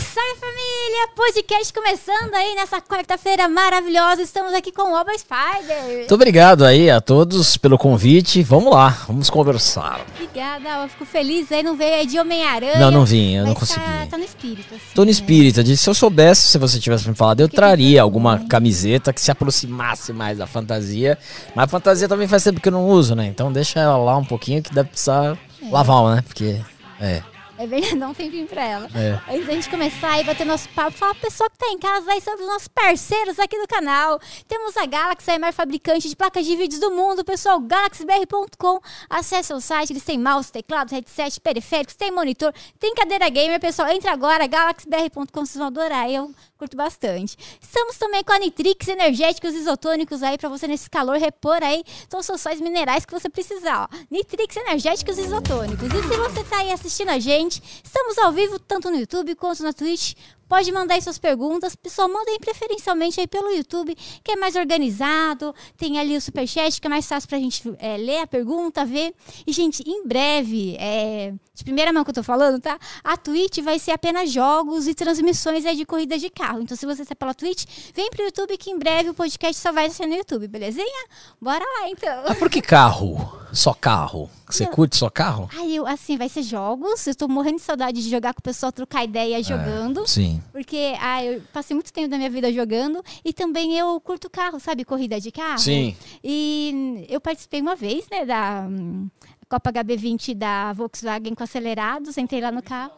Salve, 0.00 0.04
salve 0.14 0.40
família! 0.40 1.08
Podcast 1.14 1.72
começando 1.72 2.34
aí 2.34 2.54
nessa 2.54 2.80
quarta-feira 2.80 3.48
maravilhosa. 3.48 4.20
Estamos 4.22 4.52
aqui 4.52 4.70
com 4.72 4.82
o 4.92 4.94
Oba 5.00 5.12
Spider. 5.16 5.98
Muito 5.98 6.14
obrigado 6.14 6.64
aí 6.64 6.90
a 6.90 7.00
todos 7.00 7.56
pelo 7.56 7.78
convite. 7.78 8.42
Vamos 8.42 8.72
lá, 8.74 8.88
vamos 9.06 9.30
conversar. 9.30 10.00
Obrigada, 10.14 10.82
eu 10.82 10.88
fico 10.88 11.04
feliz 11.06 11.50
aí. 11.52 11.62
Não 11.62 11.76
veio 11.76 11.94
aí 11.94 12.06
de 12.06 12.18
Homem-Aranha. 12.18 12.78
Não, 12.78 12.90
não 12.90 13.04
vim, 13.04 13.34
eu 13.36 13.42
não 13.44 13.50
mas 13.50 13.58
consegui. 13.58 13.84
Tá, 13.84 14.06
tá 14.10 14.18
no 14.18 14.24
espírito. 14.24 14.74
Assim, 14.74 14.84
Tô 14.94 15.02
no 15.02 15.06
né? 15.06 15.10
espírito. 15.12 15.64
de- 15.64 15.76
Se 15.76 15.88
eu 15.88 15.94
soubesse, 15.94 16.48
se 16.48 16.58
você 16.58 16.78
tivesse 16.78 17.08
me 17.08 17.14
falado, 17.14 17.40
eu 17.40 17.48
traria 17.48 18.02
alguma 18.02 18.40
camiseta 18.48 19.12
que 19.12 19.20
se 19.20 19.30
aproximasse 19.30 20.12
mais 20.12 20.38
da 20.38 20.46
fantasia. 20.46 21.18
Mas 21.54 21.64
a 21.64 21.68
fantasia 21.68 22.08
também 22.08 22.28
faz 22.28 22.42
tempo 22.44 22.60
que 22.60 22.68
eu 22.68 22.72
não 22.72 22.86
uso, 22.86 23.14
né? 23.14 23.26
Então 23.26 23.52
deixa 23.52 23.80
ela 23.80 23.96
lá 23.96 24.16
um 24.16 24.24
pouquinho 24.24 24.62
que 24.62 24.72
deve 24.74 24.90
precisar 24.90 25.38
lavar, 25.70 26.16
né? 26.16 26.22
Porque. 26.26 26.60
É. 27.00 27.22
É 27.58 27.66
verdade, 27.66 27.96
dá 27.98 28.08
um 28.08 28.14
tempinho 28.14 28.46
pra 28.46 28.62
ela. 28.62 28.88
É. 28.94 29.34
Antes 29.34 29.46
da 29.46 29.52
gente 29.52 29.70
começar 29.70 30.12
aí, 30.12 30.24
bater 30.24 30.46
nosso 30.46 30.68
papo, 30.70 30.96
falar 30.96 31.14
pro 31.14 31.22
pessoal 31.22 31.50
que 31.50 31.58
tá 31.58 31.66
em 31.68 31.78
casa 31.78 32.12
aí 32.12 32.20
sobre 32.20 32.42
os 32.42 32.48
nossos 32.48 32.68
parceiros 32.68 33.38
aqui 33.38 33.58
do 33.60 33.66
canal. 33.66 34.20
Temos 34.46 34.76
a 34.76 34.86
Galaxy, 34.86 35.30
a 35.30 35.38
maior 35.38 35.52
fabricante 35.52 36.08
de 36.08 36.16
placas 36.16 36.44
de 36.44 36.56
vídeos 36.56 36.80
do 36.80 36.90
mundo, 36.90 37.24
pessoal, 37.24 37.60
galaxybr.com. 37.60 38.80
Acesse 39.08 39.52
o 39.52 39.60
site, 39.60 39.92
eles 39.92 40.04
têm 40.04 40.18
mouse, 40.18 40.52
teclado, 40.52 40.90
headset, 40.92 41.40
periféricos, 41.40 41.94
tem 41.94 42.10
monitor, 42.10 42.52
tem 42.78 42.94
cadeira 42.94 43.28
gamer, 43.28 43.60
pessoal. 43.60 43.88
Entra 43.88 44.12
agora, 44.12 44.46
galaxybr.com, 44.46 45.46
vocês 45.46 45.56
vão 45.56 45.68
adorar, 45.68 46.10
eu 46.10 46.34
curto 46.56 46.76
bastante. 46.76 47.36
Estamos 47.60 47.96
também 47.96 48.24
com 48.24 48.32
a 48.32 48.38
Nitrix 48.38 48.88
energéticos 48.88 49.54
isotônicos 49.54 50.22
aí 50.22 50.38
pra 50.38 50.48
você 50.48 50.66
nesse 50.66 50.88
calor 50.88 51.18
repor 51.18 51.62
aí 51.62 51.84
todos 52.08 52.28
os 52.28 52.40
sóis 52.40 52.60
minerais 52.60 53.04
que 53.04 53.12
você 53.12 53.28
precisar, 53.28 53.88
ó. 53.90 53.96
Nitrix 54.10 54.56
energéticos 54.56 55.18
isotônicos. 55.18 55.88
E 55.88 56.02
se 56.02 56.16
você 56.16 56.44
tá 56.44 56.58
aí 56.58 56.72
assistindo 56.72 57.10
a 57.10 57.18
gente, 57.18 57.62
estamos 57.84 58.18
ao 58.18 58.32
vivo 58.32 58.58
tanto 58.58 58.90
no 58.90 58.96
YouTube 58.96 59.34
quanto 59.34 59.62
na 59.62 59.72
Twitch. 59.72 60.14
Pode 60.48 60.70
mandar 60.70 60.94
aí 60.94 61.02
suas 61.02 61.18
perguntas. 61.18 61.74
Pessoal, 61.74 62.08
mandem 62.08 62.38
preferencialmente 62.38 63.20
aí 63.20 63.26
pelo 63.26 63.50
YouTube, 63.50 63.96
que 64.22 64.32
é 64.32 64.36
mais 64.36 64.54
organizado. 64.54 65.54
Tem 65.76 65.98
ali 65.98 66.16
o 66.16 66.20
Superchat, 66.20 66.80
que 66.80 66.86
é 66.86 66.90
mais 66.90 67.06
fácil 67.06 67.28
pra 67.28 67.38
gente 67.38 67.62
é, 67.78 67.96
ler 67.96 68.20
a 68.20 68.26
pergunta, 68.26 68.84
ver. 68.84 69.14
E, 69.46 69.52
gente, 69.52 69.82
em 69.86 70.06
breve, 70.06 70.76
é, 70.78 71.32
de 71.54 71.64
primeira 71.64 71.92
mão 71.92 72.04
que 72.04 72.10
eu 72.10 72.14
tô 72.14 72.22
falando, 72.22 72.60
tá? 72.60 72.78
A 73.02 73.16
Twitch 73.16 73.58
vai 73.58 73.78
ser 73.78 73.90
apenas 73.90 74.30
jogos 74.30 74.86
e 74.86 74.94
transmissões 74.94 75.66
aí 75.66 75.76
de 75.76 75.84
corrida 75.84 76.18
de 76.18 76.30
carro. 76.30 76.60
Então, 76.60 76.76
se 76.76 76.86
você 76.86 77.02
está 77.02 77.14
pela 77.14 77.34
Twitch, 77.34 77.64
vem 77.94 78.10
pro 78.10 78.22
YouTube 78.24 78.56
que 78.56 78.70
em 78.70 78.78
breve 78.78 79.10
o 79.10 79.14
podcast 79.14 79.60
só 79.60 79.72
vai 79.72 79.90
ser 79.90 80.06
no 80.06 80.14
YouTube, 80.14 80.46
belezinha? 80.46 81.06
Bora 81.40 81.64
lá, 81.64 81.88
então. 81.88 82.24
Mas 82.28 82.38
por 82.38 82.48
que 82.48 82.62
carro? 82.62 83.36
Só 83.52 83.74
carro? 83.74 84.30
Você 84.48 84.64
Não. 84.64 84.70
curte 84.72 84.96
só 84.96 85.10
carro? 85.10 85.48
Aí, 85.58 85.74
eu, 85.74 85.86
assim, 85.86 86.16
vai 86.16 86.28
ser 86.28 86.42
jogos. 86.42 87.06
Eu 87.06 87.14
tô 87.14 87.26
morrendo 87.26 87.56
de 87.56 87.62
saudade 87.62 88.02
de 88.02 88.08
jogar 88.08 88.32
com 88.32 88.38
o 88.40 88.42
pessoal, 88.42 88.70
trocar 88.70 89.02
ideia 89.04 89.42
jogando. 89.42 90.06
Sim. 90.06 90.40
Porque 90.52 90.94
ah, 91.00 91.24
eu 91.24 91.42
passei 91.52 91.74
muito 91.74 91.92
tempo 91.92 92.08
da 92.08 92.16
minha 92.16 92.30
vida 92.30 92.52
jogando 92.52 93.02
e 93.24 93.32
também 93.32 93.76
eu 93.76 94.00
curto 94.00 94.30
carro, 94.30 94.60
sabe? 94.60 94.84
Corrida 94.84 95.20
de 95.20 95.32
carro. 95.32 95.58
Sim. 95.58 95.96
E 96.22 97.04
eu 97.08 97.20
participei 97.20 97.60
uma 97.60 97.74
vez, 97.74 98.06
né, 98.10 98.24
da 98.24 98.66
hum, 98.68 99.08
Copa 99.48 99.72
HB20 99.72 100.34
da 100.34 100.72
Volkswagen 100.72 101.34
com 101.34 101.42
acelerados, 101.44 102.16
entrei 102.16 102.40
lá 102.40 102.52
no 102.52 102.62
carro. 102.62 102.92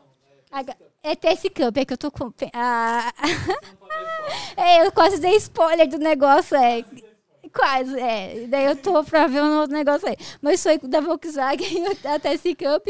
H- 0.50 0.76
É 1.02 1.14
TS 1.14 1.42
Cup, 1.54 1.76
é 1.76 1.84
que 1.84 1.92
eu 1.92 1.98
tô 1.98 2.10
com. 2.10 2.32
ah, 2.52 3.12
é, 4.56 4.86
eu 4.86 4.92
quase 4.92 5.18
dei 5.20 5.36
spoiler 5.36 5.88
do 5.88 5.98
negócio, 5.98 6.56
é. 6.56 6.84
Quase, 7.52 7.98
é. 7.98 8.46
Daí 8.48 8.64
eu 8.66 8.76
tô 8.76 9.02
pra 9.04 9.26
ver 9.26 9.42
um 9.42 9.60
outro 9.60 9.76
negócio 9.76 10.08
aí. 10.08 10.16
Mas 10.40 10.62
foi 10.62 10.78
da 10.78 11.00
Volkswagen, 11.00 11.86
a 12.04 12.18
TS 12.18 12.42
Cup. 12.58 12.86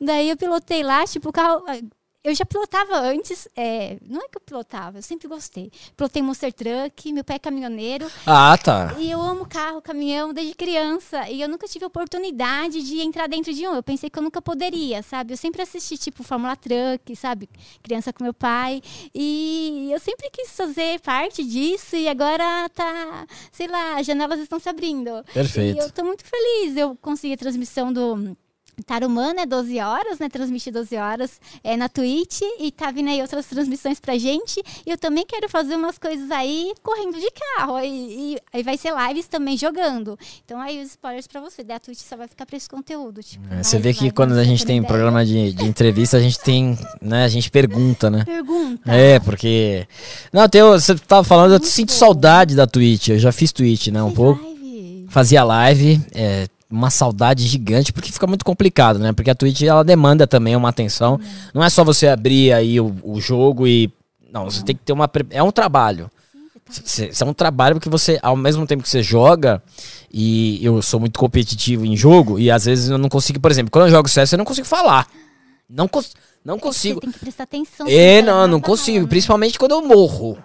Daí 0.00 0.30
eu 0.30 0.36
pilotei 0.36 0.82
lá, 0.82 1.04
tipo, 1.06 1.28
o 1.28 1.32
carro. 1.32 1.64
Eu 2.24 2.34
já 2.34 2.46
pilotava 2.46 2.98
antes, 3.00 3.46
é, 3.54 3.98
não 4.00 4.18
é 4.22 4.28
que 4.28 4.38
eu 4.38 4.40
pilotava, 4.40 4.96
eu 4.96 5.02
sempre 5.02 5.28
gostei. 5.28 5.70
Pilotei 5.94 6.22
Monster 6.22 6.50
Truck, 6.54 7.12
meu 7.12 7.22
pai 7.22 7.36
é 7.36 7.38
caminhoneiro, 7.38 8.10
Ah, 8.26 8.56
tá. 8.56 8.94
e 8.98 9.10
eu 9.10 9.20
amo 9.20 9.44
carro, 9.46 9.82
caminhão 9.82 10.32
desde 10.32 10.54
criança. 10.54 11.28
E 11.28 11.42
eu 11.42 11.48
nunca 11.50 11.68
tive 11.68 11.84
oportunidade 11.84 12.82
de 12.82 13.02
entrar 13.02 13.28
dentro 13.28 13.52
de 13.52 13.68
um. 13.68 13.74
Eu 13.74 13.82
pensei 13.82 14.08
que 14.08 14.18
eu 14.18 14.22
nunca 14.22 14.40
poderia, 14.40 15.02
sabe? 15.02 15.34
Eu 15.34 15.36
sempre 15.36 15.60
assisti, 15.60 15.98
tipo, 15.98 16.22
Fórmula 16.22 16.56
Truck, 16.56 17.14
sabe? 17.14 17.46
Criança 17.82 18.10
com 18.10 18.24
meu 18.24 18.32
pai. 18.32 18.80
E 19.14 19.90
eu 19.92 20.00
sempre 20.00 20.30
quis 20.30 20.48
fazer 20.56 21.00
parte 21.00 21.44
disso. 21.44 21.94
E 21.94 22.08
agora 22.08 22.68
tá, 22.70 23.26
sei 23.52 23.66
lá, 23.66 23.98
as 23.98 24.06
janelas 24.06 24.40
estão 24.40 24.58
se 24.58 24.68
abrindo. 24.70 25.10
Perfeito. 25.34 25.76
E 25.76 25.78
eu 25.78 25.90
tô 25.90 26.02
muito 26.02 26.24
feliz. 26.24 26.74
Eu 26.74 26.96
consegui 27.02 27.34
a 27.34 27.36
transmissão 27.36 27.92
do. 27.92 28.34
Tarumã, 28.86 29.32
né? 29.32 29.46
12 29.46 29.78
horas, 29.80 30.18
né? 30.18 30.28
Transmitir 30.28 30.72
12 30.72 30.96
horas 30.96 31.40
é, 31.62 31.76
na 31.76 31.88
Twitch. 31.88 32.40
E 32.60 32.70
tá 32.72 32.90
vindo 32.90 33.08
aí 33.10 33.20
outras 33.22 33.46
transmissões 33.46 34.00
pra 34.00 34.18
gente. 34.18 34.62
E 34.86 34.90
eu 34.90 34.98
também 34.98 35.24
quero 35.26 35.48
fazer 35.48 35.76
umas 35.76 35.98
coisas 35.98 36.30
aí 36.30 36.72
correndo 36.82 37.18
de 37.18 37.28
carro. 37.56 37.78
E, 37.80 38.34
e 38.34 38.38
aí 38.52 38.62
vai 38.62 38.76
ser 38.76 38.92
lives 39.08 39.26
também 39.28 39.56
jogando. 39.56 40.18
Então 40.44 40.60
aí 40.60 40.80
os 40.82 40.90
spoilers 40.90 41.26
pra 41.26 41.40
você. 41.40 41.62
Daí 41.62 41.76
a 41.76 41.80
Twitch 41.80 42.00
só 42.00 42.16
vai 42.16 42.28
ficar 42.28 42.46
pra 42.46 42.56
esse 42.56 42.68
conteúdo. 42.68 43.22
Tipo, 43.22 43.44
É, 43.52 43.62
Você 43.62 43.78
vê 43.78 43.94
que 43.94 44.10
quando 44.10 44.32
a 44.32 44.44
gente 44.44 44.64
tem 44.66 44.78
ideia. 44.78 44.88
programa 44.88 45.24
de, 45.24 45.52
de 45.54 45.64
entrevista, 45.64 46.16
a 46.16 46.20
gente 46.20 46.38
tem, 46.40 46.78
né? 47.00 47.24
A 47.24 47.28
gente 47.28 47.50
pergunta, 47.50 48.10
né? 48.10 48.24
Pergunta. 48.24 48.90
É, 48.90 49.18
porque. 49.20 49.86
Não, 50.32 50.48
tem, 50.48 50.62
você 50.62 50.94
tava 50.96 51.24
falando, 51.24 51.52
eu 51.54 51.62
sinto 51.62 51.92
saudade 51.92 52.54
da 52.54 52.66
Twitch. 52.66 53.08
Eu 53.08 53.18
já 53.18 53.32
fiz 53.32 53.52
Twitch, 53.52 53.88
né? 53.88 54.02
Um 54.02 54.12
pouco. 54.12 54.42
live. 54.42 55.06
Fazia 55.08 55.44
live, 55.44 56.00
é, 56.12 56.48
uma 56.74 56.90
saudade 56.90 57.46
gigante, 57.46 57.92
porque 57.92 58.12
fica 58.12 58.26
muito 58.26 58.44
complicado, 58.44 58.98
né? 58.98 59.12
Porque 59.12 59.30
a 59.30 59.34
Twitch 59.34 59.62
ela 59.62 59.84
demanda 59.84 60.26
também 60.26 60.56
uma 60.56 60.68
atenção. 60.68 61.18
Não 61.52 61.62
é 61.62 61.70
só 61.70 61.84
você 61.84 62.08
abrir 62.08 62.52
aí 62.52 62.80
o, 62.80 62.94
o 63.02 63.20
jogo 63.20 63.66
e. 63.66 63.90
Não, 64.32 64.44
você 64.44 64.62
tem 64.62 64.74
que 64.74 64.82
ter 64.82 64.92
uma. 64.92 65.10
É 65.30 65.42
um 65.42 65.52
trabalho. 65.52 66.10
Isso 66.84 67.22
é 67.22 67.26
um 67.26 67.34
trabalho 67.34 67.76
porque 67.76 67.90
você, 67.90 68.18
ao 68.22 68.34
mesmo 68.36 68.66
tempo 68.66 68.82
que 68.82 68.88
você 68.88 69.02
joga, 69.02 69.62
e 70.12 70.64
eu 70.64 70.80
sou 70.80 70.98
muito 70.98 71.18
competitivo 71.18 71.84
em 71.84 71.96
jogo, 71.96 72.38
e 72.38 72.50
às 72.50 72.64
vezes 72.64 72.88
eu 72.88 72.98
não 72.98 73.08
consigo, 73.08 73.38
por 73.38 73.50
exemplo, 73.50 73.70
quando 73.70 73.84
eu 73.86 73.90
jogo 73.90 74.08
CS, 74.08 74.32
eu 74.32 74.38
não 74.38 74.44
consigo 74.44 74.66
falar. 74.66 75.06
Não, 75.68 75.86
cons 75.86 76.12
não 76.44 76.58
consigo. 76.58 76.96
Você 76.96 77.06
tem 77.06 77.12
que 77.12 77.18
prestar 77.18 77.44
atenção. 77.44 77.86
É, 77.88 78.20
não, 78.22 78.46
não 78.46 78.60
tá 78.60 78.66
consigo. 78.66 78.96
falando. 78.98 79.08
Principalmente 79.08 79.58
quando 79.58 79.72
eu 79.72 79.82
morro. 79.82 80.38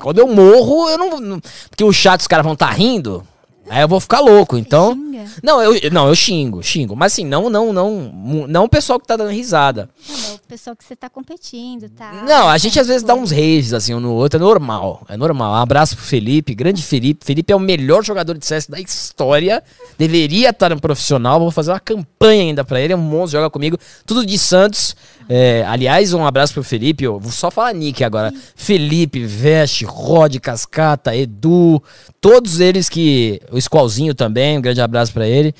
Quando 0.00 0.18
eu 0.18 0.26
morro, 0.28 0.88
eu 0.88 0.98
não. 0.98 1.20
não- 1.20 1.40
porque 1.70 1.84
o 1.84 1.92
chat 1.92 2.20
os 2.20 2.26
caras 2.26 2.44
vão 2.44 2.54
estar 2.54 2.70
rindo. 2.70 3.26
Aí 3.68 3.82
eu 3.82 3.88
vou 3.88 4.00
ficar 4.00 4.20
louco. 4.20 4.56
Então. 4.56 4.94
Xinga? 5.16 5.30
Não, 5.42 5.62
eu, 5.62 5.90
não, 5.90 6.08
eu 6.08 6.14
xingo, 6.14 6.62
xingo. 6.62 6.96
Mas 6.96 7.12
assim, 7.12 7.24
não, 7.24 7.48
não, 7.48 7.72
não. 7.72 8.46
Não 8.48 8.64
o 8.64 8.68
pessoal 8.68 9.00
que 9.00 9.06
tá 9.06 9.16
dando 9.16 9.30
risada. 9.30 9.88
Não, 10.08 10.16
mas 10.16 10.34
o 10.34 10.48
pessoal 10.48 10.76
que 10.76 10.84
você 10.84 10.94
tá 10.94 11.08
competindo, 11.08 11.88
tá? 11.90 12.24
Não, 12.26 12.48
a 12.48 12.58
gente 12.58 12.78
às 12.78 12.86
vezes 12.86 13.02
dá 13.02 13.14
uns 13.14 13.30
raves 13.30 13.72
assim 13.72 13.94
um 13.94 14.00
no 14.00 14.12
outro, 14.12 14.38
é 14.38 14.40
normal. 14.40 15.04
É 15.08 15.16
normal. 15.16 15.52
Um 15.52 15.56
abraço 15.56 15.96
pro 15.96 16.04
Felipe, 16.04 16.54
grande 16.54 16.82
Felipe. 16.82 17.24
Felipe 17.24 17.52
é 17.52 17.56
o 17.56 17.60
melhor 17.60 18.04
jogador 18.04 18.36
de 18.36 18.44
CS 18.44 18.66
da 18.66 18.80
história. 18.80 19.62
Deveria 19.98 20.50
estar 20.50 20.70
no 20.70 20.80
profissional. 20.80 21.40
Vou 21.40 21.50
fazer 21.50 21.70
uma 21.72 21.80
campanha 21.80 22.42
ainda 22.42 22.64
pra 22.64 22.80
ele. 22.80 22.92
É 22.92 22.96
um 22.96 23.00
monstro, 23.00 23.38
joga 23.38 23.50
comigo. 23.50 23.78
Tudo 24.04 24.24
de 24.24 24.38
Santos. 24.38 24.94
É, 25.28 25.64
aliás, 25.66 26.14
um 26.14 26.24
abraço 26.24 26.54
pro 26.54 26.62
Felipe. 26.62 27.04
Eu 27.04 27.18
vou 27.18 27.32
só 27.32 27.50
falar 27.50 27.72
nick 27.72 28.04
agora. 28.04 28.32
Felipe, 28.54 29.24
Veste, 29.24 29.84
Rod, 29.84 30.36
Cascata, 30.38 31.16
Edu. 31.16 31.82
Todos 32.20 32.60
eles 32.60 32.88
que. 32.88 33.40
O 33.50 33.60
Squalzinho 33.60 34.14
também. 34.14 34.58
Um 34.58 34.60
grande 34.60 34.80
abraço 34.80 35.05
pra 35.10 35.26
ele. 35.26 35.54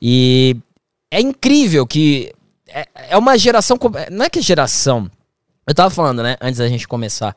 E 0.00 0.56
é 1.10 1.20
incrível 1.20 1.86
que. 1.86 2.32
É, 2.68 2.86
é 3.10 3.16
uma 3.18 3.36
geração. 3.36 3.76
com- 3.76 3.90
Não 4.10 4.24
é 4.24 4.30
que 4.30 4.40
geração. 4.40 5.10
Eu 5.66 5.74
tava 5.74 5.90
falando, 5.90 6.22
né? 6.22 6.36
Antes 6.40 6.58
da 6.58 6.68
gente 6.68 6.86
começar. 6.88 7.36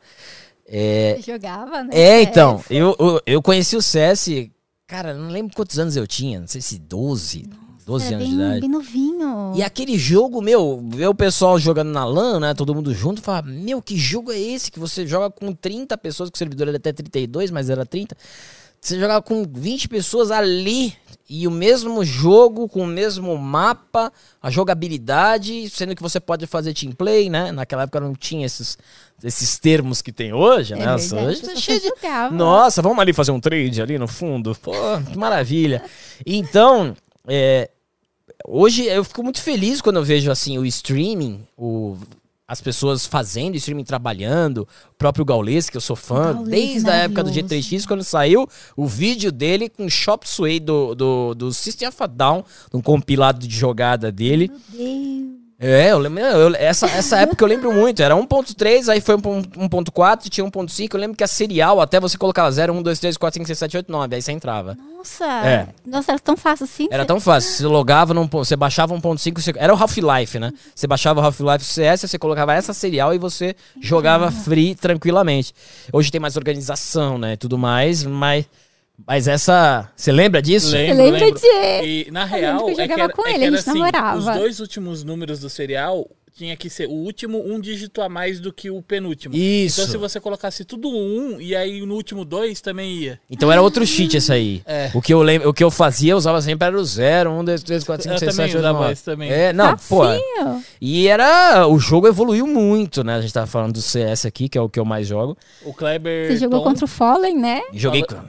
É, 0.66 1.19
jogava, 1.25 1.84
né? 1.84 1.90
é, 1.91 2.22
então, 2.22 2.63
eu, 2.69 2.96
eu, 2.97 3.22
eu 3.28 3.41
conheci 3.41 3.75
o 3.75 3.81
CS, 3.81 4.50
cara, 4.88 5.13
não 5.13 5.29
lembro 5.29 5.53
quantos 5.56 5.78
anos 5.78 5.96
eu 5.97 6.07
tinha, 6.07 6.40
não 6.40 6.47
sei 6.47 6.62
se 6.62 6.79
12, 6.79 7.46
12 7.85 8.06
Era 8.07 8.16
anos 8.16 8.28
bem, 8.28 8.38
de 8.38 8.44
idade. 8.44 8.62
bem 8.62 8.69
novinho. 8.69 9.53
E 9.56 9.62
aquele 9.62 9.97
jogo, 10.00 10.41
meu, 10.41 10.81
ver 10.90 11.07
o 11.09 11.13
pessoal 11.13 11.59
jogando 11.59 11.90
na 11.91 12.06
LAN, 12.06 12.40
né, 12.40 12.53
todo 12.53 12.73
mundo 12.73 12.94
junto, 12.94 13.22
fala, 13.22 13.41
meu, 13.44 13.81
que 13.81 13.97
jogo 13.97 14.31
é 14.31 14.40
esse 14.40 14.72
que 14.72 14.79
você 14.79 15.05
joga 15.05 15.29
com 15.29 15.53
30 15.53 15.97
pessoas, 15.97 16.29
que 16.29 16.35
o 16.35 16.40
servidor 16.40 16.70
era 16.70 16.78
até 16.78 16.93
32, 16.93 17.52
mas 17.52 17.70
era 17.70 17.85
30. 17.85 18.16
Você 18.79 18.97
jogava 18.99 19.22
com 19.22 19.43
20 19.46 19.90
pessoas 19.90 20.32
ali 20.32 20.93
e 21.35 21.47
o 21.47 21.52
mesmo 21.52 22.06
jogo, 22.06 22.70
com 22.70 22.82
o 22.84 22.88
mesmo 22.88 23.35
mapa, 23.40 24.14
a 24.40 24.52
jogabilidade, 24.52 25.68
sendo 25.72 25.96
que 25.96 26.02
você 26.03 26.20
pode 26.20 26.46
fazer 26.46 26.76
team 26.76 26.91
play, 26.91 27.28
né? 27.28 27.52
Naquela 27.52 27.84
época 27.84 28.00
não 28.00 28.14
tinha 28.14 28.46
esses, 28.46 28.78
esses 29.24 29.58
termos 29.58 30.00
que 30.00 30.12
tem 30.12 30.32
hoje, 30.32 30.74
É 30.74 30.78
né? 30.78 30.85
verdade, 30.96 31.16
Hoje 31.26 31.41
tá 31.41 31.47
pessoas 31.47 31.64
cheio 31.64 31.80
de, 31.80 32.35
nossa, 32.35 32.84
vamos 32.84 33.00
ali 33.00 33.14
fazer 33.14 33.32
um 33.32 33.40
trade 33.40 33.82
ali 33.82 33.97
no 33.97 34.08
fundo. 34.08 34.56
Pô, 34.62 34.72
que 35.12 35.18
maravilha. 35.18 35.82
Então, 36.24 36.96
é, 37.28 37.68
hoje 38.46 38.85
eu 38.85 39.03
fico 39.03 39.24
muito 39.24 39.41
feliz 39.41 39.82
quando 39.82 39.96
eu 39.96 40.03
vejo 40.03 40.30
assim 40.30 40.59
o 40.59 40.66
streaming, 40.68 41.47
o, 41.58 41.97
as 42.47 42.61
pessoas 42.61 43.05
fazendo 43.05 43.55
streaming 43.55 43.84
trabalhando, 43.84 44.67
o 44.91 44.95
próprio 44.97 45.23
Gaules, 45.23 45.69
que 45.69 45.78
eu 45.78 45.81
sou 45.81 45.95
fã, 45.95 46.34
Gaules, 46.34 46.49
desde 46.49 46.90
a 46.90 46.95
época 46.95 47.23
do 47.23 47.29
maravilhoso. 47.29 47.55
G3X, 47.55 47.87
quando 47.87 48.03
saiu 48.03 48.47
o 48.75 48.85
vídeo 48.85 49.31
dele 49.31 49.69
com 49.69 49.85
o 49.85 49.90
Shop 49.90 50.28
Sway 50.28 50.59
do, 50.59 50.93
do, 50.93 51.34
do 51.34 51.53
System 51.53 51.87
of 51.87 51.97
a 52.01 52.07
Down, 52.07 52.43
um 52.73 52.81
compilado 52.81 53.47
de 53.47 53.55
jogada 53.55 54.11
dele. 54.11 54.49
Meu 54.49 54.59
Deus. 54.69 55.33
É, 55.65 55.91
eu 55.91 55.97
lembro, 55.97 56.19
eu- 56.21 56.55
essa, 56.55 56.87
essa 56.87 57.19
época 57.21 57.41
eu 57.43 57.47
lembro 57.47 57.71
muito. 57.71 58.01
Era 58.03 58.15
1.3, 58.15 58.89
aí 58.89 58.99
foi 58.99 59.15
1.4, 59.15 60.29
tinha 60.29 60.43
1.5. 60.45 60.93
Eu 60.95 60.99
lembro 60.99 61.15
que 61.15 61.23
a 61.23 61.27
serial, 61.27 61.79
até 61.79 61.99
você 61.99 62.17
colocava 62.17 62.51
0, 62.51 62.73
1, 62.73 62.81
2, 62.81 62.99
3, 62.99 63.17
4, 63.17 63.35
5, 63.35 63.47
6, 63.47 63.57
7, 63.59 63.77
8, 63.77 63.91
9. 63.91 64.15
Aí 64.15 64.21
você 64.21 64.31
entrava. 64.31 64.77
Nossa, 64.97 65.25
É. 65.25 65.67
nossa, 65.85 66.11
era 66.11 66.19
tão 66.19 66.35
fácil 66.35 66.63
assim. 66.65 66.87
Era 66.91 67.05
tão 67.05 67.19
fácil. 67.19 67.51
Você 67.51 67.65
logava, 67.65 68.13
num, 68.13 68.27
você 68.27 68.55
baixava 68.55 68.93
1.5, 68.93 69.41
você- 69.41 69.53
era 69.55 69.73
o 69.73 69.77
Half-Life, 69.77 70.37
né? 70.39 70.51
Você 70.75 70.85
baixava 70.87 71.21
o 71.21 71.23
Half-Life 71.23 71.63
CS, 71.65 72.01
você 72.09 72.19
colocava 72.19 72.53
essa 72.53 72.73
serial 72.73 73.13
e 73.13 73.17
você 73.17 73.55
jogava 73.81 74.31
free 74.31 74.75
tranquilamente. 74.75 75.53
Hoje 75.91 76.11
tem 76.11 76.19
mais 76.21 76.35
organização, 76.37 77.17
né? 77.17 77.35
Tudo 77.35 77.57
mais, 77.57 78.03
mas, 78.03 78.45
mas 79.08 79.28
essa. 79.28 79.90
Você 79.96 80.11
lembra 80.11 80.41
disso? 80.41 80.76
Eu 80.76 80.96
lembro 80.96 81.32
de- 81.40 81.47
E 81.47 82.08
na 82.11 82.23
lembro 82.23 82.38
real, 82.40 82.58
que 82.58 82.64
eu 82.64 82.70
é 82.70 82.73
que 82.76 82.82
jogava 82.82 83.02
era, 83.03 83.14
com 83.14 83.22
é 83.22 83.26
que 83.26 83.29
ele, 83.35 83.44
a 83.44 83.47
era 83.47 83.58
gente 83.58 83.70
assim, 83.70 83.79
namorava. 83.79 84.17
os 84.20 84.26
dois 84.26 84.59
últimos 84.59 85.03
números 85.03 85.40
do 85.40 85.50
serial 85.50 86.08
tinha 86.35 86.58
que 86.58 86.67
ser 86.67 86.88
o 86.88 86.91
último 86.94 87.38
um 87.46 87.59
dígito 87.59 88.02
a 88.02 88.09
mais 88.09 88.40
do 88.40 88.52
que 88.52 88.67
o 88.72 88.82
penúltimo. 88.82 89.35
Isso. 89.35 89.79
Então 89.82 89.91
se 89.91 89.97
você 89.97 90.20
colocasse 90.20 90.66
tudo 90.66 90.90
um 90.90 91.40
e 91.40 91.55
aí 91.55 91.85
no 91.85 91.94
último 91.94 92.26
dois 92.26 92.59
também 92.59 92.91
ia. 92.91 93.20
Então 93.29 93.52
era 93.52 93.61
outro 93.61 93.85
cheat 93.85 94.17
esse 94.17 94.34
aí. 94.34 94.64
É. 94.66 94.90
O, 94.96 95.02
que 95.02 95.14
eu 95.14 95.22
lembro, 95.22 95.47
o 95.49 95.53
que 95.53 95.64
eu 95.64 95.70
fazia, 95.70 96.14
eu 96.14 96.17
usava 96.17 96.41
sempre 96.41 96.66
era 96.67 96.76
o 96.76 96.84
0, 96.84 97.29
1, 97.32 97.44
2, 97.46 97.61
3, 97.64 97.84
4, 97.84 98.03
5, 98.03 98.16
Eu 98.16 98.17
6, 98.20 98.32
também 98.35 98.47
7, 98.47 98.56
8, 98.58 98.64
usava 98.66 98.79
9. 98.79 98.94
esse 98.94 99.03
também. 99.03 99.32
É, 99.32 99.53
não, 99.53 99.78
pô. 99.78 100.02
E 100.82 101.08
era. 101.08 101.67
O 101.67 101.78
jogo 101.78 102.08
evoluiu 102.08 102.47
muito, 102.47 103.03
né? 103.03 103.14
A 103.14 103.22
gente 103.22 103.32
tava 103.32 103.46
falando 103.46 103.73
do 103.73 103.82
CS 103.82 104.26
aqui, 104.26 104.49
que 104.49 104.58
é 104.58 104.61
o 104.61 104.67
que 104.67 104.79
eu 104.79 104.85
mais 104.85 105.06
jogo. 105.06 105.38
O 105.64 105.72
Kleber 105.72 106.32
Você 106.32 106.38
jogou 106.38 106.59
Tom, 106.61 106.66
contra 106.70 106.85
o 106.85 106.88
Fallen, 106.88 107.38
né? 107.38 107.61
Joguei. 107.73 108.03
Fala- 108.09 108.28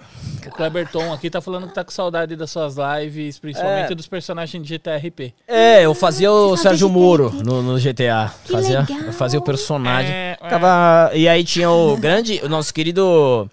o 0.49 0.53
Kleber 0.53 0.89
Tom 0.91 1.13
aqui 1.13 1.29
tá 1.31 1.41
falando 1.41 1.67
que 1.69 1.75
tá 1.75 1.85
com 1.85 1.91
saudade 1.91 2.37
das 2.37 2.51
suas 2.51 2.77
lives, 2.77 3.39
principalmente 3.39 3.93
É. 3.93 3.95
dos 3.95 4.07
personagens 4.07 4.63
de 4.63 4.69
GTRP. 4.69 5.33
É, 5.47 5.85
eu 5.85 5.95
fazia 5.95 6.31
o 6.33 6.57
Sérgio? 6.57 6.89
Moro 6.89 7.31
no, 7.45 7.63
no 7.63 7.79
GTA. 7.79 8.33
Que 8.45 8.53
fazia, 8.53 8.81
legal. 8.81 8.99
Eu 9.07 9.13
fazia 9.13 9.39
o 9.39 9.43
personagem. 9.43 10.13
É, 10.13 10.39
Ficava- 10.43 11.11
E 11.15 11.29
aí 11.29 11.43
tinha 11.45 11.71
o 11.71 11.97
grande, 12.01 12.41
o 12.45 12.49
nosso 12.49 12.73
querido 12.75 13.49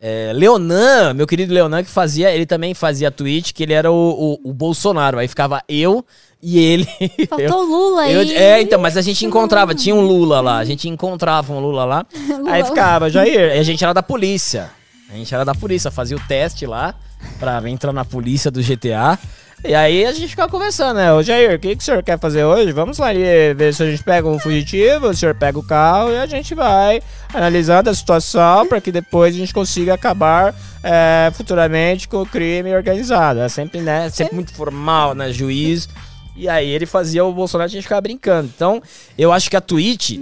é, 0.00 0.30
Leonan, 0.34 1.12
meu 1.14 1.26
querido 1.26 1.52
Leonan, 1.52 1.82
que 1.82 1.90
fazia, 1.90 2.30
ele 2.30 2.46
também 2.46 2.72
fazia 2.72 3.10
Twitch, 3.10 3.52
que 3.52 3.62
ele 3.64 3.72
era 3.72 3.90
o, 3.90 4.38
o, 4.44 4.50
o 4.50 4.52
Bolsonaro. 4.52 5.18
Aí 5.18 5.26
ficava 5.26 5.60
eu 5.68 6.04
e 6.40 6.58
ele. 6.58 6.86
Faltou 7.28 7.62
o 7.64 7.66
Lula 7.66 8.08
Eu- 8.08 8.20
aí. 8.20 8.32
é, 8.36 8.62
então, 8.62 8.80
mas 8.80 8.96
a 8.96 9.02
gente 9.02 9.26
encontrava, 9.26 9.74
tinha 9.74 9.94
um 9.94 10.00
Lula 10.00 10.40
lá, 10.40 10.58
a 10.58 10.64
gente 10.64 10.88
encontrava 10.88 11.52
um 11.52 11.58
Lula 11.58 11.84
lá. 11.84 12.06
Aí 12.46 12.64
ficava, 12.64 13.10
Jair, 13.10 13.56
e 13.56 13.58
a 13.58 13.62
gente 13.64 13.82
era 13.82 13.92
da 13.92 14.02
polícia. 14.02 14.70
A 15.10 15.14
gente 15.14 15.34
era 15.34 15.44
da 15.44 15.54
polícia, 15.54 15.90
fazia 15.90 16.16
o 16.16 16.20
teste 16.20 16.66
lá 16.66 16.94
pra 17.38 17.66
entrar 17.68 17.92
na 17.92 18.04
polícia 18.04 18.50
do 18.50 18.62
GTA. 18.62 19.18
E 19.64 19.74
aí 19.74 20.06
a 20.06 20.12
gente 20.12 20.28
ficava 20.28 20.50
conversando, 20.50 20.98
né? 20.98 21.12
Ô 21.12 21.20
Jair, 21.20 21.56
o 21.56 21.58
que, 21.58 21.74
que 21.74 21.82
o 21.82 21.84
senhor 21.84 22.00
quer 22.02 22.18
fazer 22.18 22.44
hoje? 22.44 22.70
Vamos 22.70 22.98
lá 22.98 23.08
ver 23.12 23.74
se 23.74 23.82
a 23.82 23.90
gente 23.90 24.04
pega 24.04 24.28
um 24.28 24.38
fugitivo, 24.38 25.08
o 25.08 25.16
senhor 25.16 25.34
pega 25.34 25.58
o 25.58 25.66
carro 25.66 26.12
e 26.12 26.16
a 26.16 26.26
gente 26.26 26.54
vai 26.54 27.02
analisando 27.34 27.90
a 27.90 27.94
situação 27.94 28.66
para 28.68 28.80
que 28.80 28.92
depois 28.92 29.34
a 29.34 29.38
gente 29.38 29.52
consiga 29.52 29.94
acabar 29.94 30.54
é, 30.82 31.30
futuramente 31.34 32.06
com 32.06 32.22
o 32.22 32.26
crime 32.26 32.72
organizado. 32.72 33.40
É 33.40 33.48
sempre, 33.48 33.80
né? 33.80 34.08
Sempre 34.10 34.36
muito 34.36 34.54
formal, 34.54 35.14
né? 35.14 35.32
Juiz. 35.32 35.88
E 36.36 36.48
aí 36.48 36.68
ele 36.68 36.86
fazia 36.86 37.24
o 37.24 37.32
Bolsonaro 37.32 37.66
a 37.66 37.68
gente 37.68 37.82
ficava 37.82 38.00
brincando. 38.00 38.48
Então, 38.54 38.80
eu 39.18 39.32
acho 39.32 39.50
que 39.50 39.56
a 39.56 39.60
Twitch, 39.60 40.20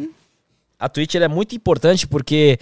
a 0.81 0.89
Twitch 0.89 1.15
é 1.15 1.29
muito 1.29 1.55
importante 1.55 2.07
porque, 2.07 2.59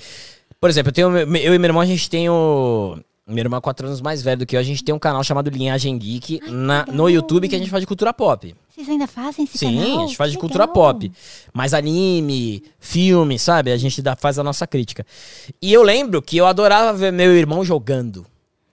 por 0.65 0.71
exemplo, 0.71 0.89
eu, 0.89 0.95
tenho, 0.95 1.19
eu 1.37 1.55
e 1.55 1.59
meu 1.59 1.69
irmão, 1.69 1.83
a 1.83 1.85
gente 1.85 2.09
tem 2.09 2.27
o. 2.31 2.97
Meu 3.27 3.45
irmão 3.45 3.59
é 3.59 3.61
quatro 3.61 3.87
anos 3.87 4.01
mais 4.01 4.23
velho 4.23 4.39
do 4.39 4.47
que 4.47 4.57
eu, 4.57 4.61
a 4.61 4.63
gente 4.63 4.83
tem 4.83 4.95
um 4.95 4.99
canal 4.99 5.23
chamado 5.23 5.51
Linhagem 5.51 5.99
Geek 5.99 6.41
na, 6.51 6.87
no 6.87 7.07
YouTube 7.11 7.51
que 7.51 7.55
a 7.55 7.59
gente 7.59 7.71
faz 7.71 7.83
de 7.83 7.87
cultura 7.87 8.15
pop. 8.15 8.55
Vocês 8.71 8.89
ainda 8.89 9.07
fazem 9.07 9.45
esse 9.45 9.59
Sim, 9.59 9.77
canal? 9.79 9.99
a 9.99 10.07
gente 10.07 10.17
faz 10.17 10.33
de 10.33 10.39
cultura 10.39 10.65
legal. 10.65 10.75
pop. 10.75 11.13
Mais 11.53 11.75
anime, 11.75 12.63
filme, 12.81 13.39
sabe? 13.39 13.73
A 13.73 13.77
gente 13.77 14.01
dá, 14.01 14.17
faz 14.17 14.39
a 14.39 14.43
nossa 14.43 14.67
crítica. 14.67 15.05
E 15.61 15.71
eu 15.71 15.83
lembro 15.83 16.23
que 16.23 16.39
eu 16.39 16.47
adorava 16.47 16.97
ver 16.97 17.13
meu 17.13 17.37
irmão 17.37 17.63
jogando. 17.63 18.25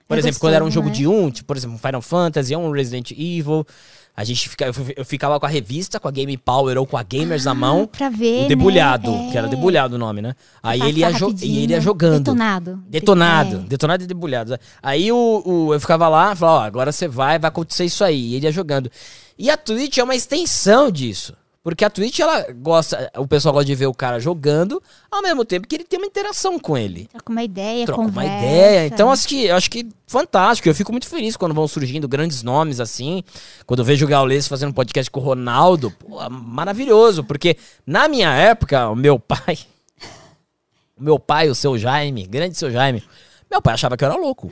Por 0.08 0.16
É 0.16 0.20
exemplo, 0.20 0.40
quando 0.40 0.54
era 0.54 0.64
um 0.64 0.68
gostoso, 0.68 0.86
jogo 0.86 0.88
né? 0.88 0.94
de 0.94 1.06
um, 1.06 1.30
tipo, 1.30 1.46
por 1.46 1.58
exemplo, 1.58 1.76
Final 1.76 2.00
Fantasy, 2.00 2.56
um 2.56 2.70
Resident 2.70 3.10
Evil. 3.10 3.66
A 4.14 4.24
gente 4.24 4.46
fica, 4.48 4.66
eu, 4.66 4.74
eu 4.96 5.04
ficava 5.06 5.40
com 5.40 5.46
a 5.46 5.48
revista, 5.48 5.98
com 5.98 6.06
a 6.06 6.10
Game 6.10 6.36
Power 6.36 6.76
ou 6.76 6.86
com 6.86 6.98
a 6.98 7.02
Gamers 7.02 7.46
na 7.46 7.54
mão. 7.54 7.86
Pra 7.86 8.10
ver, 8.10 8.44
O 8.44 8.48
debulhado, 8.48 9.10
né? 9.10 9.28
que 9.32 9.38
era 9.38 9.46
É. 9.46 9.50
debulhado 9.50 9.94
o 9.96 9.98
nome, 9.98 10.20
né? 10.20 10.34
Aí 10.62 10.80
ele 10.82 11.00
ia, 11.00 11.10
e 11.42 11.58
ele 11.60 11.72
ia 11.72 11.80
jogando. 11.80 12.18
Detonado. 12.18 12.82
Detonado, 12.88 13.56
É. 13.56 13.58
detonado 13.60 14.04
e 14.04 14.06
debulhado. 14.06 14.58
Aí 14.82 15.10
o, 15.10 15.42
o- 15.44 15.72
eu 15.74 15.80
ficava 15.80 16.08
lá, 16.08 16.36
falava, 16.36 16.58
ó, 16.58 16.66
agora 16.66 16.92
você 16.92 17.08
vai, 17.08 17.38
vai 17.38 17.48
acontecer 17.48 17.86
isso 17.86 18.04
aí. 18.04 18.32
E 18.32 18.34
ele 18.34 18.46
ia 18.46 18.52
jogando. 18.52 18.90
E 19.38 19.48
a 19.50 19.56
Twitch 19.56 19.96
é 19.96 20.04
uma 20.04 20.14
extensão 20.14 20.90
disso. 20.90 21.32
Porque 21.62 21.84
a 21.84 21.90
Twitch, 21.90 22.18
ela 22.18 22.44
gosta, 22.54 23.08
o 23.16 23.26
pessoal 23.26 23.52
gosta 23.54 23.66
de 23.66 23.74
ver 23.76 23.86
o 23.86 23.94
cara 23.94 24.18
jogando, 24.18 24.82
ao 25.08 25.22
mesmo 25.22 25.44
tempo 25.44 25.68
que 25.68 25.76
ele 25.76 25.84
tem 25.84 25.96
uma 25.96 26.06
interação 26.06 26.58
com 26.58 26.76
ele. 26.76 27.06
Troca 27.06 27.30
uma 27.30 27.44
ideia, 27.44 27.86
Troca 27.86 28.02
conversa. 28.02 28.30
uma 28.32 28.38
ideia. 28.38 28.86
Então, 28.88 29.12
acho 29.12 29.28
que, 29.28 29.48
acho 29.48 29.70
que 29.70 29.88
fantástico. 30.08 30.68
Eu 30.68 30.74
fico 30.74 30.90
muito 30.90 31.06
feliz 31.06 31.36
quando 31.36 31.54
vão 31.54 31.68
surgindo 31.68 32.08
grandes 32.08 32.42
nomes 32.42 32.80
assim. 32.80 33.22
Quando 33.64 33.78
eu 33.78 33.84
vejo 33.84 34.04
o 34.04 34.08
Gaules 34.08 34.48
fazendo 34.48 34.74
podcast 34.74 35.08
com 35.08 35.20
o 35.20 35.22
Ronaldo, 35.22 35.92
pô, 35.92 36.18
maravilhoso. 36.28 37.22
Porque 37.22 37.56
na 37.86 38.08
minha 38.08 38.34
época, 38.34 38.88
o 38.88 38.96
meu 38.96 39.20
pai, 39.20 39.56
o 40.98 41.02
meu 41.02 41.18
pai, 41.18 41.48
o 41.48 41.54
seu 41.54 41.78
Jaime, 41.78 42.26
grande 42.26 42.56
seu 42.58 42.72
Jaime, 42.72 43.04
meu 43.48 43.62
pai 43.62 43.74
achava 43.74 43.96
que 43.96 44.02
eu 44.04 44.10
era 44.10 44.20
louco. 44.20 44.50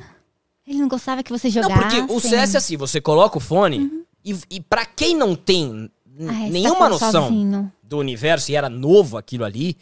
Ele 0.67 0.79
não 0.79 0.87
gostava 0.89 1.25
que 1.25 1.33
você 1.33 1.49
Não, 1.49 1.63
jogasse. 1.63 2.03
porque 2.03 2.13
o 2.13 2.21
CS 2.21 2.55
é 2.55 2.59
assim, 2.59 2.77
você 2.77 3.01
coloca 3.01 3.37
o 3.37 3.41
fone 3.41 4.05
e, 4.25 4.37
e 4.49 4.61
para 4.61 4.87
quem 4.87 5.17
não 5.17 5.35
tem 5.35 5.91
Ah, 6.29 6.33
você 6.33 6.39
tá 6.45 6.49
nenhuma 6.51 6.89
noção 6.89 7.13
sozinho. 7.25 7.73
do 7.83 7.99
universo 7.99 8.51
e 8.51 8.57
era 8.57 8.69
novo 8.69 9.17
aquilo 9.17 9.45
ali, 9.45 9.77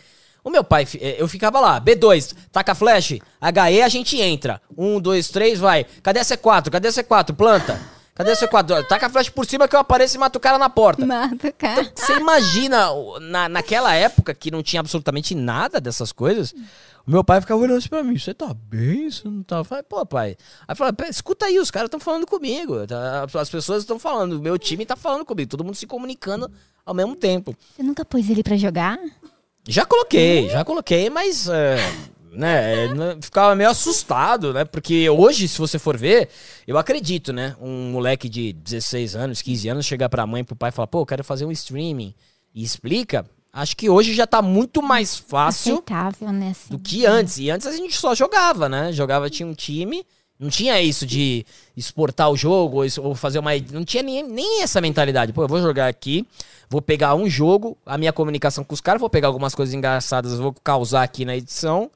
o 0.44 0.50
meu 0.50 0.62
pai, 0.64 0.86
eh, 1.00 1.16
eu 1.18 1.28
ficava 1.28 1.60
lá, 1.60 1.80
B2, 1.80 2.34
taca 2.52 2.74
flash, 2.74 3.12
HE 3.40 3.82
a 3.82 3.88
gente 3.88 4.20
entra. 4.20 4.60
Um, 4.76 5.00
dois, 5.00 5.28
três, 5.28 5.58
vai. 5.58 5.84
Cadê 6.02 6.20
a 6.20 6.24
C4? 6.24 6.70
Cadê 6.70 6.88
a 6.88 6.92
C4? 6.92 7.34
Planta. 7.34 7.78
Cadê 8.14 8.32
a 8.32 8.34
C4? 8.34 8.84
Taca 8.88 9.08
flash 9.08 9.28
por 9.28 9.46
cima 9.46 9.68
que 9.68 9.76
eu 9.76 9.80
apareço 9.80 10.16
e 10.16 10.18
mato 10.18 10.36
o 10.36 10.40
cara 10.40 10.58
na 10.58 10.68
porta. 10.68 11.06
Mata, 11.06 11.52
cara. 11.52 11.92
Você 11.94 12.14
imagina, 12.18 12.90
o- 12.90 13.20
na, 13.20 13.48
naquela 13.48 13.94
época 13.94 14.34
que 14.34 14.50
não 14.50 14.60
tinha 14.60 14.80
absolutamente 14.80 15.36
nada 15.36 15.80
dessas 15.80 16.10
coisas, 16.10 16.52
o 16.52 16.56
meu 17.10 17.24
pai 17.24 17.40
ficava 17.40 17.60
olhando 17.60 17.78
assim 17.78 17.88
pra 17.88 18.02
mim, 18.02 18.18
você 18.18 18.34
tá 18.34 18.52
bem? 18.54 19.10
Você 19.10 19.28
não 19.28 19.42
tá? 19.42 19.58
Eu 19.58 19.64
falei, 19.64 19.82
pô, 19.82 20.04
pai. 20.04 20.36
Aí 20.66 20.92
"Pé, 20.92 21.08
escuta 21.08 21.46
aí, 21.46 21.58
os 21.58 21.70
caras 21.70 21.86
estão 21.88 22.00
falando 22.00 22.26
comigo. 22.26 22.86
tá? 22.86 23.26
As 23.40 23.50
pessoas 23.50 23.82
estão 23.82 23.98
falando, 23.98 24.34
o 24.34 24.42
meu 24.42 24.58
time 24.58 24.84
tá 24.84 24.96
falando 24.96 25.24
comigo, 25.24 25.50
todo 25.50 25.64
mundo 25.64 25.74
se 25.74 25.86
comunicando 25.86 26.50
ao 26.84 26.94
mesmo 26.94 27.16
tempo. 27.16 27.56
Você 27.74 27.82
nunca 27.82 28.04
pôs 28.04 28.28
ele 28.28 28.42
pra 28.42 28.56
jogar? 28.56 28.98
Já 29.66 29.84
coloquei, 29.84 30.48
já 30.48 30.64
coloquei, 30.64 31.10
mas 31.10 31.46
é, 31.48 31.76
né, 32.32 32.84
é, 32.84 32.94
né, 32.94 33.18
ficava 33.20 33.54
meio 33.54 33.68
assustado, 33.70 34.52
né? 34.52 34.64
Porque 34.64 35.08
hoje, 35.10 35.48
se 35.48 35.58
você 35.58 35.78
for 35.78 35.96
ver, 35.96 36.28
eu 36.66 36.78
acredito, 36.78 37.32
né? 37.32 37.56
Um 37.60 37.90
moleque 37.90 38.28
de 38.28 38.52
16 38.52 39.16
anos, 39.16 39.42
15 39.42 39.68
anos, 39.68 39.86
chegar 39.86 40.08
pra 40.08 40.26
mãe 40.26 40.40
e 40.40 40.44
pro 40.44 40.56
pai 40.56 40.70
e 40.70 40.72
falar, 40.72 40.86
pô, 40.86 41.00
eu 41.00 41.06
quero 41.06 41.24
fazer 41.24 41.44
um 41.44 41.52
streaming 41.52 42.14
e 42.54 42.62
explica. 42.62 43.26
Acho 43.58 43.76
que 43.76 43.90
hoje 43.90 44.14
já 44.14 44.26
tá 44.26 44.40
muito 44.40 44.80
mais 44.80 45.16
fácil 45.16 45.74
né? 46.32 46.48
assim. 46.48 46.68
do 46.70 46.78
que 46.78 47.04
antes. 47.04 47.38
E 47.38 47.50
antes 47.50 47.66
a 47.66 47.72
gente 47.72 47.96
só 47.96 48.14
jogava, 48.14 48.68
né? 48.68 48.92
Jogava, 48.92 49.28
tinha 49.28 49.46
um 49.48 49.54
time. 49.54 50.06
Não 50.38 50.48
tinha 50.48 50.80
isso 50.80 51.04
de 51.04 51.44
exportar 51.76 52.30
o 52.30 52.36
jogo 52.36 52.84
ou, 53.02 53.14
fazer 53.16 53.40
uma. 53.40 53.50
Não 53.72 53.84
tinha 53.84 54.02
nem, 54.04 54.22
nem 54.22 54.62
essa 54.62 54.80
mentalidade. 54.80 55.32
Pô, 55.32 55.42
eu 55.42 55.48
vou 55.48 55.60
jogar 55.60 55.88
aqui, 55.88 56.24
vou 56.70 56.80
pegar 56.80 57.16
um 57.16 57.28
jogo, 57.28 57.76
a 57.84 57.98
minha 57.98 58.12
comunicação 58.12 58.62
com 58.62 58.72
os 58.72 58.80
caras, 58.80 59.00
vou 59.00 59.10
pegar 59.10 59.26
algumas 59.26 59.52
coisas 59.56 59.74
engraçadas, 59.74 60.38
vou 60.38 60.54
causar 60.62 61.02
aqui 61.02 61.24
na 61.24 61.36
edição. 61.36 61.90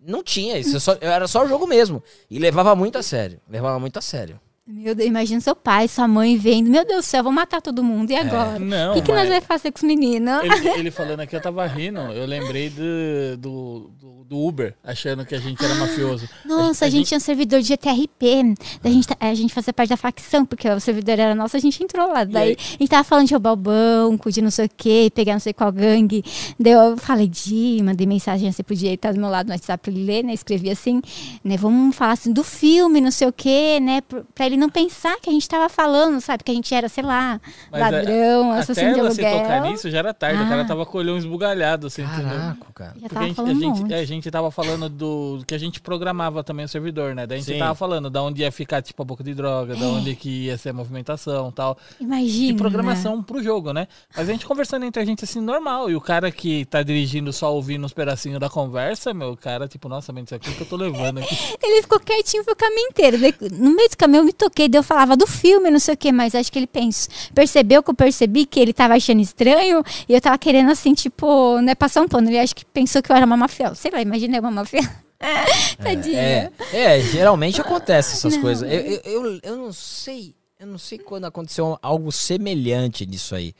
Não 0.00 0.22
tinha 0.22 0.56
isso. 0.56 0.76
eu 0.76 0.80
só- 0.80 0.96
era 1.00 1.26
só 1.26 1.44
o 1.44 1.48
jogo 1.48 1.66
mesmo. 1.66 2.00
E 2.30 2.38
levava 2.38 2.76
muito 2.76 2.96
a 2.96 3.02
sério. 3.02 3.40
Levava 3.50 3.80
muito 3.80 3.98
a 3.98 4.02
sério. 4.02 4.38
Meu 4.70 4.94
Deus, 4.94 5.08
imagina 5.08 5.40
seu 5.40 5.56
pai, 5.56 5.88
sua 5.88 6.06
mãe 6.06 6.36
vendo. 6.36 6.68
Meu 6.68 6.84
Deus 6.84 7.06
do 7.06 7.08
céu, 7.08 7.22
vou 7.24 7.32
matar 7.32 7.62
todo 7.62 7.82
mundo. 7.82 8.10
E 8.10 8.14
É. 8.14 8.20
agora? 8.20 8.58
Não, 8.58 8.90
o 8.90 8.94
que, 8.96 9.00
que 9.02 9.12
nós 9.12 9.26
vamos 9.26 9.44
fazer 9.46 9.72
com 9.72 9.78
os 9.78 9.82
meninos? 9.82 10.42
Ele, 10.42 10.68
ele 10.78 10.90
falando 10.90 11.20
aqui, 11.20 11.34
eu 11.34 11.40
tava 11.40 11.66
rindo. 11.66 11.98
Eu 12.12 12.26
lembrei 12.26 12.68
do, 12.68 13.36
do, 13.38 13.90
do- 13.98 14.07
do 14.28 14.38
Uber, 14.38 14.74
achando 14.84 15.24
que 15.24 15.34
a 15.34 15.38
gente 15.38 15.64
era 15.64 15.74
mafioso. 15.76 16.28
Nossa, 16.44 16.84
a 16.84 16.90
gente, 16.90 17.06
tinha 17.08 17.16
um 17.16 17.20
servidor 17.20 17.60
de 17.60 17.68
GTRP. 17.68 18.54
Da 18.82 18.90
gente, 18.90 19.08
tá- 19.08 19.16
a 19.18 19.34
gente 19.34 19.54
fazia 19.54 19.72
parte 19.72 19.88
da 19.88 19.96
facção, 19.96 20.44
porque 20.44 20.68
o 20.68 20.78
servidor 20.80 21.18
era 21.18 21.34
nosso, 21.34 21.56
a 21.56 21.60
gente 21.60 21.82
entrou 21.82 22.08
lá. 22.12 22.24
Daí 22.24 22.50
aí? 22.50 22.56
a 22.58 22.62
gente 22.82 22.88
tava 22.88 23.04
falando 23.04 23.26
de 23.26 23.32
roubar 23.34 23.52
o 23.52 23.56
banco, 23.56 24.30
de 24.30 24.42
não 24.42 24.50
sei 24.50 24.66
o 24.66 24.70
quê, 24.76 25.10
pegar 25.14 25.32
não 25.32 25.40
sei 25.40 25.52
qual 25.54 25.72
gangue. 25.72 26.22
Daí 26.60 26.72
eu 26.74 26.96
falei, 26.98 27.26
Di, 27.26 27.80
mandei 27.82 28.06
mensagem 28.06 28.48
assim 28.48 28.62
pro 28.62 28.76
Di, 28.76 28.86
ele 28.88 28.96
tá 28.98 29.10
do 29.12 29.18
meu 29.18 29.30
lado 29.30 29.46
no 29.46 29.52
WhatsApp 29.52 29.82
pra 29.82 29.90
ele 29.92 30.04
ler, 30.04 30.22
né? 30.22 30.34
Escrevi 30.34 30.70
assim, 30.70 31.00
né? 31.42 31.56
Vamos 31.56 31.96
falar 31.96 32.12
assim 32.12 32.30
do 32.32 32.44
filme, 32.44 33.00
não 33.00 33.10
sei 33.10 33.28
o 33.28 33.32
quê, 33.32 33.80
né? 33.80 34.00
pr- 34.02 34.18
Pra 34.34 34.44
ele 34.46 34.56
não 34.58 34.68
pensar 34.68 35.18
que 35.20 35.30
a 35.30 35.32
gente 35.32 35.48
tava 35.48 35.68
falando, 35.70 36.20
sabe? 36.20 36.44
Que 36.44 36.50
a 36.50 36.54
gente 36.54 36.74
era, 36.74 36.88
sei 36.88 37.02
lá, 37.02 37.40
Mas, 37.72 37.80
ladrão, 37.80 38.54
é, 38.54 38.58
assassino 38.58 38.92
de 38.94 39.00
Até 39.00 39.08
você 39.10 39.24
aluguel. 39.24 39.42
tocar 39.42 39.60
nisso 39.62 39.90
já 39.90 39.98
era 39.98 40.12
tarde. 40.12 40.42
O 40.42 40.48
cara 40.48 40.62
Ah. 40.62 40.64
tava 40.66 40.84
com 40.84 40.98
o 40.98 41.00
olhão 41.00 41.16
esbugalhado, 41.16 41.86
assim, 41.86 42.02
entendeu? 42.02 42.28
Caraca, 42.28 42.66
cara. 42.74 42.94
Já 43.00 43.08
Porque 43.08 43.14
tava 43.14 43.24
a 43.24 43.28
gente, 43.28 43.32
a, 43.32 43.36
falando 43.36 43.56
um 43.56 43.60
gente, 43.60 43.80
monte. 43.80 43.94
a 43.94 44.04
gente 44.04 44.17
tava 44.30 44.50
falando 44.50 44.88
do 44.88 45.42
que 45.46 45.54
a 45.54 45.58
gente 45.58 45.80
programava 45.80 46.42
também 46.42 46.64
o 46.64 46.68
servidor, 46.68 47.14
né? 47.14 47.26
Daí 47.26 47.38
a 47.38 47.40
gente 47.40 47.52
Sim. 47.52 47.58
tava 47.58 47.74
falando 47.74 48.10
da 48.10 48.22
onde 48.22 48.42
ia 48.42 48.52
ficar, 48.52 48.82
tipo, 48.82 49.00
a 49.02 49.04
boca 49.04 49.22
de 49.22 49.34
droga, 49.34 49.74
da 49.76 49.86
onde 49.86 50.14
que 50.14 50.46
ia 50.46 50.58
ser 50.58 50.70
a 50.70 50.72
movimentação 50.72 51.48
e 51.48 51.52
tal. 51.52 51.78
Imagina. 52.00 52.52
De 52.52 52.54
programação 52.54 53.22
pro 53.22 53.42
jogo, 53.42 53.72
né? 53.72 53.86
Mas 54.16 54.28
a 54.28 54.32
gente 54.32 54.46
conversando 54.46 54.84
entre 54.84 55.02
a 55.02 55.04
gente 55.04 55.24
assim, 55.24 55.40
normal. 55.40 55.90
E 55.90 55.96
o 55.96 56.00
cara 56.00 56.30
que 56.30 56.64
tá 56.66 56.82
dirigindo 56.82 57.32
só 57.32 57.54
ouvindo 57.54 57.84
uns 57.84 57.92
pedacinhos 57.92 58.40
da 58.40 58.48
conversa, 58.48 59.12
meu, 59.14 59.32
o 59.32 59.36
cara, 59.36 59.68
tipo, 59.68 59.88
nossa, 59.88 60.12
mas 60.12 60.24
isso 60.24 60.34
aqui 60.34 60.52
que 60.54 60.60
eu 60.62 60.66
tô 60.66 60.76
levando 60.76 61.18
aqui. 61.18 61.36
Ele 61.62 61.82
ficou 61.82 62.00
quietinho 62.00 62.44
pro 62.44 62.56
caminho 62.56 62.88
inteiro. 62.88 63.18
No 63.52 63.74
meio 63.74 63.88
do 63.88 63.96
caminho 63.96 64.20
eu 64.20 64.24
me 64.24 64.32
toquei, 64.32 64.68
daí 64.68 64.78
eu 64.78 64.82
falava 64.82 65.16
do 65.16 65.26
filme, 65.26 65.70
não 65.70 65.78
sei 65.78 65.94
o 65.94 65.96
que, 65.96 66.10
mas 66.10 66.34
acho 66.34 66.50
que 66.50 66.58
ele 66.58 66.66
pens... 66.66 67.08
percebeu 67.34 67.82
que 67.82 67.90
eu 67.90 67.94
percebi 67.94 68.46
que 68.46 68.58
ele 68.58 68.72
tava 68.72 68.94
achando 68.94 69.20
estranho 69.20 69.82
e 70.08 70.14
eu 70.14 70.20
tava 70.20 70.38
querendo, 70.38 70.70
assim, 70.70 70.94
tipo, 70.94 71.60
né, 71.60 71.74
passar 71.74 72.02
um 72.02 72.08
pano. 72.08 72.28
Ele 72.28 72.38
acho 72.38 72.54
que 72.54 72.64
pensou 72.64 73.02
que 73.02 73.10
eu 73.10 73.16
era 73.16 73.26
uma 73.26 73.36
mafia. 73.36 73.74
Sei 73.74 73.90
lá, 73.90 74.00
imaginei 74.08 74.40
uma 74.40 74.50
mafia. 74.50 74.80
Tadinha. 75.82 76.18
É, 76.20 76.50
é, 76.72 77.00
geralmente 77.00 77.60
acontece 77.60 78.14
essas 78.14 78.34
Não. 78.34 78.42
coisas. 78.42 78.70
Eu, 78.70 78.80
eu, 78.80 79.00
eu, 79.04 79.40
eu 79.42 79.56
não 79.56 79.72
sei, 79.72 80.34
eu 80.58 80.66
não 80.66 80.78
sei 80.78 80.98
quando 80.98 81.24
aconteceu 81.26 81.78
algo 81.82 82.10
semelhante 82.12 83.04
nisso 83.06 83.34
aí. 83.34 83.54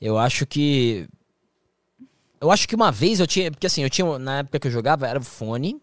Eu 0.00 0.18
acho 0.18 0.46
que 0.46 1.08
eu 2.40 2.50
acho 2.52 2.68
que 2.68 2.74
uma 2.76 2.92
vez 2.92 3.18
eu 3.18 3.26
tinha, 3.26 3.50
porque 3.50 3.66
assim, 3.66 3.82
eu 3.82 3.90
tinha 3.90 4.18
na 4.18 4.38
época 4.38 4.60
que 4.60 4.68
eu 4.68 4.70
jogava 4.70 5.08
era 5.08 5.18
o 5.18 5.22
fone 5.24 5.80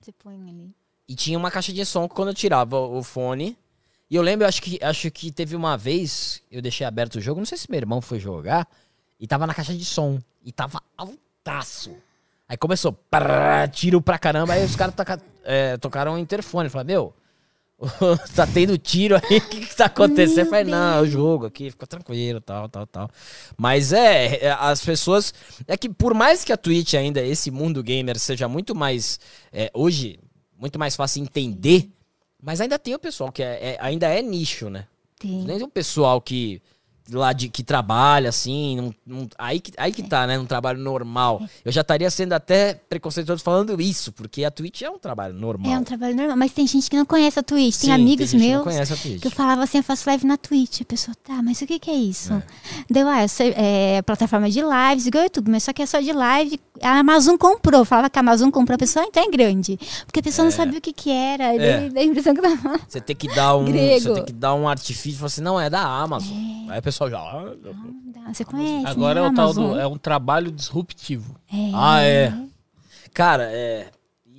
Você 0.00 0.10
põe 0.12 0.34
ali. 0.48 0.70
e 1.06 1.14
tinha 1.14 1.36
uma 1.38 1.50
caixa 1.50 1.72
de 1.72 1.84
som 1.84 2.08
quando 2.08 2.28
eu 2.28 2.34
tirava 2.34 2.78
o 2.78 3.02
fone. 3.02 3.56
E 4.10 4.16
eu 4.16 4.22
lembro, 4.22 4.46
acho 4.46 4.62
que 4.62 4.78
acho 4.82 5.10
que 5.10 5.30
teve 5.30 5.54
uma 5.54 5.76
vez 5.76 6.42
eu 6.50 6.62
deixei 6.62 6.86
aberto 6.86 7.16
o 7.16 7.20
jogo, 7.20 7.40
não 7.40 7.46
sei 7.46 7.58
se 7.58 7.70
meu 7.70 7.78
irmão 7.78 8.00
foi 8.00 8.18
jogar 8.18 8.66
e 9.20 9.26
tava 9.26 9.46
na 9.46 9.52
caixa 9.54 9.74
de 9.74 9.84
som 9.84 10.18
e 10.42 10.50
tava 10.50 10.82
altaço. 10.96 11.94
Aí 12.48 12.56
começou, 12.56 12.98
tiro 13.72 14.00
pra 14.00 14.18
caramba, 14.18 14.54
aí 14.54 14.64
os 14.64 14.74
caras 14.74 14.94
toca- 14.94 15.20
é, 15.44 15.76
tocaram 15.76 16.14
o 16.14 16.18
interfone. 16.18 16.66
Eu 16.66 16.70
falei, 16.70 16.86
meu, 16.94 17.12
tá 18.34 18.46
tendo 18.46 18.76
tiro 18.78 19.16
aí, 19.16 19.36
o 19.38 19.48
que, 19.48 19.66
que 19.66 19.76
tá 19.76 19.84
acontecendo? 19.84 20.38
Eu 20.46 20.46
falei, 20.46 20.64
não, 20.64 20.98
é 20.98 21.00
o 21.02 21.06
jogo 21.06 21.46
aqui, 21.46 21.70
fica 21.70 21.86
tranquilo, 21.86 22.40
tal, 22.40 22.68
tal, 22.68 22.86
tal. 22.86 23.10
Mas 23.56 23.92
é, 23.92 24.46
é, 24.46 24.50
as 24.50 24.84
pessoas. 24.84 25.32
É 25.66 25.76
que 25.76 25.88
por 25.88 26.14
mais 26.14 26.42
que 26.42 26.52
a 26.52 26.56
Twitch 26.56 26.94
ainda, 26.94 27.22
esse 27.22 27.50
mundo 27.50 27.82
gamer, 27.82 28.18
seja 28.18 28.48
muito 28.48 28.74
mais. 28.74 29.20
é, 29.52 29.70
hoje, 29.74 30.18
muito 30.58 30.78
mais 30.78 30.96
fácil 30.96 31.22
entender, 31.22 31.88
mas 32.42 32.60
ainda 32.60 32.78
tem 32.78 32.94
o 32.94 32.98
pessoal 32.98 33.30
que 33.30 33.42
é, 33.42 33.74
é- 33.74 33.78
ainda 33.80 34.08
é 34.08 34.22
nicho, 34.22 34.70
né? 34.70 34.86
Tem. 35.20 35.42
Nem 35.44 35.62
o 35.62 35.68
pessoal 35.68 36.20
que 36.20 36.62
lá 37.10 37.32
de 37.32 37.48
que 37.48 37.62
trabalha 37.62 38.28
assim, 38.28 38.76
não- 38.76 38.94
não- 39.20 39.28
aí 39.38 39.60
que 39.60 39.72
aí 39.76 39.92
que 39.92 40.02
tá, 40.02 40.26
né, 40.26 40.38
um 40.38 40.44
trabalho 40.46 40.78
normal. 40.78 41.42
Eu 41.64 41.72
já 41.72 41.80
estaria 41.80 42.10
sendo 42.10 42.32
até 42.32 42.74
preconceituoso 42.74 43.42
falando 43.42 43.80
isso, 43.80 44.12
porque 44.12 44.44
a 44.44 44.50
Twitch 44.50 44.82
é 44.82 44.90
um 44.90 44.98
trabalho 44.98 45.34
normal. 45.34 45.72
É 45.72 45.78
um 45.78 45.84
trabalho 45.84 46.14
normal, 46.16 46.36
mas 46.36 46.52
tem 46.52 46.66
gente 46.66 46.88
que 46.90 46.96
não 46.96 47.06
conhece 47.06 47.38
a 47.38 47.42
Twitch. 47.42 47.74
Sim, 47.74 47.86
tem 47.86 47.94
amigos 47.94 48.30
que 48.30 48.36
meus 48.38 48.62
que 49.20 49.26
eu 49.26 49.30
falava 49.30 49.62
assim, 49.62 49.78
eu 49.78 49.84
faço 49.84 50.08
live 50.08 50.26
na 50.26 50.36
Twitch. 50.36 50.82
A 50.82 50.84
pessoa, 50.84 51.14
tá, 51.24 51.42
mas 51.42 51.60
o 51.62 51.66
que 51.66 51.78
que 51.78 51.90
é 51.90 51.94
isso? 51.96 52.32
Deu, 52.90 53.08
ah, 53.08 53.22
eu 53.22 53.28
sou, 53.28 53.46
é 53.56 54.02
plataforma 54.02 54.50
de 54.50 54.60
lives, 54.60 55.06
igual 55.06 55.22
o 55.22 55.26
YouTube, 55.26 55.50
mas 55.50 55.62
só 55.64 55.72
que 55.72 55.82
é 55.82 55.86
só 55.86 56.00
de 56.00 56.12
live. 56.12 56.60
A 56.82 56.98
Amazon 56.98 57.36
comprou, 57.36 57.84
falava 57.84 58.08
que 58.10 58.18
a 58.18 58.20
Amazon 58.20 58.50
comprou 58.50 58.74
a 58.74 58.78
pessoa, 58.78 59.04
então 59.06 59.22
é 59.22 59.28
grande. 59.30 59.78
Porque 60.06 60.20
a 60.20 60.22
pessoa 60.22 60.44
não 60.44 60.52
sabia 60.52 60.78
o 60.78 60.82
que 60.82 60.92
que 60.92 61.10
era, 61.10 61.54
e 61.54 61.90
dá 61.90 62.00
a 62.00 62.04
impressão 62.04 62.34
que 62.34 62.40
tava... 62.42 62.78
Você 62.88 63.00
tem 63.00 63.16
que 63.16 63.28
dar 63.34 63.56
um, 63.56 63.64
Grego. 63.64 64.00
você 64.00 64.14
tem 64.14 64.24
que 64.24 64.32
dar 64.32 64.54
um 64.54 64.68
artifício, 64.68 65.18
falar 65.18 65.26
assim, 65.26 65.40
não 65.40 65.60
é 65.60 65.68
da 65.70 65.82
Amazon. 65.82 66.36
Aí 66.68 66.78
o 66.78 66.82
pessoal 66.82 67.08
já, 67.10 67.18
ah, 67.18 67.54
Ah, 68.26 68.34
Você 68.34 68.44
conhece, 68.44 68.86
Agora 68.86 69.20
né? 69.20 69.26
é 69.26 69.30
o 69.30 69.34
tal 69.34 69.54
do. 69.54 69.78
É 69.78 69.86
um 69.86 69.96
trabalho 69.96 70.50
disruptivo. 70.50 71.34
ah, 71.74 72.02
é. 72.02 72.32
Cara, 73.12 73.44
é. 73.50 73.90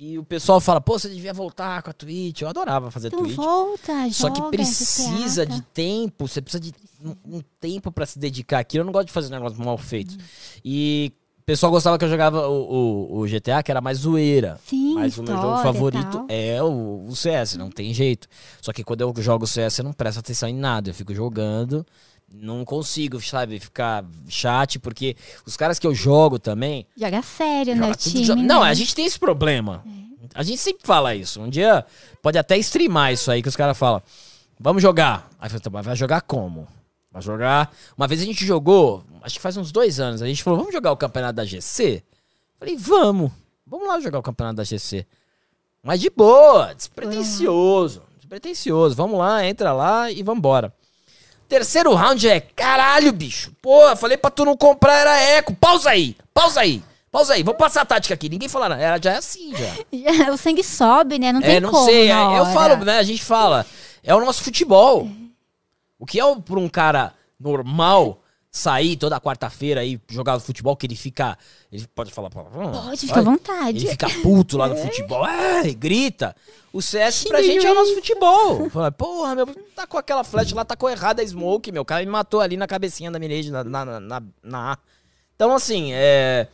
E 0.02 0.18
o 0.18 0.24
pessoal 0.24 0.60
fala, 0.62 0.80
pô, 0.80 0.98
você 0.98 1.10
devia 1.10 1.34
voltar 1.34 1.82
com 1.82 1.90
a 1.90 1.92
Twitch. 1.92 2.40
Eu 2.40 2.48
adorava 2.48 2.90
fazer 2.90 3.08
Então 3.08 3.20
Twitch. 3.20 3.36
volta, 3.36 3.92
Só 4.12 4.30
que 4.30 4.38
joga, 4.38 4.50
precisa 4.50 5.44
de 5.44 5.60
tempo, 5.60 6.26
você 6.26 6.40
precisa 6.40 6.58
de 6.58 6.72
um, 7.04 7.36
um 7.36 7.42
tempo 7.60 7.92
pra 7.92 8.06
se 8.06 8.18
dedicar 8.18 8.60
aquilo. 8.60 8.80
Eu 8.80 8.86
não 8.86 8.92
gosto 8.94 9.08
de 9.08 9.12
fazer 9.12 9.26
um 9.28 9.36
negócio 9.38 9.62
mal 9.62 9.76
feito. 9.76 10.16
E 10.64 11.12
o 11.14 11.19
pessoal 11.50 11.72
gostava 11.72 11.98
que 11.98 12.04
eu 12.04 12.08
jogava 12.08 12.48
o, 12.48 13.08
o- 13.10 13.20
o 13.20 13.26
GTA, 13.26 13.62
que 13.62 13.70
era 13.70 13.80
mais 13.80 13.98
zoeira. 13.98 14.58
Sim, 14.66 14.94
Mas 14.94 15.16
o 15.18 15.22
meu 15.22 15.34
jogo 15.36 15.56
favorito 15.62 16.24
é 16.28 16.62
o, 16.62 17.04
o 17.08 17.16
CS, 17.16 17.56
não 17.56 17.70
tem 17.70 17.92
jeito. 17.92 18.28
Só 18.62 18.72
que 18.72 18.84
quando 18.84 19.00
eu 19.00 19.12
jogo 19.18 19.44
o 19.44 19.48
CS, 19.48 19.78
eu 19.78 19.84
não 19.84 19.92
presto 19.92 20.18
atenção 20.20 20.48
em 20.48 20.54
nada. 20.54 20.90
Eu 20.90 20.94
fico 20.94 21.12
jogando, 21.14 21.84
não 22.32 22.64
consigo, 22.64 23.20
sabe, 23.20 23.58
ficar 23.58 24.04
chat, 24.28 24.78
porque 24.78 25.16
os 25.44 25.56
caras 25.56 25.78
que 25.78 25.86
eu 25.86 25.94
jogo 25.94 26.38
também. 26.38 26.86
Joga 26.96 27.22
sério, 27.22 27.74
né? 27.74 27.82
joga 27.82 27.96
tudo 27.96 28.12
time, 28.12 28.24
jo- 28.24 28.34
né? 28.36 28.42
Não, 28.42 28.62
a 28.62 28.72
gente 28.74 28.94
tem 28.94 29.04
esse 29.06 29.18
problema. 29.18 29.82
A 30.34 30.42
gente 30.42 30.58
sempre 30.58 30.86
fala 30.86 31.14
isso. 31.14 31.40
Um 31.40 31.48
dia 31.48 31.84
pode 32.22 32.38
até 32.38 32.56
streamar 32.58 33.12
isso 33.12 33.30
aí 33.30 33.42
que 33.42 33.48
os 33.48 33.56
caras 33.56 33.76
falam. 33.76 34.00
Vamos 34.58 34.82
jogar. 34.82 35.28
Aí 35.40 35.46
eu 35.46 35.50
falei, 35.50 35.60
"Tá, 35.62 35.70
mas 35.70 35.86
vai 35.86 35.96
jogar 35.96 36.20
como? 36.20 36.68
Vai 37.10 37.20
jogar. 37.22 37.72
Uma 37.96 38.06
vez 38.06 38.20
a 38.20 38.24
gente 38.24 38.44
jogou, 38.46 39.02
acho 39.22 39.34
que 39.36 39.40
faz 39.40 39.56
uns 39.56 39.72
dois 39.72 39.98
anos, 39.98 40.22
a 40.22 40.26
gente 40.26 40.42
falou, 40.42 40.58
vamos 40.60 40.72
jogar 40.72 40.92
o 40.92 40.96
campeonato 40.96 41.34
da 41.34 41.44
GC? 41.44 42.02
Falei, 42.58 42.76
vamos. 42.76 43.32
Vamos 43.66 43.88
lá 43.88 43.98
jogar 44.00 44.18
o 44.18 44.22
campeonato 44.22 44.56
da 44.56 44.64
GC. 44.64 45.06
Mas 45.82 46.00
de 46.00 46.10
boa, 46.10 46.74
despretensioso. 46.74 48.02
Despretensioso. 48.16 48.94
Vamos 48.94 49.18
lá, 49.18 49.44
entra 49.46 49.72
lá 49.72 50.10
e 50.10 50.22
vambora. 50.22 50.72
Terceiro 51.48 51.92
round 51.94 52.28
é, 52.28 52.38
caralho, 52.40 53.12
bicho. 53.12 53.50
Porra, 53.60 53.96
falei 53.96 54.16
pra 54.16 54.30
tu 54.30 54.44
não 54.44 54.56
comprar, 54.56 54.94
era 54.94 55.18
eco. 55.20 55.54
Pausa 55.54 55.90
aí, 55.90 56.16
pausa 56.32 56.60
aí. 56.60 56.82
Pausa 57.10 57.34
aí, 57.34 57.42
vamos 57.42 57.58
passar 57.58 57.82
a 57.82 57.84
tática 57.84 58.14
aqui. 58.14 58.28
Ninguém 58.28 58.48
fala 58.48 58.68
nada. 58.68 58.80
Era, 58.80 59.02
já 59.02 59.14
é 59.14 59.16
assim, 59.16 59.52
já. 59.56 60.14
Já- 60.24 60.30
o 60.32 60.36
sangue 60.36 60.62
sobe, 60.62 61.18
né? 61.18 61.32
Não 61.32 61.40
tem 61.40 61.56
É, 61.56 61.60
não 61.60 61.72
como. 61.72 61.84
sei. 61.86 62.08
é- 62.08 62.38
eu 62.38 62.46
falo, 62.46 62.84
né? 62.84 62.98
A 62.98 63.02
gente 63.02 63.24
fala. 63.24 63.66
É 64.04 64.14
o 64.14 64.24
nosso 64.24 64.44
futebol. 64.44 65.08
O 66.00 66.04
que 66.06 66.18
é 66.20 66.34
pra 66.40 66.58
um 66.58 66.68
cara 66.68 67.14
normal 67.38 68.22
sair 68.52 68.96
toda 68.96 69.20
quarta-feira 69.20 69.80
aí 69.82 70.00
jogar 70.08 70.40
futebol, 70.40 70.74
que 70.76 70.84
ele 70.84 70.96
fica. 70.96 71.38
Ele 71.70 71.86
pode 71.94 72.10
falar? 72.10 72.28
Pode, 72.30 72.96
fica 73.06 73.20
à 73.20 73.22
vontade. 73.22 73.78
Ele 73.78 73.86
fica 73.90 74.08
puto 74.22 74.56
lá 74.58 74.66
no 74.66 74.74
futebol, 74.82 75.24
é, 75.24 75.68
e 75.68 75.74
grita. 75.74 76.34
O 76.72 76.82
CS 76.82 77.24
pra 77.24 77.40
gente 77.42 77.64
é 77.64 77.70
o 77.70 77.74
nosso 77.76 77.94
futebol. 77.94 78.68
Fala, 78.70 78.90
porra, 78.90 79.36
meu, 79.36 79.46
tá 79.76 79.86
com 79.86 79.96
aquela 79.98 80.24
flash 80.24 80.50
lá, 80.52 80.64
tá 80.64 80.74
com 80.74 80.88
errada 80.88 81.22
a 81.22 81.26
smoke, 81.26 81.70
meu. 81.70 81.82
O 81.82 81.84
cara 81.84 82.04
me 82.04 82.10
matou 82.10 82.40
ali 82.40 82.56
na 82.56 82.66
cabecinha 82.66 83.08
da 83.10 83.20
Mirage 83.20 83.52
na, 83.52 83.62
na, 83.62 84.00
na, 84.00 84.22
na-. 84.42 84.78
Então, 85.36 85.54
assim, 85.54 85.90
é. 85.92 86.48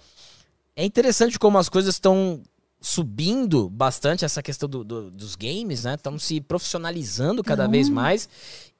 É 0.78 0.84
interessante 0.84 1.38
como 1.38 1.56
as 1.56 1.70
coisas 1.70 1.94
estão 1.94 2.42
subindo 2.78 3.68
bastante 3.70 4.24
essa 4.24 4.42
questão 4.42 4.68
do- 4.68 4.84
do- 4.84 5.10
dos 5.10 5.34
games, 5.34 5.84
né? 5.84 5.94
Estão 5.94 6.18
se 6.18 6.40
profissionalizando 6.40 7.42
cada 7.42 7.66
vez 7.66 7.88
mais. 7.88 8.28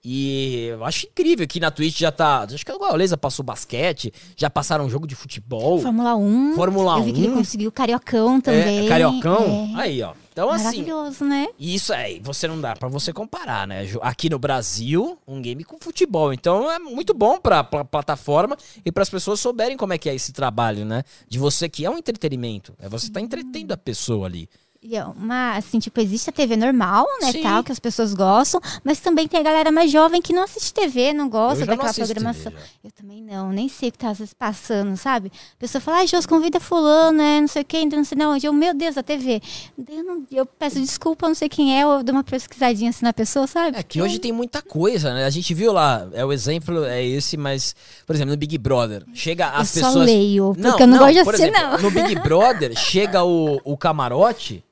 E 0.09 0.67
eu 0.69 0.85
acho 0.85 1.05
incrível 1.09 1.49
que 1.49 1.59
na 1.59 1.69
Twitch 1.69 1.99
já 1.99 2.13
tá. 2.13 2.43
Acho 2.45 2.65
que 2.65 2.71
a 2.71 2.79
Gaules 2.79 3.13
passou 3.17 3.45
basquete, 3.45 4.13
já 4.37 4.49
passaram 4.49 4.87
um 4.87 4.89
jogo 4.89 5.05
de 5.05 5.17
futebol. 5.17 5.81
Fórmula 5.81 6.15
1. 6.15 6.55
Fórmula 6.55 6.99
Eu 6.99 7.03
vi 7.03 7.13
que 7.13 7.21
ele 7.23 7.31
1. 7.31 7.35
conseguiu 7.35 7.69
o 7.71 7.73
Cariocão 7.73 8.41
também. 8.41 8.87
É, 8.87 8.89
Cariocão? 8.89 9.73
É. 9.77 9.81
Aí, 9.81 10.03
ó. 10.03 10.15
Então, 10.31 10.49
assim. 10.49 10.65
Maravilhoso, 10.65 11.25
né? 11.25 11.49
E 11.59 11.75
isso 11.75 11.93
aí, 11.93 12.21
você 12.23 12.47
não 12.47 12.61
dá 12.61 12.77
pra 12.77 12.89
você 12.89 13.13
comparar, 13.13 13.67
né? 13.67 13.85
Aqui 14.01 14.31
no 14.31 14.39
Brasil, 14.39 15.19
um 15.27 15.43
game 15.43 15.65
com 15.65 15.77
futebol. 15.81 16.33
Então 16.33 16.71
é 16.71 16.79
muito 16.79 17.13
bom 17.13 17.41
pra, 17.41 17.65
pra 17.65 17.85
plataforma 17.85 18.57
e 18.85 18.93
para 18.93 19.03
as 19.03 19.11
pessoas 19.11 19.41
souberem 19.41 19.77
como 19.77 19.93
é 19.93 19.99
que 19.99 20.09
é 20.09 20.15
esse 20.15 20.33
trabalho, 20.33 20.85
né? 20.85 21.03
De 21.29 21.37
você 21.37 21.69
que 21.69 21.85
é 21.85 21.91
um 21.91 21.99
entretenimento. 21.99 22.75
É 22.79 22.89
você 22.89 23.11
tá 23.11 23.21
entretendo 23.21 23.73
a 23.73 23.77
pessoa 23.77 24.27
ali. 24.27 24.49
E 24.89 24.95
é 24.97 25.05
uma, 25.05 25.57
assim, 25.57 25.81
tipo, 25.81 26.01
existe 26.01 26.31
a 26.31 26.33
TV 26.33 26.57
normal, 26.57 27.05
né, 27.21 27.33
Sim. 27.33 27.43
tal, 27.43 27.65
que 27.65 27.73
as 27.73 27.79
pessoas 27.81 28.15
gostam, 28.15 28.61
mas 28.85 29.01
também 29.01 29.27
tem 29.27 29.41
a 29.41 29.43
galera 29.43 29.73
mais 29.73 29.91
jovem 29.91 30.23
que 30.23 30.33
não 30.33 30.45
assiste 30.45 30.73
TV, 30.73 31.13
não 31.13 31.25
Eu 31.25 31.31
gosta 31.31 31.61
não 31.61 31.67
daquela 31.67 31.91
assisto 31.91 32.15
programação. 32.15 32.53
TV. 32.53 32.65
Eu 32.85 32.91
também 32.93 33.21
não, 33.21 33.51
nem 33.51 33.69
sei 33.69 33.89
o 33.89 33.93
que 33.93 33.99
tá 33.99 34.11
às 34.11 34.19
vezes 34.19 34.33
passando, 34.33 34.97
sabe? 34.97 35.33
A 35.57 35.59
pessoa 35.59 35.81
fala, 35.83 36.03
ah, 36.03 36.07
Jôs, 36.07 36.25
convida 36.25 36.61
fulano, 36.61 37.19
né, 37.19 37.41
não 37.41 37.49
sei 37.49 37.63
o 37.63 37.65
que, 37.65 37.79
então 37.79 37.99
não 37.99 38.05
sei 38.05 38.17
não. 38.17 38.37
Eu, 38.41 38.53
meu 38.53 38.73
Deus, 38.73 38.97
a 38.97 39.03
TV. 39.03 39.43
Eu, 39.89 40.05
não- 40.05 40.25
eu 40.31 40.47
peço 40.47 40.79
desculpa, 40.81 41.25
eu 41.27 41.31
não 41.31 41.35
sei 41.35 41.49
quem 41.49 41.77
é, 41.77 41.83
eu 41.83 42.05
dou 42.05 42.15
uma 42.15 42.23
pesquisadinha 42.23 42.91
assim 42.91 43.05
na 43.05 43.13
pessoa, 43.13 43.49
sabe? 43.49 43.77
É 43.77 43.83
que 43.83 44.01
hoje 44.01 44.21
tem 44.21 44.31
muita 44.31 44.63
coisa, 44.63 45.13
né? 45.13 45.25
A 45.25 45.31
gente 45.31 45.53
viu 45.53 45.73
lá, 45.73 46.07
é 46.13 46.25
o 46.25 46.33
exemplo 46.33 46.85
é 46.85 47.05
esse, 47.05 47.37
mas, 47.37 47.75
por 48.07 48.15
exemplo, 48.15 48.31
no 48.31 48.37
Big 48.37 48.57
Brother, 48.57 49.05
chega 49.13 49.49
as 49.49 49.75
eu 49.77 49.83
só 49.83 49.89
pessoas. 49.89 50.07
leio, 50.07 50.55
porque 50.55 50.83
eu 50.85 50.87
não, 50.87 50.99
gosto 50.99 51.13
de 51.13 51.19
assistir, 51.19 51.43
exemplo, 51.49 51.61
não. 51.61 51.79
No 51.83 51.91
Big 51.91 52.15
Brother, 52.21 52.77
chega 52.79 53.25
o, 53.25 53.61
o 53.65 53.77
camarote, 53.77 54.63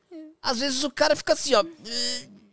às 0.44 0.60
vezes 0.60 0.84
o 0.84 0.90
cara 0.90 1.16
fica 1.16 1.32
assim, 1.32 1.54
ó. 1.54 1.64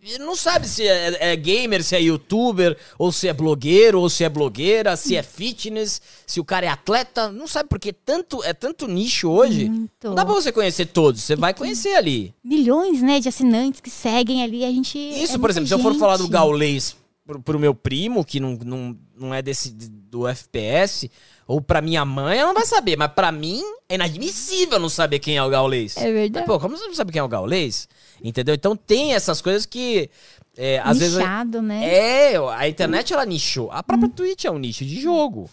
Ele 0.04 0.18
não 0.18 0.36
sabe 0.36 0.68
se 0.68 0.88
é, 0.88 1.32
é 1.32 1.36
gamer, 1.36 1.84
se 1.84 1.96
é 1.96 2.02
youtuber, 2.02 2.76
ou 2.98 3.12
se 3.12 3.28
é 3.28 3.34
blogueiro, 3.34 4.00
ou 4.00 4.10
se 4.10 4.24
é 4.24 4.30
blogueira, 4.30 4.96
se 4.96 5.16
é 5.16 5.22
fitness, 5.22 6.02
se 6.26 6.40
o 6.40 6.46
cara 6.46 6.66
é 6.66 6.70
atleta. 6.70 7.32
Não 7.32 7.46
sabe, 7.46 7.70
porque 7.70 7.94
tanto, 7.94 8.44
é 8.44 8.52
tanto 8.52 8.88
nicho 8.88 9.30
hoje. 9.30 9.70
Muito. 9.70 10.08
Não 10.08 10.16
dá 10.16 10.26
pra 10.26 10.34
você 10.34 10.52
conhecer 10.52 10.88
todos, 10.88 11.22
você 11.22 11.36
vai 11.36 11.54
conhecer 11.54 11.94
ali. 11.94 12.34
Milhões, 12.44 13.00
né, 13.04 13.20
de 13.20 13.30
assinantes 13.30 13.80
que 13.80 13.92
seguem 13.92 14.42
ali, 14.42 14.66
a 14.66 14.72
gente... 14.72 14.98
Isso, 14.98 15.36
é 15.36 15.38
por 15.38 15.52
exemplo, 15.52 15.68
se 15.68 15.74
eu 15.76 15.80
for 15.80 15.94
falar 15.94 16.18
do 16.18 16.24
gente. 16.24 16.32
Gaulês 16.32 16.96
pro, 17.24 17.40
pro 17.40 17.60
meu 17.60 17.76
primo, 17.76 18.26
que 18.26 18.40
não, 18.40 18.58
não, 18.66 18.98
não 19.16 19.34
é 19.34 19.42
desse 19.42 19.72
do 19.72 20.28
FPS, 20.28 21.10
ou 21.52 21.60
pra 21.62 21.82
minha 21.82 22.06
mãe, 22.06 22.38
ela 22.40 22.48
não 22.48 22.54
vai 22.54 22.66
saber. 22.66 22.96
Mas 22.98 23.12
pra 23.12 23.30
mim, 23.30 23.62
é 23.90 23.96
inadmissível 23.96 24.80
não 24.80 24.88
saber 24.88 25.20
quem 25.20 25.36
é 25.36 25.44
o 25.44 25.50
Gaulês. 25.50 25.98
É 25.98 26.12
verdade. 26.12 26.46
Mas, 26.48 26.56
pô, 26.56 26.58
como 26.60 26.78
você 26.78 26.88
não 26.88 26.96
sabe 26.96 27.12
quem 27.12 27.20
é 27.20 27.24
o 27.24 27.28
Gaulês? 27.28 27.90
Entendeu? 28.24 28.56
Então 28.56 28.74
tem 28.76 29.14
essas 29.14 29.42
coisas 29.42 29.66
que. 29.66 30.10
É, 30.56 30.80
às 30.80 31.00
vezes. 31.00 31.18
Nichado, 31.18 31.62
né? 31.62 32.34
É, 32.34 32.38
a 32.38 32.70
internet 32.70 33.12
ela 33.12 33.26
nichou. 33.26 33.70
A 33.70 33.84
própria 33.84 34.08
Twitch 34.10 34.46
é 34.46 34.52
um 34.52 34.58
nicho 34.58 34.86
de 34.86 35.02
jogo. 35.02 35.50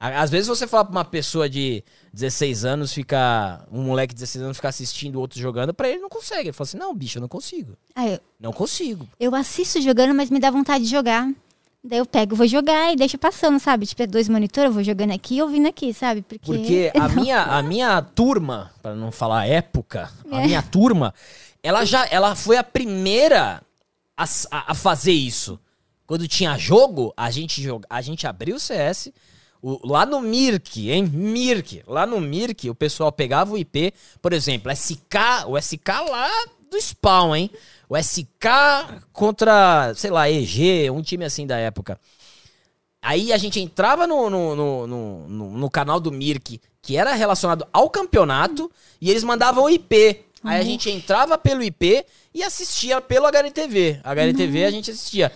Às 0.00 0.30
vezes 0.30 0.48
você 0.48 0.66
fala 0.66 0.84
pra 0.84 0.92
uma 0.92 1.04
pessoa 1.04 1.48
de 1.48 1.84
16 2.12 2.64
anos 2.64 2.92
ficar. 2.92 3.68
Um 3.70 3.82
moleque 3.82 4.14
de 4.14 4.20
16 4.20 4.44
anos 4.44 4.56
ficar 4.56 4.70
assistindo 4.70 5.14
o 5.16 5.20
outro 5.20 5.38
jogando, 5.38 5.72
pra 5.72 5.88
ele 5.88 6.00
não 6.00 6.08
consegue. 6.08 6.48
Ele 6.48 6.52
fala 6.52 6.66
assim: 6.66 6.78
não, 6.78 6.92
bicho, 6.92 7.18
eu 7.18 7.20
não 7.20 7.28
consigo. 7.28 7.76
Ah, 7.94 8.08
eu, 8.08 8.18
Não 8.40 8.52
consigo. 8.52 9.06
eu 9.20 9.32
assisto 9.34 9.80
jogando, 9.80 10.12
mas 10.14 10.28
me 10.28 10.40
dá 10.40 10.50
vontade 10.50 10.84
de 10.84 10.90
jogar. 10.90 11.30
Daí 11.82 11.98
eu 11.98 12.04
pego, 12.06 12.36
vou 12.36 12.46
jogar 12.46 12.92
e 12.92 12.96
deixo 12.96 13.16
passando, 13.16 13.58
sabe? 13.58 13.86
Tipo, 13.86 14.02
é 14.02 14.06
dois 14.06 14.28
monitores, 14.28 14.68
eu 14.68 14.74
vou 14.74 14.84
jogando 14.84 15.12
aqui 15.12 15.36
e 15.36 15.42
ouvindo 15.42 15.66
aqui, 15.66 15.94
sabe? 15.94 16.20
Porque, 16.20 16.44
Porque 16.44 16.92
a 16.94 17.08
minha, 17.08 17.42
a 17.42 17.62
minha 17.62 18.02
turma, 18.02 18.70
pra 18.82 18.94
não 18.94 19.10
falar 19.10 19.46
época, 19.46 20.10
a 20.30 20.40
minha 20.40 20.62
turma, 20.62 21.14
ela 21.62 21.84
já 21.86 22.06
ela 22.10 22.34
foi 22.34 22.58
a 22.58 22.64
primeira 22.64 23.62
a, 24.16 24.24
a- 24.24 24.72
a 24.72 24.74
fazer 24.74 25.12
isso. 25.12 25.58
Quando 26.06 26.28
tinha 26.28 26.58
jogo, 26.58 27.14
a 27.16 27.30
gente, 27.30 27.62
joga, 27.62 27.86
a 27.88 28.02
gente 28.02 28.26
abriu 28.26 28.56
o 28.56 28.60
CS. 28.60 29.10
o- 29.62 29.80
lá 29.86 30.04
no 30.04 30.20
Mirk, 30.20 30.90
hein? 30.90 31.04
Mirk. 31.06 31.82
Lá 31.86 32.04
no 32.06 32.20
Mirk, 32.20 32.68
o 32.68 32.74
pessoal 32.74 33.10
pegava 33.12 33.52
o 33.52 33.58
IP, 33.58 33.94
por 34.20 34.32
exemplo, 34.34 34.70
SK, 34.74 35.46
o 35.46 35.56
SK 35.58 35.88
lá 36.10 36.28
do 36.70 36.78
spawn, 36.80 37.34
hein? 37.36 37.50
O 37.90 37.96
SK 38.00 38.46
contra, 39.12 39.92
sei 39.96 40.12
lá, 40.12 40.30
EG, 40.30 40.88
um 40.92 41.02
time 41.02 41.24
assim 41.24 41.44
da 41.44 41.56
época. 41.58 41.98
Aí 43.02 43.32
a 43.32 43.36
gente 43.36 43.58
entrava 43.58 44.06
no, 44.06 44.30
no, 44.30 44.54
no, 44.54 44.86
no, 44.86 45.50
no- 45.58 45.70
canal 45.70 45.98
do 45.98 46.12
Mirk, 46.12 46.60
que 46.80 46.96
era 46.96 47.12
relacionado 47.14 47.66
ao 47.72 47.90
campeonato, 47.90 48.70
e 49.00 49.10
eles 49.10 49.24
mandavam 49.24 49.64
o 49.64 49.70
IP. 49.70 50.24
Aí 50.44 50.60
a 50.60 50.62
gente 50.62 50.88
entrava 50.88 51.36
pelo 51.36 51.64
IP 51.64 52.06
e 52.32 52.44
assistia 52.44 53.00
pelo 53.00 53.26
HLTV. 53.26 54.00
HLTV 54.04 54.64
a 54.64 54.70
gente 54.70 54.92
assistia. 54.92 55.32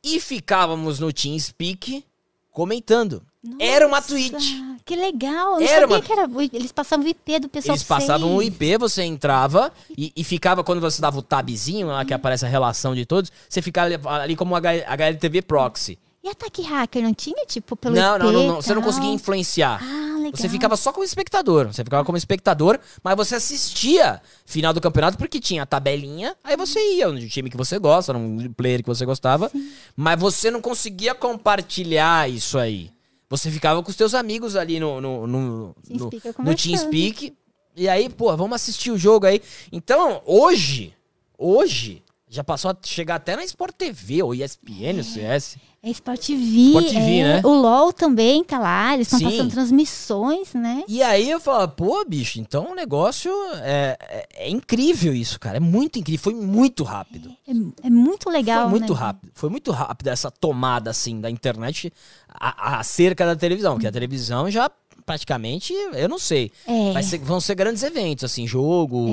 E 0.00 0.20
ficávamos 0.20 1.00
no 1.00 1.12
TeamSpeak 1.12 2.04
comentando. 2.52 3.20
Era 3.58 3.86
uma 3.86 4.00
Twitch. 4.02 4.32
Nossa, 4.32 4.76
Que 4.84 4.94
legal. 4.96 5.60
Eu 5.60 5.66
Era 5.66 5.80
sabia 5.80 5.96
uma- 5.96 6.02
que 6.02 6.12
era. 6.12 6.28
Eles 6.52 6.72
passavam 6.72 7.04
o 7.04 7.08
IP 7.08 7.40
do 7.40 7.48
pessoal 7.48 7.74
Eles 7.74 7.82
passavam 7.82 8.36
o. 8.36 8.42
IP, 8.42 8.78
você 8.78 9.02
entrava 9.02 9.72
e, 9.96 10.12
e 10.14 10.22
ficava, 10.24 10.62
quando 10.62 10.80
você 10.80 11.00
dava 11.02 11.18
o 11.18 11.22
tabzinho 11.22 11.88
lá, 11.88 12.04
que 12.04 12.14
aparece 12.14 12.44
a 12.44 12.48
relação 12.48 12.94
de 12.94 13.04
todos, 13.04 13.32
você 13.48 13.60
ficava 13.60 13.86
ali, 13.86 13.98
ali 14.22 14.36
como 14.36 14.54
HLTV 14.54 15.42
proxy. 15.42 15.98
E 16.22 16.28
ataque 16.28 16.60
hacker 16.60 17.02
não 17.04 17.14
tinha, 17.14 17.46
tipo, 17.46 17.76
pelo 17.76 17.94
não, 17.94 18.16
IP 18.16 18.24
não, 18.24 18.32
não, 18.32 18.46
não, 18.48 18.54
você 18.56 18.74
não 18.74 18.82
conseguia 18.82 19.10
influenciar. 19.10 19.80
Ah, 19.80 20.16
legal. 20.18 20.32
Você 20.34 20.48
ficava 20.48 20.76
só 20.76 20.92
como 20.92 21.04
espectador. 21.04 21.68
Você 21.68 21.84
ficava 21.84 22.04
como 22.04 22.18
espectador, 22.18 22.80
mas 23.02 23.16
você 23.16 23.36
assistia 23.36 24.20
final 24.44 24.72
do 24.72 24.80
campeonato 24.80 25.16
porque 25.16 25.38
tinha 25.38 25.62
a 25.62 25.66
tabelinha, 25.66 26.34
aí 26.42 26.56
você 26.56 26.80
ia 26.94 27.06
no 27.08 27.28
time 27.28 27.48
que 27.48 27.56
você 27.56 27.78
gosta, 27.78 28.12
num 28.12 28.52
player 28.52 28.82
que 28.82 28.88
você 28.88 29.06
gostava, 29.06 29.52
mas 29.96 30.18
você 30.18 30.50
não 30.50 30.60
conseguia 30.60 31.14
compartilhar 31.14 32.28
isso 32.28 32.58
aí. 32.58 32.90
Você 33.28 33.50
ficava 33.50 33.82
com 33.82 33.90
os 33.90 33.96
teus 33.96 34.14
amigos 34.14 34.54
ali 34.56 34.78
no, 34.78 35.00
no, 35.00 35.26
no, 35.26 35.74
no, 35.88 36.10
no. 36.38 36.54
TeamSpeak. 36.54 37.36
E 37.74 37.88
aí, 37.88 38.08
pô, 38.08 38.34
vamos 38.36 38.54
assistir 38.54 38.90
o 38.90 38.98
jogo 38.98 39.26
aí. 39.26 39.42
Então, 39.70 40.22
hoje, 40.24 40.94
hoje, 41.36 42.02
já 42.28 42.42
passou 42.42 42.70
a 42.70 42.76
chegar 42.82 43.16
até 43.16 43.36
na 43.36 43.44
Sport 43.44 43.74
TV 43.76 44.22
ou 44.22 44.34
ESPN, 44.34 45.00
o 45.00 45.04
CS. 45.04 45.58
É 45.86 45.90
Sport 45.90 46.20
TV. 46.20 46.42
Sport 46.66 46.86
TV, 46.88 47.18
é, 47.18 47.22
né? 47.22 47.40
O 47.44 47.48
LOL 47.52 47.92
também 47.92 48.42
tá 48.42 48.58
lá. 48.58 48.94
Eles 48.94 49.06
estão 49.12 49.20
passando 49.30 49.50
transmissões, 49.52 50.52
né? 50.52 50.82
E 50.88 51.00
aí 51.00 51.30
eu 51.30 51.38
falo, 51.38 51.68
pô, 51.68 52.04
bicho, 52.04 52.40
então 52.40 52.72
o 52.72 52.74
negócio 52.74 53.30
é, 53.62 53.96
é, 54.00 54.26
é 54.46 54.50
incrível 54.50 55.14
isso, 55.14 55.38
cara. 55.38 55.58
É 55.58 55.60
muito 55.60 55.98
incrível. 55.98 56.20
Foi 56.24 56.34
muito 56.34 56.82
rápido. 56.82 57.30
É, 57.46 57.86
é 57.86 57.90
muito 57.90 58.28
legal, 58.28 58.62
Foi 58.68 58.80
muito 58.80 58.94
né? 58.94 58.98
rápido. 58.98 59.30
Foi 59.32 59.48
muito 59.48 59.70
rápido 59.70 60.08
essa 60.08 60.28
tomada, 60.28 60.90
assim, 60.90 61.20
da 61.20 61.30
internet 61.30 61.92
a- 62.28 62.80
acerca 62.80 63.24
da 63.24 63.36
televisão. 63.36 63.74
Porque 63.74 63.86
a 63.86 63.92
televisão 63.92 64.50
já 64.50 64.68
praticamente, 65.04 65.72
eu 65.94 66.08
não 66.08 66.18
sei. 66.18 66.50
É. 66.66 66.92
Vai 66.92 67.02
ser- 67.04 67.18
vão 67.18 67.40
ser 67.40 67.54
grandes 67.54 67.84
eventos, 67.84 68.24
assim, 68.24 68.44
jogo. 68.44 69.06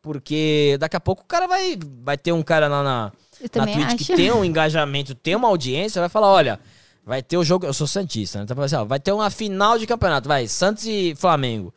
Porque 0.00 0.76
daqui 0.80 0.96
a 0.96 1.00
pouco 1.00 1.22
o 1.22 1.26
cara 1.26 1.46
vai, 1.46 1.78
vai 2.02 2.16
ter 2.18 2.32
um 2.32 2.42
cara 2.42 2.68
lá 2.68 2.82
na, 2.82 3.12
na 3.54 3.66
Twitch 3.66 3.86
acho. 3.86 3.96
que 3.96 4.14
tem 4.16 4.32
um 4.32 4.44
engajamento, 4.44 5.14
tem 5.14 5.34
uma 5.36 5.48
audiência, 5.48 6.00
vai 6.00 6.08
falar, 6.08 6.28
olha, 6.30 6.60
vai 7.04 7.22
ter 7.22 7.36
o 7.36 7.44
jogo, 7.44 7.66
eu 7.66 7.72
sou 7.74 7.86
santista, 7.86 8.38
né? 8.38 8.44
Então 8.44 8.56
vai, 8.56 8.66
assim, 8.66 8.76
ó, 8.76 8.84
vai 8.84 8.98
ter 9.00 9.12
uma 9.12 9.30
final 9.30 9.78
de 9.78 9.86
campeonato, 9.86 10.28
vai, 10.28 10.46
Santos 10.48 10.86
e 10.86 11.14
Flamengo. 11.16 11.72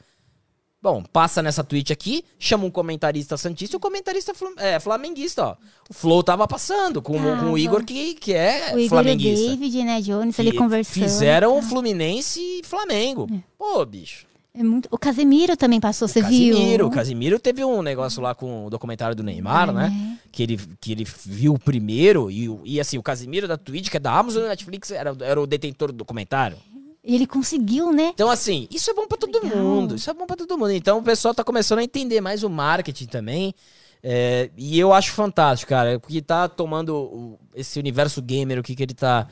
Bom, 0.80 1.02
passa 1.04 1.42
nessa 1.42 1.64
Twitch 1.64 1.90
aqui, 1.90 2.24
chama 2.38 2.64
um 2.66 2.70
comentarista 2.70 3.36
santista 3.36 3.76
e 3.76 3.78
o 3.78 3.80
comentarista 3.80 4.34
flam- 4.34 4.54
é, 4.58 4.80
flamenguista, 4.80 5.44
ó. 5.44 5.56
O 5.90 5.94
Flow 5.94 6.22
tava 6.22 6.48
passando 6.48 7.02
com, 7.02 7.14
com 7.40 7.52
o. 7.52 7.58
Igor 7.58 7.84
que, 7.84 8.14
que 8.14 8.32
é 8.34 8.68
O 8.76 8.80
Igor 8.80 8.80
e 8.80 8.86
o 8.86 8.90
flamenguista. 8.90 9.50
David, 9.50 9.84
né, 9.84 10.02
Jones, 10.02 10.40
ali 10.40 10.54
conversando. 10.54 10.94
Fizeram 11.04 11.62
Fluminense 11.64 12.40
e 12.40 12.62
Flamengo. 12.64 13.28
Pô, 13.58 13.84
bicho. 13.86 14.28
É 14.58 14.64
muito... 14.64 14.90
O 14.92 14.98
Casemiro 14.98 15.56
também 15.56 15.80
passou, 15.80 16.08
você 16.08 16.22
viu? 16.22 16.54
Casimiro, 16.54 16.88
o 16.88 16.92
Casimiro 16.92 17.40
teve 17.40 17.64
um 17.64 17.82
negócio 17.82 18.22
lá 18.22 18.34
com 18.34 18.66
o 18.66 18.70
documentário 18.70 19.16
do 19.16 19.24
Neymar, 19.24 19.72
né? 19.72 20.18
Que 20.32 20.44
ele, 20.44 20.60
que 20.82 20.92
ele 20.92 21.06
viu 21.26 21.60
primeiro, 21.60 22.32
e, 22.32 22.50
e 22.66 22.80
assim, 22.80 22.98
o 22.98 23.04
Casimiro 23.04 23.48
da 23.48 23.58
Twitch, 23.58 23.90
que 23.90 23.98
é 23.98 24.00
da 24.00 24.12
Amazon 24.18 24.42
e 24.42 24.44
da 24.44 24.50
Netflix, 24.50 24.90
era, 24.92 25.16
era 25.22 25.40
o 25.40 25.46
detentor 25.46 25.92
do 25.92 25.98
documentário. 26.00 26.58
E 27.04 27.16
ele 27.16 27.28
conseguiu, 27.28 27.94
né? 27.94 28.12
Então, 28.14 28.30
assim, 28.30 28.68
isso 28.72 28.90
é 28.90 28.94
bom 28.94 29.08
pra 29.08 29.18
todo 29.18 29.42
Legal. 29.42 29.64
mundo. 29.64 29.96
Isso 29.96 30.10
é 30.10 30.14
bom 30.14 30.26
pra 30.26 30.36
todo 30.36 30.58
mundo. 30.58 30.72
Então, 30.72 30.98
o 30.98 31.04
pessoal 31.04 31.34
tá 31.34 31.44
começando 31.44 31.80
a 31.80 31.84
entender 31.84 32.20
mais 32.20 32.44
o 32.44 32.50
marketing 32.50 33.06
também. 33.06 33.54
É, 34.04 34.50
e 34.58 34.78
eu 34.78 34.92
acho 34.92 35.12
fantástico, 35.12 35.70
cara. 35.70 36.00
Porque 36.00 36.22
tá 36.22 36.50
tomando 36.50 37.40
esse 37.56 37.80
universo 37.80 38.22
gamer, 38.22 38.60
o 38.60 38.64
que, 38.64 38.76
que 38.76 38.84
ele 38.84 38.94
tá 38.94 39.28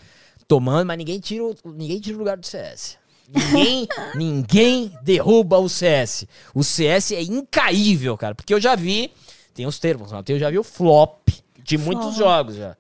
tomando, 0.48 0.88
mas 0.88 0.98
ninguém 0.98 1.20
tira 1.20 1.44
ninguém 1.66 2.00
tira 2.00 2.16
o 2.16 2.20
lugar 2.20 2.38
do 2.38 2.46
CS. 2.46 2.98
Ninguém, 3.30 3.88
ninguém 4.16 4.92
derruba 5.02 5.58
o 5.60 5.68
CS. 5.70 6.26
O 6.54 6.64
CS 6.64 7.12
é 7.12 7.22
incaível, 7.22 8.18
cara. 8.18 8.36
Porque 8.36 8.54
eu 8.54 8.62
já 8.62 8.76
vi. 8.76 9.12
Tem 9.54 9.66
os 9.66 9.80
termos, 9.80 10.12
não, 10.12 10.22
eu 10.28 10.38
já 10.40 10.50
vi 10.50 10.60
o 10.60 10.64
flop 10.64 11.30
de 11.64 11.78
muitos 11.78 12.06
Flop. 12.16 12.18
jogos 12.18 12.56
já. 12.56 12.76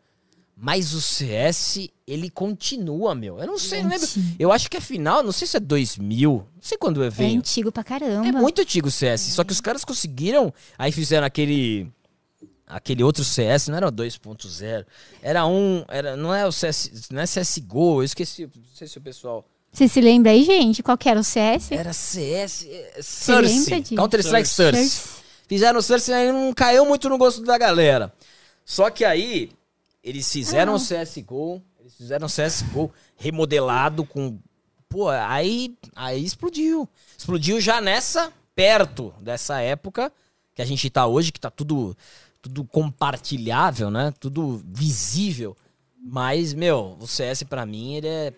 Mas 0.57 0.93
o 0.93 1.01
CS, 1.01 1.89
ele 2.07 2.29
continua, 2.29 3.13
meu. 3.15 3.39
Eu 3.39 3.47
não 3.47 3.57
sei, 3.57 3.81
não 3.83 3.89
lembro. 3.89 4.05
Gente. 4.07 4.35
Eu 4.39 4.51
acho 4.51 4.69
que 4.69 4.77
a 4.77 4.81
final, 4.81 5.21
não 5.23 5.31
sei 5.31 5.47
se 5.47 5.57
é 5.57 5.59
2000, 5.59 6.31
não 6.31 6.61
sei 6.61 6.77
quando 6.77 7.01
eu 7.01 7.07
É 7.07 7.09
venho. 7.09 7.39
antigo 7.39 7.71
pra 7.71 7.83
caramba. 7.83 8.27
É 8.27 8.31
muito 8.31 8.61
antigo 8.61 8.87
o 8.87 8.91
CS, 8.91 9.21
só 9.21 9.43
que 9.43 9.51
os 9.53 9.59
caras 9.61 9.83
conseguiram, 9.85 10.53
aí 10.77 10.91
fizeram 10.91 11.25
aquele 11.27 11.89
aquele 12.67 13.03
outro 13.03 13.23
CS, 13.23 13.67
não 13.67 13.77
era 13.77 13.87
o 13.87 13.91
2.0, 13.91 14.85
era 15.21 15.45
um, 15.45 15.83
era 15.87 16.15
não 16.17 16.33
é 16.33 16.45
o 16.47 16.51
CS, 16.51 17.09
não 17.11 17.21
é 17.21 17.25
CS:GO, 17.25 17.99
eu 18.01 18.03
esqueci, 18.03 18.43
não 18.43 18.63
sei 18.73 18.87
se 18.87 18.97
o 18.97 19.01
pessoal 19.01 19.45
Você 19.75 19.87
se 19.89 19.99
lembra 19.99 20.31
aí, 20.31 20.43
gente? 20.45 20.81
Qual 20.81 20.97
que 20.97 21.09
era 21.09 21.19
o 21.19 21.23
CS? 21.23 21.71
era 21.71 21.91
CS, 21.91 22.65
Source, 23.01 23.81
disso? 23.81 23.95
Counter 23.95 24.21
Strike 24.21 24.47
Source. 24.47 25.01
Fizeram 25.49 25.79
o 25.79 25.81
Source 25.83 26.09
e 26.09 26.13
aí 26.13 26.31
não 26.31 26.53
caiu 26.53 26.85
muito 26.85 27.09
no 27.09 27.17
gosto 27.17 27.41
da 27.43 27.57
galera. 27.57 28.13
Só 28.63 28.89
que 28.89 29.03
aí 29.03 29.51
eles 30.01 30.31
fizeram 30.31 30.73
Ah. 30.73 30.75
o 30.77 30.79
CS:GO, 30.79 31.61
eles 31.79 31.93
fizeram 31.95 32.25
o 32.25 32.29
CS:GO 32.29 32.89
remodelado 33.17 34.05
com 34.05 34.39
pô, 34.87 35.09
aí 35.09 35.75
aí 35.93 36.23
explodiu. 36.23 36.87
Explodiu 37.17 37.59
já 37.59 37.81
nessa 37.81 38.31
perto 38.55 39.13
dessa 39.19 39.59
época 39.59 40.09
que 40.53 40.61
a 40.61 40.65
gente 40.65 40.89
tá 40.89 41.05
hoje, 41.05 41.33
que 41.33 41.39
tá 41.39 41.49
tudo 41.51 41.95
tudo 42.41 42.63
compartilhável, 42.63 43.91
né? 43.91 44.13
Tudo 44.19 44.63
visível. 44.65 45.57
Mas, 45.99 46.53
meu, 46.53 46.95
o 46.99 47.07
CS 47.07 47.43
pra 47.43 47.65
mim, 47.65 47.95
ele 47.95 48.07
é 48.07 48.33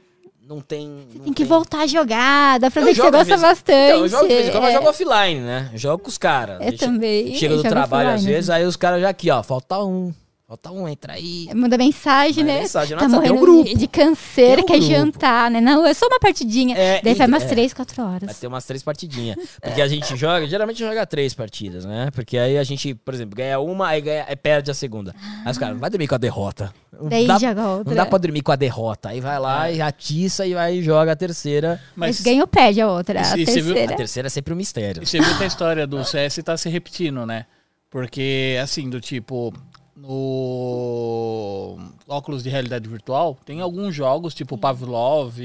não 0.48 0.62
tem 0.62 0.88
não 1.16 1.26
Tem 1.26 1.34
que 1.34 1.44
voltar 1.44 1.82
a 1.82 1.88
jogar, 1.88 2.60
dá 2.60 2.72
pra 2.72 2.82
ver 2.82 2.94
que 2.96 3.02
você 3.02 3.12
gosta 3.12 3.38
bastante. 3.38 3.90
Então, 3.92 4.00
eu 4.04 4.08
jogo 4.08 4.28
de 4.28 4.34
vez 4.34 4.48
em 4.48 4.52
quando, 4.52 4.62
mas 4.64 4.72
É. 4.72 4.78
jogo 4.78 4.90
offline, 4.90 5.40
né? 5.42 5.72
Jogo 5.76 6.04
com 6.04 6.10
os 6.10 6.18
caras. 6.18 6.60
Eu 6.66 6.78
também, 6.78 7.36
Chega 7.36 7.56
do 7.58 7.64
trabalho 7.64 8.10
às 8.10 8.16
offline. 8.16 8.34
vezes, 8.34 8.50
aí 8.50 8.66
os 8.66 8.76
caras 8.76 9.02
já 9.02 9.10
aqui, 9.10 9.30
ó, 9.30 9.44
falta 9.44 9.78
um. 9.84 10.14
Falta 10.48 10.72
um, 10.72 10.88
entra 10.88 11.12
aí. 11.12 11.50
Manda 11.54 11.78
mensagem, 11.78 12.42
Manda 12.42 12.54
né? 12.56 12.60
mensagem, 12.62 12.98
tá 12.98 13.06
nossa, 13.06 13.22
tem 13.22 13.32
um 13.32 13.36
morrendo 13.36 13.52
grupo. 13.64 13.70
de, 13.70 13.76
de 13.82 13.86
canseira, 13.88 14.62
um 14.62 14.66
quer 14.66 14.78
grupo. 14.80 14.90
jantar, 14.94 15.52
né? 15.52 15.60
Não, 15.60 15.86
é 15.86 15.94
só 15.94 16.08
uma 16.08 16.22
partidinha. 16.22 16.74
É, 16.78 17.02
Daí 17.02 17.12
e- 17.12 17.16
vai 17.18 17.28
umas 17.28 17.44
é. 17.44 17.48
3, 17.48 17.74
4 17.74 17.96
Vai 18.02 18.14
horas. 18.14 18.40
ter 18.40 18.48
umas 18.48 18.64
três 18.64 18.82
partidinhas. 18.82 19.36
Porque 19.62 19.82
a 19.82 19.88
gente 19.90 20.16
joga, 20.16 20.48
geralmente 20.48 20.80
joga 20.80 21.06
três 21.06 21.34
partidas, 21.34 21.84
né? 21.84 22.10
Porque 22.14 22.38
aí 22.38 22.58
a 22.58 22.64
gente, 22.64 22.96
por 22.96 23.14
exemplo, 23.14 23.36
ganha 23.36 23.60
uma, 23.60 23.90
aí, 23.90 24.00
ganha, 24.00 24.24
aí 24.26 24.38
perde 24.38 24.72
a 24.72 24.74
segunda. 24.74 25.14
Aí 25.44 25.52
os 25.52 25.58
caras, 25.58 25.74
não 25.76 25.82
vai 25.82 25.90
dormir 25.90 26.08
com 26.08 26.16
a 26.16 26.18
derrota. 26.18 26.74
Não 26.98 27.10
Daí 27.10 27.28
dá, 27.28 27.38
joga 27.40 27.68
outra. 27.68 27.90
Não 27.94 27.96
dá 27.98 28.06
pra 28.06 28.18
dormir 28.18 28.42
com 28.42 28.52
a 28.54 28.56
derrota. 28.56 29.10
Aí 29.10 29.20
vai 29.20 29.38
lá 29.40 29.70
e 29.70 29.82
atiça 29.82 30.48
e 30.48 30.54
vai 30.54 30.76
e 30.78 30.82
joga 30.82 31.12
a 31.12 31.16
terceira. 31.18 31.78
Mas 31.94 32.20
Mas 32.20 32.22
ganha 32.22 32.40
ou 32.42 32.48
perde 32.48 32.80
a 32.80 32.88
outra. 32.90 33.20
A 33.20 33.38
E 33.38 33.46
você 33.46 33.60
viu- 33.60 33.74
terceira. 33.74 33.94
A 33.94 33.98
terceira 33.98 34.28
é 34.28 34.30
sempre 34.30 34.54
um 34.54 34.56
mistério. 34.56 35.06
você 35.06 35.20
viu 35.20 35.38
que 35.38 35.44
a 35.44 35.48
história 35.48 35.86
do 35.86 36.02
CS 36.06 36.38
tá 36.42 36.56
se 36.56 36.70
repetindo, 36.70 37.26
né? 37.26 37.46
Porque, 37.90 38.58
assim, 38.62 38.90
do 38.90 39.00
tipo, 39.00 39.54
no 39.98 41.78
óculos 42.08 42.44
de 42.44 42.50
realidade 42.50 42.88
virtual, 42.88 43.38
tem 43.46 43.62
alguns 43.62 43.94
jogos, 43.96 44.34
tipo 44.34 44.58
Pavlov, 44.58 45.38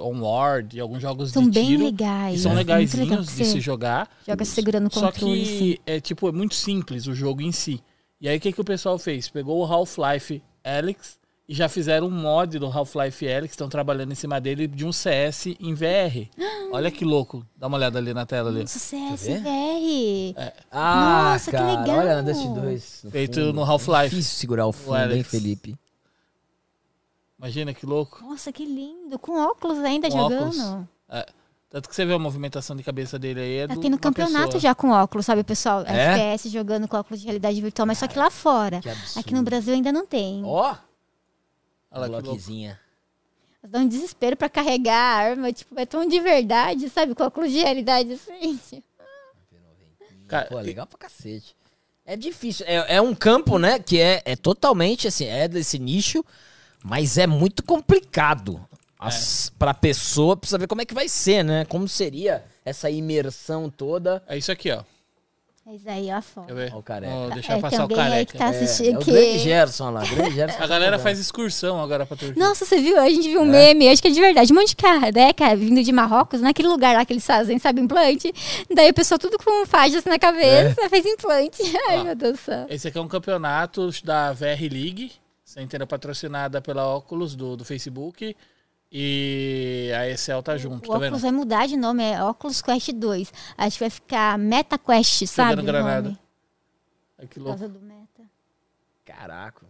Onward, 0.00 0.76
e 0.76 0.80
alguns 0.80 1.02
jogos 1.02 1.30
São 1.30 1.44
de 1.44 1.50
bem 1.50 1.66
tiro. 1.66 1.84
legais. 1.84 2.40
São 2.40 2.52
é 2.52 2.54
legal 2.56 2.78
que 2.78 2.86
de 2.86 3.44
se 3.44 3.60
jogar. 3.60 4.08
Joga 4.26 4.44
segurando 4.44 4.88
o 4.88 4.92
Só 4.92 5.12
controle. 5.12 5.42
assim. 5.42 5.58
que 5.58 5.80
é 5.86 6.00
tipo, 6.00 6.28
é 6.28 6.32
muito 6.32 6.54
simples 6.54 7.06
o 7.06 7.14
jogo 7.14 7.42
em 7.42 7.52
si. 7.52 7.80
E 8.20 8.28
aí 8.28 8.38
o 8.38 8.40
que, 8.40 8.52
que 8.52 8.60
o 8.60 8.64
pessoal 8.64 8.98
fez? 8.98 9.28
Pegou 9.28 9.60
o 9.60 9.64
Half-Life 9.64 10.42
Alyx 10.64 11.18
e 11.48 11.54
já 11.54 11.68
fizeram 11.68 12.06
um 12.06 12.10
mod 12.10 12.58
do 12.58 12.66
Half-Life 12.66 13.28
Alyx, 13.28 13.52
estão 13.52 13.68
trabalhando 13.68 14.12
em 14.12 14.14
cima 14.14 14.40
dele 14.40 14.66
de 14.66 14.86
um 14.86 14.92
CS 14.92 15.46
em 15.60 15.74
VR. 15.74 16.28
Olha 16.72 16.90
que 16.90 17.04
louco. 17.04 17.44
Dá 17.56 17.66
uma 17.66 17.76
olhada 17.76 17.98
ali 17.98 18.14
na 18.14 18.24
tela 18.24 18.48
ali. 18.48 18.60
Nossa, 18.60 18.78
ver? 18.96 19.16
CSVR. 19.16 20.52
Ah, 20.70 21.30
Nossa, 21.32 21.50
que 21.50 21.56
cara, 21.56 21.80
legal. 21.80 21.98
olha 21.98 22.22
Dust 22.22 22.46
2. 22.46 23.06
Feito 23.10 23.34
fundo. 23.40 23.52
no 23.52 23.62
Half-Life. 23.64 24.10
Difícil 24.10 24.38
segurar 24.38 24.66
o 24.66 24.72
fundo, 24.72 25.12
hein. 25.12 25.22
Felipe? 25.22 25.76
Imagina 27.38 27.74
que 27.74 27.84
louco. 27.84 28.22
Nossa, 28.24 28.52
que 28.52 28.64
lindo. 28.64 29.18
Com 29.18 29.32
óculos 29.44 29.78
ainda 29.78 30.08
Com 30.10 30.16
jogando. 30.16 30.48
óculos. 30.48 30.86
É. 31.10 31.26
Tanto 31.68 31.88
que 31.88 31.96
você 31.96 32.04
vê 32.04 32.12
a 32.12 32.18
movimentação 32.18 32.76
de 32.76 32.82
cabeça 32.82 33.18
dele 33.18 33.40
aí. 33.40 33.56
É 33.58 33.66
Tá 33.66 33.74
do- 33.74 33.80
tendo 33.80 33.98
campeonato 33.98 34.44
pessoa. 34.46 34.60
já 34.60 34.74
com 34.74 34.90
óculos, 34.90 35.24
sabe, 35.26 35.42
pessoal? 35.42 35.82
É? 35.86 36.12
FPS 36.12 36.48
jogando 36.50 36.86
com 36.86 36.96
óculos 36.98 37.20
de 37.20 37.26
realidade 37.26 37.60
virtual, 37.60 37.86
mas 37.86 37.98
só 37.98 38.06
que 38.06 38.18
lá 38.18 38.30
fora. 38.30 38.80
Que. 38.80 38.90
Aqui 39.18 39.34
no 39.34 39.42
Brasil 39.42 39.74
ainda 39.74 39.90
não 39.90 40.06
tem. 40.06 40.42
Ó, 40.44 40.74
Olha 41.92 42.10
lá 42.10 42.20
bloquezinha. 42.20 42.80
Dá 43.62 43.78
um 43.78 43.86
desespero 43.86 44.36
pra 44.36 44.48
carregar 44.48 44.96
a 44.96 45.16
arma, 45.30 45.52
tipo, 45.52 45.78
é 45.78 45.86
tão 45.86 46.06
de 46.06 46.18
verdade, 46.18 46.88
sabe? 46.88 47.14
Com 47.14 47.22
óculos 47.22 47.52
de 47.52 47.58
realidade 47.58 48.12
assim. 48.14 48.58
Cara, 50.26 50.46
Pô, 50.46 50.58
legal 50.58 50.86
pra 50.86 50.98
cacete. 50.98 51.54
É 52.04 52.16
difícil. 52.16 52.66
É, 52.66 52.96
é 52.96 53.00
um 53.00 53.14
campo, 53.14 53.58
né, 53.58 53.78
que 53.78 54.00
é, 54.00 54.22
é 54.24 54.34
totalmente, 54.34 55.06
assim, 55.06 55.26
é 55.26 55.46
desse 55.46 55.78
nicho, 55.78 56.24
mas 56.82 57.18
é 57.18 57.26
muito 57.26 57.62
complicado. 57.62 58.66
As, 58.98 59.50
Pra 59.58 59.74
pessoa, 59.74 60.36
precisa 60.36 60.58
ver 60.58 60.66
como 60.66 60.80
é 60.80 60.84
que 60.84 60.94
vai 60.94 61.08
ser, 61.08 61.42
né? 61.42 61.64
Como 61.64 61.88
seria 61.88 62.44
essa 62.64 62.88
imersão 62.88 63.68
toda. 63.68 64.22
É 64.28 64.38
isso 64.38 64.50
aqui, 64.50 64.70
ó. 64.70 64.82
É 65.64 65.76
isso 65.76 65.88
aí, 65.88 66.10
ó, 66.10 66.16
Quer 66.16 66.22
fora. 66.22 66.54
ver? 66.54 66.72
Ó 66.74 66.78
o 66.78 66.82
careca. 66.82 67.12
Vou 67.14 67.30
deixar 67.30 67.56
É, 67.56 67.60
passar 67.60 67.84
o 67.84 67.88
careca. 67.88 68.32
que 68.32 68.38
tá 68.38 68.52
É, 68.52 68.88
é 68.90 68.98
o 68.98 69.04
grande 69.04 69.38
Gerson 69.38 69.84
olha 69.86 69.92
lá, 70.00 70.04
grande 70.04 70.34
Gerson. 70.34 70.60
A 70.62 70.66
galera 70.66 70.98
faz 70.98 71.20
excursão 71.20 71.80
agora 71.80 72.04
pra 72.04 72.16
Turquia. 72.16 72.42
Nossa, 72.44 72.64
você 72.64 72.80
viu? 72.80 72.98
A 72.98 73.08
gente 73.08 73.28
É. 73.28 73.30
viu 73.30 73.42
um 73.42 73.44
meme, 73.44 73.88
acho 73.88 74.02
que 74.02 74.08
é 74.08 74.10
de 74.10 74.20
verdade. 74.20 74.52
Um 74.52 74.56
monte 74.56 74.70
de 74.70 74.76
careca 74.76 75.54
vindo 75.54 75.80
de 75.82 75.92
Marrocos, 75.92 76.40
naquele 76.40 76.66
lugar 76.66 76.96
lá 76.96 77.04
que 77.04 77.12
eles 77.12 77.24
fazem, 77.24 77.60
sabe, 77.60 77.80
implante. 77.80 78.32
Daí 78.74 78.88
a 78.88 78.92
pessoa 78.92 79.20
tudo 79.20 79.38
com 79.38 79.64
faixas 79.64 80.04
na 80.04 80.18
cabeça, 80.18 80.80
É. 80.82 80.88
fez 80.88 81.06
implante. 81.06 81.62
Ai, 81.88 81.98
Ó. 82.00 82.04
meu 82.04 82.16
Deus 82.16 82.32
do 82.32 82.38
céu. 82.38 82.66
Esse 82.68 82.88
aqui 82.88 82.98
é 82.98 83.00
um 83.00 83.06
campeonato 83.08 83.88
da 84.04 84.32
VR 84.32 84.62
League, 84.68 85.12
sem 85.44 85.62
inteira 85.62 85.86
patrocinada 85.86 86.60
pela 86.60 86.92
Oculus 86.96 87.36
do, 87.36 87.56
do 87.56 87.64
Facebook. 87.64 88.36
E 88.94 89.90
a 89.96 90.06
Excel 90.10 90.42
tá 90.42 90.56
junto, 90.58 90.84
O 90.88 90.92
tá 90.92 90.98
vendo? 90.98 91.04
óculos 91.06 91.22
vai 91.22 91.32
mudar 91.32 91.66
de 91.66 91.76
nome, 91.78 92.02
é 92.02 92.22
Oculus 92.22 92.60
Quest 92.60 92.92
2. 92.92 93.32
Acho 93.56 93.78
que 93.78 93.84
vai 93.84 93.90
ficar 93.90 94.38
Meta 94.38 94.76
Quest, 94.76 95.26
sabe? 95.26 95.50
Jogando 95.52 95.64
o 95.64 95.66
granada. 95.72 96.02
nome, 96.08 96.18
Ai, 97.18 97.26
que 97.26 97.34
Por 97.36 97.44
louco. 97.46 97.58
causa 97.58 97.72
do 97.72 97.80
Meta. 97.80 98.22
Caraca. 99.04 99.64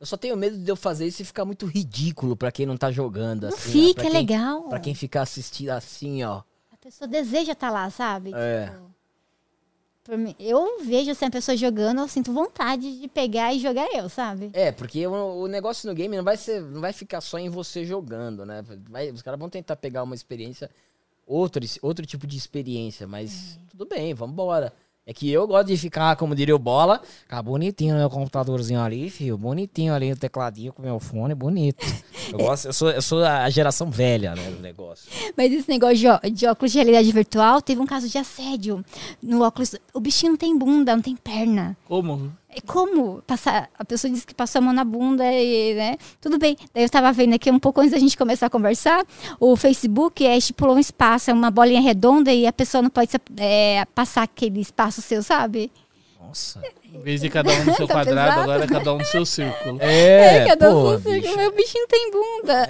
Eu 0.00 0.06
só 0.06 0.16
tenho 0.16 0.36
medo 0.36 0.58
de 0.58 0.68
eu 0.70 0.74
fazer 0.76 1.06
isso 1.06 1.22
e 1.22 1.24
ficar 1.24 1.44
muito 1.44 1.66
ridículo 1.66 2.36
pra 2.36 2.50
quem 2.50 2.66
não 2.66 2.76
tá 2.76 2.90
jogando. 2.90 3.42
Não 3.44 3.48
assim, 3.50 3.68
ó, 3.84 3.88
fica, 3.88 4.00
é 4.02 4.04
quem- 4.04 4.12
legal. 4.12 4.62
Pra 4.64 4.80
quem 4.80 4.94
ficar 4.94 5.22
assistindo 5.22 5.70
assim, 5.70 6.22
ó. 6.24 6.42
A 6.72 6.76
pessoa 6.80 7.06
deseja 7.08 7.52
estar 7.52 7.70
lá, 7.70 7.88
sabe? 7.90 8.32
É. 8.34 8.66
Tipo, 8.66 8.78
por 8.80 8.93
mim- 10.18 10.36
eu 10.38 10.80
vejo 10.84 11.10
assim, 11.10 11.24
a 11.24 11.30
pessoa 11.30 11.56
jogando, 11.56 12.00
eu 12.00 12.08
sinto 12.08 12.32
vontade 12.32 13.00
de 13.00 13.08
pegar 13.08 13.54
e 13.54 13.58
jogar 13.58 13.86
eu, 13.94 14.08
sabe? 14.08 14.50
É, 14.52 14.70
porque 14.70 15.06
o, 15.06 15.12
o 15.42 15.46
negócio 15.48 15.88
no 15.88 15.94
game 15.94 16.14
não 16.16 16.22
vai 16.24 16.36
ser, 16.36 16.60
não 16.60 16.80
vai 16.80 16.92
ficar 16.92 17.20
só 17.20 17.38
em 17.38 17.48
você 17.48 17.84
jogando, 17.84 18.44
né? 18.44 18.62
Vai- 18.90 19.10
os 19.10 19.22
caras 19.22 19.40
vão 19.40 19.48
tentar 19.48 19.76
pegar 19.76 20.02
uma 20.02 20.14
experiência, 20.14 20.70
outro, 21.26 21.64
outro 21.80 22.04
tipo 22.04 22.26
de 22.26 22.36
experiência, 22.36 23.06
mas 23.06 23.58
tudo 23.70 23.86
bem, 23.86 24.12
vambora. 24.12 24.72
É 25.06 25.12
que 25.12 25.30
eu 25.30 25.46
gosto 25.46 25.68
de 25.68 25.76
ficar, 25.76 26.16
como 26.16 26.34
diria 26.34 26.56
o 26.56 26.58
Bola, 26.58 27.02
ficar 27.20 27.42
bonitinho 27.42 27.92
no 27.92 28.00
meu 28.00 28.08
computadorzinho 28.08 28.80
ali, 28.80 29.10
filho, 29.10 29.36
bonitinho 29.36 29.92
ali 29.92 30.10
o 30.10 30.16
tecladinho 30.16 30.72
com 30.72 30.80
o 30.80 30.84
meu 30.84 30.98
fone, 30.98 31.34
bonito. 31.34 31.84
Eu 32.32 32.38
gosto, 32.38 32.68
eu 32.68 32.72
sou, 32.72 32.90
eu 32.90 33.02
sou 33.02 33.22
a 33.22 33.50
geração 33.50 33.90
velha, 33.90 34.34
né, 34.34 34.50
do 34.50 34.62
negócio. 34.62 35.10
Mas 35.36 35.52
esse 35.52 35.68
negócio 35.68 35.96
de, 35.96 36.30
de 36.30 36.46
óculos 36.46 36.72
de 36.72 36.78
realidade 36.78 37.12
virtual, 37.12 37.60
teve 37.60 37.82
um 37.82 37.86
caso 37.86 38.08
de 38.08 38.16
assédio 38.16 38.82
no 39.22 39.42
óculos. 39.42 39.76
O 39.92 40.00
bichinho 40.00 40.32
não 40.32 40.38
tem 40.38 40.56
bunda, 40.56 40.96
não 40.96 41.02
tem 41.02 41.14
perna. 41.14 41.76
Como? 41.86 42.32
É 42.56 42.60
Como 42.60 43.20
passar? 43.26 43.68
A 43.78 43.84
pessoa 43.84 44.12
disse 44.12 44.24
que 44.26 44.34
passou 44.34 44.60
a 44.60 44.62
mão 44.62 44.72
na 44.72 44.84
bunda 44.84 45.24
e, 45.32 45.74
né? 45.74 45.96
Tudo 46.20 46.38
bem. 46.38 46.56
Daí 46.72 46.84
eu 46.84 46.88
tava 46.90 47.12
vendo 47.12 47.34
aqui 47.34 47.50
um 47.50 47.58
pouco 47.58 47.80
antes 47.80 47.92
da 47.92 47.98
gente 47.98 48.16
começar 48.16 48.46
a 48.46 48.50
conversar. 48.50 49.04
O 49.40 49.56
Facebook 49.56 50.24
é, 50.24 50.36
estipulou 50.36 50.76
um 50.76 50.78
espaço, 50.78 51.30
é 51.30 51.34
uma 51.34 51.50
bolinha 51.50 51.80
redonda 51.80 52.32
e 52.32 52.46
a 52.46 52.52
pessoa 52.52 52.80
não 52.82 52.90
pode 52.90 53.10
é, 53.38 53.84
passar 53.94 54.22
aquele 54.22 54.60
espaço 54.60 55.02
seu, 55.02 55.22
sabe? 55.22 55.72
Nossa. 56.20 56.62
Em 56.92 57.00
vez 57.00 57.20
de 57.20 57.28
cada 57.28 57.52
um 57.52 57.64
no 57.64 57.74
seu 57.74 57.86
Tá 57.88 57.94
quadrado, 57.94 58.30
pesado, 58.30 58.40
agora 58.42 58.64
é 58.64 58.66
cada 58.68 58.94
um 58.94 58.98
no 58.98 59.04
seu 59.04 59.26
círculo. 59.26 59.78
É, 59.80 60.46
cada 60.46 60.70
pô, 60.70 60.76
um 60.76 60.88
seu 60.90 60.98
bicho. 61.00 61.10
círculo, 61.26 61.36
Meu 61.36 61.52
bichinho 61.56 61.86
tem 61.88 62.10
bunda. 62.12 62.68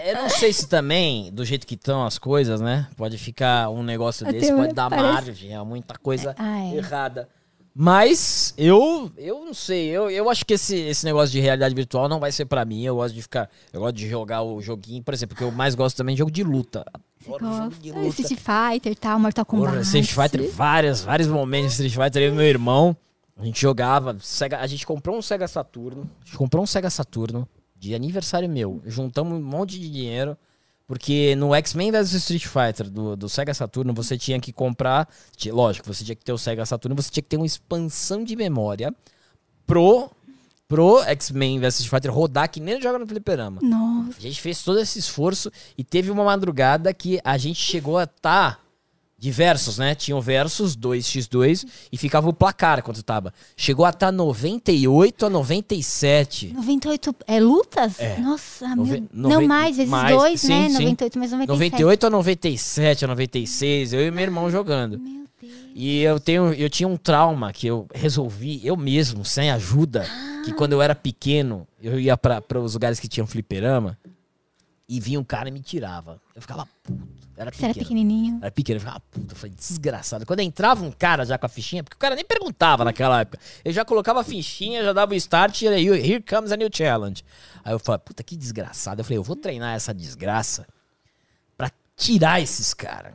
É, 0.00 0.10
eu 0.12 0.22
não 0.22 0.28
sei 0.28 0.52
se 0.52 0.68
também, 0.68 1.32
do 1.32 1.44
jeito 1.44 1.66
que 1.66 1.74
estão 1.74 2.06
as 2.06 2.16
coisas, 2.16 2.60
né? 2.60 2.86
Pode 2.96 3.18
ficar 3.18 3.68
um 3.70 3.82
negócio 3.82 4.24
desse, 4.24 4.52
pode 4.52 4.72
dar 4.72 4.88
parece- 4.88 5.12
margem 5.12 5.54
a 5.54 5.64
muita 5.64 5.94
coisa 5.98 6.34
Ah, 6.38 6.60
é. 6.60 6.76
errada. 6.76 7.28
Mas 7.74 8.54
eu, 8.56 9.10
eu 9.16 9.44
não 9.44 9.52
sei, 9.52 9.88
eu, 9.88 10.08
eu 10.08 10.30
acho 10.30 10.46
que 10.46 10.54
esse, 10.54 10.76
esse 10.76 11.04
negócio 11.04 11.32
de 11.32 11.40
realidade 11.40 11.74
virtual 11.74 12.08
não 12.08 12.20
vai 12.20 12.30
ser 12.30 12.44
pra 12.46 12.64
mim. 12.64 12.84
Eu 12.84 12.94
gosto 12.96 13.14
de 13.14 13.20
ficar, 13.22 13.50
eu 13.72 13.80
gosto 13.80 13.96
de 13.96 14.08
jogar 14.08 14.42
o 14.42 14.60
joguinho, 14.60 15.02
por 15.02 15.12
exemplo, 15.12 15.36
que 15.36 15.42
eu 15.42 15.50
mais 15.50 15.74
gosto 15.74 15.96
também 15.96 16.14
de 16.14 16.20
jogo 16.20 16.30
de 16.30 16.44
luta. 16.44 16.84
Adoro 17.26 17.44
jogo 17.44 17.74
de 17.80 17.90
Gosta. 17.90 18.06
luta. 18.06 18.20
Street 18.22 18.40
Fighter 18.40 18.92
e 18.92 18.94
tal, 18.94 19.18
Mortal 19.18 19.44
Kombat. 19.44 19.70
Porra, 19.70 19.82
Street 19.82 20.06
Fighter, 20.12 20.50
vários, 20.52 21.00
vários 21.00 21.26
momentos 21.28 21.76
de 21.76 21.86
Street 21.86 22.06
Fighter, 22.06 22.22
eu 22.22 22.32
e 22.32 22.36
meu 22.36 22.44
irmão, 22.46 22.96
a 23.36 23.44
gente 23.44 23.60
jogava, 23.60 24.16
Sega- 24.20 24.60
a 24.60 24.66
gente 24.68 24.86
comprou 24.86 25.16
um 25.16 25.22
Sega 25.22 25.48
Saturno, 25.48 26.08
a 26.22 26.24
gente 26.26 26.36
comprou 26.36 26.62
um 26.62 26.66
Sega 26.66 26.88
Saturno 26.90 27.48
de 27.76 27.92
aniversário 27.94 28.48
meu, 28.48 28.80
juntamos 28.86 29.36
um 29.38 29.42
monte 29.42 29.80
de 29.80 29.90
dinheiro, 29.90 30.36
porque 30.86 31.34
no 31.36 31.54
X-Men 31.54 31.92
vs 31.92 32.12
Street 32.14 32.46
Fighter 32.46 32.90
do, 32.90 33.16
do 33.16 33.28
Sega 33.28 33.54
Saturno 33.54 33.94
você 33.94 34.18
tinha 34.18 34.38
que 34.38 34.52
comprar, 34.52 35.08
lógico, 35.46 35.92
você 35.92 36.04
tinha 36.04 36.14
que 36.14 36.24
ter 36.24 36.32
o 36.32 36.38
Sega 36.38 36.66
Saturno, 36.66 36.94
você 36.94 37.10
tinha 37.10 37.22
que 37.22 37.28
ter 37.28 37.36
uma 37.36 37.46
expansão 37.46 38.22
de 38.22 38.36
memória 38.36 38.94
pro, 39.66 40.10
pro 40.68 41.02
X-Men 41.02 41.58
vs 41.60 41.80
Street 41.80 41.90
Fighter 41.90 42.14
rodar 42.14 42.50
que 42.50 42.60
nem 42.60 42.80
joga 42.80 42.98
no 42.98 43.06
fliperama. 43.06 43.60
Nossa. 43.62 44.18
A 44.18 44.20
gente 44.20 44.40
fez 44.40 44.62
todo 44.62 44.78
esse 44.78 44.98
esforço 44.98 45.50
e 45.76 45.82
teve 45.82 46.10
uma 46.10 46.24
madrugada 46.24 46.92
que 46.92 47.20
a 47.24 47.38
gente 47.38 47.60
chegou 47.60 47.98
a 47.98 48.04
estar 48.04 48.63
diversos, 49.24 49.78
né? 49.78 49.94
Tinham 49.94 50.20
versos 50.20 50.76
2x2 50.76 51.66
e 51.90 51.96
ficava 51.96 52.28
o 52.28 52.32
placar 52.32 52.82
quanto 52.82 53.02
tava. 53.02 53.32
Chegou 53.56 53.86
a 53.86 53.88
estar 53.88 54.12
98 54.12 55.24
a 55.24 55.30
97. 55.30 56.52
98 56.52 57.16
é 57.26 57.40
lutas? 57.40 57.98
É. 57.98 58.18
Nossa, 58.18 58.68
Nove- 58.76 59.00
meu... 59.00 59.08
nove- 59.12 59.34
Não 59.42 59.48
mais, 59.48 59.76
vezes 59.78 59.90
mais, 59.90 60.14
dois, 60.14 60.40
sim, 60.42 60.48
né? 60.48 60.68
sim. 60.68 60.74
98 60.84 61.18
mais 61.18 61.30
97. 61.32 61.70
98 61.72 62.06
a 62.06 62.10
97, 62.10 63.04
a 63.06 63.08
96, 63.08 63.92
eu 63.94 64.06
e 64.06 64.10
meu 64.10 64.22
irmão 64.24 64.50
jogando. 64.50 64.98
Meu 64.98 65.24
Deus. 65.40 65.52
E 65.74 66.00
eu 66.02 66.20
tenho, 66.20 66.52
eu 66.52 66.68
tinha 66.68 66.86
um 66.86 66.96
trauma 66.98 67.50
que 67.50 67.66
eu 67.66 67.86
resolvi 67.94 68.60
eu 68.62 68.76
mesmo, 68.76 69.24
sem 69.24 69.50
ajuda, 69.50 70.06
que 70.44 70.52
quando 70.52 70.72
eu 70.74 70.82
era 70.82 70.94
pequeno, 70.94 71.66
eu 71.82 71.98
ia 71.98 72.14
para 72.16 72.42
os 72.60 72.74
lugares 72.74 73.00
que 73.00 73.08
tinham 73.08 73.26
fliperama 73.26 73.98
e 74.86 75.00
vinha 75.00 75.18
um 75.18 75.24
cara 75.24 75.48
e 75.48 75.52
me 75.52 75.60
tirava. 75.60 76.20
Eu 76.36 76.42
ficava 76.42 76.68
puto. 76.82 77.13
Era 77.36 77.50
Você 77.50 77.64
era 77.64 77.74
pequeno. 77.74 77.74
pequenininho. 77.74 78.38
Era 78.40 78.50
pequeno, 78.50 78.76
eu 78.76 78.80
ficava 78.80 79.00
puta, 79.10 79.32
eu 79.32 79.36
falei, 79.36 79.54
desgraçado. 79.56 80.24
Quando 80.24 80.40
entrava 80.40 80.84
um 80.84 80.92
cara 80.92 81.24
já 81.24 81.36
com 81.36 81.46
a 81.46 81.48
fichinha, 81.48 81.82
porque 81.82 81.96
o 81.96 81.98
cara 81.98 82.14
nem 82.14 82.24
perguntava 82.24 82.84
naquela 82.84 83.20
época. 83.20 83.38
Ele 83.64 83.74
já 83.74 83.84
colocava 83.84 84.20
a 84.20 84.24
fichinha, 84.24 84.84
já 84.84 84.92
dava 84.92 85.12
o 85.12 85.14
start 85.16 85.62
e 85.62 85.68
aí, 85.68 85.86
here 85.86 86.22
comes 86.22 86.52
a 86.52 86.56
new 86.56 86.68
challenge. 86.72 87.24
Aí 87.64 87.72
eu 87.72 87.78
falei, 87.78 87.98
puta, 87.98 88.22
que 88.22 88.36
desgraçado. 88.36 89.00
Eu 89.00 89.04
falei, 89.04 89.18
eu 89.18 89.22
vou 89.22 89.36
treinar 89.36 89.74
essa 89.74 89.92
desgraça 89.92 90.66
pra 91.56 91.70
tirar 91.96 92.40
esses 92.40 92.72
caras. 92.72 93.14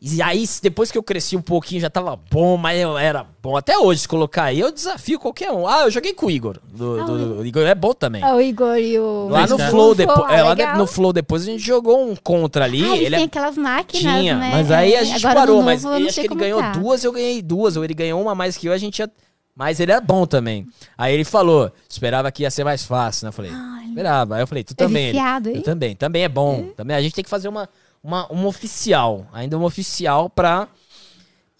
E 0.00 0.22
aí, 0.22 0.48
depois 0.62 0.92
que 0.92 0.96
eu 0.98 1.02
cresci 1.02 1.36
um 1.36 1.42
pouquinho, 1.42 1.80
já 1.80 1.90
tava 1.90 2.14
bom, 2.30 2.56
mas 2.56 2.80
eu 2.80 2.96
era 2.96 3.26
bom. 3.42 3.56
Até 3.56 3.76
hoje, 3.76 4.02
se 4.02 4.08
colocar 4.08 4.44
aí, 4.44 4.60
eu 4.60 4.70
desafio 4.70 5.18
qualquer 5.18 5.50
um. 5.50 5.66
Ah, 5.66 5.82
eu 5.86 5.90
joguei 5.90 6.14
com 6.14 6.26
o 6.26 6.30
Igor. 6.30 6.56
Do, 6.72 7.00
Ah, 7.00 7.04
do- 7.04 7.40
o 7.40 7.46
Igor 7.46 7.64
é 7.64 7.74
bom 7.74 7.92
também. 7.92 8.22
Ah, 8.22 8.36
o 8.36 8.40
Igor 8.40 8.76
e 8.76 8.96
o. 8.96 9.26
Lá 9.28 9.44
no 9.48 9.58
Flow, 9.58 9.90
o 9.90 9.94
depois, 9.96 10.20
ah, 10.28 10.34
é, 10.34 10.42
lá 10.44 10.76
no 10.76 10.86
Flow 10.86 11.12
depois 11.12 11.42
a 11.42 11.46
gente 11.46 11.64
jogou 11.64 12.08
um 12.08 12.14
contra 12.14 12.64
ali. 12.64 12.84
Ah, 12.84 12.96
ele 12.96 13.10
têm 13.16 13.22
é 13.22 13.26
aquelas 13.26 13.56
máquinas, 13.56 14.00
tinha, 14.20 14.36
né? 14.36 14.50
mas 14.52 14.70
aí 14.70 14.94
a 14.94 15.00
É, 15.00 15.04
gente 15.04 15.26
agora 15.26 15.40
no 15.40 15.46
parou, 15.46 15.62
mas 15.64 15.84
ele- 15.84 16.08
acho 16.08 16.20
que 16.20 16.26
ele 16.28 16.34
ganhou 16.36 16.60
tá. 16.60 16.70
duas, 16.72 17.02
eu 17.02 17.10
ganhei 17.10 17.42
duas, 17.42 17.76
ou 17.76 17.82
ele 17.84 17.94
ganhou 17.94 18.22
uma 18.22 18.36
mais 18.36 18.56
que 18.56 18.68
eu, 18.68 18.72
a 18.72 18.78
gente 18.78 19.00
ia... 19.00 19.10
Mas 19.52 19.80
ele 19.80 19.90
era 19.90 20.00
bom 20.00 20.24
também. 20.24 20.64
Aí 20.96 21.12
ele 21.12 21.24
falou, 21.24 21.72
esperava 21.90 22.30
que 22.30 22.44
ia 22.44 22.50
ser 22.52 22.62
mais 22.62 22.84
fácil, 22.84 23.24
né? 23.24 23.30
Eu 23.30 23.32
falei, 23.32 23.50
Ai, 23.52 23.86
esperava. 23.88 24.36
Aí 24.36 24.42
eu 24.42 24.46
falei, 24.46 24.62
tu 24.62 24.70
é 24.70 24.76
também. 24.76 25.06
Ele, 25.06 25.12
viciado, 25.18 25.48
eu 25.48 25.56
hein? 25.56 25.62
também, 25.62 25.96
também 25.96 26.22
é 26.22 26.28
bom. 26.28 26.68
Também 26.76 26.96
a 26.96 27.02
gente 27.02 27.12
tem 27.16 27.24
que 27.24 27.28
fazer 27.30 27.48
uma, 27.48 27.68
uma, 28.02 28.26
uma 28.28 28.46
oficial, 28.48 29.26
ainda 29.32 29.56
uma 29.56 29.66
oficial 29.66 30.28
pra, 30.30 30.68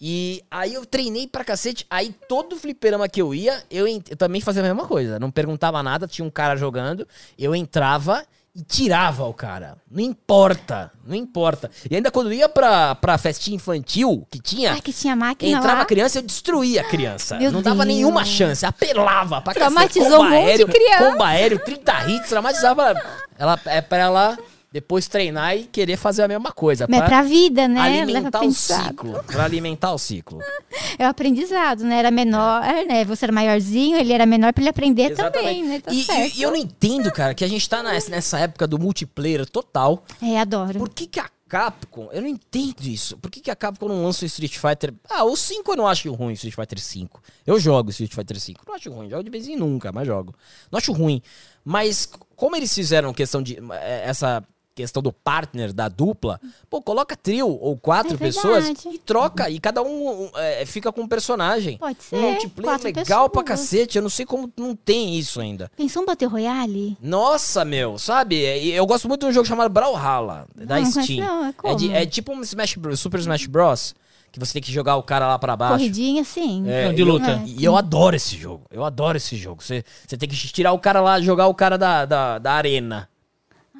E 0.01 0.41
aí 0.49 0.73
eu 0.73 0.85
treinei 0.85 1.27
pra 1.27 1.43
cacete. 1.43 1.85
Aí 1.89 2.15
todo 2.27 2.55
fliperama 2.55 3.09
que 3.09 3.21
eu 3.21 3.33
ia, 3.35 3.61
eu, 3.69 3.85
eu 3.85 4.15
também 4.17 4.39
fazia 4.41 4.61
a 4.61 4.65
mesma 4.65 4.87
coisa. 4.87 5.19
Não 5.19 5.29
perguntava 5.29 5.83
nada, 5.83 6.07
tinha 6.07 6.25
um 6.25 6.29
cara 6.31 6.55
jogando. 6.55 7.05
Eu 7.37 7.53
entrava 7.53 8.23
e 8.55 8.63
tirava 8.63 9.25
o 9.25 9.33
cara. 9.33 9.75
Não 9.91 10.01
importa, 10.01 10.89
não 11.05 11.13
importa. 11.15 11.69
E 11.91 11.95
ainda 11.97 12.09
quando 12.09 12.27
eu 12.27 12.33
ia 12.33 12.47
pra, 12.47 12.95
pra 12.95 13.17
festinha 13.17 13.55
infantil, 13.57 14.25
que 14.31 14.39
tinha, 14.39 14.71
Ah, 14.73 14.79
que 14.81 14.93
tinha 14.93 15.15
máquina 15.17 15.57
entrava 15.57 15.77
lá. 15.79 15.81
a 15.81 15.85
criança, 15.85 16.19
eu 16.19 16.23
destruía 16.23 16.79
a 16.81 16.83
criança. 16.85 17.37
Meu 17.37 17.51
não 17.51 17.61
dava 17.61 17.83
Deus. 17.85 17.97
nenhuma 17.97 18.23
chance, 18.23 18.65
apelava 18.65 19.41
pra 19.41 19.53
cacete. 19.53 19.73
Traumatizou 19.73 20.21
um 20.21 20.29
monte 20.29 20.29
de 20.31 20.35
aéreo, 20.49 20.67
criança. 20.69 21.11
Combo 21.11 21.23
aéreo, 21.23 21.59
30 21.59 22.09
hits, 22.09 22.29
traumatizava. 22.29 22.93
Ela, 23.37 23.59
é 23.65 23.81
pra 23.81 23.97
ela 23.97 24.37
depois 24.71 25.07
treinar 25.07 25.57
e 25.57 25.63
querer 25.65 25.97
fazer 25.97 26.21
a 26.23 26.27
mesma 26.27 26.51
coisa. 26.51 26.85
Mas 26.89 27.01
é 27.01 27.05
pra 27.05 27.21
vida, 27.23 27.67
né? 27.67 27.79
Alimentar 27.79 28.41
o 28.43 28.51
ciclo. 28.53 29.23
Pra 29.23 29.43
alimentar 29.45 29.93
o 29.93 29.97
ciclo. 29.97 30.39
É 30.97 31.05
o 31.05 31.09
aprendizado, 31.09 31.83
né? 31.85 31.99
Era 31.99 32.11
menor, 32.11 32.61
né? 32.85 33.05
Você 33.05 33.23
era 33.25 33.31
maiorzinho, 33.31 33.97
ele 33.97 34.11
era 34.11 34.25
menor 34.25 34.51
pra 34.51 34.61
ele 34.61 34.69
aprender 34.69 35.15
também, 35.15 35.63
né? 35.63 35.79
Tá 35.79 35.93
e, 35.93 36.05
e- 36.35 36.41
eu 36.41 36.49
não 36.51 36.57
entendo, 36.57 37.09
cara, 37.11 37.33
que 37.33 37.43
a 37.45 37.47
gente 37.47 37.69
tá 37.69 37.81
nessa, 37.81 38.09
nessa 38.09 38.37
época 38.39 38.67
do 38.67 38.77
multiplayer 38.77 39.45
total. 39.45 40.03
É, 40.21 40.37
adoro. 40.39 40.77
Por 40.77 40.89
que, 40.89 41.07
que 41.07 41.19
a 41.19 41.29
Capcom. 41.47 42.09
Eu 42.11 42.21
não 42.21 42.27
entendo 42.27 42.81
isso. 42.83 43.17
Por 43.17 43.31
que, 43.31 43.39
que 43.39 43.49
a 43.49 43.55
Capcom 43.55 43.87
não 43.87 44.03
lança 44.03 44.23
o 44.23 44.27
Street 44.27 44.57
Fighter. 44.57 44.93
Ah, 45.09 45.23
o 45.23 45.35
5 45.35 45.71
eu 45.71 45.75
não 45.77 45.87
acho 45.87 46.11
ruim, 46.13 46.33
Street 46.33 46.53
Fighter 46.53 46.79
5. 46.79 47.21
Eu 47.47 47.59
jogo 47.59 47.89
Street 47.91 48.13
Fighter 48.13 48.39
5. 48.39 48.63
Não 48.67 48.75
acho 48.75 48.91
ruim. 48.91 49.09
Jogo 49.09 49.23
de 49.23 49.29
vez 49.29 49.47
em 49.47 49.55
nunca, 49.55 49.91
mas 49.91 50.05
jogo. 50.05 50.35
Não 50.71 50.77
acho 50.77 50.91
ruim. 50.91 51.21
Mas 51.65 52.09
como 52.35 52.55
eles 52.55 52.73
fizeram 52.73 53.13
questão 53.13 53.41
de. 53.41 53.57
eh, 53.71 54.03
Essa 54.05 54.43
questão 54.79 55.01
do 55.03 55.11
partner, 55.11 55.73
da 55.73 55.89
dupla, 55.89 56.39
pô, 56.69 56.81
coloca 56.81 57.15
trio 57.15 57.47
ou 57.49 57.77
quatro 57.77 58.13
É 58.15 58.17
pessoas 58.17 58.69
e 58.85 58.97
troca. 58.99 59.49
E 59.49 59.59
cada 59.59 59.81
um 59.81 60.23
um, 60.25 60.31
eh, 60.35 60.65
fica 60.65 60.91
com 60.91 61.01
um 61.01 61.07
personagem. 61.07 61.77
Pode 61.77 62.01
ser. 62.03 62.15
Um 62.15 62.21
multiplayer 62.31 62.79
quatro 62.79 62.87
legal 62.87 63.29
pra 63.29 63.43
pessoas. 63.43 63.59
cacete. 63.69 63.97
Eu 63.97 64.01
não 64.01 64.09
sei 64.09 64.25
como 64.25 64.51
não 64.57 64.75
tem 64.75 65.17
isso 65.17 65.41
ainda. 65.41 65.69
Pensou 65.75 66.03
um 66.03 66.05
Battle 66.05 66.29
Royale? 66.31 66.97
Nossa, 67.01 67.65
meu, 67.65 67.97
sabe? 67.97 68.35
E 68.37 68.71
Eu 68.71 68.85
gosto 68.85 69.07
muito 69.07 69.21
de 69.21 69.27
um 69.27 69.31
jogo 69.33 69.45
chamado 69.47 69.69
Brawlhalla, 69.69 70.47
da 70.55 70.79
Não, 70.79 70.85
Steam. 70.91 71.25
não, 71.25 71.45
é 71.45 71.53
é, 71.63 71.75
de- 71.75 71.91
é 71.93 72.05
tipo 72.05 72.31
um 72.33 72.41
Smash 72.41 72.75
Bros, 72.75 72.99
Super 72.99 73.19
Smash 73.19 73.45
Bros. 73.47 73.93
Que 74.31 74.39
você 74.39 74.53
tem 74.53 74.61
que 74.61 74.71
jogar 74.71 74.95
o 74.95 75.01
cara 75.01 75.27
lá 75.27 75.39
pra 75.39 75.55
baixo. 75.57 75.73
Corridinha, 75.77 76.23
sim. 76.23 76.63
É, 76.69 76.85
Não, 76.85 76.93
de 76.93 77.01
e 77.01 77.01
eu- 77.01 77.07
luta. 77.11 77.43
E 77.47 77.65
eu 77.65 77.75
adoro 77.75 78.15
esse 78.15 78.37
jogo. 78.37 78.61
Eu 78.69 78.85
adoro 78.85 79.17
esse 79.17 79.35
jogo. 79.35 79.63
Você, 79.63 79.83
você 80.07 80.15
tem 80.17 80.29
que 80.29 80.35
tirar 80.35 80.71
o 80.71 80.77
cara 80.79 81.01
lá, 81.01 81.19
jogar 81.19 81.47
o 81.47 81.53
cara 81.55 81.77
da, 81.79 82.05
da, 82.05 82.37
da 82.37 82.53
arena. 82.53 83.09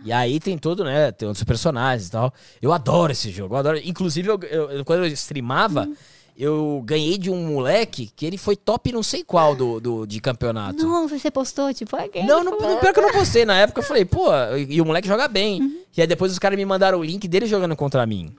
E 0.05 0.11
aí 0.13 0.39
tem 0.39 0.57
todo, 0.57 0.83
né? 0.83 1.11
Tem 1.11 1.27
outros 1.27 1.43
personagens 1.43 2.07
e 2.07 2.11
tal. 2.11 2.33
Eu 2.61 2.71
adoro 2.73 3.11
esse 3.11 3.29
jogo. 3.31 3.55
Eu 3.55 3.59
adoro. 3.59 3.81
Inclusive, 3.83 4.29
eu, 4.29 4.39
eu- 4.43 4.85
quando 4.85 5.03
eu 5.03 5.07
streamava, 5.07 5.83
Hum. 5.85 5.95
eu 6.37 6.81
ganhei 6.85 7.17
de 7.17 7.29
um 7.29 7.47
moleque 7.47 8.09
que 8.15 8.25
ele 8.25 8.37
foi 8.37 8.55
top 8.55 8.91
não 8.93 9.03
sei 9.03 9.23
qual 9.25 9.55
do, 9.55 9.79
do, 9.79 10.05
de 10.05 10.21
campeonato. 10.21 10.85
Nossa, 10.87 11.19
você 11.19 11.29
postou, 11.29 11.73
tipo, 11.73 11.95
alguém. 11.97 12.25
Não, 12.25 12.43
não, 12.43 12.57
não, 12.57 12.79
pior 12.79 12.93
que 12.93 12.99
eu 12.99 13.03
não 13.03 13.11
postei. 13.11 13.43
Na 13.45 13.57
época 13.57 13.81
eu 13.81 13.83
falei, 13.87 14.05
pô, 14.05 14.27
e 14.69 14.79
o 14.81 14.85
moleque 14.85 15.07
joga 15.07 15.27
bem. 15.27 15.61
Uhum. 15.61 15.79
E 15.97 16.01
aí 16.01 16.07
depois 16.07 16.31
os 16.31 16.39
caras 16.39 16.57
me 16.57 16.63
mandaram 16.65 16.97
o 16.99 17.03
link 17.03 17.27
dele 17.27 17.45
jogando 17.45 17.75
contra 17.75 18.05
mim. 18.05 18.33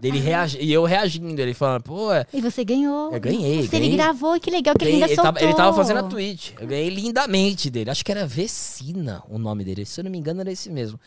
Dele 0.00 0.18
reagi 0.18 0.56
e 0.60 0.72
eu 0.72 0.82
reagindo, 0.84 1.38
ele 1.40 1.52
falando, 1.52 1.82
pô, 1.82 2.10
é- 2.12 2.24
E 2.32 2.40
você 2.40 2.64
ganhou. 2.64 3.12
Eu 3.12 3.20
ganhei, 3.20 3.56
Nossa, 3.58 3.68
ganhei. 3.68 3.88
Ele 3.88 3.96
gravou, 3.96 4.40
que 4.40 4.50
legal, 4.50 4.74
que 4.74 4.84
ele 4.84 4.94
ainda 4.94 5.04
ele, 5.06 5.14
soltou. 5.14 5.32
tava, 5.34 5.44
ele 5.44 5.54
tava 5.54 5.76
fazendo 5.76 5.98
a 5.98 6.02
Twitch. 6.04 6.52
Eu 6.58 6.66
ganhei 6.66 6.88
lindamente 6.88 7.68
dele. 7.68 7.90
Acho 7.90 8.02
que 8.04 8.10
era 8.10 8.26
Vecina 8.26 9.22
o 9.28 9.38
nome 9.38 9.62
dele. 9.62 9.84
Se 9.84 10.00
eu 10.00 10.04
não 10.04 10.10
me 10.10 10.16
engano, 10.16 10.40
era 10.40 10.50
esse 10.50 10.70
mesmo. 10.70 10.98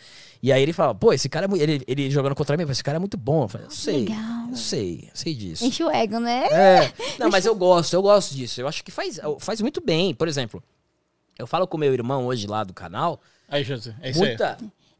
E 0.43 0.51
aí 0.51 0.61
ele 0.61 0.73
fala, 0.73 0.93
pô, 0.93 1.11
esse 1.11 1.27
cara 1.27 1.45
é 1.45 1.47
muito. 1.49 1.61
Ele, 1.61 1.81
ele 1.87 2.11
jogando 2.11 2.35
contra 2.35 2.55
mim, 2.55 2.69
esse 2.69 2.83
cara 2.83 2.97
é 2.97 2.99
muito 2.99 3.17
bom. 3.17 3.43
Eu 3.43 3.47
falei, 3.47 3.67
eu 3.67 3.71
sei. 3.71 3.99
legal. 4.01 4.49
Eu 4.51 4.55
sei, 4.57 5.05
eu 5.05 5.11
sei 5.15 5.33
disso. 5.33 5.65
Enche 5.65 5.83
o 5.83 5.89
ego, 5.89 6.19
né? 6.19 6.45
É, 6.51 6.93
não, 7.17 7.29
mas 7.31 7.45
eu 7.45 7.55
gosto, 7.55 7.93
eu 7.93 8.01
gosto 8.01 8.35
disso. 8.35 8.61
Eu 8.61 8.67
acho 8.67 8.83
que 8.83 8.91
faz, 8.91 9.19
faz 9.39 9.59
muito 9.59 9.81
bem. 9.81 10.13
Por 10.13 10.27
exemplo, 10.27 10.61
eu 11.39 11.47
falo 11.47 11.65
com 11.65 11.77
meu 11.79 11.93
irmão 11.93 12.27
hoje 12.27 12.45
lá 12.45 12.63
do 12.63 12.73
canal. 12.73 13.19
Aí, 13.49 13.63
José, 13.63 13.95
é 14.01 14.11
isso 14.11 14.23
aí. 14.23 14.37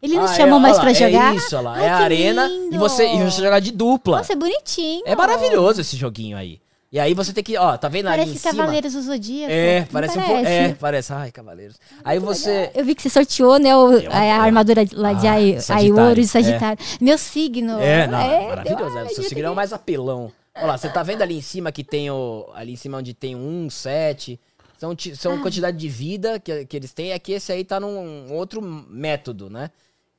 Ele 0.03 0.15
não 0.17 0.25
Ah, 0.25 0.27
chamou 0.35 0.59
é, 0.59 0.61
mais 0.61 0.73
olha 0.77 0.81
pra 0.81 0.91
lá, 0.91 0.93
jogar? 1.11 1.33
É 1.33 1.37
isso, 1.37 1.55
olha 1.55 1.61
lá. 1.63 1.73
Ai, 1.77 1.85
é 1.85 1.89
a 1.89 1.95
arena 1.97 2.45
lindo. 2.47 2.75
e 2.75 2.77
você, 2.77 3.07
e 3.07 3.23
você 3.23 3.41
jogar 3.41 3.59
de 3.61 3.71
dupla. 3.71 4.17
Nossa, 4.17 4.33
é 4.33 4.35
bonitinho. 4.35 5.01
é 5.05 5.15
maravilhoso 5.15 5.79
esse 5.81 5.95
joguinho 5.95 6.37
aí. 6.37 6.59
E 6.91 6.99
aí 6.99 7.15
você 7.15 7.33
tem 7.33 7.43
que, 7.43 7.57
ó, 7.57 7.75
tá 7.75 7.87
vendo 7.87 8.07
ali 8.07 8.21
em 8.21 8.25
Parece 8.25 8.39
cima? 8.39 8.53
Cavaleiros 8.55 8.93
do 8.93 9.01
Zodíaco. 9.01 9.51
É, 9.51 9.79
Não 9.79 9.87
parece, 9.87 10.19
um 10.19 10.21
pouco. 10.21 10.45
É, 10.45 10.73
parece. 10.75 11.11
Ai, 11.13 11.31
Cavaleiros. 11.31 11.75
Aí 12.03 12.19
você. 12.19 12.69
Eu 12.75 12.85
vi 12.85 12.93
que 12.93 13.01
você 13.01 13.09
sorteou, 13.09 13.57
né, 13.57 13.75
o- 13.75 13.89
a, 14.11 14.19
armadura 14.43 14.83
lá 14.93 15.13
de 15.13 15.25
Ah, 15.27 15.31
Ai- 15.31 15.59
Sagitário, 15.59 15.97
Aioro 15.97 16.15
de 16.15 16.21
é. 16.21 16.27
Sagitário. 16.27 16.85
Meu 17.01 17.17
signo. 17.17 17.79
É, 17.81 18.05
não, 18.05 18.19
É, 18.19 18.47
maravilhoso. 18.47 18.97
ai, 18.97 19.05
É, 19.05 19.09
seu 19.09 19.23
eu 19.23 19.29
signo 19.29 19.47
é 19.47 19.49
o 19.49 19.55
mais 19.55 19.73
apelão. 19.73 20.31
Olha 20.55 20.65
lá, 20.67 20.77
você 20.77 20.87
tá 20.87 21.01
vendo 21.01 21.23
ali 21.23 21.35
em 21.35 21.41
cima 21.41 21.71
que 21.71 21.83
tem 21.83 22.11
o. 22.11 22.45
Ali 22.53 22.73
em 22.73 22.75
cima 22.75 22.99
onde 22.99 23.13
tem 23.15 23.35
um, 23.35 23.69
sete. 23.71 24.39
São, 24.77 24.93
são 25.15 25.39
quantidade 25.41 25.77
de 25.77 25.87
vida 25.87 26.39
que, 26.39 26.65
que 26.65 26.77
eles 26.77 26.91
têm. 26.93 27.11
É 27.11 27.17
que 27.17 27.31
esse 27.31 27.51
aí 27.51 27.63
tá 27.63 27.79
num 27.79 28.31
outro 28.33 28.61
método, 28.61 29.49
né? 29.49 29.71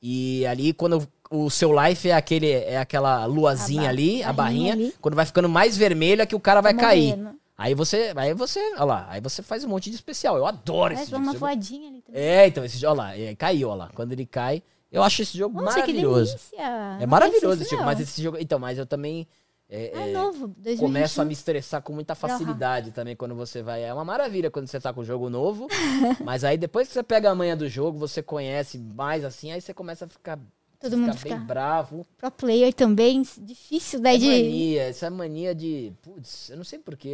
E 0.07 0.45
ali, 0.45 0.71
quando 0.71 1.07
o 1.31 1.49
seu 1.49 1.71
life 1.83 2.07
é 2.07 2.13
aquele 2.13 2.51
é 2.51 2.77
aquela 2.77 3.25
luazinha 3.25 3.83
ba- 3.85 3.89
ali, 3.89 4.21
a 4.23 4.31
barrinha 4.31 4.73
ali. 4.73 4.93
quando 5.01 5.15
vai 5.15 5.25
ficando 5.25 5.49
mais 5.49 5.75
vermelha 5.75 6.27
que 6.27 6.35
o 6.35 6.39
cara 6.39 6.61
vai 6.61 6.75
Tá 6.75 6.81
cair. 6.81 7.17
Aí 7.57 7.73
você, 7.73 8.11
aí 8.15 8.33
você, 8.35 8.59
olha 8.75 8.83
lá, 8.83 9.07
aí 9.09 9.19
você 9.19 9.41
faz 9.41 9.63
um 9.63 9.69
monte 9.69 9.89
de 9.89 9.95
especial. 9.95 10.37
Eu 10.37 10.45
adoro 10.45 10.93
esse 10.93 11.05
jogo. 11.09 11.17
uma 11.23 11.31
jogo- 11.33 11.39
voadinha 11.39 11.89
ali 11.89 12.01
também. 12.03 12.21
É, 12.21 12.45
então, 12.47 12.63
esse 12.63 12.77
jogo, 12.77 12.99
olha 13.01 13.01
lá, 13.09 13.17
é, 13.17 13.33
caiu, 13.33 13.69
olha 13.69 13.77
lá. 13.77 13.89
Quando 13.95 14.11
ele 14.11 14.25
cai, 14.27 14.61
eu 14.91 15.01
acho 15.01 15.21
esse 15.23 15.35
jogo 15.37 15.59
Nossa, 15.59 15.79
maravilhoso. 15.79 16.37
É 16.55 16.99
Não 17.01 17.07
maravilhoso 17.07 17.61
esse 17.63 17.71
jogo, 17.71 17.83
mas 17.85 17.99
esse 17.99 18.21
jogo. 18.21 18.37
Então, 18.39 18.59
mas 18.59 18.77
eu 18.77 18.85
também 18.85 19.25
é, 19.69 19.91
Ah, 19.95 20.07
é, 20.07 20.11
novo. 20.13 20.47
2021. 20.47 20.77
começo 20.79 21.21
a 21.21 21.25
me 21.25 21.33
estressar 21.33 21.81
com 21.81 21.91
muita 21.93 22.13
facilidade 22.15 22.91
também 22.91 23.15
quando 23.15 23.33
você 23.35 23.61
vai. 23.63 23.83
É 23.83 23.93
uma 23.93 24.05
maravilha 24.05 24.51
quando 24.51 24.67
você 24.67 24.79
tá 24.79 24.93
com 24.93 25.01
o 25.01 25.05
jogo 25.05 25.29
novo. 25.29 25.67
mas 26.23 26.43
aí 26.43 26.57
depois 26.57 26.87
que 26.87 26.93
você 26.93 27.03
pega 27.03 27.31
a 27.31 27.35
manha 27.35 27.55
do 27.55 27.67
jogo, 27.67 27.97
você 27.97 28.21
conhece 28.21 28.77
mais 28.77 29.23
assim, 29.25 29.51
aí 29.51 29.59
você 29.61 29.73
começa 29.73 30.05
a 30.05 30.07
ficar. 30.07 30.39
Todo 30.77 30.97
mundo 30.97 31.13
ficar 31.13 31.19
fica- 31.23 31.35
bem 31.37 31.45
bravo. 31.47 32.05
Pro 32.17 32.29
player 32.29 32.71
também, 32.73 33.23
difícil 33.41 33.99
daí 34.01 34.15
É 34.17 34.19
de... 34.19 34.27
mania, 34.27 34.81
essa 34.83 35.09
mania 35.09 35.55
de. 35.55 35.91
Putz, 36.03 36.49
eu 36.49 36.57
não 36.57 36.63
sei 36.65 36.77
porquê. 36.77 37.09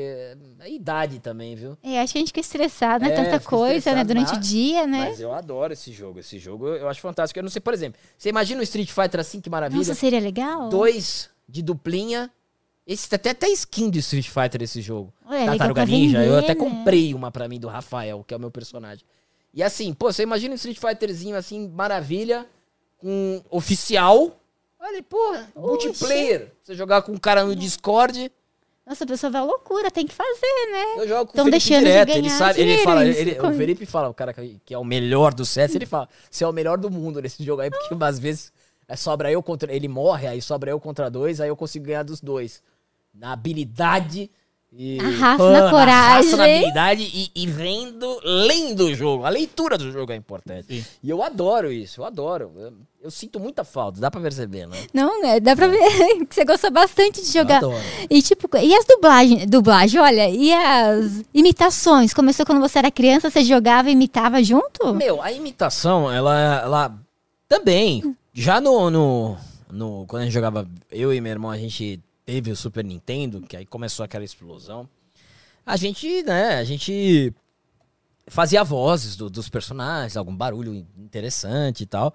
É 0.59 0.63
a 0.63 0.67
idade 0.67 1.19
também, 1.19 1.55
viu? 1.55 1.77
É, 1.81 2.01
acho 2.01 2.11
que 2.11 2.17
a 2.17 2.21
gente 2.21 2.29
fica 2.29 2.39
estressado, 2.41 3.05
né? 3.05 3.11
É, 3.13 3.23
Tanta 3.23 3.39
coisa, 3.39 3.93
né? 3.93 4.03
Durante 4.03 4.29
mas- 4.33 4.37
o 4.37 4.41
dia, 4.41 4.85
né? 4.87 5.09
Mas 5.09 5.21
eu 5.21 5.31
adoro 5.31 5.71
esse 5.71 5.91
jogo. 5.93 6.19
Esse 6.19 6.37
jogo 6.39 6.67
eu 6.67 6.75
eu 6.77 6.89
acho 6.89 6.99
fantástico. 6.99 7.39
Eu 7.39 7.43
não 7.43 7.49
sei, 7.51 7.61
por 7.61 7.73
exemplo, 7.73 8.01
você 8.17 8.27
imagina 8.29 8.59
o 8.59 8.63
Street 8.63 8.89
Fighter 8.91 9.21
assim, 9.21 9.39
que 9.39 9.49
maravilha? 9.49 9.77
Nossa, 9.77 9.93
seria 9.93 10.19
legal? 10.19 10.67
dois 10.67 11.29
de 11.47 11.61
duplinha. 11.61 12.29
Esse 12.85 13.07
tem 13.07 13.15
até, 13.15 13.29
até 13.29 13.49
skin 13.49 13.89
do 13.89 13.97
Street 13.99 14.27
Fighter 14.27 14.61
esse 14.61 14.81
jogo. 14.81 15.13
Ué, 15.29 15.45
Tartaruga 15.45 15.85
Ninja. 15.85 16.17
eu 16.23 16.33
vender, 16.35 16.43
até 16.43 16.55
né? 16.55 16.55
comprei 16.55 17.13
uma 17.13 17.31
pra 17.31 17.47
mim 17.47 17.59
do 17.59 17.67
Rafael, 17.67 18.23
que 18.27 18.33
é 18.33 18.37
o 18.37 18.39
meu 18.39 18.51
personagem. 18.51 19.05
E 19.53 19.61
assim, 19.61 19.93
pô, 19.93 20.11
você 20.11 20.23
imagina 20.23 20.53
um 20.53 20.55
Street 20.55 20.77
Fighterzinho 20.79 21.35
assim, 21.35 21.67
maravilha, 21.69 22.45
com 22.97 23.41
oficial. 23.49 24.39
Olha, 24.79 25.03
pô, 25.03 25.17
multiplayer. 25.55 26.51
Você 26.63 26.73
jogar 26.75 27.01
com 27.03 27.11
um 27.11 27.17
cara 27.17 27.43
no 27.43 27.55
Discord, 27.55 28.31
Nossa, 28.85 29.03
a 29.03 29.07
pessoa 29.07 29.29
vai 29.29 29.41
à 29.41 29.43
loucura, 29.43 29.91
tem 29.91 30.07
que 30.07 30.13
fazer, 30.13 30.71
né? 30.71 30.85
eu 31.03 31.07
jogo 31.07 31.27
com 31.27 31.33
Tão 31.33 31.45
o 31.45 31.49
Felipe 31.51 31.51
deixando 31.69 31.85
de 31.85 31.91
direto. 31.91 32.09
Ele 32.17 32.29
sabe, 32.29 32.61
ele 32.61 32.77
fala, 32.79 33.05
ele- 33.05 33.39
o 33.39 33.53
Felipe 33.53 33.85
fala, 33.85 34.09
o 34.09 34.13
cara 34.13 34.33
que, 34.33 34.73
é 34.73 34.77
o 34.77 34.83
melhor 34.83 35.33
dos 35.33 35.49
sets, 35.49 35.75
ele 35.75 35.85
fala, 35.85 36.09
você 36.29 36.43
é 36.43 36.47
o 36.47 36.51
melhor 36.51 36.77
do 36.79 36.89
mundo 36.89 37.21
nesse 37.21 37.43
jogo 37.43 37.61
aí, 37.61 37.69
porque 37.69 37.93
às 38.03 38.17
vezes 38.17 38.51
é, 38.87 38.95
sobra 38.95 39.31
eu 39.31 39.41
contra. 39.43 39.71
Ele 39.73 39.87
morre, 39.87 40.27
aí 40.27 40.41
sobra 40.41 40.71
eu 40.71 40.79
contra 40.79 41.09
dois, 41.11 41.39
aí 41.39 41.47
eu 41.49 41.55
consigo 41.55 41.85
ganhar 41.85 42.03
dos 42.03 42.19
dois. 42.19 42.61
Na 43.13 43.33
habilidade. 43.33 44.29
E, 44.73 44.95
Na 45.01 45.09
raça, 45.09 45.51
na 45.51 45.59
raça, 45.59 45.69
coragem. 45.69 46.35
na 46.37 46.43
habilidade 46.45 47.03
e, 47.13 47.29
e 47.35 47.45
vendo, 47.45 48.17
lendo 48.23 48.85
o 48.85 48.95
jogo. 48.95 49.25
A 49.25 49.29
leitura 49.29 49.77
do 49.77 49.91
jogo 49.91 50.13
é 50.13 50.15
importante. 50.15 50.65
Sim. 50.81 50.85
E 51.03 51.09
eu 51.09 51.21
adoro 51.21 51.69
isso, 51.69 51.99
eu 51.99 52.05
adoro. 52.05 52.53
Eu, 52.55 52.73
eu 53.03 53.11
sinto 53.11 53.37
muita 53.37 53.65
falta, 53.65 53.99
dá 53.99 54.09
pra 54.09 54.21
perceber, 54.21 54.65
né? 54.67 54.77
Não, 54.93 55.21
né? 55.21 55.41
Dá 55.41 55.57
pra 55.57 55.67
ver 55.67 55.79
que 56.25 56.33
você 56.33 56.45
gosta 56.45 56.69
bastante 56.69 57.21
de 57.21 57.29
jogar. 57.33 57.61
Eu 57.61 57.71
adoro. 57.71 57.83
E 58.09 58.21
tipo, 58.21 58.47
e 58.57 58.73
as 58.73 58.85
dublagens, 58.85 59.45
dublagem, 59.45 59.99
olha, 59.99 60.29
e 60.29 60.53
as 60.53 61.21
imitações? 61.33 62.13
Começou 62.13 62.45
quando 62.45 62.61
você 62.61 62.79
era 62.79 62.89
criança, 62.89 63.29
você 63.29 63.43
jogava 63.43 63.89
e 63.89 63.93
imitava 63.93 64.41
junto? 64.41 64.93
Meu, 64.93 65.21
a 65.21 65.33
imitação, 65.33 66.09
ela, 66.09 66.61
ela 66.63 66.97
também, 67.49 68.15
já 68.33 68.61
no, 68.61 68.89
no, 68.89 69.37
no- 69.69 70.05
quando 70.07 70.21
a 70.21 70.25
gente 70.25 70.33
jogava, 70.33 70.65
eu 70.89 71.13
e 71.13 71.19
meu 71.19 71.31
irmão, 71.33 71.51
a 71.51 71.57
gente 71.57 71.99
teve 72.31 72.49
o 72.49 72.55
Super 72.55 72.85
Nintendo, 72.85 73.41
que 73.41 73.57
aí 73.57 73.65
começou 73.65 74.05
aquela 74.05 74.23
explosão. 74.23 74.87
A 75.65 75.75
gente, 75.75 76.23
né, 76.23 76.55
a 76.59 76.63
gente 76.63 77.33
fazia 78.25 78.63
vozes 78.63 79.17
do- 79.17 79.29
dos 79.29 79.49
personagens, 79.49 80.15
algum 80.15 80.33
barulho 80.33 80.73
interessante 80.97 81.81
e 81.83 81.85
tal. 81.85 82.13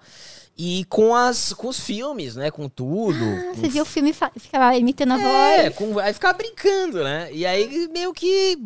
E 0.57 0.85
com 0.85 1.13
as 1.15 1.53
com 1.53 1.67
os 1.67 1.79
filmes, 1.79 2.35
né, 2.35 2.49
com 2.49 2.67
tudo. 2.67 3.19
Ah, 3.23 3.53
com 3.53 3.61
você 3.69 3.79
o 3.79 3.85
filme 3.85 4.09
e 4.09 4.39
ficava 4.39 4.75
imitando 4.75 5.13
a 5.13 5.19
é, 5.21 5.69
voz? 5.69 5.75
com, 5.77 5.99
aí 5.99 6.13
ficava 6.13 6.35
brincando, 6.35 7.03
né? 7.03 7.31
E 7.31 7.45
aí 7.45 7.87
meio 7.89 8.11
que 8.11 8.57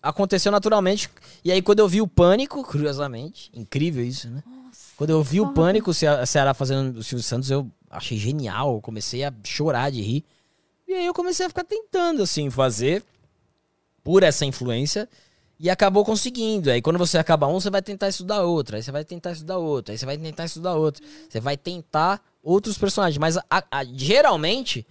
aconteceu 0.00 0.52
naturalmente. 0.52 1.10
E 1.44 1.50
aí 1.50 1.60
quando 1.60 1.80
eu 1.80 1.88
vi 1.88 2.00
o 2.00 2.06
Pânico, 2.06 2.62
curiosamente, 2.62 3.50
incrível 3.52 4.04
isso, 4.04 4.30
né? 4.30 4.44
quando 4.96 5.10
eu 5.10 5.22
vi 5.24 5.40
o. 5.40 5.48
Pânico, 5.52 5.92
Ce- 5.92 6.06
Ceará 6.26 6.54
fazendo 6.54 6.98
o 6.98 7.02
Silvio 7.02 7.24
Santos, 7.24 7.50
eu 7.50 7.68
achei 7.90 8.16
genial. 8.16 8.74
Eu 8.74 8.80
comecei 8.80 9.24
a 9.24 9.32
chorar 9.44 9.90
de 9.90 10.00
rir. 10.00 10.24
E 10.88 10.94
aí 10.94 11.04
eu 11.06 11.12
comecei 11.12 11.44
a 11.44 11.48
ficar 11.50 11.64
tentando, 11.64 12.22
assim, 12.22 12.48
fazer 12.48 13.04
por 14.02 14.22
essa 14.22 14.46
influência 14.46 15.06
e 15.60 15.68
acabou 15.68 16.04
conseguindo. 16.04 16.70
Aí 16.70 16.80
quando 16.80 16.98
você 16.98 17.18
acaba 17.18 17.46
um, 17.46 17.60
você 17.60 17.68
vai 17.68 17.82
tentar 17.82 18.08
estudar 18.08 18.42
outro. 18.42 18.74
Aí 18.76 18.82
você 18.82 18.90
vai 18.90 19.04
tentar 19.04 19.32
estudar 19.32 19.58
outro. 19.58 19.92
Aí 19.92 19.98
você 19.98 20.06
vai 20.06 20.16
tentar 20.16 20.44
estudar 20.46 20.74
outro. 20.74 21.04
Você 21.28 21.40
vai 21.40 21.56
tentar 21.58 22.22
outros 22.42 22.78
personagens. 22.78 23.18
Mas 23.18 23.36
a- 23.36 23.44
a- 23.70 23.84
geralmente 23.84 24.86